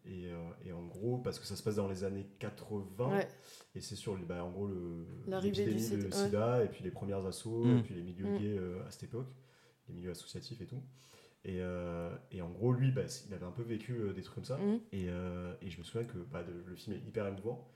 et, 0.05 0.27
euh, 0.27 0.37
et 0.67 0.73
en 0.73 0.85
gros, 0.87 1.19
parce 1.19 1.39
que 1.39 1.47
ça 1.47 1.57
se 1.57 1.63
passe 1.63 1.77
dans 1.77 1.89
les 1.89 2.05
années 2.05 2.27
80. 2.39 3.09
Ouais. 3.11 3.29
Et 3.75 3.81
c'est 3.81 3.97
sur 3.97 4.17
bah, 4.19 4.45
en 4.45 4.51
gros 4.51 4.67
le 4.67 5.07
L'arrivée 5.27 5.65
du 5.65 5.71
l'épidémie 5.71 6.05
de 6.05 6.11
sida, 6.11 6.59
ouais. 6.59 6.65
et 6.67 6.69
puis 6.69 6.85
les 6.85 6.91
premières 6.91 7.25
assauts 7.25 7.65
Mm. 7.65 7.79
et 7.79 7.83
puis 7.83 7.95
les 7.95 8.03
milieux 8.03 8.27
Mm. 8.27 8.39
gays 8.39 8.59
euh, 8.59 8.87
à 8.87 8.91
cette 8.91 9.05
époque, 9.05 9.29
les 9.89 9.95
milieux 9.95 10.11
associatifs 10.11 10.61
et 10.61 10.67
tout. 10.67 10.83
Et, 11.45 11.59
euh, 11.61 12.15
et 12.31 12.41
en 12.41 12.51
gros, 12.51 12.73
lui, 12.73 12.93
bah, 12.93 13.03
il 13.27 13.35
avait 13.35 13.45
un 13.47 13.51
peu 13.51 13.63
vécu 13.63 13.95
euh, 13.95 14.13
des 14.13 14.23
trucs 14.23 14.37
comme 14.37 14.45
ça. 14.45 14.59
Mhm. 14.59 14.81
Et, 14.93 15.07
euh, 15.09 15.53
et 15.61 15.71
je 15.71 15.79
me 15.79 15.83
souviens 15.85 16.07
que 16.07 16.19
bah, 16.19 16.43
de- 16.45 16.53
le 16.67 16.75
film 16.77 16.97
est 16.97 17.01
hyper 17.09 17.27
émouvant. 17.27 17.69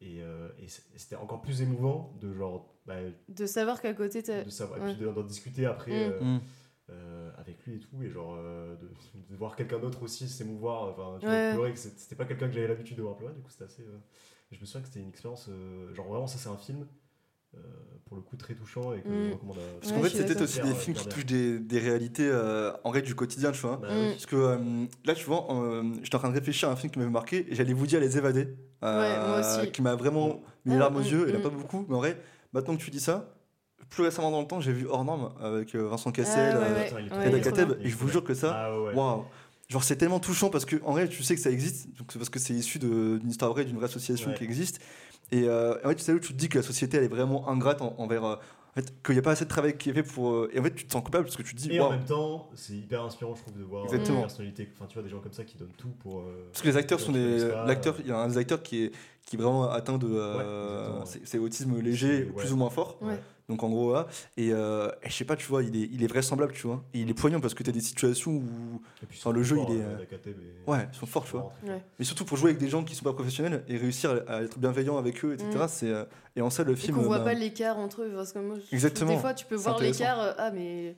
Et, 0.00 0.20
euh, 0.22 0.48
et 0.58 0.66
c'était 0.68 1.14
encore 1.14 1.40
plus 1.42 1.62
émouvant 1.62 2.16
de 2.20 2.32
genre 2.32 2.74
bah, 2.86 2.96
De 3.28 3.46
savoir 3.46 3.80
qu'à 3.80 3.94
côté, 3.94 4.22
t'as. 4.24 4.42
de 4.42 4.50
savoir 4.50 4.80
ouais. 4.80 4.90
et 4.90 4.94
puis 4.96 5.04
de- 5.04 5.12
d'en 5.12 5.22
discuter 5.22 5.64
après 5.66 6.08
Mm. 6.20 6.40
euh, 6.90 7.30
avec 7.38 7.64
lui 7.64 7.76
et 7.76 7.78
tout 7.78 8.02
et 8.02 8.10
genre 8.10 8.34
euh, 8.36 8.74
de, 8.76 8.88
de 9.30 9.36
voir 9.36 9.54
quelqu'un 9.54 9.78
d'autre 9.78 10.02
aussi 10.02 10.28
s'émouvoir 10.28 10.88
enfin 10.90 11.18
tu 11.20 11.26
Ouais. 11.26 11.52
vois, 11.54 11.62
pleurer 11.62 11.76
c'était 11.76 12.16
pas 12.16 12.24
quelqu'un 12.24 12.48
que 12.48 12.52
j'avais 12.54 12.66
l'habitude 12.66 12.96
de 12.96 13.02
voir 13.02 13.16
pleurer 13.16 13.32
du 13.34 13.40
coup 13.40 13.50
c'était 13.50 13.64
assez 13.64 13.82
euh, 13.84 13.98
je 14.50 14.60
me 14.60 14.66
souviens 14.66 14.80
que 14.82 14.88
c'était 14.88 15.00
une 15.00 15.08
expérience 15.08 15.46
euh, 15.48 15.94
genre 15.94 16.08
vraiment 16.08 16.26
ça 16.26 16.38
c'est 16.38 16.48
un 16.48 16.56
film 16.56 16.86
euh, 17.54 17.58
pour 18.06 18.16
le 18.16 18.22
coup 18.22 18.36
très 18.36 18.54
touchant 18.54 18.92
et 18.92 19.00
que 19.00 19.08
Mm. 19.08 19.28
je 19.28 19.32
recommande 19.34 19.56
à 19.58 19.80
Parce 19.80 19.92
qu'en 19.92 20.02
fait, 20.02 20.08
c'était 20.10 20.42
aussi 20.42 20.60
des 20.60 20.74
films 20.74 20.96
qui 20.96 21.06
touchent 21.06 21.26
des, 21.26 21.58
des 21.58 21.78
réalités 21.78 22.28
euh, 22.30 22.72
en 22.84 22.90
vrai 22.90 23.02
du 23.02 23.14
quotidien, 23.14 23.52
tu 23.52 23.60
vois. 23.60 23.76
Bah 23.76 23.88
Mm. 23.88 24.10
Parce 24.10 24.26
que 24.26 24.36
euh, 24.36 24.56
là, 25.04 25.14
tu 25.14 25.24
vois, 25.24 25.46
euh, 25.50 25.82
j'étais 26.02 26.16
en 26.16 26.18
train 26.18 26.28
de 26.30 26.34
réfléchir 26.34 26.68
à 26.68 26.72
un 26.72 26.76
film 26.76 26.92
qui 26.92 26.98
m'avait 26.98 27.10
marqué 27.10 27.46
et 27.50 27.54
j'allais 27.54 27.72
vous 27.72 27.86
dire 27.86 28.00
Les 28.00 28.16
Évadés. 28.18 28.48
euh, 28.84 29.00
Ouais, 29.00 29.28
moi 29.28 29.40
aussi. 29.60 29.70
Qui 29.72 29.82
m'a 29.82 29.94
vraiment 29.94 30.40
mis 30.64 30.72
les 30.72 30.76
Ah, 30.76 30.80
larmes 30.80 30.96
aux 30.96 31.00
mm, 31.00 31.04
yeux. 31.04 31.24
Il 31.28 31.30
n'y 31.30 31.32
en 31.32 31.36
a 31.36 31.38
mm. 31.38 31.42
pas 31.42 31.56
beaucoup, 31.56 31.86
mais 31.88 31.94
en 31.94 31.98
vrai, 31.98 32.20
maintenant 32.52 32.76
que 32.76 32.82
tu 32.82 32.90
dis 32.90 33.00
ça, 33.00 33.34
plus 33.88 34.04
récemment 34.04 34.30
dans 34.30 34.40
le 34.40 34.46
temps, 34.46 34.60
j'ai 34.60 34.72
vu 34.72 34.86
Hors 34.88 35.04
Norme 35.04 35.32
avec 35.40 35.74
Vincent 35.74 36.12
Cassel, 36.12 36.54
Ah, 36.56 36.60
ouais, 36.60 36.66
euh. 36.92 37.06
Attends, 37.10 37.30
trop 37.30 37.40
Kateb, 37.42 37.72
et 37.82 37.88
je 37.90 37.96
vous 37.96 38.08
jure 38.08 38.24
que 38.24 38.32
ça, 38.34 38.54
Ah 38.56 38.80
ouais. 38.80 38.94
Genre, 39.68 39.82
c'est 39.84 39.96
tellement 39.96 40.20
touchant 40.20 40.50
parce 40.50 40.64
que, 40.64 40.76
en 40.84 40.92
vrai, 40.92 41.08
tu 41.08 41.22
sais 41.22 41.34
que 41.34 41.40
ça 41.40 41.50
existe, 41.50 41.88
donc 41.96 42.08
c'est 42.12 42.18
parce 42.18 42.28
que 42.28 42.38
c'est 42.38 42.52
issu 42.54 42.78
d'une 42.78 43.28
histoire 43.28 43.50
vraie, 43.52 43.64
d'une 43.64 43.76
vraie 43.76 43.86
association 43.86 44.30
Ouais. 44.30 44.36
qui 44.36 44.44
existe. 44.44 44.80
Et 45.30 45.44
euh, 45.48 45.74
en 45.84 45.88
fait, 45.88 45.94
tu 45.94 46.02
sais 46.02 46.12
où 46.12 46.18
tu 46.20 46.34
te 46.34 46.38
dis 46.38 46.48
que 46.50 46.58
la 46.58 46.62
société, 46.62 46.98
elle 46.98 47.04
est 47.04 47.08
vraiment 47.08 47.48
ingrate 47.48 47.80
en- 47.80 47.94
envers. 47.98 48.24
euh, 48.24 48.36
en 48.36 48.74
fait, 48.80 48.92
qu'il 49.04 49.14
n'y 49.14 49.18
a 49.18 49.22
pas 49.22 49.32
assez 49.32 49.44
de 49.44 49.50
travail 49.50 49.76
qui 49.76 49.90
est 49.90 49.92
fait 49.92 50.02
pour. 50.02 50.30
euh, 50.30 50.50
et 50.52 50.58
en 50.58 50.62
fait, 50.62 50.74
tu 50.74 50.86
te 50.86 50.92
sens 50.92 51.02
coupable 51.02 51.24
parce 51.24 51.36
que 51.36 51.42
tu 51.42 51.54
te 51.54 51.60
dis, 51.60 51.70
et 51.72 51.80
en 51.80 51.90
même 51.90 52.04
temps 52.06 52.48
c'est 52.54 52.72
hyper 52.72 53.02
inspirant 53.02 53.34
je 53.34 53.42
trouve 53.42 53.52
de 53.58 53.62
voir 53.62 53.84
Exactement. 53.84 54.16
des 54.16 54.22
personnalités 54.22 54.68
enfin 54.74 54.86
tu 54.86 54.94
vois 54.94 55.02
des 55.02 55.10
gens 55.10 55.20
comme 55.20 55.32
ça 55.34 55.44
qui 55.44 55.58
donnent 55.58 55.74
tout 55.76 55.90
pour 56.02 56.20
euh, 56.20 56.48
Parce 56.50 56.62
que 56.62 56.68
les 56.68 56.76
acteurs 56.78 56.98
sont 56.98 57.12
des. 57.12 57.48
L'acteur, 57.66 57.96
il 58.00 58.06
y 58.08 58.12
a 58.12 58.16
un 58.18 58.28
des 58.28 58.38
acteurs 58.38 58.62
qui 58.62 58.84
est, 58.84 58.92
qui 59.26 59.36
est 59.36 59.38
vraiment 59.38 59.70
atteint 59.70 59.98
de. 59.98 60.08
euh, 60.10 61.00
ouais. 61.00 61.04
c'est 61.24 61.38
autisme 61.38 61.78
léger, 61.80 62.22
plus 62.24 62.46
ouais. 62.46 62.52
ou 62.52 62.56
moins 62.56 62.70
fort. 62.70 62.98
Donc 63.52 63.62
en 63.64 63.68
gros, 63.68 63.92
là. 63.92 64.06
Et, 64.38 64.50
euh, 64.52 64.88
et 65.02 65.10
je 65.10 65.14
sais 65.14 65.26
pas, 65.26 65.36
tu 65.36 65.46
vois, 65.46 65.62
il 65.62 65.76
est, 65.76 65.88
il 65.92 66.02
est 66.02 66.06
vraisemblable, 66.06 66.54
tu 66.54 66.66
vois. 66.66 66.82
Et 66.94 67.00
il 67.00 67.10
est 67.10 67.14
poignant 67.14 67.38
parce 67.38 67.52
que 67.52 67.62
tu 67.62 67.68
as 67.68 67.72
des 67.72 67.80
situations 67.82 68.30
où. 68.32 68.80
et 69.02 69.06
Enfin, 69.12 69.30
le 69.30 69.42
jeu, 69.42 69.56
fort, 69.56 69.66
il 69.70 69.76
est, 69.76 69.82
euh, 69.82 69.98
euh, 69.98 70.30
et- 70.66 70.70
Ouais, 70.70 70.88
ils 70.90 70.96
sont 70.98 71.04
forts, 71.04 71.24
tu 71.26 71.32
vois. 71.32 71.52
Ouais. 71.66 71.84
Mais 71.98 72.04
surtout 72.06 72.24
pour 72.24 72.38
jouer 72.38 72.50
avec 72.50 72.60
des 72.60 72.68
gens 72.70 72.82
qui 72.82 72.94
sont 72.94 73.04
pas 73.04 73.12
professionnels 73.12 73.62
et 73.68 73.76
réussir 73.76 74.22
à, 74.26 74.42
être 74.42 74.58
bienveillant 74.58 74.96
avec 74.96 75.22
eux, 75.24 75.34
etc. 75.34 75.50
Mm. 75.54 75.68
C'est, 75.68 75.90
euh, 75.90 76.04
et 76.34 76.40
en 76.40 76.48
ça, 76.48 76.64
le 76.64 76.72
Et 76.72 76.76
film. 76.76 76.96
qu'on 76.96 77.02
voit 77.02 77.18
bah, 77.18 77.24
pas 77.24 77.34
l'écart 77.34 77.78
entre 77.78 78.02
eux. 78.02 78.12
Parce 78.16 78.32
que 78.32 78.38
moi, 78.38 78.56
je- 78.58 78.74
Exactement. 78.74 79.12
Des 79.12 79.18
fois, 79.20 79.34
tu 79.34 79.44
peux 79.44 79.56
voir 79.56 79.78
l'écart. 79.78 80.18
euh, 80.20 80.32
ah, 80.38 80.50
mais. 80.50 80.96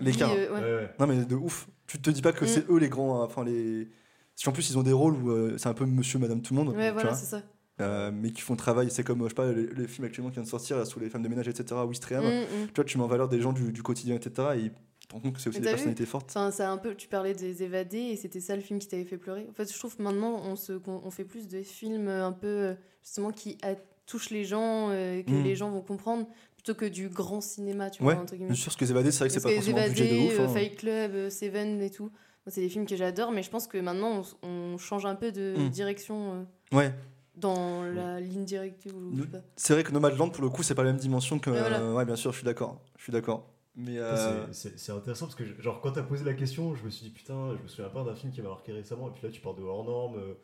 L'écart. 0.00 0.30
euh, 0.32 0.52
ouais. 0.52 0.60
Ouais, 0.60 0.74
ouais. 0.82 0.90
Non, 0.98 1.06
mais 1.06 1.24
de 1.24 1.34
ouf. 1.36 1.68
Tu 1.86 2.00
te 2.00 2.10
dis 2.10 2.22
pas 2.22 2.32
que 2.32 2.44
Mm. 2.44 2.48
c'est 2.48 2.68
eux 2.70 2.78
les 2.78 2.88
grands. 2.88 3.20
euh, 3.22 3.24
Enfin, 3.24 3.44
les. 3.44 3.88
Si 4.34 4.48
en 4.48 4.52
plus 4.52 4.68
ils 4.70 4.78
ont 4.78 4.82
des 4.84 4.92
rôles 4.92 5.14
où 5.14 5.30
euh, 5.30 5.56
c'est 5.58 5.68
un 5.68 5.74
peu 5.74 5.84
monsieur, 5.84 6.18
madame, 6.18 6.42
tout 6.42 6.54
le 6.54 6.62
monde. 6.64 6.74
Ouais, 6.76 6.90
voilà, 6.92 7.14
c'est 7.14 7.26
ça. 7.26 7.42
Euh, 7.80 8.10
mais 8.12 8.30
qui 8.32 8.40
font 8.42 8.54
le 8.54 8.58
travail. 8.58 8.90
C'est 8.90 9.04
comme, 9.04 9.20
euh, 9.20 9.24
je 9.24 9.28
sais 9.28 9.34
pas, 9.34 9.52
le, 9.52 9.66
le 9.66 9.86
film 9.86 10.04
actuellement 10.06 10.30
qui 10.30 10.34
vient 10.34 10.42
de 10.42 10.48
sortir 10.48 10.76
là, 10.76 10.84
sur 10.84 10.98
les 11.00 11.08
femmes 11.08 11.22
de 11.22 11.28
ménage, 11.28 11.46
etc. 11.48 11.80
Wistreham. 11.86 12.24
Mm, 12.24 12.28
mm. 12.40 12.66
Tu 12.68 12.72
vois, 12.74 12.84
tu 12.84 12.98
mets 12.98 13.04
en 13.04 13.08
valeur 13.08 13.28
des 13.28 13.40
gens 13.40 13.52
du, 13.52 13.70
du 13.72 13.82
quotidien, 13.82 14.16
etc. 14.16 14.48
Et 14.56 14.70
tu 14.98 15.06
te 15.06 15.12
rends 15.14 15.20
compte 15.20 15.34
que 15.34 15.40
c'est 15.40 15.48
aussi 15.48 15.60
des 15.60 15.68
personnalités 15.68 16.04
fortes. 16.06 16.28
Enfin, 16.30 16.50
c'est 16.50 16.64
un 16.64 16.76
peu. 16.76 16.94
Tu 16.96 17.06
parlais 17.08 17.34
des 17.34 17.62
évadés 17.62 17.98
et 17.98 18.16
c'était 18.16 18.40
ça 18.40 18.56
le 18.56 18.62
film 18.62 18.78
qui 18.80 18.88
t'avait 18.88 19.04
fait 19.04 19.16
pleurer. 19.16 19.46
En 19.48 19.52
fait, 19.52 19.72
je 19.72 19.78
trouve 19.78 19.96
que 19.96 20.02
maintenant, 20.02 20.40
on, 20.44 20.56
se, 20.56 20.72
on 20.86 21.10
fait 21.12 21.24
plus 21.24 21.46
de 21.46 21.62
films 21.62 22.08
euh, 22.08 22.26
un 22.26 22.32
peu. 22.32 22.74
Justement, 23.04 23.30
qui 23.30 23.56
touchent 24.06 24.30
les 24.30 24.44
gens, 24.44 24.88
euh, 24.90 25.22
que 25.22 25.30
Mm. 25.30 25.44
les 25.44 25.54
gens 25.54 25.70
vont 25.70 25.80
comprendre, 25.82 26.26
plutôt 26.56 26.74
que 26.74 26.84
du 26.86 27.08
grand 27.08 27.40
cinéma, 27.40 27.90
tu 27.90 28.02
Ouais, 28.02 28.14
vois, 28.14 28.22
entre 28.24 28.32
guillemets. 28.34 28.48
Bien 28.48 28.56
sûr, 28.56 28.74
que 28.76 28.84
les 28.84 28.90
évadés, 28.90 29.12
c'est 29.12 29.18
vrai 29.20 29.28
que 29.28 29.34
c'est 29.34 29.40
pas 29.40 29.50
les 29.50 29.54
forcément 29.56 29.78
un 29.78 29.88
budget 29.88 30.08
de 30.08 30.14
évadés, 30.14 30.34
ouf. 30.34 30.40
euh, 30.40 30.44
hein. 30.46 30.48
Fight 30.48 30.76
Club, 30.76 31.28
Seven 31.30 31.80
et 31.80 31.90
tout. 31.90 32.10
C'est 32.48 32.62
des 32.62 32.68
films 32.70 32.86
que 32.86 32.96
j'adore, 32.96 33.30
mais 33.30 33.42
je 33.42 33.50
pense 33.50 33.66
que 33.66 33.76
maintenant, 33.78 34.22
on, 34.42 34.48
on 34.48 34.78
change 34.78 35.04
un 35.06 35.14
peu 35.14 35.30
de 35.32 35.54
Mm. 35.58 35.68
direction 35.68 36.46
Ouais, 36.72 36.92
dans 37.40 37.82
la 37.84 38.20
ligne 38.20 38.44
directive. 38.44 38.92
Ou, 38.96 39.16
je 39.16 39.22
sais 39.22 39.28
pas. 39.28 39.38
c'est 39.56 39.72
vrai 39.74 39.84
que 39.84 39.92
Nomadland, 39.92 40.30
pour 40.30 40.42
le 40.42 40.50
coup, 40.50 40.62
c'est 40.62 40.74
pas 40.74 40.82
la 40.84 40.90
même 40.92 41.00
dimension 41.00 41.38
que. 41.38 41.50
Ouais, 41.50 41.60
voilà. 41.60 41.80
euh, 41.80 41.94
ouais, 41.94 42.04
bien 42.04 42.16
sûr, 42.16 42.32
je 42.32 42.36
suis 42.38 42.44
d'accord. 42.44 42.80
Je 42.96 43.02
suis 43.04 43.12
d'accord. 43.12 43.46
Mais. 43.76 43.98
Euh, 43.98 44.46
c'est- 44.52 44.70
C'est 44.70 44.78
c'est 44.78 44.92
intéressant 44.92 45.26
parce 45.26 45.36
que, 45.36 45.44
genre, 45.60 45.80
quand 45.80 45.92
t'as 45.92 46.02
posé 46.02 46.24
la 46.24 46.34
question, 46.34 46.74
je 46.74 46.84
me 46.84 46.90
suis 46.90 47.06
dit, 47.06 47.12
putain, 47.12 47.54
je 47.56 47.62
me 47.62 47.68
souviens 47.68 47.90
pas 47.90 48.02
d'un 48.04 48.14
film 48.14 48.32
qui 48.32 48.42
m'a 48.42 48.48
marqué 48.48 48.72
récemment. 48.72 49.08
Et 49.08 49.12
puis 49.12 49.26
là, 49.26 49.30
tu 49.32 49.40
parles 49.40 49.56
de 49.56 49.62
hors 49.62 49.84
norme. 49.84 50.16
euh, 50.16 50.34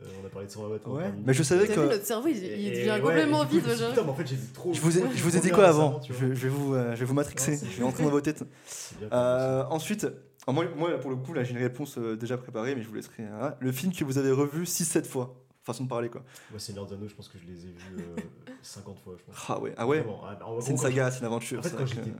euh, 0.00 0.04
on 0.22 0.26
a 0.26 0.30
parlé 0.30 0.46
de 0.46 0.52
120 0.52 0.68
battements 0.68 0.94
Ouais, 0.94 1.12
mais 1.26 1.34
je 1.34 1.42
savais 1.42 1.66
que- 1.66 1.72
vu, 1.72 1.88
notre 1.88 2.04
cerveau, 2.06 2.28
il, 2.28 2.34
devient 2.36 2.88
ouais, 2.92 3.00
complètement 3.00 3.44
vide. 3.44 3.62
je 3.64 3.68
me 3.70 3.74
suis 3.74 3.74
dit, 3.74 3.80
genre. 3.80 3.90
Putain, 3.90 4.02
mais 4.04 4.10
en 4.10 4.14
fait, 4.14 4.26
j'ai 4.28 4.36
vu 4.36 4.46
trop. 4.54 4.72
Je 4.72 4.80
vous 4.80 4.96
ai, 4.96 5.02
je 5.14 5.22
vous 5.24 5.36
ai 5.36 5.40
dit 5.40 5.50
quoi 5.50 5.66
avant 5.66 6.00
je, 6.08 6.12
vais 6.24 6.48
vous, 6.48 6.74
euh, 6.74 6.94
je 6.94 7.00
vais 7.00 7.04
vous 7.04 7.14
matrixer. 7.14 7.58
Je 7.68 7.78
vais 7.78 7.82
rentrer 7.84 8.04
dans 8.04 8.10
vos 8.10 8.20
têtes. 8.20 8.44
Ensuite, 9.12 10.06
moi, 10.46 10.64
moi, 10.76 10.98
pour 10.98 11.10
le 11.10 11.16
coup, 11.16 11.32
là, 11.34 11.44
j'ai 11.44 11.50
une 11.52 11.58
réponse 11.58 11.98
euh, 11.98 12.16
déjà 12.16 12.38
préparée, 12.38 12.74
mais 12.74 12.82
je 12.82 12.88
vous 12.88 12.94
laisserai. 12.94 13.24
hein. 13.24 13.54
Le 13.60 13.72
film 13.72 13.92
que 13.92 14.04
vous 14.04 14.18
avez 14.18 14.30
revu 14.30 14.64
6-7 14.64 15.04
fois. 15.06 15.34
Façon 15.68 15.84
de 15.84 15.88
parler, 15.88 16.08
quoi. 16.08 16.22
Moi, 16.50 16.58
Seigneur 16.58 16.86
des 16.86 16.94
Anneaux, 16.94 17.08
je 17.08 17.14
pense 17.14 17.28
que 17.28 17.38
je 17.38 17.44
les 17.46 17.66
ai 17.66 17.72
vus 17.72 17.96
euh, 18.00 18.16
50 18.62 18.98
fois, 19.00 19.14
je 19.18 19.22
pense. 19.24 19.44
Ah 19.48 19.60
ouais, 19.60 19.74
ah 19.76 19.86
ouais. 19.86 20.04
Ah, 20.24 20.38
C'est 20.60 20.70
une 20.70 20.78
saga, 20.78 21.10
c'est 21.10 21.20
une 21.20 21.26
aventure. 21.26 21.58
En 21.58 21.62
fait, 21.62 21.68
c'est 21.68 21.76
quand 21.76 21.86
j'étais 21.86 22.10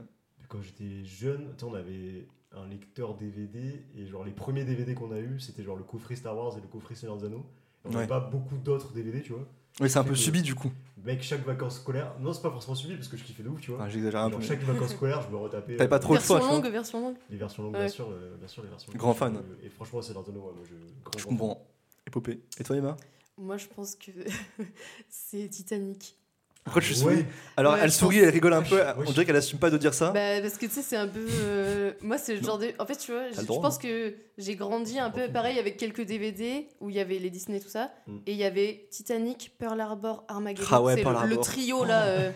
quand 0.47 0.61
j'étais 0.61 1.03
jeune, 1.05 1.47
on 1.63 1.73
avait 1.73 2.27
un 2.55 2.67
lecteur 2.67 3.15
DVD 3.15 3.83
et 3.95 4.05
genre 4.07 4.23
les 4.23 4.31
premiers 4.31 4.65
DVD 4.65 4.93
qu'on 4.95 5.11
a 5.11 5.19
eu, 5.19 5.39
c'était 5.39 5.63
genre 5.63 5.75
le 5.77 5.83
coffret 5.83 6.15
Star 6.15 6.35
Wars 6.37 6.57
et 6.57 6.61
le 6.61 6.67
coffret 6.67 6.95
Seigneur 6.95 7.17
des 7.17 7.25
Anneaux. 7.25 7.45
Et 7.85 7.87
on 7.87 7.89
Ouais. 7.89 7.95
n'avait 7.95 8.07
pas 8.07 8.19
beaucoup 8.19 8.57
d'autres 8.57 8.91
DVD, 8.93 9.21
tu 9.21 9.33
vois. 9.33 9.45
Oui, 9.79 9.89
c'est 9.89 9.99
un 9.99 10.03
peu 10.03 10.09
que- 10.11 10.15
subi 10.15 10.41
du 10.41 10.55
coup. 10.55 10.71
Mec, 11.03 11.21
chaque 11.23 11.45
vacances 11.45 11.77
scolaires, 11.77 12.13
non, 12.19 12.33
c'est 12.33 12.41
pas 12.41 12.49
forcément 12.51 12.75
suivi 12.75 12.95
parce 12.95 13.07
que 13.07 13.15
je 13.17 13.23
kiffais 13.23 13.41
de 13.43 13.49
ouf, 13.49 13.61
tu 13.61 13.71
vois. 13.71 13.79
Enfin, 13.79 13.89
J'exagère 13.89 14.21
un 14.23 14.29
peu. 14.29 14.41
chaque 14.41 14.61
vacances 14.61 14.91
scolaires, 14.91 15.21
je 15.21 15.29
me 15.29 15.37
retapais. 15.37 15.75
T'avais 15.77 15.87
pas 15.89 15.95
euh, 15.95 15.99
trop 15.99 16.13
le 16.13 16.19
version 16.19 16.35
choix, 16.35 16.41
tu 16.41 16.47
vois. 16.53 16.61
longue, 16.63 16.71
version 16.71 17.01
longue. 17.01 17.15
Les 17.29 17.37
versions 17.37 17.63
longues, 17.63 17.73
Ouais. 17.73 17.79
bien 17.79 17.87
sûr, 17.87 18.07
euh, 18.11 18.35
bien 18.37 18.47
sûr, 18.47 18.63
les 18.63 18.69
versions 18.69 18.91
Grand 18.95 19.07
longues. 19.09 19.17
fan. 19.17 19.35
Euh, 19.37 19.65
Et 19.65 19.69
franchement, 19.69 19.99
Anneaux, 19.99 20.17
ouais, 20.17 20.53
moi, 20.55 20.63
je. 20.65 20.73
grand, 21.03 21.11
Je 21.17 21.23
grand 21.23 21.29
fan. 21.29 21.37
comprends. 21.37 21.67
Épopée. 22.07 22.41
Et 22.59 22.63
toi, 22.63 22.75
Emma? 22.75 22.97
Moi, 23.39 23.57
je 23.57 23.67
pense 23.67 23.95
que 23.95 24.11
c'est 25.09 25.49
Titanic. 25.49 26.15
Pourquoi 26.65 26.81
tu 26.81 26.89
Ouais. 26.93 26.95
souris 26.99 27.25
Alors, 27.57 27.73
Ouais, 27.73 27.79
elle 27.83 27.89
je 27.91 27.95
sourit, 27.95 28.17
pense- 28.17 28.25
elle 28.27 28.33
rigole 28.33 28.53
un 28.53 28.59
Ouais, 28.61 28.69
peu. 28.69 28.77
je- 28.77 29.07
On 29.07 29.11
dirait 29.11 29.25
qu'elle 29.25 29.35
assume 29.35 29.57
pas 29.59 29.69
de 29.71 29.77
dire 29.77 29.93
ça. 29.93 30.11
Bah, 30.11 30.39
parce 30.41 30.55
que 30.57 30.65
tu 30.67 30.71
sais, 30.73 30.81
c'est 30.81 30.97
un 30.97 31.07
peu. 31.07 31.25
euh, 31.27 31.91
Moi, 32.01 32.17
c'est 32.17 32.35
le 32.35 32.43
genre 32.43 32.57
de. 32.59 32.67
En 32.79 32.85
fait, 32.85 32.95
tu 32.97 33.11
vois, 33.11 33.23
je, 33.31 33.35
le 33.35 33.41
je 33.41 33.47
droit, 33.47 33.61
pense 33.61 33.77
que 33.79 34.13
j'ai 34.37 34.55
grandi 34.55 34.99
un 34.99 35.09
peu 35.09 35.27
pareil 35.29 35.57
avec 35.57 35.77
quelques 35.77 36.05
DVD 36.05 36.67
où 36.79 36.89
il 36.89 36.95
y 36.95 36.99
avait 36.99 37.17
les 37.17 37.29
Disney, 37.29 37.59
tout 37.59 37.69
ça. 37.69 37.91
Mm. 38.07 38.17
Et 38.27 38.31
il 38.33 38.37
y 38.37 38.43
avait 38.43 38.87
Titanic, 38.91 39.53
Pearl 39.57 39.79
Harbor, 39.81 40.23
Armageddon. 40.27 40.67
Ah 40.71 40.81
ouais, 40.81 40.95
c'est 40.95 41.01
Pearl 41.03 41.15
le, 41.23 41.27
le 41.27 41.31
Harbor. 41.31 41.45
trio 41.45 41.85
là. 41.85 42.03
euh. 42.03 42.31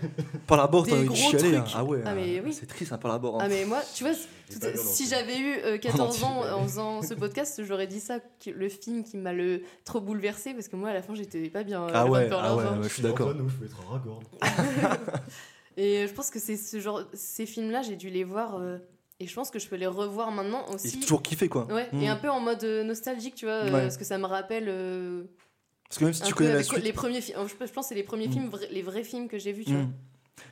Par 0.47 0.57
la 0.57 0.67
bord, 0.67 0.83
Des 0.83 0.91
t'as 0.91 0.97
envie 0.97 1.05
de 1.05 1.09
gros 1.09 1.15
chialer. 1.29 1.55
hein. 1.55 1.61
trucs. 1.61 1.75
Ah 1.77 1.83
ouais, 1.83 1.99
Ah, 2.05 2.13
mais 2.15 2.41
oui. 2.43 2.53
c'est 2.53 2.65
triste, 2.65 2.91
hein, 2.91 2.97
par 2.97 3.11
la 3.11 3.19
bord. 3.19 3.35
hein. 3.35 3.43
Ah, 3.43 3.47
mais 3.49 3.65
moi, 3.65 3.81
tu 3.93 4.03
vois, 4.03 4.13
tout- 4.13 4.59
pas 4.59 4.75
si 4.75 5.07
j'avais 5.07 5.37
eu 5.37 5.55
euh, 5.63 5.77
14 6.17 6.23
ans 6.23 6.41
en 6.53 6.63
faisant 6.63 7.01
ce 7.03 7.13
podcast, 7.13 7.61
j'aurais 7.63 7.87
dit 7.87 7.99
ça, 7.99 8.19
que 8.43 8.49
le 8.49 8.67
film 8.67 9.03
qui 9.03 9.17
m'a 9.17 9.31
le 9.31 9.61
trop 9.85 10.01
bouleversé, 10.01 10.53
parce 10.53 10.67
que 10.67 10.75
moi, 10.75 10.89
à 10.89 10.93
la 10.93 11.01
fin, 11.03 11.13
j'étais 11.15 11.49
pas 11.49 11.63
bien. 11.63 11.83
euh, 11.83 11.91
Ah 11.93 12.07
ouais, 12.07 12.27
Pearl 12.27 12.41
ah 12.43 12.55
ouais, 12.55 12.63
Harbor. 12.63 12.79
ouais, 12.81 12.87
je 12.89 12.93
suis 12.93 13.03
d'accord. 13.03 13.29
Antoine, 13.29 13.49
être 13.63 13.77
un 13.89 13.93
Et 15.77 16.07
je 16.07 16.13
pense 16.13 16.29
que 16.29 16.39
c'est 16.39 16.55
ce 16.57 16.79
genre, 16.79 17.01
ces 17.13 17.45
films-là, 17.45 17.81
j'ai 17.81 17.95
dû 17.95 18.09
les 18.09 18.23
voir, 18.23 18.57
euh, 18.57 18.77
et 19.19 19.25
je 19.25 19.33
pense 19.33 19.49
que 19.49 19.57
je 19.57 19.67
peux 19.67 19.75
les 19.75 19.87
revoir 19.87 20.31
maintenant 20.31 20.65
aussi. 20.71 20.89
j'ai 20.91 20.99
toujours 20.99 21.23
kiffé 21.23 21.49
quoi. 21.49 21.65
Ouais, 21.65 21.89
et 21.99 22.07
un 22.07 22.15
peu 22.15 22.29
en 22.29 22.39
mode 22.39 22.63
euh, 22.63 22.83
nostalgique, 22.83 23.33
tu 23.35 23.45
vois, 23.45 23.55
euh, 23.55 23.71
Ouais. 23.71 23.81
parce 23.81 23.97
que 23.97 24.05
ça 24.05 24.17
me 24.19 24.25
rappelle. 24.25 24.65
euh, 24.67 25.23
Parce 25.89 25.97
que 25.99 26.03
même 26.05 26.13
si 26.13 26.21
tu 26.21 26.33
connais 26.35 26.53
la 26.53 26.61
suite. 26.63 26.83
les 26.83 26.93
premiers 26.93 27.21
films. 27.21 27.37
Je 27.47 27.55
pense 27.55 27.85
que 27.85 27.89
c'est 27.89 27.95
les 27.95 28.03
premiers 28.03 28.27
Mm. 28.27 28.31
films, 28.33 28.49
vrais- 28.49 28.69
les 28.71 28.81
vrais 28.83 29.03
films 29.03 29.27
que 29.27 29.39
j'ai 29.39 29.51
vus, 29.51 29.65
tu 29.65 29.71
vois. 29.73 29.81
Mm. 29.83 29.93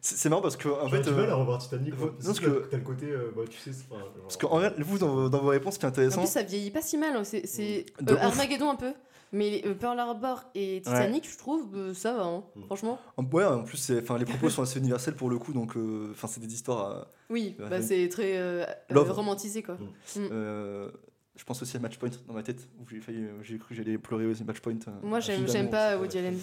C'est 0.02 0.30
marrant 0.30 0.42
parce 0.42 0.58
que 0.58 0.70
en 0.70 0.86
En 0.86 0.90
fait. 0.90 1.02
tu 1.04 1.10
vas 1.12 1.22
euh, 1.22 1.28
la 1.28 1.36
revoir 1.36 1.60
Titanic. 1.60 1.94
vous- 1.94 2.08
parce 2.14 2.26
parce 2.26 2.40
que- 2.40 2.46
que 2.46 2.68
t'as 2.70 2.78
le 2.78 2.84
côté, 2.84 3.06
euh, 3.08 3.32
bah, 3.36 3.44
tu 3.50 3.58
sais, 3.60 3.72
c'est 3.74 3.88
pas. 3.88 4.00
genre- 4.00 4.14
Parce 4.24 4.38
qu'en 4.38 4.58
vrai, 4.58 4.74
vous, 4.80 4.98
dans 4.98 5.08
vos, 5.14 5.30
dans 5.30 5.40
vos 5.40 5.50
réponses, 5.50 5.76
ce 5.76 5.80
qui 5.80 5.86
est 5.86 5.88
En 5.88 5.92
intéressant. 5.92 6.22
plus, 6.22 6.32
ça 6.32 6.42
vieillit 6.44 6.72
pas 6.72 6.82
si 6.82 6.98
mal. 6.98 7.16
hein, 7.16 7.24
C'est 7.24 7.86
euh. 8.10 8.18
Armageddon 8.20 8.72
un 8.72 8.76
peu. 8.76 8.94
Mais 9.34 9.62
euh, 9.66 9.74
Pearl 9.74 9.98
Harbor 10.00 10.44
et 10.56 10.82
Titanic, 10.84 11.30
je 11.30 11.38
trouve, 11.38 11.68
euh, 11.76 11.94
ça 11.94 12.14
va, 12.14 12.24
hein, 12.24 12.44
Mm. 12.56 12.64
franchement. 12.66 13.00
En- 13.18 13.24
Ouais, 13.26 13.46
en 13.46 13.64
plus, 13.64 13.90
les 13.90 14.02
propos 14.02 14.50
sont 14.50 14.62
assez 14.64 14.80
universels 14.80 15.16
pour 15.16 15.30
le 15.30 15.38
coup, 15.38 15.54
donc 15.54 15.78
euh, 15.78 16.14
c'est 16.28 16.42
des 16.42 16.54
histoires. 16.54 16.80
à- 16.92 17.08
Oui, 17.30 17.56
bah, 17.58 17.68
oui. 17.72 17.84
c'est 17.84 18.10
très 18.10 18.38
euh, 18.38 18.66
romantisé, 18.92 19.64
quoi. 19.64 19.78
euh, 20.18 20.90
je 21.38 21.46
pense 21.46 21.62
aussi 21.62 21.78
à 21.78 21.80
Matchpoint 21.80 22.10
dans 22.28 22.34
ma 22.34 22.44
tête, 22.44 22.68
où 22.80 22.84
j'ai 22.90 23.58
cru 23.58 23.70
que 23.70 23.76
j'allais 23.76 23.98
pleurer 23.98 24.26
aussi 24.26 24.44
Matchpoint. 24.44 24.74
Moi, 25.02 25.22
j'aime 25.22 25.70
pas 25.70 25.98
Woody 25.98 26.18
Allen. 26.18 26.38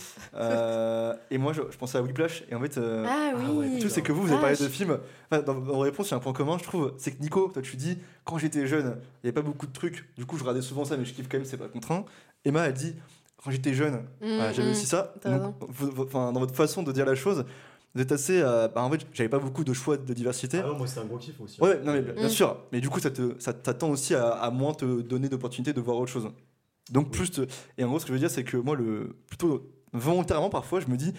Et 1.30 1.38
moi, 1.38 1.52
je, 1.52 1.62
je 1.70 1.76
pensais 1.76 1.98
à 1.98 2.02
Whiplash, 2.02 2.44
et 2.50 2.54
en 2.54 2.60
fait. 2.60 2.78
Ah 2.78 3.32
ah 3.32 3.36
ouais, 3.36 3.44
oui 3.50 3.74
Le 3.74 3.78
truc, 3.80 3.90
c'est 3.90 4.02
que 4.02 4.12
vous, 4.12 4.22
vous 4.22 4.28
avez 4.28 4.38
Ah, 4.38 4.40
parlé 4.40 4.56
je- 4.56 4.64
de 4.64 4.68
films. 4.68 4.98
Enfin, 5.30 5.42
dans 5.42 5.54
vos 5.60 5.78
réponses, 5.80 6.08
il 6.08 6.12
y 6.12 6.14
a 6.14 6.16
un 6.16 6.20
point 6.20 6.32
commun, 6.32 6.56
je 6.58 6.64
trouve. 6.64 6.94
C'est 6.96 7.12
que 7.12 7.22
Nico, 7.22 7.48
toi, 7.52 7.60
tu 7.62 7.76
dis, 7.76 7.98
quand 8.24 8.38
j'étais 8.38 8.66
jeune, 8.66 8.96
il 9.22 9.26
n'y 9.26 9.28
avait 9.28 9.32
pas 9.32 9.42
beaucoup 9.42 9.66
de 9.66 9.72
trucs. 9.72 10.08
Du 10.16 10.24
coup, 10.26 10.36
je 10.36 10.42
regardais 10.42 10.62
souvent 10.62 10.84
ça, 10.84 10.96
mais 10.96 11.04
je 11.04 11.12
kiffe 11.14 11.28
quand 11.28 11.36
même, 11.38 11.46
c'est 11.46 11.56
pas 11.58 11.68
contraint. 11.68 12.04
Emma, 12.44 12.66
elle 12.66 12.72
dit, 12.74 12.94
quand 13.42 13.50
j'étais 13.50 13.74
jeune, 13.74 13.94
Mm, 14.20 14.36
voilà, 14.36 14.52
j'avais 14.52 14.68
mm. 14.68 14.72
aussi 14.72 14.86
ça. 14.86 15.14
Donc, 15.24 15.32
raison. 15.32 15.54
vous- 15.68 15.90
vous- 15.90 16.02
enfin, 16.04 16.32
dans 16.32 16.40
votre 16.40 16.54
façon 16.54 16.82
de 16.82 16.92
dire 16.92 17.06
la 17.06 17.14
chose, 17.14 17.44
vous 17.94 18.00
êtes 18.02 18.12
assez. 18.12 18.40
euh, 18.40 18.68
bah, 18.68 18.82
en 18.82 18.90
fait, 18.90 19.06
j'avais 19.12 19.28
pas 19.28 19.38
beaucoup 19.38 19.64
de 19.64 19.72
choix 19.72 19.96
de 19.96 20.14
diversité. 20.14 20.60
Ah 20.62 20.66
non, 20.68 20.76
moi, 20.78 20.86
c'était 20.86 21.00
un 21.00 21.04
gros 21.06 21.18
kiff 21.18 21.40
aussi. 21.40 21.60
Ouais, 21.60 21.72
hein. 21.76 21.80
non, 21.84 21.92
mais 21.92 22.02
bien 22.02 22.26
Mm. 22.26 22.30
sûr. 22.30 22.56
Mais 22.72 22.80
du 22.80 22.88
coup, 22.88 23.00
ça 23.00 23.10
te- 23.10 23.34
ça 23.38 23.52
t'attend 23.52 23.90
aussi 23.90 24.14
à, 24.14 24.28
à 24.30 24.50
moins 24.50 24.74
te 24.74 25.00
donner 25.02 25.28
d'opportunités 25.28 25.72
de 25.72 25.80
voir 25.80 25.96
autre 25.98 26.10
chose. 26.12 26.28
Donc, 26.90 27.06
Oui. 27.06 27.12
plus. 27.18 27.30
te- 27.30 27.46
Et 27.76 27.84
en 27.84 27.88
gros, 27.88 27.98
ce 27.98 28.04
que 28.04 28.08
je 28.08 28.12
veux 28.14 28.18
dire, 28.18 28.30
c'est 28.30 28.44
que 28.44 28.56
moi, 28.56 28.76
le 28.76 29.16
plutôt 29.26 29.70
volontairement, 29.92 30.50
parfois, 30.50 30.80
je 30.80 30.86
me 30.88 30.96
dis. 30.96 31.12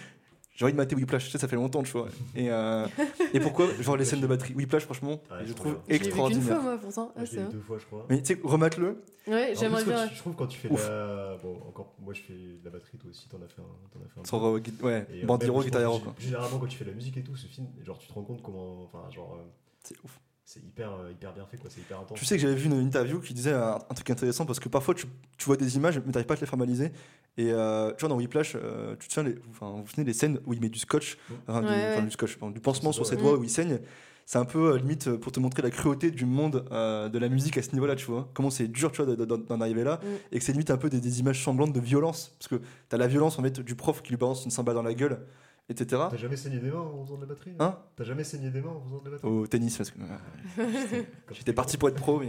J'ai 0.60 0.66
envie 0.66 0.74
de 0.74 0.76
mater 0.76 0.94
Whiplash, 0.94 1.24
tu 1.24 1.30
sais, 1.30 1.38
ça 1.38 1.48
fait 1.48 1.56
longtemps, 1.56 1.82
tu 1.82 1.90
vois. 1.92 2.08
Et, 2.36 2.50
euh, 2.50 2.86
et 3.32 3.40
pourquoi 3.40 3.66
Genre 3.80 3.96
les 3.96 4.04
scènes 4.04 4.20
de 4.20 4.26
batterie. 4.26 4.52
Whiplash, 4.52 4.82
franchement, 4.84 5.12
Ouais, 5.30 5.46
je 5.46 5.54
trouve 5.54 5.78
Je 5.88 5.92
l'ai 5.92 5.94
vu 5.94 5.98
qu'une 6.00 6.06
extraordinaire. 6.08 6.44
fois, 6.44 6.60
moi, 6.62 6.78
pourtant. 6.78 7.12
Ah, 7.16 7.24
c'est 7.24 7.50
deux 7.50 7.60
fois, 7.62 7.78
je 7.78 7.86
crois. 7.86 8.04
Mais 8.10 8.20
tu 8.20 8.34
sais, 8.34 8.40
remate-le. 8.44 9.02
Ouais, 9.26 9.54
j'aimerais 9.58 9.84
bien. 9.84 10.06
tu- 10.08 10.14
je 10.16 10.18
trouve 10.18 10.34
quand 10.36 10.46
tu 10.48 10.58
fais 10.58 10.68
Ouf. 10.70 10.86
la. 10.86 11.38
Bon, 11.42 11.56
encore, 11.66 11.94
moi 11.98 12.12
je 12.12 12.20
fais 12.20 12.34
de 12.34 12.60
la 12.62 12.70
batterie, 12.70 12.98
toi 12.98 13.08
aussi 13.08 13.26
t'en 13.30 13.38
as 13.38 13.48
fait 13.48 13.62
un. 13.62 13.88
T'en 13.90 14.00
as 14.04 14.08
fait 14.08 14.20
un 14.20 14.24
Sur 14.24 14.38
peu. 14.38 14.46
euh, 14.46 14.86
ouais, 14.86 15.06
Et, 15.14 15.24
Bandiro, 15.24 15.62
Guitar 15.62 15.80
Hero, 15.80 15.98
quoi. 15.98 16.14
Généralement, 16.18 16.58
quand 16.58 16.66
tu 16.66 16.76
fais 16.76 16.84
de 16.84 16.90
la 16.90 16.96
musique 16.96 17.16
et 17.16 17.22
tout, 17.22 17.36
ce 17.36 17.46
film, 17.46 17.66
genre 17.82 17.98
tu 17.98 18.08
te 18.08 18.12
rends 18.12 18.22
compte 18.24 18.42
comment. 18.42 18.82
Enfin, 18.82 19.08
genre. 19.10 19.38
euh, 19.40 19.44
C'est 19.82 19.96
ouf. 20.04 20.20
C'est 20.52 20.64
hyper, 20.64 20.90
euh, 20.92 21.12
hyper 21.12 21.32
bien 21.32 21.46
fait, 21.46 21.58
quoi. 21.58 21.70
C'est 21.72 21.80
hyper 21.80 22.00
intense. 22.00 22.18
Tu 22.18 22.24
sais 22.24 22.34
que 22.34 22.42
j'avais 22.42 22.56
vu 22.56 22.66
une 22.66 22.80
interview 22.80 23.20
qui 23.20 23.34
disait 23.34 23.52
un, 23.52 23.78
un 23.88 23.94
truc 23.94 24.10
intéressant 24.10 24.44
parce 24.46 24.58
que 24.58 24.68
parfois 24.68 24.94
tu, 24.94 25.06
tu 25.38 25.44
vois 25.44 25.56
des 25.56 25.76
images 25.76 26.00
mais 26.04 26.10
t'arrives 26.10 26.26
pas 26.26 26.34
à 26.34 26.38
te 26.38 26.40
les 26.40 26.48
formaliser. 26.48 26.90
Et 27.36 27.52
euh, 27.52 27.92
tu 27.92 28.00
vois, 28.00 28.08
dans 28.08 28.16
Whiplash, 28.16 28.56
euh, 28.56 28.96
tu 28.98 29.06
te 29.06 29.14
souviens, 29.14 29.30
les, 29.30 29.38
enfin, 29.50 29.70
vous 29.80 29.86
souvenez 29.86 30.04
des 30.04 30.12
scènes 30.12 30.40
où 30.46 30.52
il 30.52 30.60
met 30.60 30.68
du 30.68 30.80
scotch, 30.80 31.18
Mm. 31.28 31.34
enfin, 31.46 31.60
du, 31.60 31.66
Ouais, 31.68 31.72
enfin, 31.92 31.96
ouais. 32.00 32.02
du 32.04 32.10
scotch, 32.10 32.36
enfin, 32.40 32.50
du 32.50 32.58
pansement 32.58 32.90
sur 32.90 33.06
ses 33.06 33.16
doigts 33.16 33.38
où 33.38 33.44
il 33.44 33.50
saigne. 33.50 33.78
C'est 34.26 34.38
un 34.38 34.44
peu 34.44 34.72
euh, 34.72 34.78
limite 34.78 35.10
pour 35.18 35.30
te 35.30 35.38
montrer 35.38 35.62
la 35.62 35.70
cruauté 35.70 36.10
du 36.10 36.24
monde 36.26 36.64
euh, 36.72 37.08
de 37.08 37.18
la 37.20 37.28
musique 37.28 37.56
à 37.56 37.62
ce 37.62 37.70
niveau-là, 37.72 37.94
tu 37.94 38.06
vois. 38.06 38.28
Comment 38.34 38.50
c'est 38.50 38.66
dur, 38.66 38.90
tu 38.90 39.02
vois, 39.04 39.14
de- 39.14 39.24
de- 39.24 39.36
d'en 39.36 39.60
arriver 39.60 39.84
là. 39.84 40.00
Mm. 40.02 40.06
Et 40.32 40.38
que 40.40 40.44
c'est 40.44 40.52
limite 40.52 40.70
un 40.72 40.76
peu 40.78 40.90
des, 40.90 41.00
des 41.00 41.20
images 41.20 41.42
sanglantes 41.44 41.72
de 41.72 41.80
violence. 41.80 42.34
Parce 42.40 42.48
que 42.48 42.56
t'as 42.88 42.96
la 42.96 43.06
violence 43.06 43.38
en 43.38 43.42
fait 43.44 43.60
du 43.60 43.76
prof 43.76 44.02
qui 44.02 44.10
lui 44.10 44.16
balance 44.16 44.44
une 44.44 44.50
cymbale 44.50 44.74
dans 44.74 44.82
la 44.82 44.94
gueule, 44.94 45.20
etc. 45.70 46.02
T'as 46.10 46.16
jamais 46.16 46.36
saigné 46.36 46.58
des 46.58 46.70
mains 46.70 46.80
en 46.80 47.04
faisant 47.04 47.16
de 47.16 47.20
la 47.22 47.26
batterie 47.28 47.52
Hein? 47.58 47.78
T'as 47.96 48.04
jamais 48.04 48.24
saigné 48.24 48.50
des 48.50 48.60
mains 48.60 48.70
en 48.70 48.80
faisant 48.84 48.98
de 48.98 49.04
la 49.06 49.10
batterie? 49.12 49.30
Au 49.32 49.46
tennis, 49.46 49.76
parce 49.78 49.90
que. 49.90 49.98
euh, 50.00 50.62
Quand 51.26 51.34
J'étais 51.34 51.52
parti 51.52 51.76
pour 51.78 51.88
être 51.88 51.94
pro. 51.96 52.18
Mais... 52.20 52.28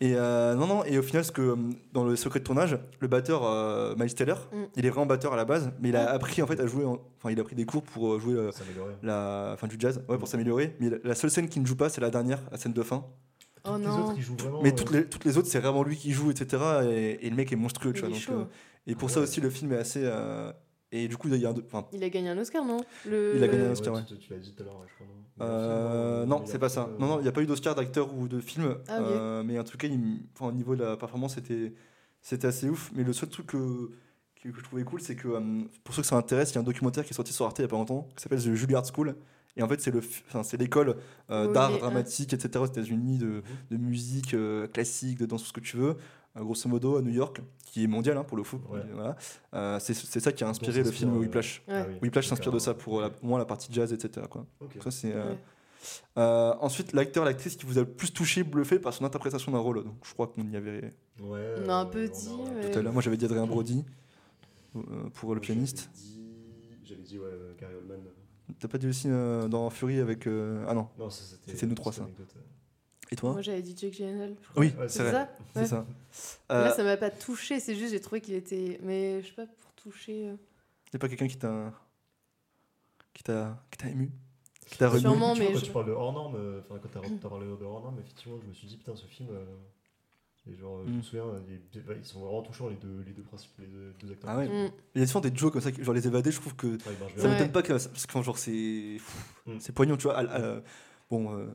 Et 0.00 0.14
euh, 0.14 0.54
non, 0.54 0.66
non, 0.66 0.84
et 0.84 0.98
au 0.98 1.02
final, 1.02 1.24
ce 1.24 1.32
que, 1.32 1.42
euh, 1.42 1.56
dans 1.92 2.04
le 2.04 2.14
secret 2.16 2.38
de 2.40 2.44
tournage, 2.44 2.78
le 3.00 3.08
batteur 3.08 3.42
euh, 3.44 3.94
Miles 3.98 4.14
Taylor, 4.14 4.48
Mm. 4.52 4.56
il 4.76 4.86
est 4.86 4.90
vraiment 4.90 5.06
batteur 5.06 5.32
à 5.32 5.36
la 5.36 5.44
base, 5.44 5.72
mais 5.80 5.88
il 5.88 5.96
a 5.96 6.10
Ah. 6.10 6.14
appris 6.14 6.42
en 6.42 6.46
fait 6.46 6.60
à 6.60 6.66
jouer. 6.66 6.84
en- 6.84 6.98
Enfin, 7.18 7.30
il 7.32 7.40
a 7.40 7.44
pris 7.44 7.54
des 7.56 7.64
cours 7.66 7.82
pour 7.82 8.14
euh, 8.14 8.18
jouer 8.18 8.34
euh, 8.34 8.50
S'améliorer. 8.52 8.94
la, 9.02 9.50
enfin, 9.54 9.66
du 9.66 9.76
jazz, 9.78 9.98
ouais, 10.08 10.16
pour 10.16 10.22
Mm. 10.22 10.26
s'améliorer. 10.30 10.76
Mais 10.80 10.90
la, 11.04 11.14
seule 11.14 11.30
scène 11.30 11.48
qu'il 11.48 11.62
ne 11.62 11.66
joue 11.66 11.76
pas, 11.76 11.88
c'est 11.88 12.00
la 12.00 12.10
dernière, 12.10 12.38
la 12.52 12.56
scène 12.58 12.72
de 12.72 12.82
fin. 12.82 13.04
Oh 13.64 13.76
les 13.76 13.84
non. 13.84 14.06
autres, 14.08 14.16
vraiment. 14.42 14.62
mais 14.62 14.72
euh, 14.72 14.74
toutes 14.74 14.90
les, 14.90 15.04
toutes 15.06 15.24
les 15.26 15.36
autres, 15.36 15.48
c'est 15.48 15.60
vraiment 15.60 15.82
lui 15.82 15.96
qui 15.96 16.12
joue, 16.12 16.30
etc. 16.30 16.62
Et, 16.90 17.26
et 17.26 17.30
le 17.30 17.36
mec 17.36 17.52
est 17.52 17.56
monstrueux, 17.56 17.92
tu 17.92 18.00
vois. 18.00 18.08
donc, 18.08 18.26
euh, 18.30 18.44
et 18.86 18.94
pour 18.94 19.10
Ah 19.10 19.12
ça 19.14 19.20
aussi, 19.20 19.40
le 19.42 19.50
film 19.50 19.72
est 19.72 19.76
assez. 19.78 20.00
Euh, 20.92 20.96
et 20.96 21.08
du 21.08 21.16
coup, 21.16 21.28
il 21.28 21.36
y 21.36 21.46
a 21.46 21.50
un. 21.50 21.54
enfin, 21.66 21.86
Il 21.92 22.02
a 22.04 22.08
gagné 22.10 22.28
un 22.30 22.38
Oscar, 22.38 22.64
non? 22.64 22.80
Le... 23.06 23.32
Il 23.36 23.44
a 23.44 23.48
gagné 23.48 23.64
un 23.64 23.70
Oscar, 23.72 23.94
ouais. 23.94 24.04
Tu, 24.06 24.18
tu 24.18 24.32
l'as 24.32 24.38
dit 24.38 24.52
tout 24.52 24.62
à 24.62 24.66
l'heure, 24.66 24.82
je 24.88 24.94
crois. 24.94 25.06
Non, 25.38 25.46
Euh, 25.46 26.26
non, 26.26 26.42
il 26.44 26.48
c'est 26.48 26.58
pas 26.58 26.68
ça. 26.68 26.82
euh, 26.90 26.98
Non, 26.98 27.06
non, 27.06 27.18
il 27.18 27.22
n'y 27.22 27.28
a 27.28 27.32
pas 27.32 27.42
eu 27.42 27.46
d'Oscar 27.46 27.74
d'acteur 27.74 28.14
ou 28.14 28.28
de 28.28 28.40
film. 28.40 28.76
Ah, 28.88 29.00
euh, 29.00 29.42
mais 29.42 29.58
en 29.58 29.64
tout 29.64 29.78
cas, 29.78 29.86
il 29.88 29.98
enfin, 30.34 30.48
au 30.48 30.52
niveau 30.52 30.74
de 30.76 30.82
la 30.84 30.96
performance, 30.96 31.34
c'était 31.34 31.72
c'était 32.20 32.46
assez 32.48 32.68
ouf. 32.68 32.90
Mais 32.94 33.04
le 33.04 33.12
seul 33.12 33.28
truc 33.28 33.46
que, 33.46 33.90
que, 34.42 34.52
je 34.52 34.60
trouvais 34.62 34.84
cool, 34.84 35.00
c'est 35.00 35.16
que 35.16 35.28
euh, 35.28 35.40
pour 35.84 35.94
ceux 35.94 36.02
que 36.02 36.08
ça 36.08 36.16
intéresse, 36.16 36.50
il 36.52 36.54
y 36.56 36.58
a 36.58 36.60
un 36.60 36.64
documentaire 36.64 37.04
qui 37.04 37.10
est 37.10 37.16
sorti 37.16 37.32
sur 37.32 37.46
Arte 37.46 37.58
il 37.58 37.62
n'y 37.62 37.66
a 37.66 37.68
pas 37.68 37.76
longtemps, 37.76 38.08
qui 38.16 38.22
s'appelle 38.22 38.40
The 38.42 38.54
Juilliard 38.54 38.84
School. 38.86 39.16
Et 39.56 39.62
en 39.64 39.68
fait, 39.68 39.80
c'est 39.80 39.90
le 39.90 40.00
f- 40.00 40.22
enfin, 40.28 40.42
c'est 40.44 40.56
l'école 40.56 40.96
euh, 41.30 41.46
Oui, 41.48 41.54
d'art 41.54 41.76
dramatique, 41.78 42.32
etc. 42.32 42.62
aux 42.62 42.66
États-Unis, 42.68 43.18
de, 43.18 43.42
de 43.70 43.76
musique 43.76 44.34
euh, 44.34 44.68
classique, 44.68 45.18
de 45.18 45.26
danse, 45.26 45.42
tout 45.42 45.48
ce 45.48 45.52
que 45.52 45.60
tu 45.60 45.76
veux. 45.76 45.96
Euh, 46.36 46.42
grosso 46.44 46.68
modo, 46.68 46.96
à 46.96 47.02
New 47.02 47.10
York, 47.10 47.40
qui 47.66 47.84
est 47.84 47.86
mondial 47.88 48.16
hein, 48.16 48.24
pour 48.24 48.36
le. 48.36 48.42
Ouais. 48.42 48.82
Voilà. 48.92 49.16
Euh, 49.54 49.78
c'est 49.80 49.94
c'est 49.94 50.20
ça 50.20 50.30
qui 50.32 50.44
a 50.44 50.48
inspiré 50.48 50.82
le 50.82 50.90
film 50.92 51.16
Whiplash. 51.16 51.62
Ouais. 51.66 51.74
ah 51.74 51.86
oui, 51.88 51.94
Whiplash 52.02 52.28
s'inspire 52.28 52.52
de 52.52 52.58
ça 52.60 52.72
pour 52.74 53.00
la, 53.00 53.08
au 53.08 53.26
moins 53.26 53.38
la 53.38 53.44
partie 53.44 53.72
jazz, 53.72 53.92
etc. 53.92 54.26
Quoi. 54.30 54.46
Ça, 54.82 54.90
c'est, 54.92 55.12
euh, 55.12 55.34
euh, 56.18 56.54
ensuite, 56.60 56.92
l'acteur, 56.92 57.24
l'actrice 57.24 57.56
qui 57.56 57.66
vous 57.66 57.78
a 57.78 57.80
le 57.80 57.88
plus 57.88 58.12
touché, 58.12 58.44
bluffé 58.44 58.78
par 58.78 58.92
son 58.92 59.04
interprétation 59.04 59.50
d'un 59.50 59.58
rôle. 59.58 59.82
Donc, 59.82 59.94
je 60.04 60.12
crois 60.12 60.28
qu'on 60.28 60.46
y 60.48 60.56
avait 60.56 60.94
Ouais. 61.20 61.54
On 61.64 61.68
a 61.68 61.74
un 61.74 61.86
peu 61.86 62.06
dit, 62.08 62.28
tout 62.72 62.78
à 62.78 62.82
l'heure. 62.82 62.92
Moi, 62.92 63.02
j'avais 63.02 63.16
dit 63.16 63.24
Adrien 63.24 63.46
Brody 63.46 63.84
euh, 64.76 64.80
pour 65.14 65.30
le 65.30 65.40
Moi, 65.40 65.46
pianiste. 65.46 65.90
J'avais 65.92 66.06
dit, 66.06 66.80
j'avais 66.84 67.02
dit 67.02 67.18
ouais, 67.18 67.30
Gary 67.60 67.74
Oldman. 67.74 68.00
T'as 68.58 68.68
pas 68.68 68.78
dit 68.78 68.86
aussi 68.88 69.08
euh, 69.08 69.48
dans 69.48 69.68
Fury 69.70 69.98
avec. 70.00 70.26
euh, 70.26 70.64
Ah 70.68 70.74
non, 70.74 70.88
Non, 70.98 71.08
ça 71.10 71.22
c'était. 71.24 71.52
C'était 71.52 71.66
nous 71.66 71.74
trois, 71.74 71.92
ça. 71.92 72.06
Et 73.12 73.16
toi 73.16 73.32
Moi, 73.32 73.42
j'avais 73.42 73.62
dit 73.62 73.74
Jake 73.76 73.92
Gyllenhaal. 73.94 74.36
Oui, 74.56 74.72
Ouais, 74.78 74.88
c'est 74.88 74.98
C'est 75.04 75.10
ça 75.10 75.28
C'est 75.54 75.60
Ouais. 75.60 75.66
ça. 75.66 75.86
Là, 76.48 76.56
Euh, 76.56 76.70
ça 76.72 76.84
m'a 76.84 76.96
pas 76.96 77.10
touché, 77.10 77.60
c'est 77.60 77.74
juste 77.74 77.92
j'ai 77.92 78.00
trouvé 78.00 78.20
qu'il 78.20 78.34
était. 78.34 78.78
Mais 78.82 79.22
je 79.22 79.26
sais 79.28 79.32
pas, 79.34 79.46
pour 79.46 79.72
toucher. 79.74 80.28
euh, 80.28 80.36
y 80.92 80.96
a 80.96 80.98
pas 80.98 81.08
quelqu'un 81.08 81.28
qui 81.28 81.36
t'a. 81.36 81.72
qui 83.14 83.22
t'a 83.22 83.62
qui 83.70 83.78
t'a 83.78 83.88
ému? 83.88 84.10
Qui 84.66 84.78
t'a 84.78 84.88
remis? 84.88 85.00
Sûrement. 85.00 85.34
Tu 85.34 85.40
vois, 85.40 85.48
mais 85.48 85.52
quand 85.54 85.58
je- 85.60 85.64
tu 85.64 85.72
parles 85.72 85.86
de 85.86 85.92
hors 85.92 86.12
norme, 86.12 86.36
euh, 86.36 86.60
enfin 86.60 86.78
quand 86.82 86.88
t'as 87.00 87.00
t'as 87.20 87.28
parlé 87.28 87.46
de 87.46 87.64
hors 87.64 87.82
norme, 87.82 87.98
effectivement, 88.00 88.38
je 88.42 88.48
me 88.48 88.52
suis 88.54 88.66
dit 88.68 88.76
putain 88.76 88.94
ce 88.94 89.06
film. 89.06 89.28
euh, 89.32 89.44
et 90.50 90.56
genre, 90.56 90.78
euh, 90.78 90.84
je 90.86 90.92
Mm. 90.92 90.96
me 90.96 91.02
souviens, 91.02 91.24
ils, 91.48 91.60
ils 91.98 92.04
sont 92.04 92.20
vraiment 92.20 92.42
touchants 92.42 92.68
les 92.68 92.76
deux, 92.76 93.02
les 93.06 93.12
deux 93.12 93.22
principaux, 93.22 93.60
les 93.60 93.66
deux, 93.68 93.92
deux 94.00 94.10
acteurs. 94.12 94.30
Ah 94.30 94.38
ouais. 94.38 94.48
mm. 94.48 94.70
Il 94.94 95.00
y 95.00 95.04
a 95.04 95.06
souvent 95.06 95.20
des 95.20 95.36
jokes 95.36 95.52
comme 95.52 95.60
ça, 95.62 95.70
genre 95.70 95.94
les 95.94 96.06
évadés, 96.06 96.30
je 96.30 96.40
trouve 96.40 96.54
que. 96.56 96.66
Ouais, 96.68 96.78
Ça 96.78 96.90
bien. 97.14 97.24
Ouais. 97.24 97.30
m'étonne 97.32 97.52
pas 97.52 97.62
que. 97.62 97.72
Parce 97.72 98.06
que, 98.06 98.22
genre, 98.22 98.38
c'est. 98.38 98.50
pff, 98.96 99.34
Mm. 99.46 99.56
C'est 99.60 99.72
poignant, 99.74 99.96
tu 99.96 100.04
vois. 100.04 100.16
à- 100.16 100.56
à- 100.56 100.60
bon. 101.10 101.36
euh, 101.36 101.46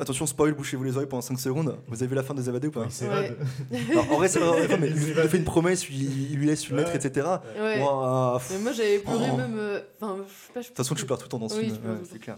Attention- 0.00 0.26
spoil, 0.26 0.52
bouchez-vous 0.54 0.84
les 0.84 0.96
oreilles 0.96 1.08
pendant 1.08 1.20
5 1.22 1.38
secondes. 1.38 1.76
Vous 1.88 1.96
avez 1.96 2.06
vu 2.06 2.14
la 2.14 2.22
fin 2.22 2.34
des 2.34 2.48
évadés 2.48 2.68
ou 2.68 2.70
pas 2.70 2.84
Il 2.86 2.90
s'évade. 2.92 3.36
Alors, 3.90 4.12
En 4.12 4.16
vrai, 4.16 4.28
c'est 4.28 4.38
vrai, 4.38 4.66
mais 4.80 4.88
Il 4.90 4.94
lui 4.94 5.14
fait 5.28 5.36
une 5.36 5.44
promesse, 5.44 5.88
il 5.90 6.30
il 6.32 6.38
lui 6.38 6.46
laisse 6.46 6.68
une 6.68 6.76
Ouais. 6.76 6.84
lettre, 6.84 6.94
etc. 6.96 7.26
Ouais. 7.58 7.76
Mais 7.78 8.58
moi 8.58 8.72
j'avais 8.72 8.98
pleuré 9.00 9.28
Oh. 9.32 9.36
même. 9.36 9.56
euh, 9.58 9.80
Enfin, 10.00 10.16
je 10.18 10.22
sais 10.32 10.52
pas. 10.54 10.60
De 10.60 10.66
toute 10.66 10.76
façon, 10.76 10.94
tu 10.94 11.04
pleures 11.06 11.18
tout 11.18 11.24
le 11.24 11.28
temps 11.28 11.38
dans 11.38 11.48
ce 11.48 11.58
Oui, 11.58 11.64
film, 11.66 11.76
ouais, 11.84 11.96
c'est 12.10 12.18
clair. 12.18 12.36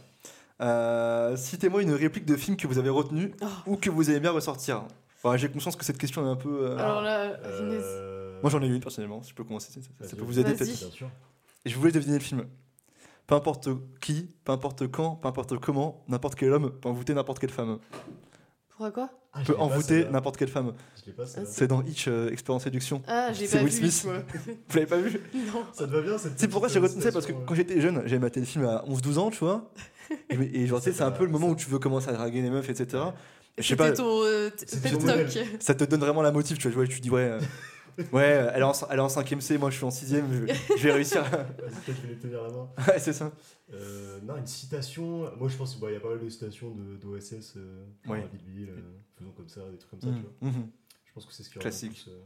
Euh, 0.60 1.36
Citez-moi 1.36 1.82
une 1.82 1.92
réplique 1.92 2.24
de 2.24 2.36
film 2.36 2.56
que 2.56 2.66
vous 2.66 2.78
avez 2.78 2.90
retenue 2.90 3.32
Oh. 3.40 3.46
ou 3.66 3.76
que 3.76 3.90
vous 3.90 4.10
aimez 4.10 4.20
bien 4.20 4.32
ressortir. 4.32 4.82
Enfin, 5.22 5.36
J'ai 5.36 5.48
conscience 5.48 5.76
que 5.76 5.84
cette 5.84 5.98
question 5.98 6.26
est 6.26 6.30
un 6.30 6.36
peu. 6.36 6.66
euh, 6.66 6.78
Alors 6.78 7.02
là. 7.02 7.36
Euh, 7.44 8.40
Moi 8.42 8.50
j'en 8.50 8.62
ai 8.62 8.66
une 8.66 8.80
personnellement, 8.80 9.22
si 9.22 9.30
je 9.30 9.34
peux 9.34 9.44
commencer, 9.44 9.70
ça, 9.72 10.16
peut 10.16 10.22
vous 10.24 10.38
aider 10.38 10.50
Vas-y. 10.54 10.58
peut-être. 10.58 10.78
Bien 10.80 10.90
sûr. 10.90 11.10
Et 11.64 11.70
je 11.70 11.76
voulais 11.76 11.92
deviner 11.92 12.18
le 12.18 12.22
film. 12.24 12.44
Peu 13.28 13.34
importe 13.34 13.68
qui, 14.00 14.30
peu 14.42 14.52
importe 14.52 14.88
quand, 14.90 15.16
peu 15.16 15.28
importe 15.28 15.58
comment, 15.58 16.02
n'importe 16.08 16.34
quel 16.34 16.50
homme 16.52 16.72
peut 16.80 16.88
envoûter 16.88 17.12
n'importe 17.14 17.38
quelle 17.38 17.50
femme. 17.50 17.78
Pourquoi 18.70 18.90
quoi? 18.90 19.10
Ah, 19.34 19.40
Peut 19.44 19.54
envoûter 19.58 20.06
n'importe 20.10 20.38
quelle 20.38 20.48
femme. 20.48 20.72
Je 20.98 21.06
l'ai 21.06 21.12
pas, 21.12 21.26
celle-là. 21.26 21.48
C'est 21.52 21.66
dans 21.66 21.82
Hitch, 21.82 22.06
euh, 22.08 22.30
Expérience 22.30 22.64
Séduction. 22.64 23.02
Ah, 23.06 23.30
j'ai 23.34 23.46
C'est 23.46 23.58
pas 23.58 23.64
Will 23.64 23.72
vu. 23.72 23.90
Smith. 23.90 24.04
moi. 24.06 24.22
Vous 24.68 24.74
l'avez 24.74 24.86
pas 24.86 24.96
vu? 24.96 25.20
Non. 25.34 25.62
Ça 25.74 25.86
te 25.86 25.92
va 25.92 26.00
bien 26.00 26.16
cette 26.16 26.40
C'est 26.40 26.48
pourquoi 26.48 26.68
j'ai 26.70 26.78
retenu 26.78 27.02
ça 27.02 27.12
parce 27.12 27.26
que 27.26 27.32
citation, 27.32 27.46
quand 27.46 27.54
j'étais 27.54 27.80
jeune, 27.82 28.00
j'avais 28.06 28.18
maté 28.18 28.40
le 28.40 28.46
film 28.46 28.64
à 28.64 28.82
11-12 28.88 29.18
ans, 29.18 29.30
tu 29.30 29.38
vois. 29.40 29.70
Et, 30.30 30.62
et 30.62 30.66
genre, 30.66 30.80
tu 30.80 30.90
sais, 30.90 30.96
c'est 30.96 31.02
un 31.04 31.10
peu 31.10 31.24
le 31.26 31.30
moment 31.30 31.48
où 31.48 31.54
tu 31.54 31.68
veux 31.68 31.78
commencer 31.78 32.08
à 32.08 32.12
draguer 32.14 32.40
les 32.40 32.48
meufs, 32.48 32.70
etc. 32.70 33.02
Et 33.58 33.62
je 33.62 33.68
sais 33.68 33.76
pas, 33.76 33.88
C'était 33.88 33.98
ton 33.98 34.22
euh, 34.24 34.48
Talk. 35.06 35.38
ça 35.60 35.74
te 35.74 35.84
donne 35.84 36.00
vraiment 36.00 36.22
la 36.22 36.32
motive, 36.32 36.56
tu 36.56 36.62
vois. 36.70 36.70
Tu 36.70 36.76
vois, 36.76 36.86
tu 36.96 37.00
dis, 37.02 37.10
ouais, 37.10 37.20
euh, 37.32 37.40
ouais, 38.12 38.32
euh, 38.32 38.50
elle 38.54 38.60
est 38.60 38.64
en, 38.64 38.72
elle 38.90 38.98
est 38.98 39.02
en 39.02 39.06
5ème 39.08 39.40
C, 39.40 39.58
moi 39.58 39.70
je 39.70 39.76
suis 39.76 39.84
en 39.84 39.88
6ème, 39.90 40.24
je, 40.30 40.76
je 40.76 40.82
vais 40.82 40.92
réussir. 40.92 41.22
Vas-y, 41.24 41.44
peut-être 41.46 41.96
je 41.96 42.02
vais 42.02 42.08
les 42.14 42.18
tenir 42.18 42.42
la 42.42 42.50
main. 42.50 42.68
ouais, 42.88 42.98
c'est 42.98 43.12
ça. 43.12 43.32
Euh, 43.72 44.18
non, 44.22 44.36
une 44.36 44.46
citation. 44.46 45.30
Moi, 45.36 45.48
je 45.48 45.56
pense 45.56 45.74
qu'il 45.76 45.90
y 45.92 45.96
a 45.96 46.00
pas 46.00 46.08
mal 46.10 46.20
de 46.20 46.28
citations 46.28 46.70
de- 46.70 46.96
d'OSS. 46.96 47.54
Euh, 47.56 47.84
Ouais. 48.06 48.26
Bill 48.32 48.54
Bill, 48.54 48.68
euh, 48.70 48.80
faisons 49.18 49.32
comme 49.32 49.48
ça, 49.48 49.60
des 49.70 49.76
trucs 49.78 49.90
comme 49.90 50.00
ça, 50.00 50.08
Mhm, 50.08 50.16
tu 50.16 50.22
vois. 50.40 50.50
mhm. 50.52 50.70
Je 51.06 51.12
pense 51.12 51.26
que 51.26 51.32
c'est 51.32 51.42
ce 51.42 51.50
qui 51.50 51.58
Classique. 51.58 51.92
plus, 51.92 52.08
euh. 52.08 52.20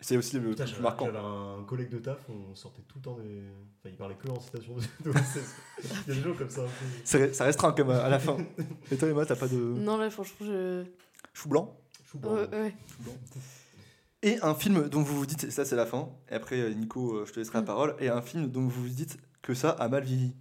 C'est 0.00 0.16
aussi 0.18 0.38
le 0.38 0.54
j'avais 0.56 0.80
marquant. 0.82 1.06
j'avais 1.06 1.18
un 1.18 1.64
collègue 1.66 1.88
de 1.88 1.98
taf, 1.98 2.18
on 2.28 2.54
sortait 2.54 2.82
tout 2.82 2.98
le 2.98 3.02
temps 3.02 3.16
des. 3.16 3.40
Enfin, 3.80 3.88
il 3.88 3.96
parlait 3.96 4.16
que 4.16 4.28
en 4.28 4.38
citation 4.40 4.74
de- 4.76 5.10
d'OSS. 5.12 5.38
il 5.82 5.90
y 5.90 6.12
a 6.12 6.14
des 6.14 6.20
gens 6.20 6.34
comme 6.34 6.50
ça 6.50 6.62
Ça 7.04 7.44
restera 7.44 7.72
comme 7.72 7.90
à 7.90 8.08
la 8.10 8.18
fin. 8.18 8.36
Et 8.92 8.96
toi, 8.96 9.08
Emma, 9.08 9.24
t'as 9.24 9.36
pas 9.36 9.48
de 9.48 9.56
Non, 9.56 9.96
là, 9.96 10.10
franchement, 10.10 10.46
je. 10.46 10.84
chou 11.32 11.48
blanc 11.48 11.74
Chou 12.04 12.18
blanc. 12.18 12.34
Ouais, 12.34 12.48
ouais. 12.52 12.74
Et 14.26 14.38
un 14.42 14.54
film 14.54 14.88
dont 14.88 15.02
vous 15.02 15.16
vous 15.16 15.26
dites, 15.26 15.50
ça 15.50 15.64
c'est 15.64 15.76
la 15.76 15.84
fin, 15.86 16.08
et 16.30 16.34
après 16.34 16.56
euh, 16.58 16.70
Nico, 16.70 17.14
euh, 17.14 17.24
je 17.26 17.32
te 17.32 17.38
laisserai 17.40 17.58
la 17.58 17.62
Mm. 17.62 17.66
parole, 17.66 17.94
et 18.00 18.08
un 18.08 18.22
film 18.22 18.48
dont 18.50 18.62
vous 18.62 18.82
vous 18.84 18.88
dites 18.88 19.18
que 19.42 19.52
ça 19.54 19.70
a 19.70 19.86
mal 19.88 20.02
vieilli. 20.02 20.32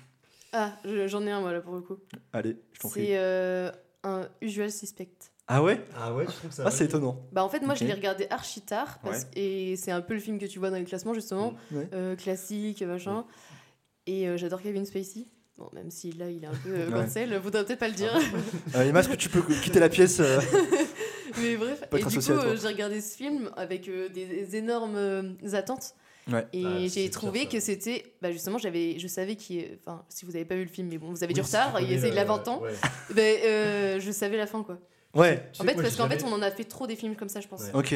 Ah, 0.53 0.71
je- 0.85 1.07
j'en 1.07 1.21
ai 1.27 1.31
un, 1.31 1.41
moi, 1.41 1.51
là, 1.51 1.59
pour 1.61 1.75
le 1.75 1.81
coup. 1.81 1.97
Allez, 2.31 2.57
je 2.73 2.79
t'en 2.79 2.89
prie. 2.89 3.01
C'est 3.07 3.17
euh, 3.17 3.71
un 4.03 4.27
Usual 4.41 4.71
Suspect. 4.71 5.09
Ah 5.47 5.61
ouais? 5.61 5.81
Ah 5.97 6.13
ouais, 6.15 6.25
je 6.25 6.31
trouve 6.31 6.51
ça. 6.51 6.63
Ah 6.65 6.71
c'est 6.71 6.85
étonnant. 6.85 7.27
Bah, 7.33 7.43
en 7.43 7.49
fait, 7.49 7.59
moi, 7.59 7.75
je 7.75 7.83
l'ai 7.83 7.93
regardé 7.93 8.27
archi 8.29 8.61
tard. 8.61 8.99
Parce... 9.03 9.23
Ouais. 9.23 9.29
Et 9.41 9.75
c'est 9.75 9.91
un 9.91 10.01
peu 10.01 10.13
le 10.13 10.21
film 10.21 10.39
que 10.39 10.45
tu 10.45 10.59
vois 10.59 10.69
dans 10.69 10.77
les 10.77 10.85
classements, 10.85 11.13
justement. 11.13 11.53
Mm. 11.71 11.77
Ouais. 11.77 11.89
Euh, 11.93 12.15
classique, 12.15 12.81
machin. 12.83 13.25
Et 14.07 14.29
euh, 14.29 14.37
j'adore 14.37 14.61
Kevin 14.61 14.85
Spacey. 14.85 15.25
Bon, 15.57 15.69
même 15.73 15.91
si 15.91 16.11
là, 16.13 16.29
il 16.29 16.43
est 16.43 16.47
un 16.47 16.51
peu 16.63 16.73
Ouais. 16.85 16.91
cancel, 16.91 17.39
faudrait 17.41 17.65
peut-être 17.65 17.79
pas 17.79 17.87
le 17.89 17.93
dire. 17.93 18.11
Euh, 18.75 18.83
Emma, 18.87 19.01
est-ce 19.01 19.09
que 19.09 19.15
tu 19.15 19.29
peux 19.29 19.41
quitter 19.41 19.79
la 19.81 19.89
pièce 19.89 20.19
euh, 20.21 20.39
Mais 21.41 21.55
bref, 21.57 21.83
et 21.91 22.03
du 22.03 22.19
coup, 22.19 22.31
euh, 22.31 22.57
j'ai 22.59 22.67
regardé 22.67 23.01
ce 23.01 23.15
film 23.17 23.51
avec 23.55 23.87
euh, 23.87 24.09
des, 24.09 24.25
des 24.25 24.55
énormes 24.55 24.95
euh, 24.95 25.23
attentes. 25.53 25.95
Ouais. 26.31 26.47
Et 26.53 26.63
Ah, 26.65 26.87
j'ai 26.87 27.09
trouvé 27.09 27.47
que 27.47 27.59
c'était. 27.59 28.13
Bah 28.21 28.31
justement, 28.31 28.57
j'avais, 28.57 28.97
je 28.97 29.07
savais 29.07 29.35
qui. 29.35 29.65
Enfin, 29.85 30.05
si 30.07 30.25
vous 30.25 30.31
n'avez 30.31 30.45
pas 30.45 30.55
vu 30.55 30.63
le 30.63 30.69
film, 30.69 30.87
mais 30.87 30.97
bon, 30.97 31.09
vous 31.09 31.23
avez 31.23 31.31
Oui, 31.33 31.41
du 31.41 31.41
retard, 31.41 31.81
il 31.81 31.91
il 31.91 32.17
a 32.17 32.21
euh, 32.21 32.25
20 32.25 32.47
ans. 32.47 32.61
ouais. 32.61 33.99
Je 33.99 34.11
savais 34.11 34.37
la 34.37 34.47
fin, 34.47 34.63
quoi. 34.63 34.77
Ouais, 35.13 35.49
En 35.59 35.63
fait, 35.63 35.73
moi, 35.73 35.83
parce 35.83 35.95
qu'en 35.95 36.07
fait, 36.09 36.23
on 36.23 36.31
en 36.31 36.41
a 36.41 36.49
fait 36.49 36.63
trop 36.63 36.87
des 36.87 36.95
films 36.95 37.15
comme 37.15 37.29
ça, 37.29 37.41
je 37.41 37.47
pense. 37.47 37.61
Ouais. 37.63 37.73
ok. 37.73 37.95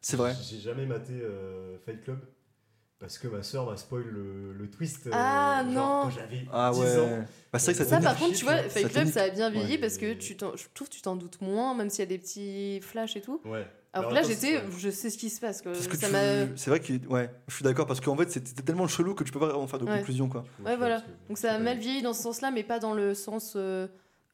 C'est 0.00 0.16
vrai. 0.16 0.34
J'ai 0.48 0.58
jamais 0.60 0.84
maté 0.84 1.14
euh, 1.14 1.78
Fight 1.86 2.02
Club 2.04 2.20
parce 2.98 3.18
que 3.18 3.28
ma 3.28 3.42
soeur 3.42 3.66
m'a 3.66 3.76
spoil 3.76 4.04
le, 4.04 4.52
le 4.54 4.70
twist. 4.70 5.06
euh, 5.06 5.10
Ah, 5.12 5.62
genre, 5.64 5.72
non. 5.72 6.02
Quand 6.04 6.10
j'avais 6.10 6.46
Ah 6.52 6.70
10 6.72 6.80
ouais. 6.80 6.98
ans. 7.00 7.24
Bah, 7.52 7.58
c'est 7.58 7.72
vrai 7.72 7.82
que 7.84 7.88
ça 7.90 7.96
Ça, 7.96 8.00
par 8.02 8.16
contre, 8.18 8.34
tu 8.36 8.44
vois. 8.44 8.56
Fight 8.56 8.88
Club, 8.88 9.08
ça 9.08 9.24
a 9.24 9.30
bien 9.30 9.50
vieilli 9.50 9.72
Ouais, 9.72 9.78
parce 9.78 9.98
que 9.98 10.14
tu 10.14 10.36
t'en- 10.36 10.56
je 10.56 10.64
trouve 10.74 10.88
que 10.88 10.94
tu 10.94 11.02
t'en 11.02 11.16
doutes 11.16 11.40
moins, 11.40 11.74
même 11.74 11.90
s'il 11.90 12.00
y 12.00 12.02
a 12.02 12.06
des 12.06 12.18
petits 12.18 12.80
flashs 12.80 13.16
et 13.16 13.20
tout. 13.20 13.40
Ouais. 13.44 13.66
Alors 13.92 14.08
que 14.08 14.12
en 14.12 14.14
là, 14.16 14.22
j'étais, 14.24 14.60
je 14.76 14.90
sais 14.90 15.08
ce 15.10 15.16
qui 15.18 15.30
se 15.30 15.40
passe. 15.40 15.62
Quoi. 15.62 15.72
Parce 15.72 15.86
que 15.86 15.96
ça 15.96 16.06
tu- 16.08 16.12
m'a. 16.12 16.56
c'est 16.56 16.70
vrai 16.70 16.80
que 16.80 16.92
ouais, 17.08 17.30
je 17.46 17.54
suis 17.54 17.62
d'accord 17.62 17.86
parce 17.86 18.00
qu'en 18.00 18.16
fait 18.16 18.28
c'était 18.28 18.62
tellement 18.62 18.88
chelou 18.88 19.14
que 19.14 19.22
tu 19.22 19.30
peux 19.30 19.38
pas 19.38 19.46
vraiment 19.50 19.68
faire 19.68 19.78
de 19.78 19.84
Ouais. 19.84 19.98
conclusion 19.98 20.28
quoi. 20.28 20.42
Ouais, 20.66 20.76
voilà. 20.76 21.00
Donc 21.28 21.38
ça 21.38 21.52
a 21.52 21.58
mal 21.60 21.78
vieilli 21.78 22.02
dans 22.02 22.12
ce 22.12 22.22
sens-là, 22.22 22.50
mais 22.50 22.64
pas 22.64 22.80
dans 22.80 22.92
le 22.94 23.14
sens. 23.14 23.52
euh, 23.54 23.86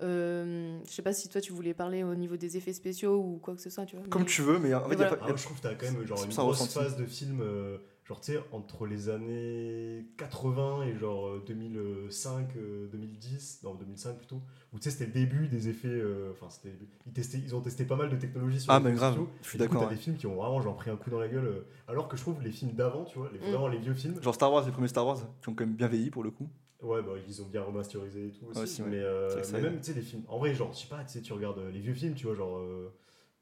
euh, 0.03 0.79
je 0.87 0.91
sais 0.91 1.03
pas 1.03 1.13
si 1.13 1.29
toi 1.29 1.43
tu 1.43 1.53
voulais 1.53 1.75
parler 1.75 2.03
au 2.05 2.15
niveau 2.15 2.39
des 2.39 2.57
effets 2.57 2.73
spéciaux 2.73 3.17
ou 3.19 3.39
quoi 3.43 3.55
que 3.55 3.61
ce 3.61 3.69
soit, 3.69 3.85
tu 3.85 3.97
vois. 3.97 4.07
Comme 4.09 4.23
mais- 4.23 4.29
tu 4.29 4.41
veux, 4.41 4.59
mais 4.59 4.73
en 4.73 4.81
fait, 4.81 4.89
Mais 4.89 4.93
y 4.93 4.95
a 4.95 4.97
voilà. 4.97 5.11
pas- 5.11 5.17
Ah, 5.21 5.25
y 5.25 5.25
a- 5.25 5.29
moi, 5.33 5.37
je 5.37 5.45
trouve 5.45 5.57
que 5.59 5.63
t'as 5.63 5.75
quand 5.75 5.93
même 5.93 6.07
genre 6.07 6.25
une 6.25 6.33
ça, 6.33 6.41
grosse 6.43 6.61
ressenti. 6.61 6.79
phase 6.79 6.97
de 6.97 7.05
film, 7.05 7.41
euh, 7.43 7.77
genre 8.11 8.21
tu 8.21 8.33
sais, 8.33 8.41
entre 8.51 8.87
les 8.87 9.09
années 9.09 10.05
80 10.19 10.83
et 10.83 10.97
genre 10.97 11.29
euh, 11.29 11.45
2005, 11.47 12.49
euh, 12.57 12.89
2010, 12.91 13.61
non 13.63 13.75
2005 13.77 14.17
plutôt, 14.19 14.43
où 14.73 14.79
tu 14.79 14.83
sais 14.83 14.91
c'était 14.91 15.07
le 15.07 15.13
début 15.13 15.47
des 15.47 15.69
effets, 15.69 15.87
euh, 15.87 16.33
enfin 16.33 16.51
c'était, 16.51 16.75
ils, 17.07 17.13
testaient, 17.13 17.39
ils 17.39 17.55
ont 17.55 17.61
testé 17.61 17.85
pas 17.85 17.95
mal 17.95 18.11
de 18.11 18.17
technologies 18.17 18.59
sur 18.63 18.73
Ah, 18.73 18.79
les 18.81 18.85
mais 18.87 18.93
grave, 18.95 19.17
je 19.43 19.49
suis 19.49 19.59
Et 19.59 19.63
du 19.63 19.69
coup, 19.69 19.75
d'accord, 19.75 19.89
T'as 19.89 19.95
des 19.95 20.01
films 20.01 20.17
qui 20.17 20.27
ont 20.27 20.35
vraiment 20.35 20.61
genre 20.61 20.75
pris 20.75 20.91
un 20.91 20.97
coup 20.97 21.09
dans 21.11 21.21
la 21.21 21.29
gueule, 21.29 21.47
euh, 21.47 21.67
alors 21.87 22.09
que 22.09 22.17
je 22.17 22.23
trouve 22.23 22.43
les 22.43 22.51
films 22.51 22.73
d'avant, 22.73 23.05
tu 23.05 23.17
vois, 23.17 23.31
les, 23.33 23.39
Mm. 23.39 23.53
vraiment 23.53 23.69
les 23.69 23.79
vieux 23.79 23.95
films, 23.95 24.21
Genre 24.21 24.35
Star 24.35 24.53
Wars, 24.53 24.67
les 24.67 24.73
premiers 24.73 24.89
Star 24.89 25.07
Wars 25.07 25.19
qui 25.41 25.49
ont 25.49 25.55
quand 25.55 25.65
même 25.65 25.77
bien 25.77 25.87
vieilli 25.87 26.11
pour 26.11 26.25
le 26.25 26.33
coup. 26.33 26.49
Ouais, 26.83 27.03
bah, 27.03 27.13
ils 27.29 27.43
ont 27.43 27.47
bien 27.47 27.63
remasterisé 27.63 28.27
et 28.27 28.31
tout 28.33 28.47
aussi. 28.47 28.59
Ouais, 28.59 28.65
aussi, 28.65 28.83
ouais. 28.83 28.89
Mais, 28.91 29.01
euh, 29.01 29.41
mais 29.53 29.61
même, 29.61 29.77
tu 29.81 29.85
sais, 29.85 29.93
les 29.93 30.03
films. 30.03 30.23
En 30.27 30.39
vrai, 30.39 30.53
genre, 30.53 30.73
je 30.73 30.79
sais 30.81 30.89
pas, 30.89 31.05
tu 31.05 31.13
sais, 31.13 31.21
tu 31.21 31.33
regardes 31.33 31.59
euh, 31.59 31.71
les 31.71 31.79
vieux 31.81 31.95
films, 31.95 32.15
tu 32.15 32.27
vois, 32.27 32.35
genre. 32.35 32.57
euh, 32.59 32.93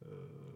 euh, 0.06 0.08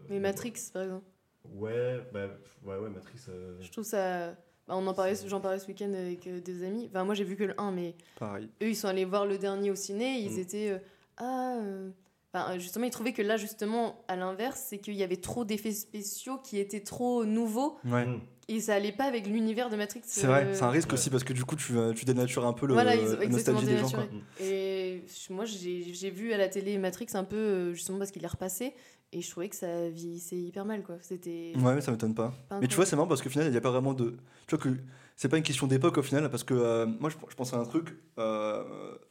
Mais 0.09 0.19
Matrix, 0.19 0.53
par 0.71 0.83
exemple. 0.83 1.05
Ouais, 1.51 1.99
bah, 2.13 2.27
ouais, 2.63 2.77
ouais, 2.77 2.89
Matrix. 2.89 3.19
euh, 3.29 3.57
Je 3.61 3.71
trouve 3.71 3.83
ça. 3.83 4.29
bah, 4.67 4.75
on 4.75 4.85
en 4.87 4.93
parlait, 4.93 5.13
j'en 5.27 5.41
parlais 5.41 5.59
ce 5.59 5.67
week-end 5.67 5.93
avec 5.93 6.25
euh, 6.27 6.39
des 6.39 6.63
amis. 6.63 6.87
Enfin, 6.89 7.03
moi 7.03 7.15
j'ai 7.15 7.23
vu 7.25 7.35
que 7.35 7.43
le 7.43 7.59
1, 7.59 7.71
mais 7.71 7.95
Pareil. 8.17 8.49
eux 8.61 8.69
ils 8.69 8.75
sont 8.75 8.87
allés 8.87 9.05
voir 9.05 9.25
le 9.25 9.37
dernier 9.37 9.69
au 9.71 9.75
ciné. 9.75 10.19
Ils 10.19 10.35
Mm. 10.35 10.39
étaient. 10.39 10.69
euh, 10.71 10.79
ah. 11.17 11.57
euh, 11.61 11.89
Enfin, 12.35 12.57
justement, 12.57 12.85
ils 12.85 12.89
trouvaient 12.91 13.13
que 13.13 13.21
là, 13.21 13.37
justement, 13.37 14.03
à 14.07 14.15
l'inverse, 14.15 14.59
c'est 14.67 14.79
qu'il 14.79 14.95
y 14.95 15.03
avait 15.03 15.17
trop 15.17 15.45
d'effets 15.45 15.71
spéciaux 15.71 16.39
qui 16.39 16.57
étaient 16.57 16.79
trop 16.81 17.25
nouveaux 17.25 17.77
Ouais. 17.85 18.07
hmm. 18.07 18.21
Et 18.47 18.59
ça 18.59 18.75
allait 18.75 18.91
pas 18.91 19.05
avec 19.05 19.27
l'univers 19.27 19.69
de 19.69 19.75
Matrix. 19.75 20.01
C'est 20.05 20.27
vrai, 20.27 20.45
euh, 20.45 20.53
c'est 20.53 20.63
un 20.63 20.69
risque 20.69 20.89
ouais. 20.89 20.95
aussi 20.95 21.09
parce 21.09 21.23
que 21.23 21.33
du 21.33 21.45
coup 21.45 21.55
tu, 21.55 21.73
tu 21.95 22.05
dénatures 22.05 22.45
un 22.45 22.53
peu 22.53 22.67
le, 22.67 22.73
Voilà, 22.73 22.95
la 22.95 23.27
nostalgie 23.27 23.65
des 23.65 23.77
gens. 23.77 23.89
Quoi. 23.89 24.05
Et 24.41 25.03
moi, 25.29 25.45
j'ai 25.45 25.93
j'ai 25.93 26.09
vu 26.09 26.33
à 26.33 26.37
la 26.37 26.47
télé 26.47 26.77
Matrix 26.77 27.07
un 27.13 27.23
peu, 27.23 27.35
euh, 27.35 27.73
justement, 27.73 27.97
parce 27.99 28.11
qu'il 28.11 28.23
est 28.23 28.27
repassé. 28.27 28.73
Et 29.15 29.21
je 29.21 29.29
trouvais 29.29 29.47
que 29.47 29.55
ça 29.55 29.89
vieillissait 29.89 30.37
hyper 30.37 30.65
mal, 30.65 30.81
quoi. 30.81 30.95
C'était. 31.01 31.53
Ouais, 31.55 31.75
mais 31.75 31.81
ça 31.81 31.91
m'étonne 31.91 32.15
pas. 32.15 32.33
pas 32.49 32.59
Mais 32.59 32.67
tu 32.67 32.75
vois, 32.75 32.85
c'est 32.85 32.95
marrant 32.95 33.07
parce 33.07 33.21
qu'au 33.21 33.29
final, 33.29 33.45
il 33.47 33.51
n'y 33.51 33.57
a 33.57 33.61
pas 33.61 33.69
vraiment 33.69 33.93
de. 33.93 34.17
Tu 34.47 34.55
vois 34.55 34.57
que 34.57 34.69
c'est 35.15 35.29
pas 35.29 35.37
une 35.37 35.43
question 35.43 35.67
d'époque 35.67 35.97
au 35.99 36.01
final 36.01 36.29
parce 36.31 36.43
que 36.43 36.55
euh, 36.55 36.87
moi 36.99 37.11
je, 37.11 37.15
je 37.29 37.35
pense 37.35 37.53
à 37.53 37.57
un 37.57 37.65
truc. 37.65 37.95
Euh, 38.17 38.63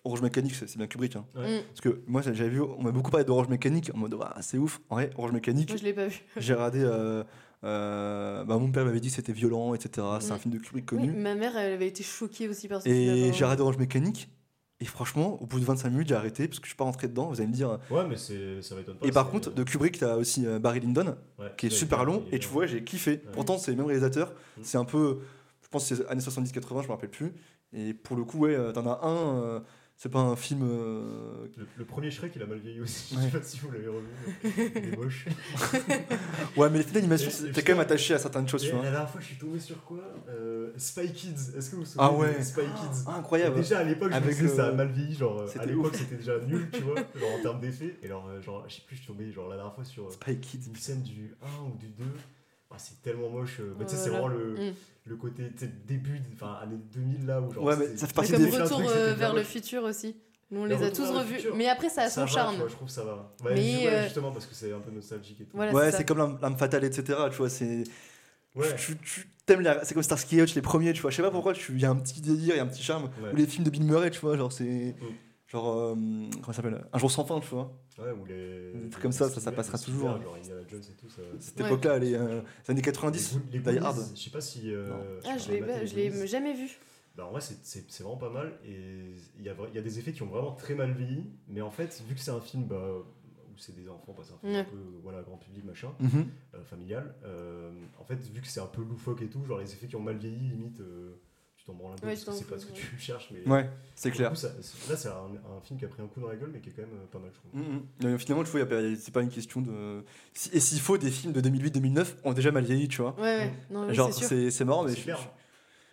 Orange 0.04 0.22
Mécanique, 0.22 0.54
c'est 0.54 0.76
bien 0.76 0.88
Kubrick. 0.88 1.14
Hein. 1.14 1.24
Ouais. 1.36 1.60
Mm. 1.60 1.62
Parce 1.68 1.80
que 1.80 2.02
moi 2.06 2.22
j'avais 2.22 2.48
vu, 2.48 2.60
on 2.60 2.82
m'a 2.82 2.90
beaucoup 2.90 3.10
parlé 3.12 3.24
d'Orange 3.24 3.48
Mécanique 3.48 3.92
en 3.94 3.98
mode 3.98 4.16
ah, 4.20 4.42
c'est 4.42 4.58
ouf. 4.58 4.80
En 4.90 4.96
vrai, 4.96 5.10
Orange 5.16 5.32
Mécanique, 5.32 5.68
Moi, 5.68 5.78
je 5.78 5.84
l'ai 5.84 5.92
pas 5.92 6.08
vu. 6.08 6.20
j'ai 6.36 6.54
regardé. 6.54 6.80
euh, 6.82 7.22
euh, 7.64 8.44
bah, 8.44 8.58
mon 8.58 8.70
père 8.72 8.84
m'avait 8.84 9.00
dit 9.00 9.08
que 9.08 9.14
c'était 9.14 9.32
violent, 9.32 9.74
etc. 9.74 10.06
C'est 10.20 10.32
un 10.32 10.36
Mm. 10.36 10.38
film 10.38 10.54
de 10.54 10.58
Kubrick 10.58 10.90
Oui, 10.92 10.98
connu. 10.98 11.12
ma 11.12 11.34
mère, 11.34 11.56
elle 11.56 11.72
avait 11.74 11.88
été 11.88 12.02
choquée 12.02 12.48
aussi 12.48 12.68
par 12.68 12.82
ce 12.82 12.88
Et 12.88 12.92
film. 13.22 13.32
j'ai 13.34 13.44
regardé 13.44 13.62
Orange 13.62 13.78
Mécanique. 13.78 14.28
Et 14.80 14.84
franchement, 14.84 15.40
au 15.40 15.46
bout 15.46 15.60
de 15.60 15.64
25 15.64 15.90
minutes, 15.90 16.08
j'ai 16.08 16.16
arrêté 16.16 16.48
parce 16.48 16.58
que 16.58 16.64
je 16.66 16.70
suis 16.70 16.76
pas 16.76 16.82
rentré 16.82 17.06
dedans. 17.06 17.28
Vous 17.28 17.40
allez 17.40 17.46
me 17.48 17.54
dire. 17.54 17.78
Ouais, 17.88 18.04
mais 18.08 18.16
c'est, 18.16 18.60
ça 18.62 18.74
m'étonne 18.74 18.96
pas. 18.96 19.06
Et 19.06 19.12
par 19.12 19.30
contre, 19.30 19.52
de 19.54 19.62
Kubrick, 19.62 19.98
t'as 20.00 20.16
aussi 20.16 20.44
euh, 20.44 20.58
Barry 20.58 20.80
Lyndon 20.80 21.16
ouais, 21.38 21.52
qui 21.56 21.66
est 21.66 21.70
super 21.70 22.04
long. 22.04 22.24
Et 22.32 22.40
tu 22.40 22.48
vois, 22.48 22.66
j'ai 22.66 22.82
kiffé. 22.82 23.18
Pourtant, 23.18 23.58
c'est 23.58 23.70
le 23.70 23.76
même 23.76 23.86
réalisateur. 23.86 24.32
Mm. 24.56 24.60
C'est 24.64 24.78
un 24.78 24.84
peu. 24.84 25.20
Je 25.62 25.68
pense 25.68 25.88
que 25.88 25.94
c'est 25.94 26.06
années 26.08 26.20
70-80, 26.20 26.82
je 26.82 26.88
me 26.88 26.92
rappelle 26.92 27.10
plus. 27.10 27.32
Et 27.72 27.94
pour 27.94 28.16
le 28.16 28.24
coup, 28.24 28.38
ouais, 28.40 28.56
euh, 28.56 28.72
t'en 28.72 28.84
as 28.86 29.06
un. 29.06 29.42
euh, 29.44 29.60
c'est 30.02 30.08
pas 30.08 30.18
un 30.18 30.34
film. 30.34 30.62
euh, 30.64 31.46
Le, 31.56 31.64
le 31.78 31.84
premier 31.84 32.10
Shrek, 32.10 32.32
il 32.34 32.42
a 32.42 32.46
mal 32.46 32.58
vieilli 32.58 32.80
aussi. 32.80 33.14
Ouais. 33.16 33.22
Je 33.26 33.30
sais 33.30 33.38
pas 33.38 33.44
si 33.44 33.58
vous 33.60 33.70
l'avez 33.70 33.86
revu. 33.86 34.06
mais 34.42 34.72
Il 34.74 34.94
est 34.94 34.96
moche. 34.96 35.26
Ouais, 36.56 36.68
mais 36.70 36.78
les 36.78 36.84
d'animation, 36.84 37.30
t'es 37.52 37.62
quand 37.62 37.72
même 37.74 37.80
attaché 37.82 38.12
à 38.14 38.18
certaines 38.18 38.48
choses, 38.48 38.64
Et 38.64 38.66
tu 38.68 38.72
vois. 38.74 38.82
la 38.84 38.90
dernière 38.90 39.08
fois, 39.08 39.20
je 39.20 39.26
suis 39.26 39.36
tombé 39.36 39.60
sur 39.60 39.82
quoi 39.84 40.00
euh, 40.28 40.72
Spy 40.76 41.12
Kids. 41.12 41.56
Est-ce 41.56 41.70
que 41.70 41.76
vous 41.76 41.82
vous 41.82 41.86
souvenez 41.88 42.04
Ah 42.08 42.12
ouais. 42.12 42.36
de 42.36 42.42
Spy 42.42 42.62
Kids 42.62 43.04
Ah, 43.06 43.12
Et 43.14 43.18
incroyable. 43.20 43.56
Déjà 43.56 43.78
à 43.78 43.84
l'époque, 43.84 44.10
je 44.10 44.16
Avec 44.16 44.40
le- 44.40 44.48
ça 44.48 44.66
a 44.68 44.72
mal 44.72 44.88
vieilli. 44.90 45.14
Genre, 45.14 45.40
euh, 45.40 45.58
à 45.60 45.66
l'époque, 45.66 45.94
c'était 45.94 46.16
déjà 46.16 46.38
nul, 46.40 46.68
tu 46.72 46.80
vois, 46.82 46.96
genre 47.14 47.30
en 47.38 47.42
termes 47.42 47.60
d'effets. 47.60 47.96
Et 48.02 48.06
alors, 48.06 48.28
genre, 48.42 48.64
je 48.68 48.74
sais 48.74 48.82
plus, 48.84 48.96
je 48.96 49.02
suis 49.02 49.08
tombé 49.12 49.30
genre 49.30 49.48
la 49.48 49.54
dernière 49.56 49.74
fois 49.74 49.84
sur 49.84 50.10
Spy 50.12 50.36
Kids. 50.40 50.66
une 50.68 50.76
scène 50.76 51.02
du 51.02 51.32
1 51.42 51.64
ou 51.68 51.76
du 51.78 51.88
2. 51.90 52.04
Ah, 52.72 52.78
c'est 52.78 53.02
tellement 53.02 53.28
moche. 53.28 53.58
euh, 53.60 53.74
bah, 53.78 53.84
tu 53.84 53.94
sais, 53.94 54.00
Oh 54.00 54.04
c'est 54.04 54.10
là 54.10 54.18
vraiment 54.20 54.28
le, 54.34 54.54
Mm. 54.70 54.74
le 55.06 55.16
côté 55.16 55.50
début, 55.86 56.20
enfin, 56.34 56.58
années 56.62 56.78
2000 56.92 57.26
là 57.26 57.40
où 57.40 57.52
genre. 57.52 57.64
Ouais, 57.64 57.76
mais 57.76 57.96
ça 57.96 58.06
fait 58.06 58.14
partie 58.14 58.32
comme 58.32 58.42
des. 58.44 58.56
un 58.56 58.62
Retour 58.64 58.78
truc, 58.82 58.90
euh, 58.96 59.14
vers 59.14 59.34
le 59.34 59.42
futur 59.42 59.82
aussi. 59.84 60.16
Nous, 60.50 60.60
on 60.60 60.64
Le 60.64 60.74
les 60.76 60.82
a 60.82 60.90
tous 60.90 61.08
revus. 61.10 61.36
futur. 61.36 61.56
Mais 61.56 61.68
après, 61.68 61.88
ça 61.88 62.02
a 62.02 62.10
son 62.10 62.22
va, 62.22 62.26
charme. 62.26 62.56
vois, 62.56 62.68
je 62.68 62.74
trouve 62.74 62.88
que 62.88 62.92
ça 62.94 63.04
va. 63.04 63.34
Ouais, 63.44 63.54
Mais, 63.54 63.76
ouais, 63.86 63.88
euh, 63.88 64.04
justement, 64.04 64.32
parce 64.32 64.44
que 64.46 64.54
c'est 64.54 64.70
un 64.72 64.80
peu 64.80 64.90
nostalgique 64.90 65.40
et 65.40 65.44
tout. 65.44 65.56
Voilà, 65.56 65.72
Ouais, 65.72 65.90
c'est 65.92 66.04
comme 66.04 66.38
l'âme 66.40 66.56
fatale, 66.58 66.84
etc. 66.84 67.18
Tu 67.30 67.36
vois, 67.36 67.48
c'est. 67.48 67.84
Ouais. 68.54 68.66
Tu, 68.76 68.98
tu 68.98 69.26
t'aimes 69.46 69.62
les- 69.62 69.72
C'est 69.82 69.94
comme 69.94 70.02
Starsky 70.02 70.38
Hutch, 70.42 70.54
les 70.54 70.60
premiers, 70.60 70.92
tu 70.92 71.00
vois. 71.00 71.10
Je 71.10 71.16
sais 71.16 71.22
pas 71.22 71.30
pourquoi, 71.30 71.54
il 71.70 71.80
y 71.80 71.86
a 71.86 71.90
un 71.90 71.96
petit 71.96 72.20
délire, 72.20 72.54
il 72.54 72.58
y 72.58 72.60
a 72.60 72.62
un 72.62 72.66
petit 72.66 72.82
charme. 72.82 73.04
Ouais. 73.22 73.32
Ou 73.32 73.36
les 73.36 73.46
films 73.46 73.64
de 73.64 73.70
Bill 73.70 73.84
Murray, 73.84 74.10
tu 74.10 74.20
vois, 74.20 74.36
genre 74.36 74.52
c'est. 74.52 74.94
Genre, 75.52 75.68
euh, 75.68 75.94
comment 75.94 76.46
ça 76.46 76.52
s'appelle 76.54 76.82
Un 76.94 76.98
jour 76.98 77.10
sans 77.10 77.24
fin, 77.26 77.38
tu 77.40 77.48
vois. 77.48 77.70
Ouais, 77.98 78.10
ou 78.10 78.24
les. 78.24 78.72
Des 78.72 78.88
trucs 78.88 78.94
les 78.96 79.02
comme 79.02 79.12
ça, 79.12 79.28
ça, 79.28 79.52
passera 79.52 79.76
toujours. 79.78 80.18
Genre 80.22 80.34
Indiana 80.34 80.62
Jones 80.66 80.80
et 80.90 80.94
tout, 80.96 81.10
ça. 81.10 81.20
Cette 81.40 81.60
Ouais. 81.60 81.66
époque-là, 81.66 81.98
les, 81.98 82.14
euh, 82.14 82.40
les 82.66 82.70
années 82.70 82.80
90, 82.80 83.38
Les 83.52 83.58
les 83.58 83.72
Die 83.72 83.78
Hard. 83.78 83.98
Je 84.14 84.18
sais 84.20 84.30
pas 84.30 84.40
si. 84.40 84.72
euh, 84.72 85.20
Ah, 85.26 85.36
je 85.36 85.50
l'ai 85.94 86.26
jamais 86.26 86.54
vu. 86.54 86.70
Bah, 87.14 87.26
en 87.26 87.32
vrai, 87.32 87.42
c'est- 87.42 88.02
vraiment 88.02 88.16
pas 88.16 88.30
mal. 88.30 88.54
Et 88.64 89.12
il 89.38 89.44
y 89.44 89.50
a, 89.50 89.54
y 89.74 89.78
a 89.78 89.82
des 89.82 89.98
effets 89.98 90.12
qui 90.12 90.22
ont 90.22 90.28
vraiment 90.28 90.52
très 90.52 90.74
mal 90.74 90.92
vieilli. 90.92 91.26
Mais 91.48 91.60
en 91.60 91.70
fait, 91.70 92.02
vu 92.08 92.14
que 92.14 92.20
c'est 92.20 92.30
un 92.30 92.40
film 92.40 92.64
bah, 92.64 92.80
où 93.52 93.58
c'est 93.58 93.74
des 93.76 93.90
enfants, 93.90 94.14
bah, 94.16 94.22
c'est 94.26 94.32
un 94.32 94.38
film 94.38 94.52
Ouais. 94.54 94.60
un 94.60 94.64
peu 94.64 94.78
voilà, 95.02 95.20
grand 95.20 95.36
public, 95.36 95.62
machin, 95.66 95.92
Mhm. 96.00 96.26
euh, 96.54 96.64
familial, 96.64 97.14
euh, 97.24 97.70
en 97.98 98.04
fait, 98.04 98.14
vu 98.14 98.40
que 98.40 98.46
c'est 98.46 98.60
un 98.60 98.66
peu 98.66 98.80
loufoque 98.82 99.20
et 99.20 99.28
tout, 99.28 99.44
genre 99.44 99.58
les 99.58 99.70
effets 99.70 99.86
qui 99.86 99.96
ont 99.96 100.00
mal 100.00 100.16
vieilli, 100.16 100.48
limite, 100.48 100.80
euh, 100.80 101.12
tu 101.62 101.66
t'en 101.70 101.74
branles 101.74 101.92
un 101.92 101.96
peu 101.96 102.06
Ouais, 102.08 102.12
parce 102.14 102.24
que 102.24 102.32
c'est 102.32 102.44
pas 102.50 102.58
ce 102.58 102.66
que 102.66 102.72
tu 102.72 102.98
cherches. 102.98 103.30
Mais 103.32 103.48
Ouais, 103.48 103.70
c'est 103.94 104.10
clair. 104.10 104.30
coup, 104.30 104.36
ça- 104.36 104.52
c'est- 104.60 104.90
là, 104.90 104.96
c'est 104.96 105.08
un, 105.08 105.12
un 105.56 105.60
film 105.62 105.78
qui 105.78 105.84
a 105.84 105.88
pris 105.88 106.02
un 106.02 106.06
coup 106.08 106.20
dans 106.20 106.28
la 106.28 106.36
gueule, 106.36 106.50
mais 106.52 106.60
qui 106.60 106.70
est 106.70 106.72
quand 106.72 106.82
même 106.82 106.94
euh, 106.94 107.06
pas 107.10 107.18
mal, 107.20 107.30
je 107.32 107.38
trouve. 107.38 107.60
Mhm. 107.60 107.82
Mais 108.02 108.18
finalement, 108.18 108.44
tu 108.44 108.50
vois, 108.50 108.66
c'est 108.98 109.12
pas 109.12 109.22
une 109.22 109.28
question 109.28 109.60
de. 109.60 110.04
Et 110.52 110.58
s'il 110.60 110.80
faut, 110.80 110.98
des 110.98 111.10
films 111.10 111.32
de 111.32 111.40
2008-2009 111.40 112.16
ont 112.24 112.32
déjà 112.32 112.50
mal 112.50 112.64
vieilli, 112.64 112.88
tu 112.88 113.00
vois. 113.00 113.14
Ouais, 113.16 113.22
ouais. 113.38 113.52
Non, 113.70 113.86
oui, 113.88 113.94
Genre, 113.94 114.12
c'est 114.12 114.64
marrant, 114.64 114.84
mais 114.84 114.94
je-. 114.96 115.10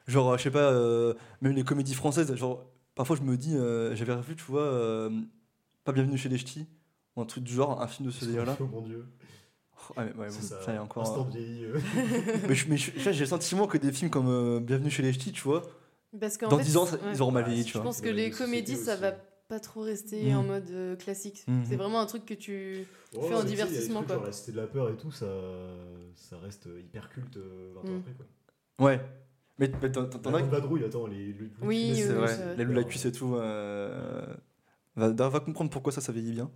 Genre, 0.08 0.38
je 0.40 0.44
sais 0.44 0.52
pas, 0.52 0.72
euh, 0.72 1.14
même 1.42 1.54
les 1.54 1.64
comédies 1.64 1.94
françaises, 1.94 2.34
genre, 2.36 2.66
parfois 2.96 3.16
je 3.16 3.22
me 3.22 3.38
dis, 3.38 3.56
euh, 3.56 3.96
j'avais 3.96 4.14
revu, 4.14 4.36
tu 4.36 4.44
vois, 4.46 4.64
euh, 4.64 5.12
Pas 5.84 5.92
Bienvenue 5.92 6.18
chez 6.18 6.30
les 6.30 6.40
Ch'tis, 6.40 6.66
ou 7.16 7.22
un 7.22 7.26
truc 7.26 7.44
du 7.44 7.54
genre, 7.54 7.80
un 7.80 7.88
film 7.88 8.08
de 8.08 8.12
ce 8.12 8.26
délire-là. 8.26 8.58
Oh 8.60 8.66
mon 8.66 8.82
dieu. 8.82 9.06
Oh, 9.90 9.94
ah, 9.98 10.04
mais 10.06 10.12
ouais, 10.22 10.28
bon, 10.28 10.32
ça. 10.34 10.62
ça 10.62 10.72
y 10.74 10.76
est 10.76 10.80
encore. 10.80 11.04
Instant 11.04 11.28
euh, 11.28 11.32
vieilli. 11.38 11.66
euh. 11.66 11.80
mais 12.50 12.56
je- 12.56 12.92
je- 12.98 13.12
j'ai 13.12 13.20
le 13.20 13.26
sentiment 13.26 13.66
que 13.68 13.78
des 13.78 13.92
films 13.92 14.12
comme 14.12 14.28
euh, 14.30 14.60
Bienvenue 14.60 14.90
chez 14.92 15.04
les 15.04 15.14
Ch'tis, 15.14 15.32
tu 15.32 15.42
vois, 15.42 15.64
Parce 16.20 16.38
qu'en 16.38 16.50
dans 16.50 16.58
fait, 16.58 16.64
10 16.66 16.78
ans, 16.78 16.86
ça- 16.86 16.96
ouais. 16.98 17.02
ils 17.14 17.22
auront 17.22 17.32
mal 17.32 17.44
Ouais, 17.44 17.50
vieilli, 17.50 17.64
je 17.64 17.68
tu 17.68 17.74
Je 17.74 17.78
vois. 17.80 17.86
pense 17.86 18.02
que 18.02 18.08
Ouais, 18.08 18.14
les 18.14 18.30
comédies, 18.32 18.76
ça 18.76 18.96
va 18.96 19.14
pas 19.48 19.60
trop 19.60 19.82
rester 19.82 20.32
Mm. 20.32 20.38
en 20.38 20.44
mode 20.44 20.70
euh, 20.72 20.96
classique. 20.96 21.44
Mhm. 21.48 21.64
C'est 21.68 21.76
vraiment 21.76 22.00
un 22.02 22.06
truc 22.06 22.26
que 22.26 22.34
tu. 22.36 22.86
Ouais, 23.16 23.20
ouais, 23.30 23.34
en 23.36 23.44
divertissement, 23.44 23.96
trucs 24.02 24.08
quoi. 24.08 24.16
Genre 24.18 24.26
la 24.26 24.32
Cité 24.32 24.52
de 24.52 24.58
la 24.58 24.68
Peur 24.68 24.90
et 24.90 24.96
tout, 24.96 25.12
ça, 25.12 25.26
ça 26.16 26.38
reste 26.38 26.68
hyper 26.80 27.10
culte 27.10 27.38
euh, 27.38 27.72
20 27.76 27.90
ans 27.90 27.94
Mm. 27.94 27.98
après. 28.00 28.14
Quoi. 28.14 28.86
Ouais. 28.88 29.02
Mais, 29.58 29.72
mais 29.82 29.92
t'en 29.92 30.06
t'en 30.06 30.30
La 30.32 30.38
as. 30.38 30.42
Grande 30.42 30.52
Vadrouille, 30.52 30.84
attends, 30.86 31.08
les. 31.08 31.34
les- 31.34 31.50
Oui, 31.64 31.88
les- 31.96 32.04
C'est 32.04 32.14
vrai, 32.14 32.56
la 32.58 32.64
la 32.64 32.84
cuisse 32.84 33.06
et 33.06 33.12
tout. 33.12 33.36
euh, 33.36 34.26
va, 34.96 35.30
va 35.30 35.40
comprendre 35.40 35.70
pourquoi 35.72 35.92
ça, 35.92 36.00
ça 36.02 36.12
vieillit 36.12 36.32
bien. 36.34 36.50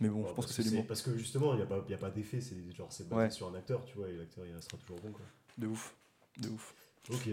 Mais 0.00 0.08
bon, 0.08 0.22
Ouais, 0.22 0.28
je 0.28 0.34
pense 0.34 0.46
que 0.46 0.52
c'est 0.52 0.62
l'humour. 0.62 0.86
Parce 0.86 1.02
que 1.02 1.16
justement, 1.16 1.52
il 1.54 1.56
n'y 1.56 1.62
a 1.62 1.66
pas, 1.66 1.82
il 1.86 1.90
y 1.90 1.94
a 1.94 1.98
pas 1.98 2.10
d'effet, 2.10 2.40
c'est 2.40 2.56
genre 2.72 2.92
c'est 2.92 3.08
basé 3.08 3.22
Ouais. 3.22 3.30
sur 3.30 3.48
un 3.48 3.54
acteur, 3.54 3.84
tu 3.84 3.96
vois, 3.96 4.08
et 4.08 4.16
l'acteur 4.16 4.46
il 4.46 4.54
restera 4.54 4.78
toujours 4.78 5.00
bon. 5.00 5.10
Quoi. 5.12 5.24
De 5.58 5.66
ouf. 5.66 5.94
De 6.38 6.48
ouf. 6.50 6.74
Ok. 7.10 7.28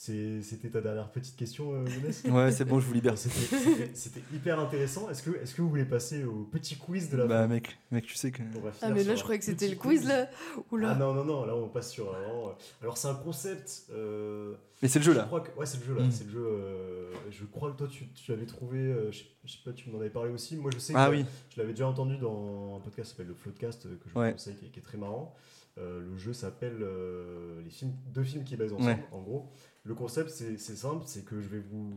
C'était 0.00 0.68
ta 0.70 0.80
dernière 0.80 1.10
petite 1.10 1.34
question, 1.34 1.72
euh, 1.74 1.84
Younes 2.24 2.32
Ouais, 2.34 2.52
c'est 2.52 2.64
bon, 2.64 2.78
je 2.78 2.86
vous 2.86 2.94
libère. 2.94 3.18
C'était- 3.18 4.22
hyper 4.32 4.60
intéressant. 4.60 5.10
Est-ce 5.10 5.24
que, 5.24 5.30
est 5.30 5.52
que 5.52 5.60
vous 5.60 5.68
voulez 5.68 5.84
passer 5.84 6.22
au 6.22 6.44
petit 6.44 6.76
quiz 6.76 7.10
de 7.10 7.16
la 7.16 7.26
Bah, 7.26 7.40
fin 7.42 7.48
mec, 7.48 7.76
mec, 7.90 8.06
tu 8.06 8.14
sais 8.14 8.30
que. 8.30 8.42
Ah, 8.80 8.90
mais 8.90 9.02
là, 9.02 9.16
je 9.16 9.22
croyais 9.22 9.40
que 9.40 9.44
c'était 9.44 9.66
le 9.68 9.74
quiz, 9.74 10.06
là. 10.06 10.28
Ah 10.56 10.60
Oula. 10.70 10.94
non, 10.94 11.12
non, 11.14 11.24
non, 11.24 11.44
là 11.44 11.56
on 11.56 11.68
passe 11.68 11.90
sur. 11.90 12.08
euh, 12.08 12.12
vraiment, 12.12 12.48
euh, 12.48 12.52
Alors 12.82 12.96
c'est 12.96 13.08
un 13.08 13.14
concept. 13.16 13.86
euh, 13.92 14.54
Mais 14.82 14.88
c'est 14.88 15.00
le 15.00 15.04
jeu 15.04 15.12
Je 15.14 15.18
là. 15.18 15.24
crois 15.24 15.40
que, 15.40 15.58
ouais, 15.58 15.66
c'est 15.66 15.80
le 15.80 15.84
jeu 15.86 15.94
là. 15.96 16.04
Mm. 16.04 16.10
C'est 16.12 16.24
le 16.26 16.30
jeu. 16.30 16.46
euh, 16.46 17.12
je 17.32 17.44
crois 17.46 17.72
que 17.72 17.78
toi, 17.78 17.88
tu, 17.90 18.06
tu 18.10 18.30
l'avais 18.30 18.46
trouvé. 18.46 18.78
euh, 18.78 19.10
je, 19.10 19.24
je 19.44 19.52
sais 19.52 19.58
pas, 19.64 19.72
tu 19.72 19.90
m'en 19.90 19.98
avais 19.98 20.10
parlé 20.10 20.30
aussi. 20.30 20.54
Moi, 20.56 20.70
je 20.72 20.78
sais 20.78 20.92
Ah 20.94 21.08
que 21.08 21.16
oui. 21.16 21.24
je 21.52 21.60
l'avais 21.60 21.72
déjà 21.72 21.88
entendu 21.88 22.18
dans 22.18 22.76
un 22.76 22.80
podcast 22.80 23.10
qui 23.10 23.16
s'appelle 23.16 23.26
le 23.28 23.34
Floodcast 23.34 23.82
que 23.82 24.08
je 24.08 24.14
vous 24.14 24.30
conseille, 24.30 24.54
qui, 24.54 24.66
est- 24.66 24.68
qui 24.68 24.78
est 24.78 24.82
très 24.82 24.98
marrant. 24.98 25.34
Euh, 25.78 26.00
le 26.00 26.16
jeu 26.16 26.32
s'appelle 26.32 26.78
euh, 26.82 27.60
les 27.62 27.70
films, 27.70 27.92
deux 28.12 28.24
films 28.24 28.42
qui 28.44 28.56
baisent 28.56 28.72
ensemble. 28.72 28.90
Ouais. 28.90 29.04
En 29.12 29.20
gros, 29.22 29.48
le 29.88 29.94
concept 29.94 30.30
c'est 30.30 30.58
simple, 30.58 31.02
c'est 31.06 31.24
que 31.24 31.40
je 31.40 31.48
vais 31.48 31.60
vous 31.60 31.96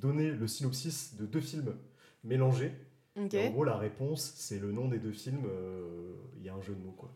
donner 0.00 0.30
le 0.30 0.46
synopsis 0.48 1.14
de 1.16 1.24
deux 1.24 1.40
films 1.40 1.72
mélangés. 2.24 2.72
Et 3.32 3.48
en 3.48 3.50
gros, 3.50 3.64
la 3.64 3.76
réponse 3.76 4.32
c'est 4.36 4.58
le 4.58 4.70
nom 4.72 4.88
des 4.88 4.98
deux 4.98 5.12
films. 5.12 5.44
euh, 5.46 6.14
Il 6.36 6.44
y 6.44 6.48
a 6.48 6.54
un 6.54 6.60
jeu 6.62 6.74
de 6.74 6.84
mots 6.84 6.94
quoi. 6.96 7.12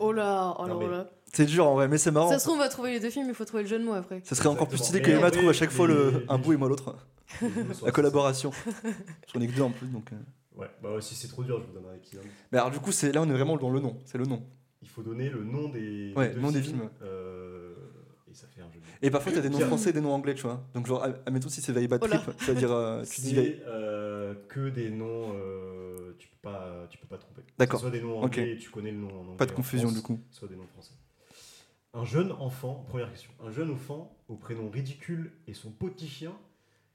Oh 0.00 0.12
là, 0.12 0.54
oh 0.58 0.62
là, 0.66 0.68
Non, 0.74 0.78
mais- 0.80 0.86
oh 0.86 0.90
là. 0.90 1.10
C'est 1.32 1.46
dur 1.46 1.66
en 1.66 1.74
vrai, 1.74 1.88
mais 1.88 1.98
c'est 1.98 2.10
marrant. 2.12 2.28
Ça 2.30 2.38
se 2.38 2.44
trouve, 2.44 2.56
on 2.56 2.60
va 2.60 2.68
trouver 2.68 2.92
les 2.92 3.00
deux 3.00 3.10
films, 3.10 3.26
mais 3.26 3.32
il 3.32 3.34
faut 3.34 3.44
trouver 3.44 3.64
le 3.64 3.68
jeu 3.68 3.78
de 3.78 3.84
mots 3.84 3.92
après. 3.94 4.20
Ça 4.24 4.34
serait 4.36 4.48
encore 4.48 4.68
plus 4.68 4.78
stylé 4.78 5.02
que 5.02 5.10
Emma 5.10 5.30
trouve 5.32 5.48
à 5.48 5.52
chaque 5.52 5.70
fois 5.70 5.86
le, 5.88 6.10
les- 6.10 6.24
un 6.28 6.38
bout 6.38 6.52
et 6.52 6.56
moi 6.56 6.68
l'autre. 6.68 6.96
La 7.84 7.90
collaboration. 7.92 8.50
J'en 9.34 9.40
ai 9.40 9.46
que 9.48 9.52
deux 9.56 9.62
en 9.62 9.70
plus 9.70 9.88
donc. 9.88 10.12
euh. 10.12 10.16
Ouais, 10.60 10.68
bah 10.82 10.92
ouais, 10.94 11.00
si 11.00 11.16
c'est 11.16 11.26
trop 11.28 11.42
dur, 11.42 11.60
je 11.60 11.66
vous 11.66 11.72
donnerai 11.72 11.98
qui. 12.00 12.16
Mais 12.52 12.58
alors 12.58 12.70
du 12.70 12.78
coup, 12.78 12.92
c'est 12.92 13.10
là 13.12 13.22
on 13.22 13.28
est 13.28 13.32
vraiment 13.32 13.56
dans 13.56 13.70
le 13.70 13.80
nom. 13.80 13.96
C'est 14.04 14.18
le 14.18 14.24
nom. 14.26 14.44
Il 14.82 14.88
faut 14.88 15.02
donner 15.02 15.28
le 15.28 15.42
nom 15.42 15.68
des, 15.68 16.12
Ouais, 16.16 16.30
deux 16.34 16.40
nom 16.40 16.52
des 16.52 16.62
films. 16.62 16.88
euh, 17.02 17.53
et 18.34 18.36
ça 18.36 18.46
fait 18.48 18.60
un 18.60 18.70
jeu 18.70 18.80
de 18.80 18.84
mots. 18.84 18.90
Et 19.00 19.10
parfois 19.10 19.32
t'as 19.32 19.40
des 19.40 19.48
noms 19.50 19.60
français 19.60 19.90
et 19.90 19.92
des 19.92 20.00
noms 20.00 20.12
anglais, 20.12 20.34
tu 20.34 20.42
vois. 20.42 20.62
Donc 20.74 20.86
genre, 20.86 21.02
ad- 21.04 21.22
admettons 21.24 21.48
si 21.48 21.62
c'est 21.62 21.72
Very 21.72 21.86
Bad. 21.88 22.00
Trip, 22.00 22.20
c'est-à-dire 22.38 22.72
euh, 22.72 23.04
tu 23.04 23.20
dis 23.20 23.36
euh, 23.66 24.34
que 24.48 24.68
des 24.70 24.90
noms, 24.90 25.32
euh, 25.34 26.14
tu 26.18 26.28
peux 26.28 26.36
pas, 26.42 26.86
tu 26.90 26.98
peux 26.98 27.06
pas 27.06 27.18
tromper. 27.18 27.42
D'accord. 27.58 27.80
Soit 27.80 27.90
des 27.90 28.00
noms 28.02 28.18
Ok. 28.18 28.24
anglais 28.38 28.52
et 28.52 28.58
tu 28.58 28.70
connais 28.70 28.90
le 28.90 28.98
nom 28.98 29.08
en 29.08 29.20
anglais. 29.22 29.36
pas 29.36 29.46
de 29.46 29.52
confusion 29.52 29.88
France, 29.88 30.00
du 30.00 30.02
coup. 30.02 30.20
Soit 30.30 30.48
des 30.48 30.56
noms 30.56 30.66
français. 30.66 30.94
Un 31.94 32.04
jeune 32.04 32.32
enfant, 32.32 32.84
première 32.88 33.10
question. 33.10 33.30
Un 33.44 33.50
jeune 33.52 33.70
enfant 33.70 34.16
au 34.28 34.34
prénom 34.34 34.68
ridicule 34.68 35.30
et 35.46 35.54
son 35.54 35.70
petit 35.70 36.08
chien 36.08 36.32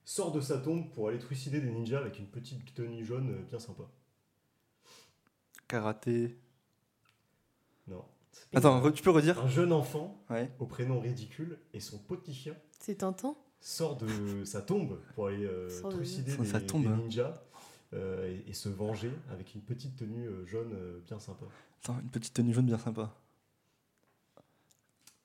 sort 0.03 0.32
de 0.34 0.41
sa 0.41 0.57
tombe 0.57 0.91
pour 0.91 1.07
aller 1.07 1.20
trucider 1.20 1.61
des 1.61 1.72
ninjas 1.72 1.99
avec 1.99 2.20
une 2.20 2.28
petite 2.28 2.74
tenue 2.74 3.06
jaune 3.06 3.34
bien 3.49 3.60
sympa. 3.60 3.84
Karaté. 5.68 6.38
Non. 7.88 8.03
Attends, 8.53 8.91
tu 8.91 9.03
peux 9.03 9.11
redire 9.11 9.39
Un 9.43 9.47
jeune 9.47 9.72
enfant 9.72 10.23
Ouais. 10.30 10.51
au 10.60 10.65
prénom 10.65 10.99
ridicule 10.99 11.60
et 11.73 11.80
son 11.80 11.97
petit 11.99 12.34
chien 12.34 12.56
C'est 12.80 12.95
Tintin 12.95 13.35
sort 13.61 13.97
de 13.97 14.45
sa 14.45 14.61
tombe 14.61 14.99
pour 15.14 15.27
aller 15.27 15.45
euh, 15.45 15.68
trucider 15.89 16.31
de 16.35 16.38
des, 16.43 16.45
sa 16.49 16.61
tombe. 16.61 16.84
des 16.84 16.89
ninjas 16.89 17.43
euh, 17.93 18.26
et, 18.45 18.49
et 18.49 18.53
se 18.53 18.69
venger 18.69 19.11
avec 19.31 19.53
une 19.53 19.61
petite 19.61 19.97
tenue 19.97 20.26
euh, 20.27 20.45
jaune 20.45 20.72
euh, 20.73 20.99
bien 21.06 21.19
sympa. 21.19 21.45
Attends, 21.84 21.99
une 22.01 22.10
petite 22.10 22.34
tenue 22.34 22.53
jaune 22.53 22.65
bien 22.68 22.77
sympa. 22.77 23.14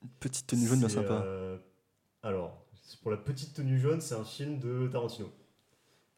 Une 0.02 0.08
petite 0.20 0.46
tenue 0.46 0.66
jaune 0.66 0.80
bien 0.80 0.88
sympa. 0.88 1.22
euh, 1.24 1.58
alors, 2.22 2.64
c'est 2.82 2.98
pour 3.00 3.10
la 3.10 3.16
petite 3.16 3.54
tenue 3.54 3.78
jaune, 3.78 4.00
c'est 4.00 4.14
un 4.14 4.24
film 4.24 4.58
de 4.58 4.88
Tarantino. 4.88 5.30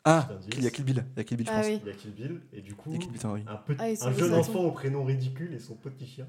Ah, 0.04 0.28
il 0.56 0.62
y 0.62 0.66
a 0.66 0.70
Kill 0.70 0.84
Bill. 0.84 1.04
Il 1.14 1.18
y 1.18 1.20
a 1.20 1.24
Kill 1.24 1.36
Bill, 1.36 1.46
je 1.46 1.52
Ah 1.52 1.56
pense. 1.60 1.66
oui. 1.66 1.80
Il 1.82 1.88
y 1.88 1.90
a 1.90 1.94
Kill 1.94 2.12
Bill 2.14 2.40
et 2.52 2.60
du 2.62 2.74
coup, 2.74 2.90
Bill, 2.90 3.00
un, 3.48 3.56
petit, 3.56 3.80
Ah, 3.80 4.06
un 4.08 4.12
jeune 4.12 4.34
enfant 4.34 4.60
au 4.60 4.70
prénom 4.72 5.04
ridicule 5.04 5.52
et 5.52 5.58
son 5.58 5.74
petit 5.76 6.06
chien. 6.06 6.28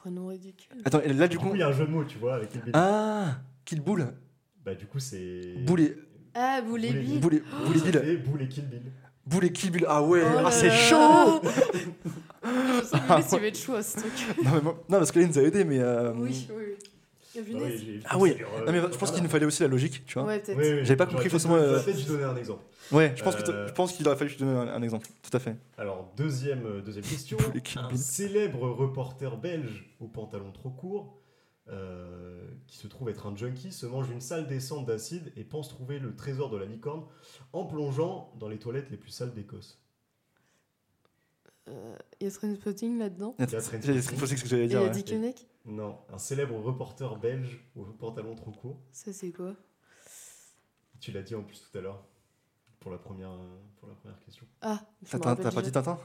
Prénom 0.00 0.26
ridicule. 0.28 0.80
Attends, 0.84 1.00
et 1.00 1.12
là 1.12 1.26
du 1.26 1.36
Du 1.36 1.38
coup, 1.42 1.48
coup. 1.50 1.54
il 1.56 1.58
y 1.58 1.62
a 1.62 1.68
un 1.68 1.72
jeu 1.72 1.84
de 1.86 1.90
mots, 1.90 2.04
tu 2.04 2.18
vois, 2.18 2.36
avec 2.36 2.50
Kill 2.50 2.60
Bill. 2.62 2.72
Ah 2.74 3.36
Kill 3.64 3.80
Bull. 3.80 4.06
Bah, 4.64 4.74
du 4.74 4.86
coup, 4.86 4.98
c'est. 5.00 5.54
Boulet. 5.66 5.96
Ah, 6.34 6.60
Boulet 6.62 6.88
Boulet 6.88 7.00
Bill. 7.02 7.20
Boulet, 7.20 7.42
Boulet 7.66 7.80
Bill. 7.80 7.92
fait 8.00 8.16
Boule 8.18 8.42
et 8.42 8.48
Kill 8.48 8.64
Bill. 8.68 9.52
Kill 9.52 9.70
Bill. 9.72 9.84
Ah 9.88 10.02
ouais, 10.02 10.22
Oh 10.24 10.42
ah, 10.46 10.50
c'est 10.52 10.70
chaud 10.70 11.40
Je 12.44 13.36
va 13.40 13.46
être 13.46 13.58
chaud 13.58 13.74
à 13.74 13.82
ce 13.82 13.98
truc. 13.98 14.12
non, 14.44 14.50
mais 14.54 14.60
moi- 14.60 14.84
non, 14.88 14.98
parce 14.98 15.10
que 15.10 15.18
là, 15.18 15.24
il 15.24 15.28
nous 15.30 15.38
a 15.38 15.42
aidé, 15.42 15.64
mais. 15.64 15.80
euh, 15.80 16.12
Oui, 16.16 16.48
oui, 16.56 16.64
a 17.38 17.42
Ah, 18.06 18.18
oui, 18.18 18.36
Ah 18.38 18.60
euh, 18.60 18.66
Non, 18.66 18.72
mais 18.72 18.80
je 18.92 18.98
pense 18.98 19.10
qu'il 19.10 19.22
nous 19.22 19.28
fallait 19.28 19.46
aussi 19.46 19.62
la 19.62 19.68
logique, 19.68 20.04
tu 20.06 20.14
vois. 20.14 20.24
Ouais, 20.24 20.38
peut-être. 20.40 20.58
Oui, 20.58 20.64
oui, 20.70 20.78
J'avais 20.84 20.96
pas 20.96 21.06
compris 21.06 21.28
forcément, 21.28 21.56
euh, 21.56 21.82
Peut-être 21.82 21.96
dû 21.96 22.04
donner 22.04 22.24
un 22.24 22.36
exemple. 22.36 22.64
Ouais, 22.92 23.12
je 23.16 23.22
pense 23.22 23.36
que 23.36 23.50
Euh, 23.50 23.68
je 23.68 23.72
pense 23.72 23.92
qu'il 23.92 24.06
aurait 24.08 24.16
fallu 24.16 24.30
que 24.30 24.34
je 24.34 24.38
te 24.38 24.44
donne 24.44 24.56
un, 24.68 24.74
un 24.74 24.82
exemple. 24.82 25.06
Tout 25.22 25.36
à 25.36 25.40
fait. 25.40 25.56
Alors, 25.76 26.12
deuxième, 26.16 26.64
euh, 26.66 26.80
deuxième 26.80 27.04
question. 27.04 27.36
Un 27.76 27.96
célèbre 27.96 28.68
reporter 28.68 29.36
belge 29.36 29.84
au 30.00 30.06
pantalon 30.08 30.52
trop 30.52 30.70
court, 30.70 31.18
euh, 31.70 32.46
qui 32.66 32.78
se 32.78 32.86
trouve 32.86 33.10
être 33.10 33.26
un 33.26 33.36
junkie, 33.36 33.72
se 33.72 33.84
mange 33.86 34.08
une 34.10 34.22
sale 34.22 34.46
descente 34.46 34.86
d'acide 34.86 35.32
et 35.36 35.44
pense 35.44 35.68
trouver 35.68 35.98
le 35.98 36.14
trésor 36.16 36.48
de 36.50 36.56
la 36.56 36.64
licorne 36.64 37.04
en 37.52 37.66
plongeant 37.66 38.32
dans 38.40 38.48
les 38.48 38.58
toilettes 38.58 38.90
les 38.90 38.96
plus 38.96 39.10
sales 39.10 39.34
d'Écosse. 39.34 39.78
Euh, 41.68 41.94
Il 42.20 42.24
y 42.26 42.30
a 42.30 42.32
Trainspotting 42.32 42.98
là-dedans? 42.98 43.34
Il 43.38 43.42
y 43.42 43.44
a 43.44 43.46
Trainspotting. 43.60 44.00
c'est 44.00 44.36
ce 44.38 44.42
que 44.42 44.48
j'allais 44.48 44.62
Et 44.62 44.64
il 44.64 44.70
y 44.72 44.74
dire. 44.76 44.82
a. 44.82 44.88
Dick 44.88 45.12
Henneck. 45.12 45.46
Non, 45.68 45.98
un 46.12 46.18
célèbre 46.18 46.58
reporter 46.58 47.16
belge 47.16 47.60
au 47.76 47.84
pantalon 47.84 48.34
trop 48.34 48.50
court. 48.52 48.80
Ça, 48.90 49.12
c'est 49.12 49.30
quoi? 49.32 49.52
Tu 50.98 51.12
l'as 51.12 51.22
dit 51.22 51.34
en 51.34 51.42
plus 51.42 51.60
tout 51.70 51.76
à 51.78 51.82
l'heure 51.82 52.02
pour 52.80 52.90
la 52.90 52.96
première, 52.98 53.30
pour 53.78 53.88
la 53.88 53.94
première 53.94 54.18
question. 54.20 54.46
Ah, 54.62 54.80
je 55.04 55.16
T'as 55.16 55.36
pas 55.52 55.62
dit 55.62 55.70
Tintin? 55.70 55.98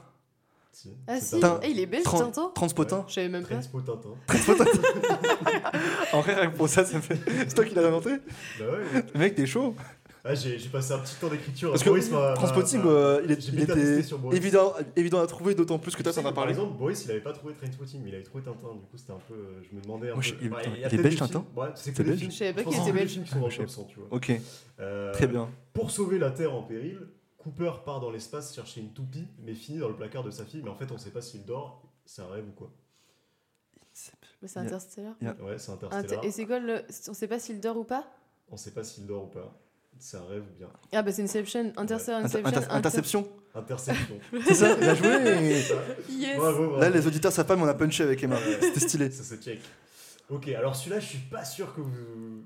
Si, 0.70 0.90
Ah 1.06 1.18
c'est 1.18 1.36
si, 1.36 1.40
Tintin. 1.40 1.60
Eh, 1.62 1.70
il 1.70 1.80
est 1.80 1.86
belge, 1.86 2.04
Tran- 2.04 2.18
Tintin? 2.18 2.50
Transpotin. 2.54 3.04
Je 3.08 3.14
savais 3.14 3.28
même 3.28 3.42
pas. 3.46 3.54
Transpo 3.56 3.80
Tintin. 3.80 4.10
En 6.12 6.20
vrai, 6.20 6.34
rien 6.34 6.50
que 6.50 6.56
pour 6.56 6.68
ça, 6.68 6.84
ça 6.84 7.00
fait. 7.00 7.18
C'est 7.48 7.54
toi 7.54 7.64
qui 7.64 7.74
l'as 7.74 7.86
inventé? 7.86 8.10
Bah 8.58 8.64
ouais. 8.70 9.04
Mec, 9.14 9.34
t'es 9.34 9.46
chaud 9.46 9.74
Ah, 10.26 10.34
j'ai 10.34 10.58
j'ai 10.58 10.70
passé 10.70 10.92
un 10.94 10.98
petit 11.00 11.16
temps 11.16 11.28
d'écriture. 11.28 11.70
Parce 11.70 11.82
que 11.82 11.88
Boris 11.90 12.08
Transpotting, 12.08 12.80
m'a- 12.82 12.90
euh, 12.90 13.20
il, 13.24 13.30
est- 13.32 13.48
il 13.48 13.60
était 13.60 14.00
évident, 14.32 14.72
évident 14.96 15.20
à 15.20 15.26
trouver, 15.26 15.54
d'autant 15.54 15.78
plus 15.78 15.94
que 15.94 16.02
toi, 16.02 16.12
sais 16.14 16.22
t'en 16.22 16.28
as 16.28 16.32
parlé. 16.32 16.54
Par 16.54 16.62
exemple, 16.62 16.78
Boris, 16.78 17.04
il 17.04 17.10
avait 17.10 17.20
pas 17.20 17.34
trouvé 17.34 17.52
Trainspotting, 17.52 18.00
mais 18.02 18.08
il 18.08 18.14
avait 18.14 18.24
trouvé 18.24 18.42
Tintin. 18.42 18.72
Du 18.74 18.86
coup, 18.86 18.96
c'était 18.96 19.12
un 19.12 19.18
peu. 19.28 19.34
euh, 19.34 19.62
Je 19.70 19.76
me 19.76 19.82
demandais 19.82 20.08
un 20.10 20.14
Moi, 20.14 20.22
peu. 20.22 20.28
je- 20.28 20.34
il- 20.40 20.48
Bah, 20.48 20.58
il 20.64 20.80
y 20.80 20.84
a 20.84 20.88
est 20.92 20.96
belge, 20.96 21.16
Tintin 21.18 21.44
Ouais, 21.54 21.68
c'est 21.74 21.92
que 21.92 22.02
belge. 22.02 22.24
Je 22.24 22.30
savais 22.30 22.54
pas 22.54 22.64
qu'il 22.64 22.80
était 22.80 22.92
belge. 22.92 23.10
films 23.12 23.24
qui 23.24 23.30
sont 23.32 23.38
dans 23.40 23.44
le 23.46 23.50
je 23.50 23.58
top 23.58 23.68
100, 23.68 23.84
tu 23.84 23.98
vois. 23.98 24.08
Ok, 24.12 24.32
Euh, 24.80 25.12
très 25.12 25.26
bien. 25.26 25.50
Pour 25.74 25.90
sauver 25.90 26.18
la 26.18 26.30
Terre 26.30 26.54
en 26.54 26.62
péril, 26.62 27.00
Cooper 27.36 27.72
part 27.84 28.00
dans 28.00 28.10
l'espace 28.10 28.54
chercher 28.54 28.80
une 28.80 28.94
toupie, 28.94 29.28
mais 29.40 29.52
finit 29.54 29.78
dans 29.78 29.88
le 29.88 29.94
placard 29.94 30.24
de 30.24 30.30
sa 30.30 30.46
fille. 30.46 30.62
Mais 30.64 30.70
en 30.70 30.74
fait, 30.74 30.90
on 30.90 30.96
sait 30.96 31.10
pas 31.10 31.20
s'il 31.20 31.44
dort, 31.44 31.82
c'est 32.06 32.22
un 32.22 32.28
rêve 32.28 32.46
ou 32.48 32.52
quoi. 32.52 32.72
C'est 33.92 34.12
Il 34.42 34.58
Interstellar. 34.58 35.14
il 35.20 35.26
y 35.26 35.30
a- 35.30 35.34
Ouais, 35.44 35.58
c'est 35.58 35.70
Inter- 35.70 35.86
Interstellar. 35.86 36.24
Et 36.24 36.30
c'est 36.30 36.46
quoi 36.46 36.58
le. 36.58 36.82
On 37.08 37.12
sait 37.12 37.28
pas 37.28 37.38
s'il 37.38 37.60
dort 37.60 37.76
ou 37.76 37.84
pas? 37.84 38.04
On 38.50 38.56
sait 38.56 38.70
pas 38.72 38.82
s'il 38.82 39.06
dort 39.06 39.24
ou 39.24 39.28
pas. 39.28 39.54
C'est 39.98 40.16
un 40.16 40.24
rêve 40.26 40.42
ou 40.42 40.58
bien 40.58 40.68
Ah 40.92 41.02
bah 41.02 41.12
c'est 41.12 41.22
Inception, 41.22 41.72
Interstellar, 41.76 42.24
Inter- 42.24 42.38
Inception. 42.38 42.58
inter- 42.60 42.70
interception 42.72 43.28
Interception. 43.54 44.18
C'est 44.46 44.54
ça 44.54 44.74
Bien 44.76 44.94
joué. 44.94 45.08
Yes 46.10 46.36
Bravo, 46.38 46.66
bravo. 46.66 46.80
Là, 46.80 46.90
les 46.90 47.06
auditeurs 47.06 47.30
savent 47.32 47.46
pas, 47.46 47.54
mais 47.56 47.62
on 47.62 47.68
a 47.68 47.74
punché 47.74 48.02
avec 48.02 48.22
Emma. 48.22 48.36
C'était 48.60 48.80
stylé. 48.80 49.10
Ça 49.12 49.22
se 49.22 49.40
check. 49.40 49.60
Ok, 50.28 50.48
alors 50.48 50.74
celui-là, 50.74 50.98
je 51.00 51.06
suis 51.06 51.18
pas 51.18 51.44
sûr 51.44 51.72
que 51.74 51.80
vous. 51.80 51.92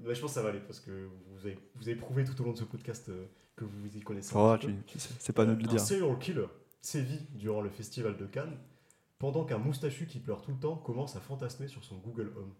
Je 0.04 0.20
pense 0.20 0.30
que 0.30 0.34
ça 0.34 0.42
va 0.42 0.50
aller 0.50 0.60
parce 0.60 0.80
que 0.80 0.90
vous 0.90 1.46
avez, 1.46 1.58
vous 1.76 1.88
avez 1.88 1.96
prouvé 1.96 2.24
tout 2.24 2.38
au 2.42 2.44
long 2.44 2.52
de 2.52 2.58
ce 2.58 2.64
podcast 2.64 3.08
euh, 3.08 3.24
que 3.56 3.64
vous 3.64 3.70
vous 3.82 3.96
y 3.96 4.00
connaissez. 4.00 4.36
un 4.36 4.40
Oh, 4.40 4.56
tu, 4.58 4.66
peu. 4.66 4.72
tu 4.86 4.98
sais, 4.98 5.08
c'est 5.18 5.32
pas 5.32 5.42
à 5.42 5.46
nous 5.46 5.54
de 5.54 5.62
le 5.62 5.68
Un 5.68 5.70
dire. 5.72 5.80
serial 5.80 6.18
killer 6.18 6.46
sévit 6.82 7.20
durant 7.34 7.60
le 7.62 7.70
festival 7.70 8.16
de 8.16 8.26
Cannes 8.26 8.56
pendant 9.18 9.44
qu'un 9.44 9.58
moustachu 9.58 10.06
qui 10.06 10.18
pleure 10.18 10.42
tout 10.42 10.50
le 10.50 10.58
temps 10.58 10.76
commence 10.76 11.16
à 11.16 11.20
fantasmer 11.20 11.68
sur 11.68 11.82
son 11.84 11.96
Google 11.96 12.32
Home. 12.36 12.52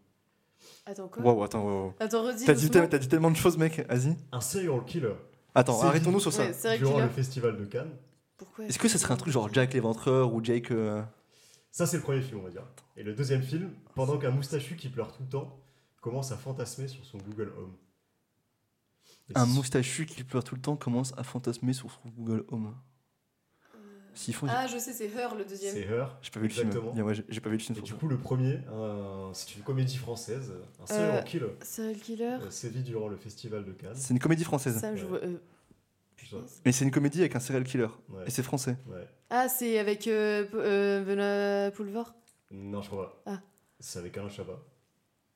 Attends 0.86 1.08
quoi 1.08 1.22
Wow, 1.22 1.42
attends, 1.44 1.62
wow, 1.64 1.82
wow. 1.86 1.94
Attends, 2.00 2.22
redis. 2.24 2.44
T'as 2.44 2.54
dit, 2.54 2.68
doucement. 2.68 2.86
t'as 2.88 2.98
dit 2.98 3.08
tellement 3.08 3.30
de 3.30 3.36
choses, 3.36 3.56
mec. 3.58 3.86
Vas-y. 3.88 4.16
Un 4.32 4.40
serial 4.40 4.84
killer 4.84 5.14
Attends, 5.54 5.80
C'est 5.80 5.86
arrêtons-nous 5.86 6.20
sur 6.20 6.32
ça. 6.32 6.44
Ouais, 6.46 6.78
durant 6.78 7.00
le 7.00 7.08
festival 7.08 7.56
de 7.56 7.64
Cannes. 7.64 7.90
Pourquoi 8.36 8.64
Est-ce 8.66 8.78
que 8.78 8.88
ce 8.88 8.98
serait 8.98 9.14
un 9.14 9.16
truc 9.16 9.32
genre 9.32 9.52
Jack 9.52 9.72
l'éventreur 9.74 10.32
ou 10.32 10.42
Jake. 10.44 10.70
euh, 10.70 11.02
Ça, 11.70 11.86
c'est 11.86 11.96
le 11.96 12.02
premier 12.02 12.20
film, 12.22 12.40
on 12.40 12.44
va 12.44 12.50
dire. 12.50 12.64
Et 12.96 13.02
le 13.02 13.14
deuxième 13.14 13.42
film, 13.42 13.70
pendant 13.94 14.18
qu'un 14.18 14.30
moustachu 14.30 14.76
qui 14.76 14.88
pleure 14.88 15.12
tout 15.12 15.22
le 15.22 15.28
temps 15.28 15.58
commence 16.00 16.30
à 16.32 16.36
fantasmer 16.36 16.86
sur 16.88 17.04
son 17.04 17.18
Google 17.18 17.52
Home. 17.58 17.72
Et 19.30 19.32
Un 19.36 19.46
moustachu 19.46 20.06
qui 20.06 20.22
pleure 20.24 20.44
tout 20.44 20.54
le 20.54 20.60
temps 20.60 20.76
commence 20.76 21.12
à 21.16 21.22
fantasmer 21.24 21.72
sur 21.72 21.90
son 21.90 22.08
Google 22.16 22.44
Home. 22.50 22.74
S'ils 24.18 24.34
font. 24.34 24.46
Ah, 24.50 24.66
je 24.66 24.78
sais, 24.78 24.92
c'est 24.92 25.06
Her 25.06 25.36
le 25.36 25.44
deuxième. 25.44 25.72
C'est 25.72 25.82
Her. 25.82 26.18
J'ai 26.22 26.30
pas 26.30 26.40
vu 26.40 26.48
le 26.48 26.52
film. 26.52 26.66
Exactement. 26.66 26.92
Bien, 26.92 27.04
ouais, 27.04 27.14
j'ai 27.14 27.24
j'ai 27.28 27.40
pas 27.40 27.50
vu 27.50 27.56
le 27.56 27.62
film 27.62 27.74
Et 27.78 27.78
sur 27.78 27.84
du 27.84 27.94
coup, 27.94 28.08
le 28.08 28.18
premier, 28.18 28.58
un- 28.72 29.30
c'est 29.32 29.54
une 29.54 29.62
comédie 29.62 29.96
française, 29.96 30.52
un 30.82 30.86
serial 30.86 31.18
Euh, 31.18 31.22
killer, 31.22 31.46
Serial 31.62 31.96
Killer 31.96 32.24
euh, 32.42 32.50
sévit 32.50 32.82
durant 32.82 33.06
le 33.06 33.16
festival 33.16 33.64
de 33.64 33.70
Cannes. 33.72 33.94
C'est 33.94 34.12
une 34.12 34.18
comédie 34.18 34.42
française. 34.42 34.76
Ça, 34.80 34.96
je 34.96 35.04
Ouais. 35.04 35.08
vois. 35.08 35.18
euh, 35.22 35.36
Ça, 36.28 36.36
Mais 36.66 36.72
c'est 36.72 36.84
une 36.84 36.90
comédie 36.90 37.20
avec 37.20 37.36
un 37.36 37.40
serial 37.40 37.62
killer. 37.62 37.86
ouais, 38.08 38.24
Et 38.26 38.30
c'est 38.30 38.42
français. 38.42 38.76
ouais. 38.88 39.06
Ah, 39.30 39.48
c'est 39.48 39.78
avec 39.78 40.08
euh, 40.08 40.44
P- 40.44 40.50
euh, 40.56 41.04
Benoît 41.04 41.70
Poulvord 41.76 42.12
Non, 42.50 42.82
je 42.82 42.88
crois 42.90 43.22
pas. 43.24 43.32
Ah. 43.34 43.40
C'est 43.78 44.00
avec 44.00 44.18
Alain 44.18 44.28
Chabat. 44.28 44.58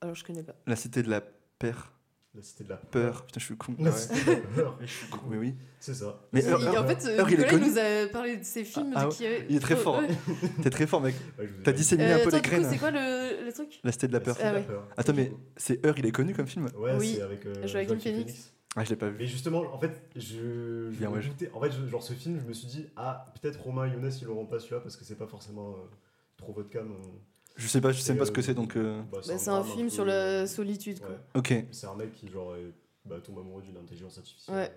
Alors, 0.01 0.17
je 0.17 0.25
connais 0.25 0.43
pas. 0.43 0.55
La 0.67 0.75
cité 0.75 1.05
de 1.05 1.09
la 1.09 1.21
peur. 1.21 1.93
La 2.35 2.41
cité 2.41 2.65
de 2.65 2.71
la 2.71 2.77
Peur. 2.79 3.27
Putain, 3.27 3.41
je 3.41 3.45
suis 3.45 3.57
con. 3.57 3.75
La 3.79 3.91
Ouais. 3.91 3.97
cité 3.97 4.25
de 4.25 4.31
la 4.31 4.37
peur. 4.37 4.79
Je 4.81 4.87
suis 4.87 5.07
con, 5.09 5.19
Mais 5.29 5.37
oui. 5.37 5.55
C'est 5.79 5.93
ça. 5.93 6.19
Mais 6.33 6.41
Il- 6.41 6.49
Heure- 6.49 6.61
il- 6.63 6.67
Heure- 6.69 6.83
en 6.85 6.87
fait, 6.89 7.05
euh, 7.07 7.19
Heure, 7.19 7.29
il 7.31 7.35
est 7.35 7.39
Nicolas 7.45 7.67
il 7.67 7.71
nous 7.73 7.79
a 7.79 8.09
parlé 8.11 8.37
de 8.39 8.45
ses 8.45 8.65
films. 8.65 8.93
Ah, 8.95 9.05
de 9.05 9.11
qui 9.13 9.27
avait- 9.27 9.47
il 9.51 9.57
est 9.57 9.61
très 9.61 9.77
fort. 9.77 9.99
Ouais. 9.99 10.09
T'es 10.63 10.71
très 10.71 10.87
fort, 10.87 11.03
mec. 11.03 11.15
Ouais, 11.39 11.45
ai 11.45 11.63
T'as 11.63 11.73
dit. 11.73 11.79
disséminé 11.79 12.11
Euh, 12.13 12.15
un 12.17 12.19
peu 12.21 12.29
attends, 12.29 12.37
les 12.37 12.43
graines. 12.43 12.67
c'est 12.71 12.79
quoi 12.79 12.91
le, 12.91 13.45
le 13.45 13.53
truc 13.53 13.81
La 13.85 13.93
cité 13.93 14.09
de 14.09 14.13
la 14.15 14.19
La 14.19 14.25
peur. 14.25 14.35
cité 14.37 14.45
de 14.45 14.49
Ah 14.49 14.53
la 14.55 14.61
ouais. 14.61 14.67
peur. 14.67 14.89
Attends, 14.97 15.13
mais 15.15 15.33
c'est 15.59 15.85
Heure, 15.85 15.95
il 15.99 16.07
est 16.07 16.11
connu 16.13 16.33
comme 16.35 16.47
film 16.47 16.69
Ouais, 16.79 16.93
Oui. 16.99 17.15
c'est 17.17 17.23
avec 17.23 17.45
euh, 17.45 17.67
Joaquin 17.67 17.99
Phoenix. 17.99 18.53
Ah, 18.77 18.85
je 18.85 18.89
l'ai 18.91 18.97
pas 18.97 19.11
vu. 19.11 19.17
Mais 19.19 19.27
justement, 19.27 19.61
en 19.75 19.79
fait, 19.79 20.01
je, 20.17 20.89
Bien, 20.93 21.11
ouais, 21.11 21.21
En 21.53 21.61
fait, 21.61 21.71
je- 21.71 21.87
genre 21.91 22.03
ce 22.03 22.15
film, 22.15 22.41
je 22.43 22.49
me 22.49 22.55
suis 22.55 22.67
dit, 22.67 22.87
ah, 22.97 23.31
peut-être 23.43 23.61
Romain 23.61 23.85
et 23.87 23.91
Younes, 23.91 24.11
ils 24.23 24.25
l'auront 24.27 24.47
pas 24.47 24.59
celui-là 24.59 24.81
parce 24.81 24.97
que 24.97 25.05
c'est 25.05 25.17
pas 25.19 25.27
forcément 25.27 25.73
euh, 25.73 25.91
trop 26.39 26.55
votre 26.55 26.71
cam. 26.71 26.91
on- 26.91 27.32
Je 27.57 27.67
sais 27.69 27.81
pas, 27.81 27.93
je 27.93 28.01
sais 28.01 28.15
pas 28.17 28.25
ce 28.27 28.31
que 28.33 28.41
euh, 28.41 28.43
c'est 28.45 28.55
donc. 28.55 28.77
euh, 28.77 29.01
bah, 29.13 29.19
Bah, 29.27 29.35
C'est 29.39 29.49
un 29.51 29.61
drame 29.61 29.65
film 29.73 29.87
peu, 29.89 29.95
sur 29.95 30.05
la 30.05 30.13
euh, 30.15 30.47
solitude, 30.47 31.01
quoi. 31.01 31.11
ouais. 31.11 31.17
Ok. 31.35 31.67
C'est 31.71 31.87
un 31.87 31.95
mec 31.95 32.15
qui, 32.15 32.29
genre, 32.29 32.55
est- 32.57 32.73
bah, 33.05 33.17
tombe 33.25 33.39
amoureux 33.39 33.63
d'une 33.63 33.77
intelligence 33.77 34.17
artificielle. 34.19 34.57
Ouais. 34.57 34.73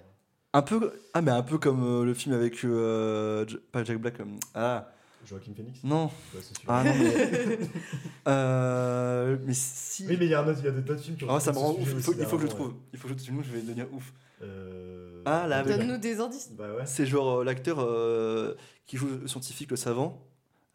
Un 0.53 0.61
peu. 0.61 0.91
Ah, 1.13 1.21
mais 1.21 1.31
un 1.31 1.43
peu 1.43 1.57
comme 1.57 1.83
euh, 1.83 2.05
le 2.05 2.13
film 2.13 2.33
avec. 2.35 2.63
euh, 2.63 3.45
J- 3.47 3.57
pas 3.71 3.83
Jack 3.83 3.97
Black. 3.99 4.19
euh, 4.19 4.25
Ah, 4.53 4.89
Joaquin 5.27 5.53
Phoenix 5.55 5.83
non. 5.83 6.05
Ouais, 6.05 6.11
c'est 6.41 6.55
celui-là. 6.55 6.73
Ah, 6.75 6.83
non, 6.83 6.93
mais. 6.97 7.57
euh, 8.27 9.37
mais 9.43 9.53
si. 9.53 10.05
Oui, 10.07 10.17
mais 10.19 10.25
il 10.25 10.31
y 10.31 10.33
a 10.33 10.41
un 10.41 10.47
autre- 10.47 10.59
il 10.59 10.65
y 10.65 10.67
a 10.67 10.71
d'autres 10.71 11.01
films 11.01 11.17
qui 11.17 11.23
ont 11.25 11.29
Ah, 11.29 11.39
ça 11.39 11.51
me 11.51 11.57
rend 11.57 11.71
ouf. 11.73 11.79
Il 11.81 11.85
faut, 12.01 12.11
aussi 12.11 12.19
il 12.19 12.25
faut 12.25 12.37
que 12.37 12.43
je 12.43 12.47
trouve. 12.47 12.73
Il 12.93 12.99
faut 12.99 13.07
que 13.07 13.13
je 13.17 13.23
sinon 13.23 13.41
je 13.41 13.51
vais 13.51 13.61
devenir 13.61 13.87
ouf. 13.93 14.13
Euh, 14.41 15.21
Ah, 15.25 15.47
là, 15.47 15.63
Donne-nous 15.63 15.97
des 15.97 16.19
indices. 16.19 16.51
Bah 16.51 16.73
ouais. 16.75 16.85
C'est 16.85 17.05
genre 17.05 17.39
euh, 17.39 17.43
l'acteur 17.43 17.77
euh, 17.79 18.53
qui 18.85 18.97
joue 18.97 19.07
le 19.21 19.27
scientifique, 19.27 19.71
le 19.71 19.77
savant. 19.77 20.21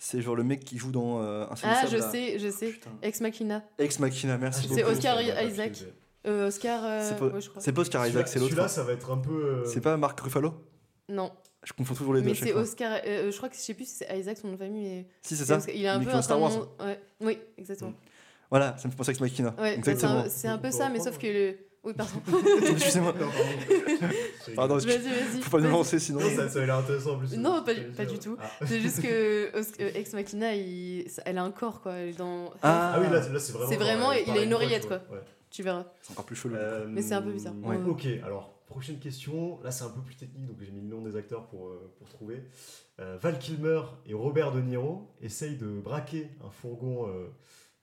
C'est 0.02 0.22
genre 0.22 0.34
le 0.34 0.44
mec 0.44 0.64
qui 0.64 0.78
joue 0.78 0.90
dans 0.92 1.20
euh, 1.22 1.44
Ah, 1.62 1.84
je 1.86 1.98
là. 1.98 2.10
sais, 2.10 2.38
je 2.38 2.48
sais. 2.48 2.68
Putain. 2.68 2.90
Ex 3.02 3.20
Machina. 3.20 3.62
Ex 3.78 3.98
Machina, 3.98 4.38
merci 4.38 4.62
C'est 4.66 4.82
beaucoup. 4.82 4.92
Oscar 4.96 5.20
Isaac. 5.42 5.84
Euh, 6.26 6.48
Oscar. 6.48 6.80
euh, 6.84 7.06
C'est 7.06 7.18
pas, 7.18 7.26
ouais, 7.26 7.40
je 7.40 7.48
crois. 7.50 7.60
c'est 7.62 7.72
pas 7.72 7.80
Oscar 7.82 8.06
Isaac, 8.06 8.26
c'est 8.28 8.38
Celui-là, 8.38 8.62
l'autre. 8.62 8.70
ça 8.70 8.82
va 8.82 8.92
être 8.94 9.10
un 9.10 9.18
peu. 9.18 9.30
euh, 9.32 9.64
C'est 9.66 9.82
pas 9.82 9.96
Marc 9.98 10.18
Ruffalo? 10.20 10.54
Non, 11.10 11.30
Je 11.64 11.74
confonds 11.74 11.94
toujours 11.94 12.14
les 12.14 12.22
deux. 12.22 12.28
mais 12.30 12.34
c'est. 12.34 12.54
Oscar. 12.54 12.98
euh, 13.06 13.30
je 13.30 13.36
crois 13.36 13.50
que 13.50 13.56
je 13.56 13.60
sais 13.60 13.74
plus 13.74 13.84
si 13.86 13.96
c'est 13.96 14.18
Isaac 14.18 14.38
son 14.38 14.46
nom 14.46 14.52
de 14.54 14.58
famille, 14.58 14.82
mais. 14.88 15.06
Si, 15.22 15.36
c'est 15.36 15.44
ça. 15.44 15.58
Oscar- 15.58 15.74
Il 15.74 15.86
a 15.86 15.94
un 15.94 15.98
Mais 15.98 16.06
peu 16.06 16.10
est 16.12 16.14
un 16.14 16.22
Star 16.22 16.40
Wars. 16.40 16.50
nom- 16.50 16.68
ouais. 16.86 17.00
Oui, 17.20 17.38
exactement. 17.58 17.92
Voilà, 18.50 18.76
ça 18.78 18.88
me 18.88 18.92
fait 18.92 18.96
penser 18.96 19.10
à 19.10 19.12
Ex 19.12 19.20
Machina. 19.20 19.54
Ouais, 19.58 19.78
c'est 19.84 20.48
un, 20.48 20.54
un 20.54 20.58
peu 20.58 20.70
ça, 20.70 20.88
mais 20.88 20.98
sauf 21.00 21.18
que 21.18 21.26
le. 21.26 21.56
Oui, 21.82 21.94
pardon. 21.94 22.12
Excusez-moi. 22.72 23.14
Pardon. 24.54 24.76
Vas-y, 24.76 24.98
vas-y. 24.98 25.40
Faut 25.40 25.50
pas 25.58 25.58
lancer 25.66 25.98
sinon. 25.98 26.20
Non, 26.20 26.28
ça, 26.36 26.48
ça 26.48 26.62
a 26.62 26.66
l'air 26.66 26.76
intéressant 26.76 27.12
en 27.14 27.18
plus. 27.18 27.36
Non, 27.38 27.62
pas 27.64 27.72
pas 27.96 28.04
du 28.04 28.18
tout. 28.18 28.36
Ah. 28.38 28.50
C'est 28.66 28.80
juste 28.80 29.00
que 29.00 29.08
euh, 29.56 29.90
Ex 29.94 30.12
Machina, 30.12 30.54
il- 30.54 31.08
ça- 31.08 31.22
elle 31.24 31.38
a 31.38 31.42
un 31.42 31.50
corps, 31.50 31.80
quoi. 31.80 31.92
elle 31.94 32.10
est 32.10 32.18
Dans... 32.18 32.50
Ah, 32.62 32.92
Ah 32.96 33.00
oui, 33.00 33.06
là, 33.10 33.26
là 33.28 33.38
c'est 33.38 33.52
vraiment. 33.52 33.70
C'est 33.70 33.76
vraiment- 33.76 34.12
il 34.12 34.30
a 34.30 34.42
une 34.42 34.52
oreillette, 34.54 34.86
quoi. 34.86 35.00
ouais. 35.10 35.20
Tu 35.50 35.62
verras. 35.62 35.84
c'est 36.02 36.12
encore 36.12 36.26
plus 36.26 36.36
chelou. 36.36 36.54
Euh, 36.54 36.86
Mais 36.88 37.02
c'est 37.02 37.14
un 37.14 37.22
peu 37.22 37.32
bizarre. 37.32 37.54
Ouais. 37.64 37.76
Ok, 37.88 38.06
alors, 38.24 38.52
prochaine 38.66 38.98
question. 39.00 39.58
Là, 39.64 39.70
c'est 39.72 39.82
un 39.84 39.88
peu 39.88 40.00
plus 40.02 40.14
technique, 40.14 40.46
donc 40.46 40.58
j'ai 40.60 40.70
mis 40.70 40.80
le 40.82 40.86
nom 40.94 41.02
des 41.02 41.16
acteurs 41.16 41.46
pour, 41.46 41.66
euh, 41.68 41.90
pour 41.98 42.08
trouver. 42.08 42.44
Euh, 43.00 43.16
Val 43.20 43.38
Kilmer 43.38 43.80
et 44.06 44.12
Robert 44.14 44.52
De 44.52 44.60
Niro 44.60 45.08
essayent 45.22 45.56
de 45.56 45.66
braquer 45.80 46.28
un 46.46 46.50
fourgon 46.50 47.08
euh, 47.08 47.26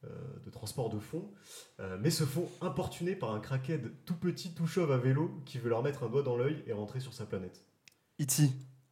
de 0.04 0.50
transport 0.52 0.90
de 0.90 1.00
fonds, 1.00 1.32
euh, 1.80 1.98
mais 2.02 2.12
se 2.12 2.24
font 2.24 2.50
importuner 2.62 3.16
par 3.16 3.34
un 3.34 3.40
crackhead 3.40 3.92
tout 4.06 4.16
petit, 4.16 4.54
tout 4.54 4.68
chauve 4.68 4.92
à 4.92 4.98
vélo 4.98 5.42
qui 5.46 5.58
veut 5.58 5.70
leur 5.70 5.82
mettre 5.84 6.04
un 6.04 6.10
doigt 6.10 6.24
dans 6.24 6.38
l'œil 6.38 6.64
et 6.68 6.74
rentrer 6.74 7.00
sur 7.00 7.14
sa 7.14 7.26
planète. 7.26 7.66
E.T. 8.22 8.44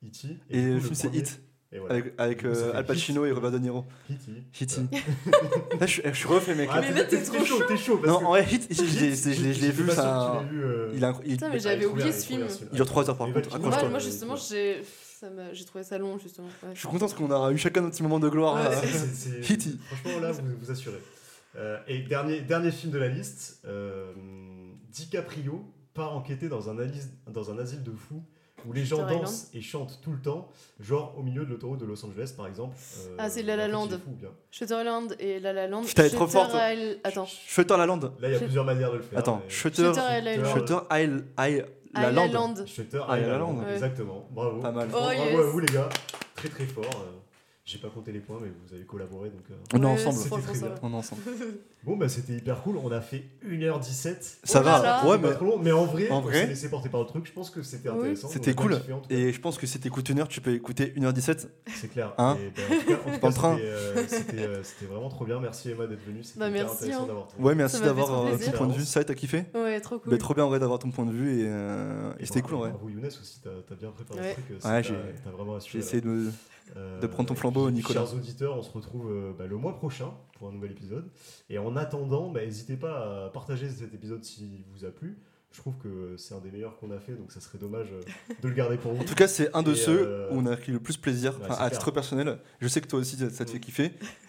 E.T. 0.03 0.27
Et 0.49 0.61
du 0.61 0.68
coup, 0.68 0.73
le 0.73 0.80
film 0.80 0.95
c'est 0.95 1.07
premier- 1.07 1.19
Hit. 1.22 1.41
Et 1.76 1.80
voilà. 1.80 1.95
Avec, 2.18 2.45
euh, 2.45 2.72
Al 2.73 2.85
Pacino 2.85 3.26
et 3.26 3.31
Robert 3.34 3.52
De 3.52 3.60
Niro. 3.60 3.84
E.T. 4.10 4.31
Hit. 4.61 4.77
Là, 5.80 5.85
je 5.85 5.91
suis, 5.91 6.02
je 6.06 6.11
suis 6.14 6.27
refait, 6.27 6.56
mec. 6.56 6.69
Ah, 6.72 6.80
Mais 6.80 6.88
t'es- 6.88 6.93
là, 6.93 7.03
t'es 7.03 7.18
t'es 7.18 7.23
trop 7.23 7.43
chaud, 7.43 7.61
t'es 7.68 7.76
chaud. 7.76 7.97
parce 7.97 8.07
non, 8.07 8.19
que- 8.19 8.23
en 8.26 8.30
vrai, 8.30 8.45
Hit, 8.49 8.68
je 8.72 8.81
l'ai- 8.81 9.72
vu. 9.72 9.89
Ça, 9.91 10.41
vu, 10.49 10.64
euh, 10.64 10.91
il, 10.95 11.03
a, 11.03 11.14
il, 11.26 11.31
Putain, 11.34 11.49
mais 11.49 11.60
j'avais 11.60 11.85
oublié 11.85 12.11
ce 12.14 12.26
film. 12.26 12.47
il 12.72 12.76
dure 12.76 12.85
3 12.85 13.10
heures 13.10 13.18
par 13.18 13.27
contre. 13.27 13.60
Moi, 13.89 13.99
justement, 13.99 14.35
j'ai 14.38 14.81
ça 15.19 15.30
m'a- 15.30 15.53
j'ai 15.53 15.65
trouvé 15.65 15.84
ça 15.84 15.97
long, 15.97 16.18
justement. 16.18 16.47
ouais. 16.64 16.69
Je 16.73 16.80
suis 16.80 16.88
content 16.88 16.99
parce 17.07 17.14
qu'on 17.14 17.31
a 17.31 17.52
eu 17.52 17.57
chacun 17.57 17.81
notre 17.81 17.93
petit 17.95 18.03
moment 18.03 18.19
de 18.19 18.30
gloire. 18.30 18.56
Ouais. 18.56 18.76
euh, 18.76 19.41
Hitty. 19.49 19.80
Franchement, 19.88 20.19
là, 20.22 20.31
vous 20.31 20.41
vous 20.61 20.72
assurez. 20.72 20.99
Et 21.88 21.99
dernier, 21.99 22.41
dernier 22.41 22.72
film 22.72 22.91
de 22.93 22.97
la 22.99 23.07
liste, 23.10 23.61
DiCaprio 24.91 25.65
part 25.93 26.15
enquêter 26.15 26.47
un, 26.69 27.31
dans 27.31 27.52
un 27.52 27.57
asile 27.60 27.84
de 27.84 27.91
fous 27.91 28.23
où 28.67 28.73
les 28.73 28.85
gens 28.85 28.97
Shutter 29.07 29.19
dansent 29.19 29.49
et 29.53 29.61
chantent 29.61 29.99
tout 30.01 30.11
le 30.11 30.19
temps, 30.19 30.47
genre 30.79 31.15
au 31.17 31.23
milieu 31.23 31.45
de 31.45 31.49
l'autoroute 31.51 31.79
de 31.79 31.85
Los 31.85 32.03
Angeles, 32.05 32.33
par 32.35 32.47
exemple. 32.47 32.75
Euh, 33.09 33.15
Ah, 33.17 33.29
c'est 33.29 33.43
La 33.43 33.55
La 33.55 33.67
Land. 33.67 33.87
bien. 34.07 34.29
Shutterland 34.51 35.15
et 35.19 35.39
La 35.39 35.53
La 35.53 35.67
Land. 35.67 35.83
Putain, 35.83 36.03
elle 36.03 36.07
est 36.13 36.15
trop 36.15 36.25
Shutter 36.27 36.39
forte. 36.39 36.53
Isle- 36.55 36.99
Attends. 37.03 37.25
Shutter 37.25 37.77
la 37.77 37.85
Land. 37.85 37.99
Là, 38.19 38.27
il 38.29 38.31
y 38.31 38.35
a 38.35 38.39
plusieurs 38.39 38.65
manières 38.65 38.91
de 38.91 38.97
le 38.97 39.03
faire. 39.03 39.19
Attends, 39.19 39.41
mais- 39.43 39.49
Shutter. 39.49 39.91
Shutter 39.93 40.01
Island. 40.19 40.45
Shutter 40.53 40.77
La 41.93 42.11
Land. 42.11 42.25
Island. 42.27 42.67
Shutter 42.67 43.01
Ah, 43.07 43.19
Island. 43.19 43.63
Exactement. 43.73 44.27
Bravo. 44.31 44.59
Pas 44.61 44.71
mal. 44.71 44.87
Oh, 44.89 44.97
Bravo 44.97 45.11
yes. 45.11 45.39
à 45.39 45.41
vous, 45.43 45.59
les 45.59 45.73
gars. 45.73 45.89
Très, 46.35 46.49
très 46.49 46.65
fort. 46.65 46.83
J'ai 47.67 47.79
pas 47.79 47.89
compté 47.89 48.11
les 48.11 48.19
points, 48.19 48.37
mais 48.39 48.49
vous 48.67 48.75
avez 48.75 48.83
collaboré. 48.83 49.29
Donc, 49.31 49.41
euh, 49.49 49.55
On 49.73 49.77
est 49.81 49.85
Ouais, 49.85 49.91
ensemble. 49.93 50.17
C'était 50.19 50.35
ça 50.35 50.41
très 50.53 50.59
va. 50.59 50.75
On 50.83 50.91
est 50.91 50.95
ensemble. 50.95 51.21
Bon, 51.83 51.97
bah, 51.97 52.09
c'était 52.09 52.33
hyper 52.33 52.63
cool. 52.63 52.77
On 52.77 52.91
a 52.91 52.99
fait 52.99 53.25
1h17. 53.47 54.37
Ça 54.43 54.59
Oh 54.59 54.63
va. 54.63 54.81
là. 54.81 55.05
Ouais, 55.07 55.19
Pas 55.19 55.27
mais. 55.29 55.33
trop 55.35 55.45
long, 55.45 55.59
mais 55.59 55.71
en 55.71 55.85
vrai, 55.85 56.09
En 56.09 56.17
on 56.17 56.21
vrai 56.21 56.41
s'est 56.41 56.47
laissé 56.47 56.67
porter 56.69 56.89
par 56.89 57.01
le 57.01 57.05
truc. 57.05 57.27
Je 57.27 57.31
pense 57.31 57.51
que 57.51 57.61
c'était 57.61 57.89
Oui. 57.89 57.97
intéressant. 57.99 58.27
C'était 58.27 58.55
cool. 58.55 58.79
Et 59.11 59.31
je 59.31 59.39
pense 59.39 59.59
que 59.59 59.67
si 59.67 59.79
t'écoutes 59.79 60.09
une 60.09 60.17
heure, 60.19 60.27
tu 60.27 60.41
peux 60.41 60.53
écouter 60.53 60.93
1h17. 60.97 61.47
C'est 61.75 61.87
clair. 61.89 62.13
Hein 62.17 62.37
Et, 62.41 62.49
ben, 62.49 62.63
en 62.75 62.79
tout 62.79 63.19
cas, 63.19 63.27
en 63.27 63.31
c'était, 64.07 64.37
euh, 64.39 64.47
euh, 64.47 64.63
c'était 64.63 64.85
vraiment 64.91 65.09
trop 65.09 65.25
bien. 65.25 65.39
Merci 65.39 65.69
Emma 65.71 65.85
d'être 65.85 66.03
venue. 66.03 66.23
C'était 66.23 66.39
Bah, 66.39 66.49
merci, 66.49 66.75
intéressant 66.85 67.03
hein. 67.03 67.07
d'avoir 67.07 67.27
ton- 67.27 67.43
Ouais, 67.43 67.53
merci 67.55 67.81
d'avoir 67.81 68.07
ton 68.07 68.51
point 68.51 68.67
de 68.67 68.73
vue. 68.73 68.85
Ça, 68.85 69.03
t'as 69.03 69.13
kiffé? 69.13 69.45
Ouais, 69.53 69.79
trop 69.79 69.99
cool. 69.99 70.11
Bah, 70.11 70.17
Trop 70.17 70.33
bien 70.33 70.45
en 70.45 70.49
vrai 70.49 70.57
d'avoir 70.59 70.79
ton 70.79 70.89
point 70.89 71.05
de 71.05 71.11
vue 71.11 71.41
et, 71.41 71.45
et 72.19 72.25
c'était 72.25 72.41
cool 72.41 72.55
en 72.55 72.59
vrai. 72.59 72.73
Younes 72.87 73.05
aussi, 73.05 73.41
t'as 73.43 73.49
as 73.51 73.75
bien 73.77 73.91
préparé 73.91 74.21
le 74.29 74.33
truc. 74.33 74.45
Ouais, 74.49 74.59
T'as 74.59 74.81
j'ai- 74.81 75.77
essayé 75.79 76.01
de. 76.01 76.31
Euh, 76.75 76.99
de 76.99 77.07
prendre 77.07 77.29
ton 77.29 77.35
flambeau, 77.35 77.69
Nicolas. 77.71 78.01
Chers 78.05 78.15
auditeurs, 78.15 78.57
on 78.57 78.63
se 78.63 78.71
retrouve 78.71 79.09
euh, 79.11 79.31
bah, 79.37 79.45
le 79.45 79.55
mois 79.57 79.75
prochain 79.75 80.11
pour 80.37 80.47
un 80.49 80.51
nouvel 80.51 80.71
épisode. 80.71 81.09
Et 81.49 81.57
en 81.57 81.75
attendant, 81.75 82.29
bah, 82.31 82.43
n'hésitez 82.43 82.75
pas 82.75 83.25
à 83.25 83.29
partager 83.29 83.69
cet 83.69 83.93
épisode 83.93 84.23
s'il 84.23 84.63
vous 84.73 84.83
a 84.85 84.89
plu. 84.89 85.17
Je 85.51 85.61
trouve 85.61 85.75
que 85.77 86.15
c'est 86.17 86.33
un 86.33 86.39
des 86.39 86.51
meilleurs 86.51 86.75
qu'on 86.79 86.91
a 86.91 86.99
fait, 86.99 87.13
donc 87.13 87.31
ça 87.31 87.39
serait 87.39 87.57
dommage 87.59 87.87
euh, 87.93 88.01
de 88.41 88.47
le 88.49 88.53
garder 88.53 88.75
pour 88.77 88.91
vous. 88.93 89.01
En 89.01 89.05
tout 89.05 89.15
cas, 89.15 89.27
c'est 89.29 89.55
un 89.55 89.63
de 89.63 89.71
Et, 89.71 89.75
ceux 89.75 90.05
euh, 90.05 90.29
où 90.31 90.39
on 90.39 90.45
a 90.47 90.57
pris 90.57 90.73
le 90.73 90.81
plus 90.81 90.97
plaisir, 90.97 91.31
ouais, 91.31 91.45
enfin, 91.45 91.53
c'est 91.53 91.61
à 91.61 91.67
clair. 91.69 91.79
titre 91.79 91.91
personnel. 91.91 92.39
Je 92.59 92.67
sais 92.67 92.81
que 92.81 92.87
toi 92.87 92.99
aussi, 92.99 93.15
ça 93.15 93.45
te 93.45 93.51
fait 93.51 93.57
Mm. 93.57 93.61
kiffer. 93.61 93.85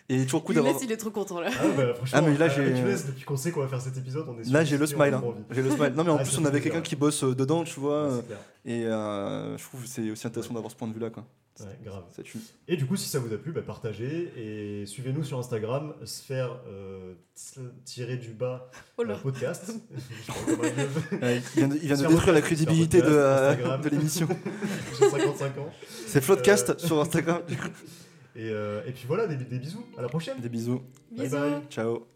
Et 0.08 0.14
il 0.14 0.20
est 0.20 0.24
toujours 0.26 0.44
cool 0.44 0.54
d'avoir. 0.54 0.76
il 0.80 0.92
est 0.92 0.96
trop 0.96 1.10
content 1.10 1.40
là. 1.40 1.50
Ah, 1.58 1.64
bah, 1.76 1.94
franchement, 1.94 2.18
Ah, 2.18 2.22
mais 2.22 2.36
là, 2.38 2.48
j'ai- 2.48 2.70
depuis 2.70 3.24
qu'on 3.24 3.36
sait 3.36 3.50
qu'on 3.50 3.58
va 3.58 3.66
faire 3.66 3.80
cet 3.80 3.96
épisode, 3.96 4.24
on 4.28 4.38
est 4.38 4.44
Là, 4.48 4.60
sur- 4.60 4.70
j'ai 4.70 4.78
le 4.78 4.86
smile. 4.86 5.14
hein. 5.14 5.24
J'ai 5.50 5.62
le 5.62 5.70
smile. 5.70 5.94
Non, 5.96 6.04
mais 6.04 6.10
en 6.10 6.16
Ah, 6.18 6.22
plus, 6.22 6.38
on 6.38 6.44
avait 6.44 6.60
quelqu'un 6.60 6.82
qui 6.82 6.94
bosse 6.94 7.24
dedans, 7.24 7.64
tu 7.64 7.80
vois. 7.80 8.22
Et 8.64 8.84
euh, 8.86 9.56
je 9.58 9.64
trouve 9.64 9.82
que 9.82 9.88
c'est 9.88 10.08
aussi 10.10 10.26
intéressant 10.28 10.54
d'avoir 10.54 10.70
ce 10.70 10.76
point 10.76 10.86
de 10.86 10.92
vue-là, 10.94 11.10
quoi. 11.10 11.24
Ouais, 11.60 11.78
grave. 11.84 12.04
Ça 12.14 12.22
tue. 12.22 12.38
Et 12.68 12.76
du 12.76 12.84
coup, 12.86 12.96
si 12.96 13.08
ça 13.08 13.18
vous 13.18 13.32
a 13.32 13.38
plu, 13.38 13.52
bah, 13.52 13.62
partagez 13.62 14.30
et 14.36 14.86
suivez-nous 14.86 15.24
sur 15.24 15.38
Instagram, 15.38 15.94
sphère 16.04 16.60
euh, 16.68 17.14
tiré 17.84 18.16
du 18.16 18.30
bas 18.32 18.70
Oh 18.98 19.02
euh, 19.02 19.06
là. 19.06 19.14
podcast. 19.16 19.72
Vieux. 19.90 20.56
Ouais, 21.22 21.36
il 21.54 21.58
vient 21.60 21.68
de, 21.68 21.74
il 21.76 21.80
vient 21.86 21.96
de 21.96 22.02
détruire 22.08 22.34
la 22.34 22.40
podcast, 22.40 22.46
crédibilité 22.46 22.98
de, 22.98 23.02
podcast, 23.04 23.60
euh, 23.66 23.78
de 23.78 23.88
l'émission. 23.88 24.28
J'ai 25.00 25.08
55 25.08 25.58
ans. 25.58 25.72
C'est 26.06 26.20
Floodcast 26.22 26.70
Euh. 26.70 26.74
sur 26.78 27.00
Instagram. 27.00 27.42
du 27.48 27.56
coup. 27.58 27.68
Et, 28.34 28.50
euh, 28.50 28.82
et 28.86 28.92
puis 28.92 29.04
voilà, 29.06 29.26
des, 29.26 29.36
des 29.36 29.58
bisous. 29.58 29.84
À 29.96 30.02
la 30.02 30.08
prochaine. 30.08 30.38
Des 30.40 30.48
bisous. 30.50 30.82
Bye 31.16 31.28
bye. 31.30 31.52
Ciao. 31.70 32.06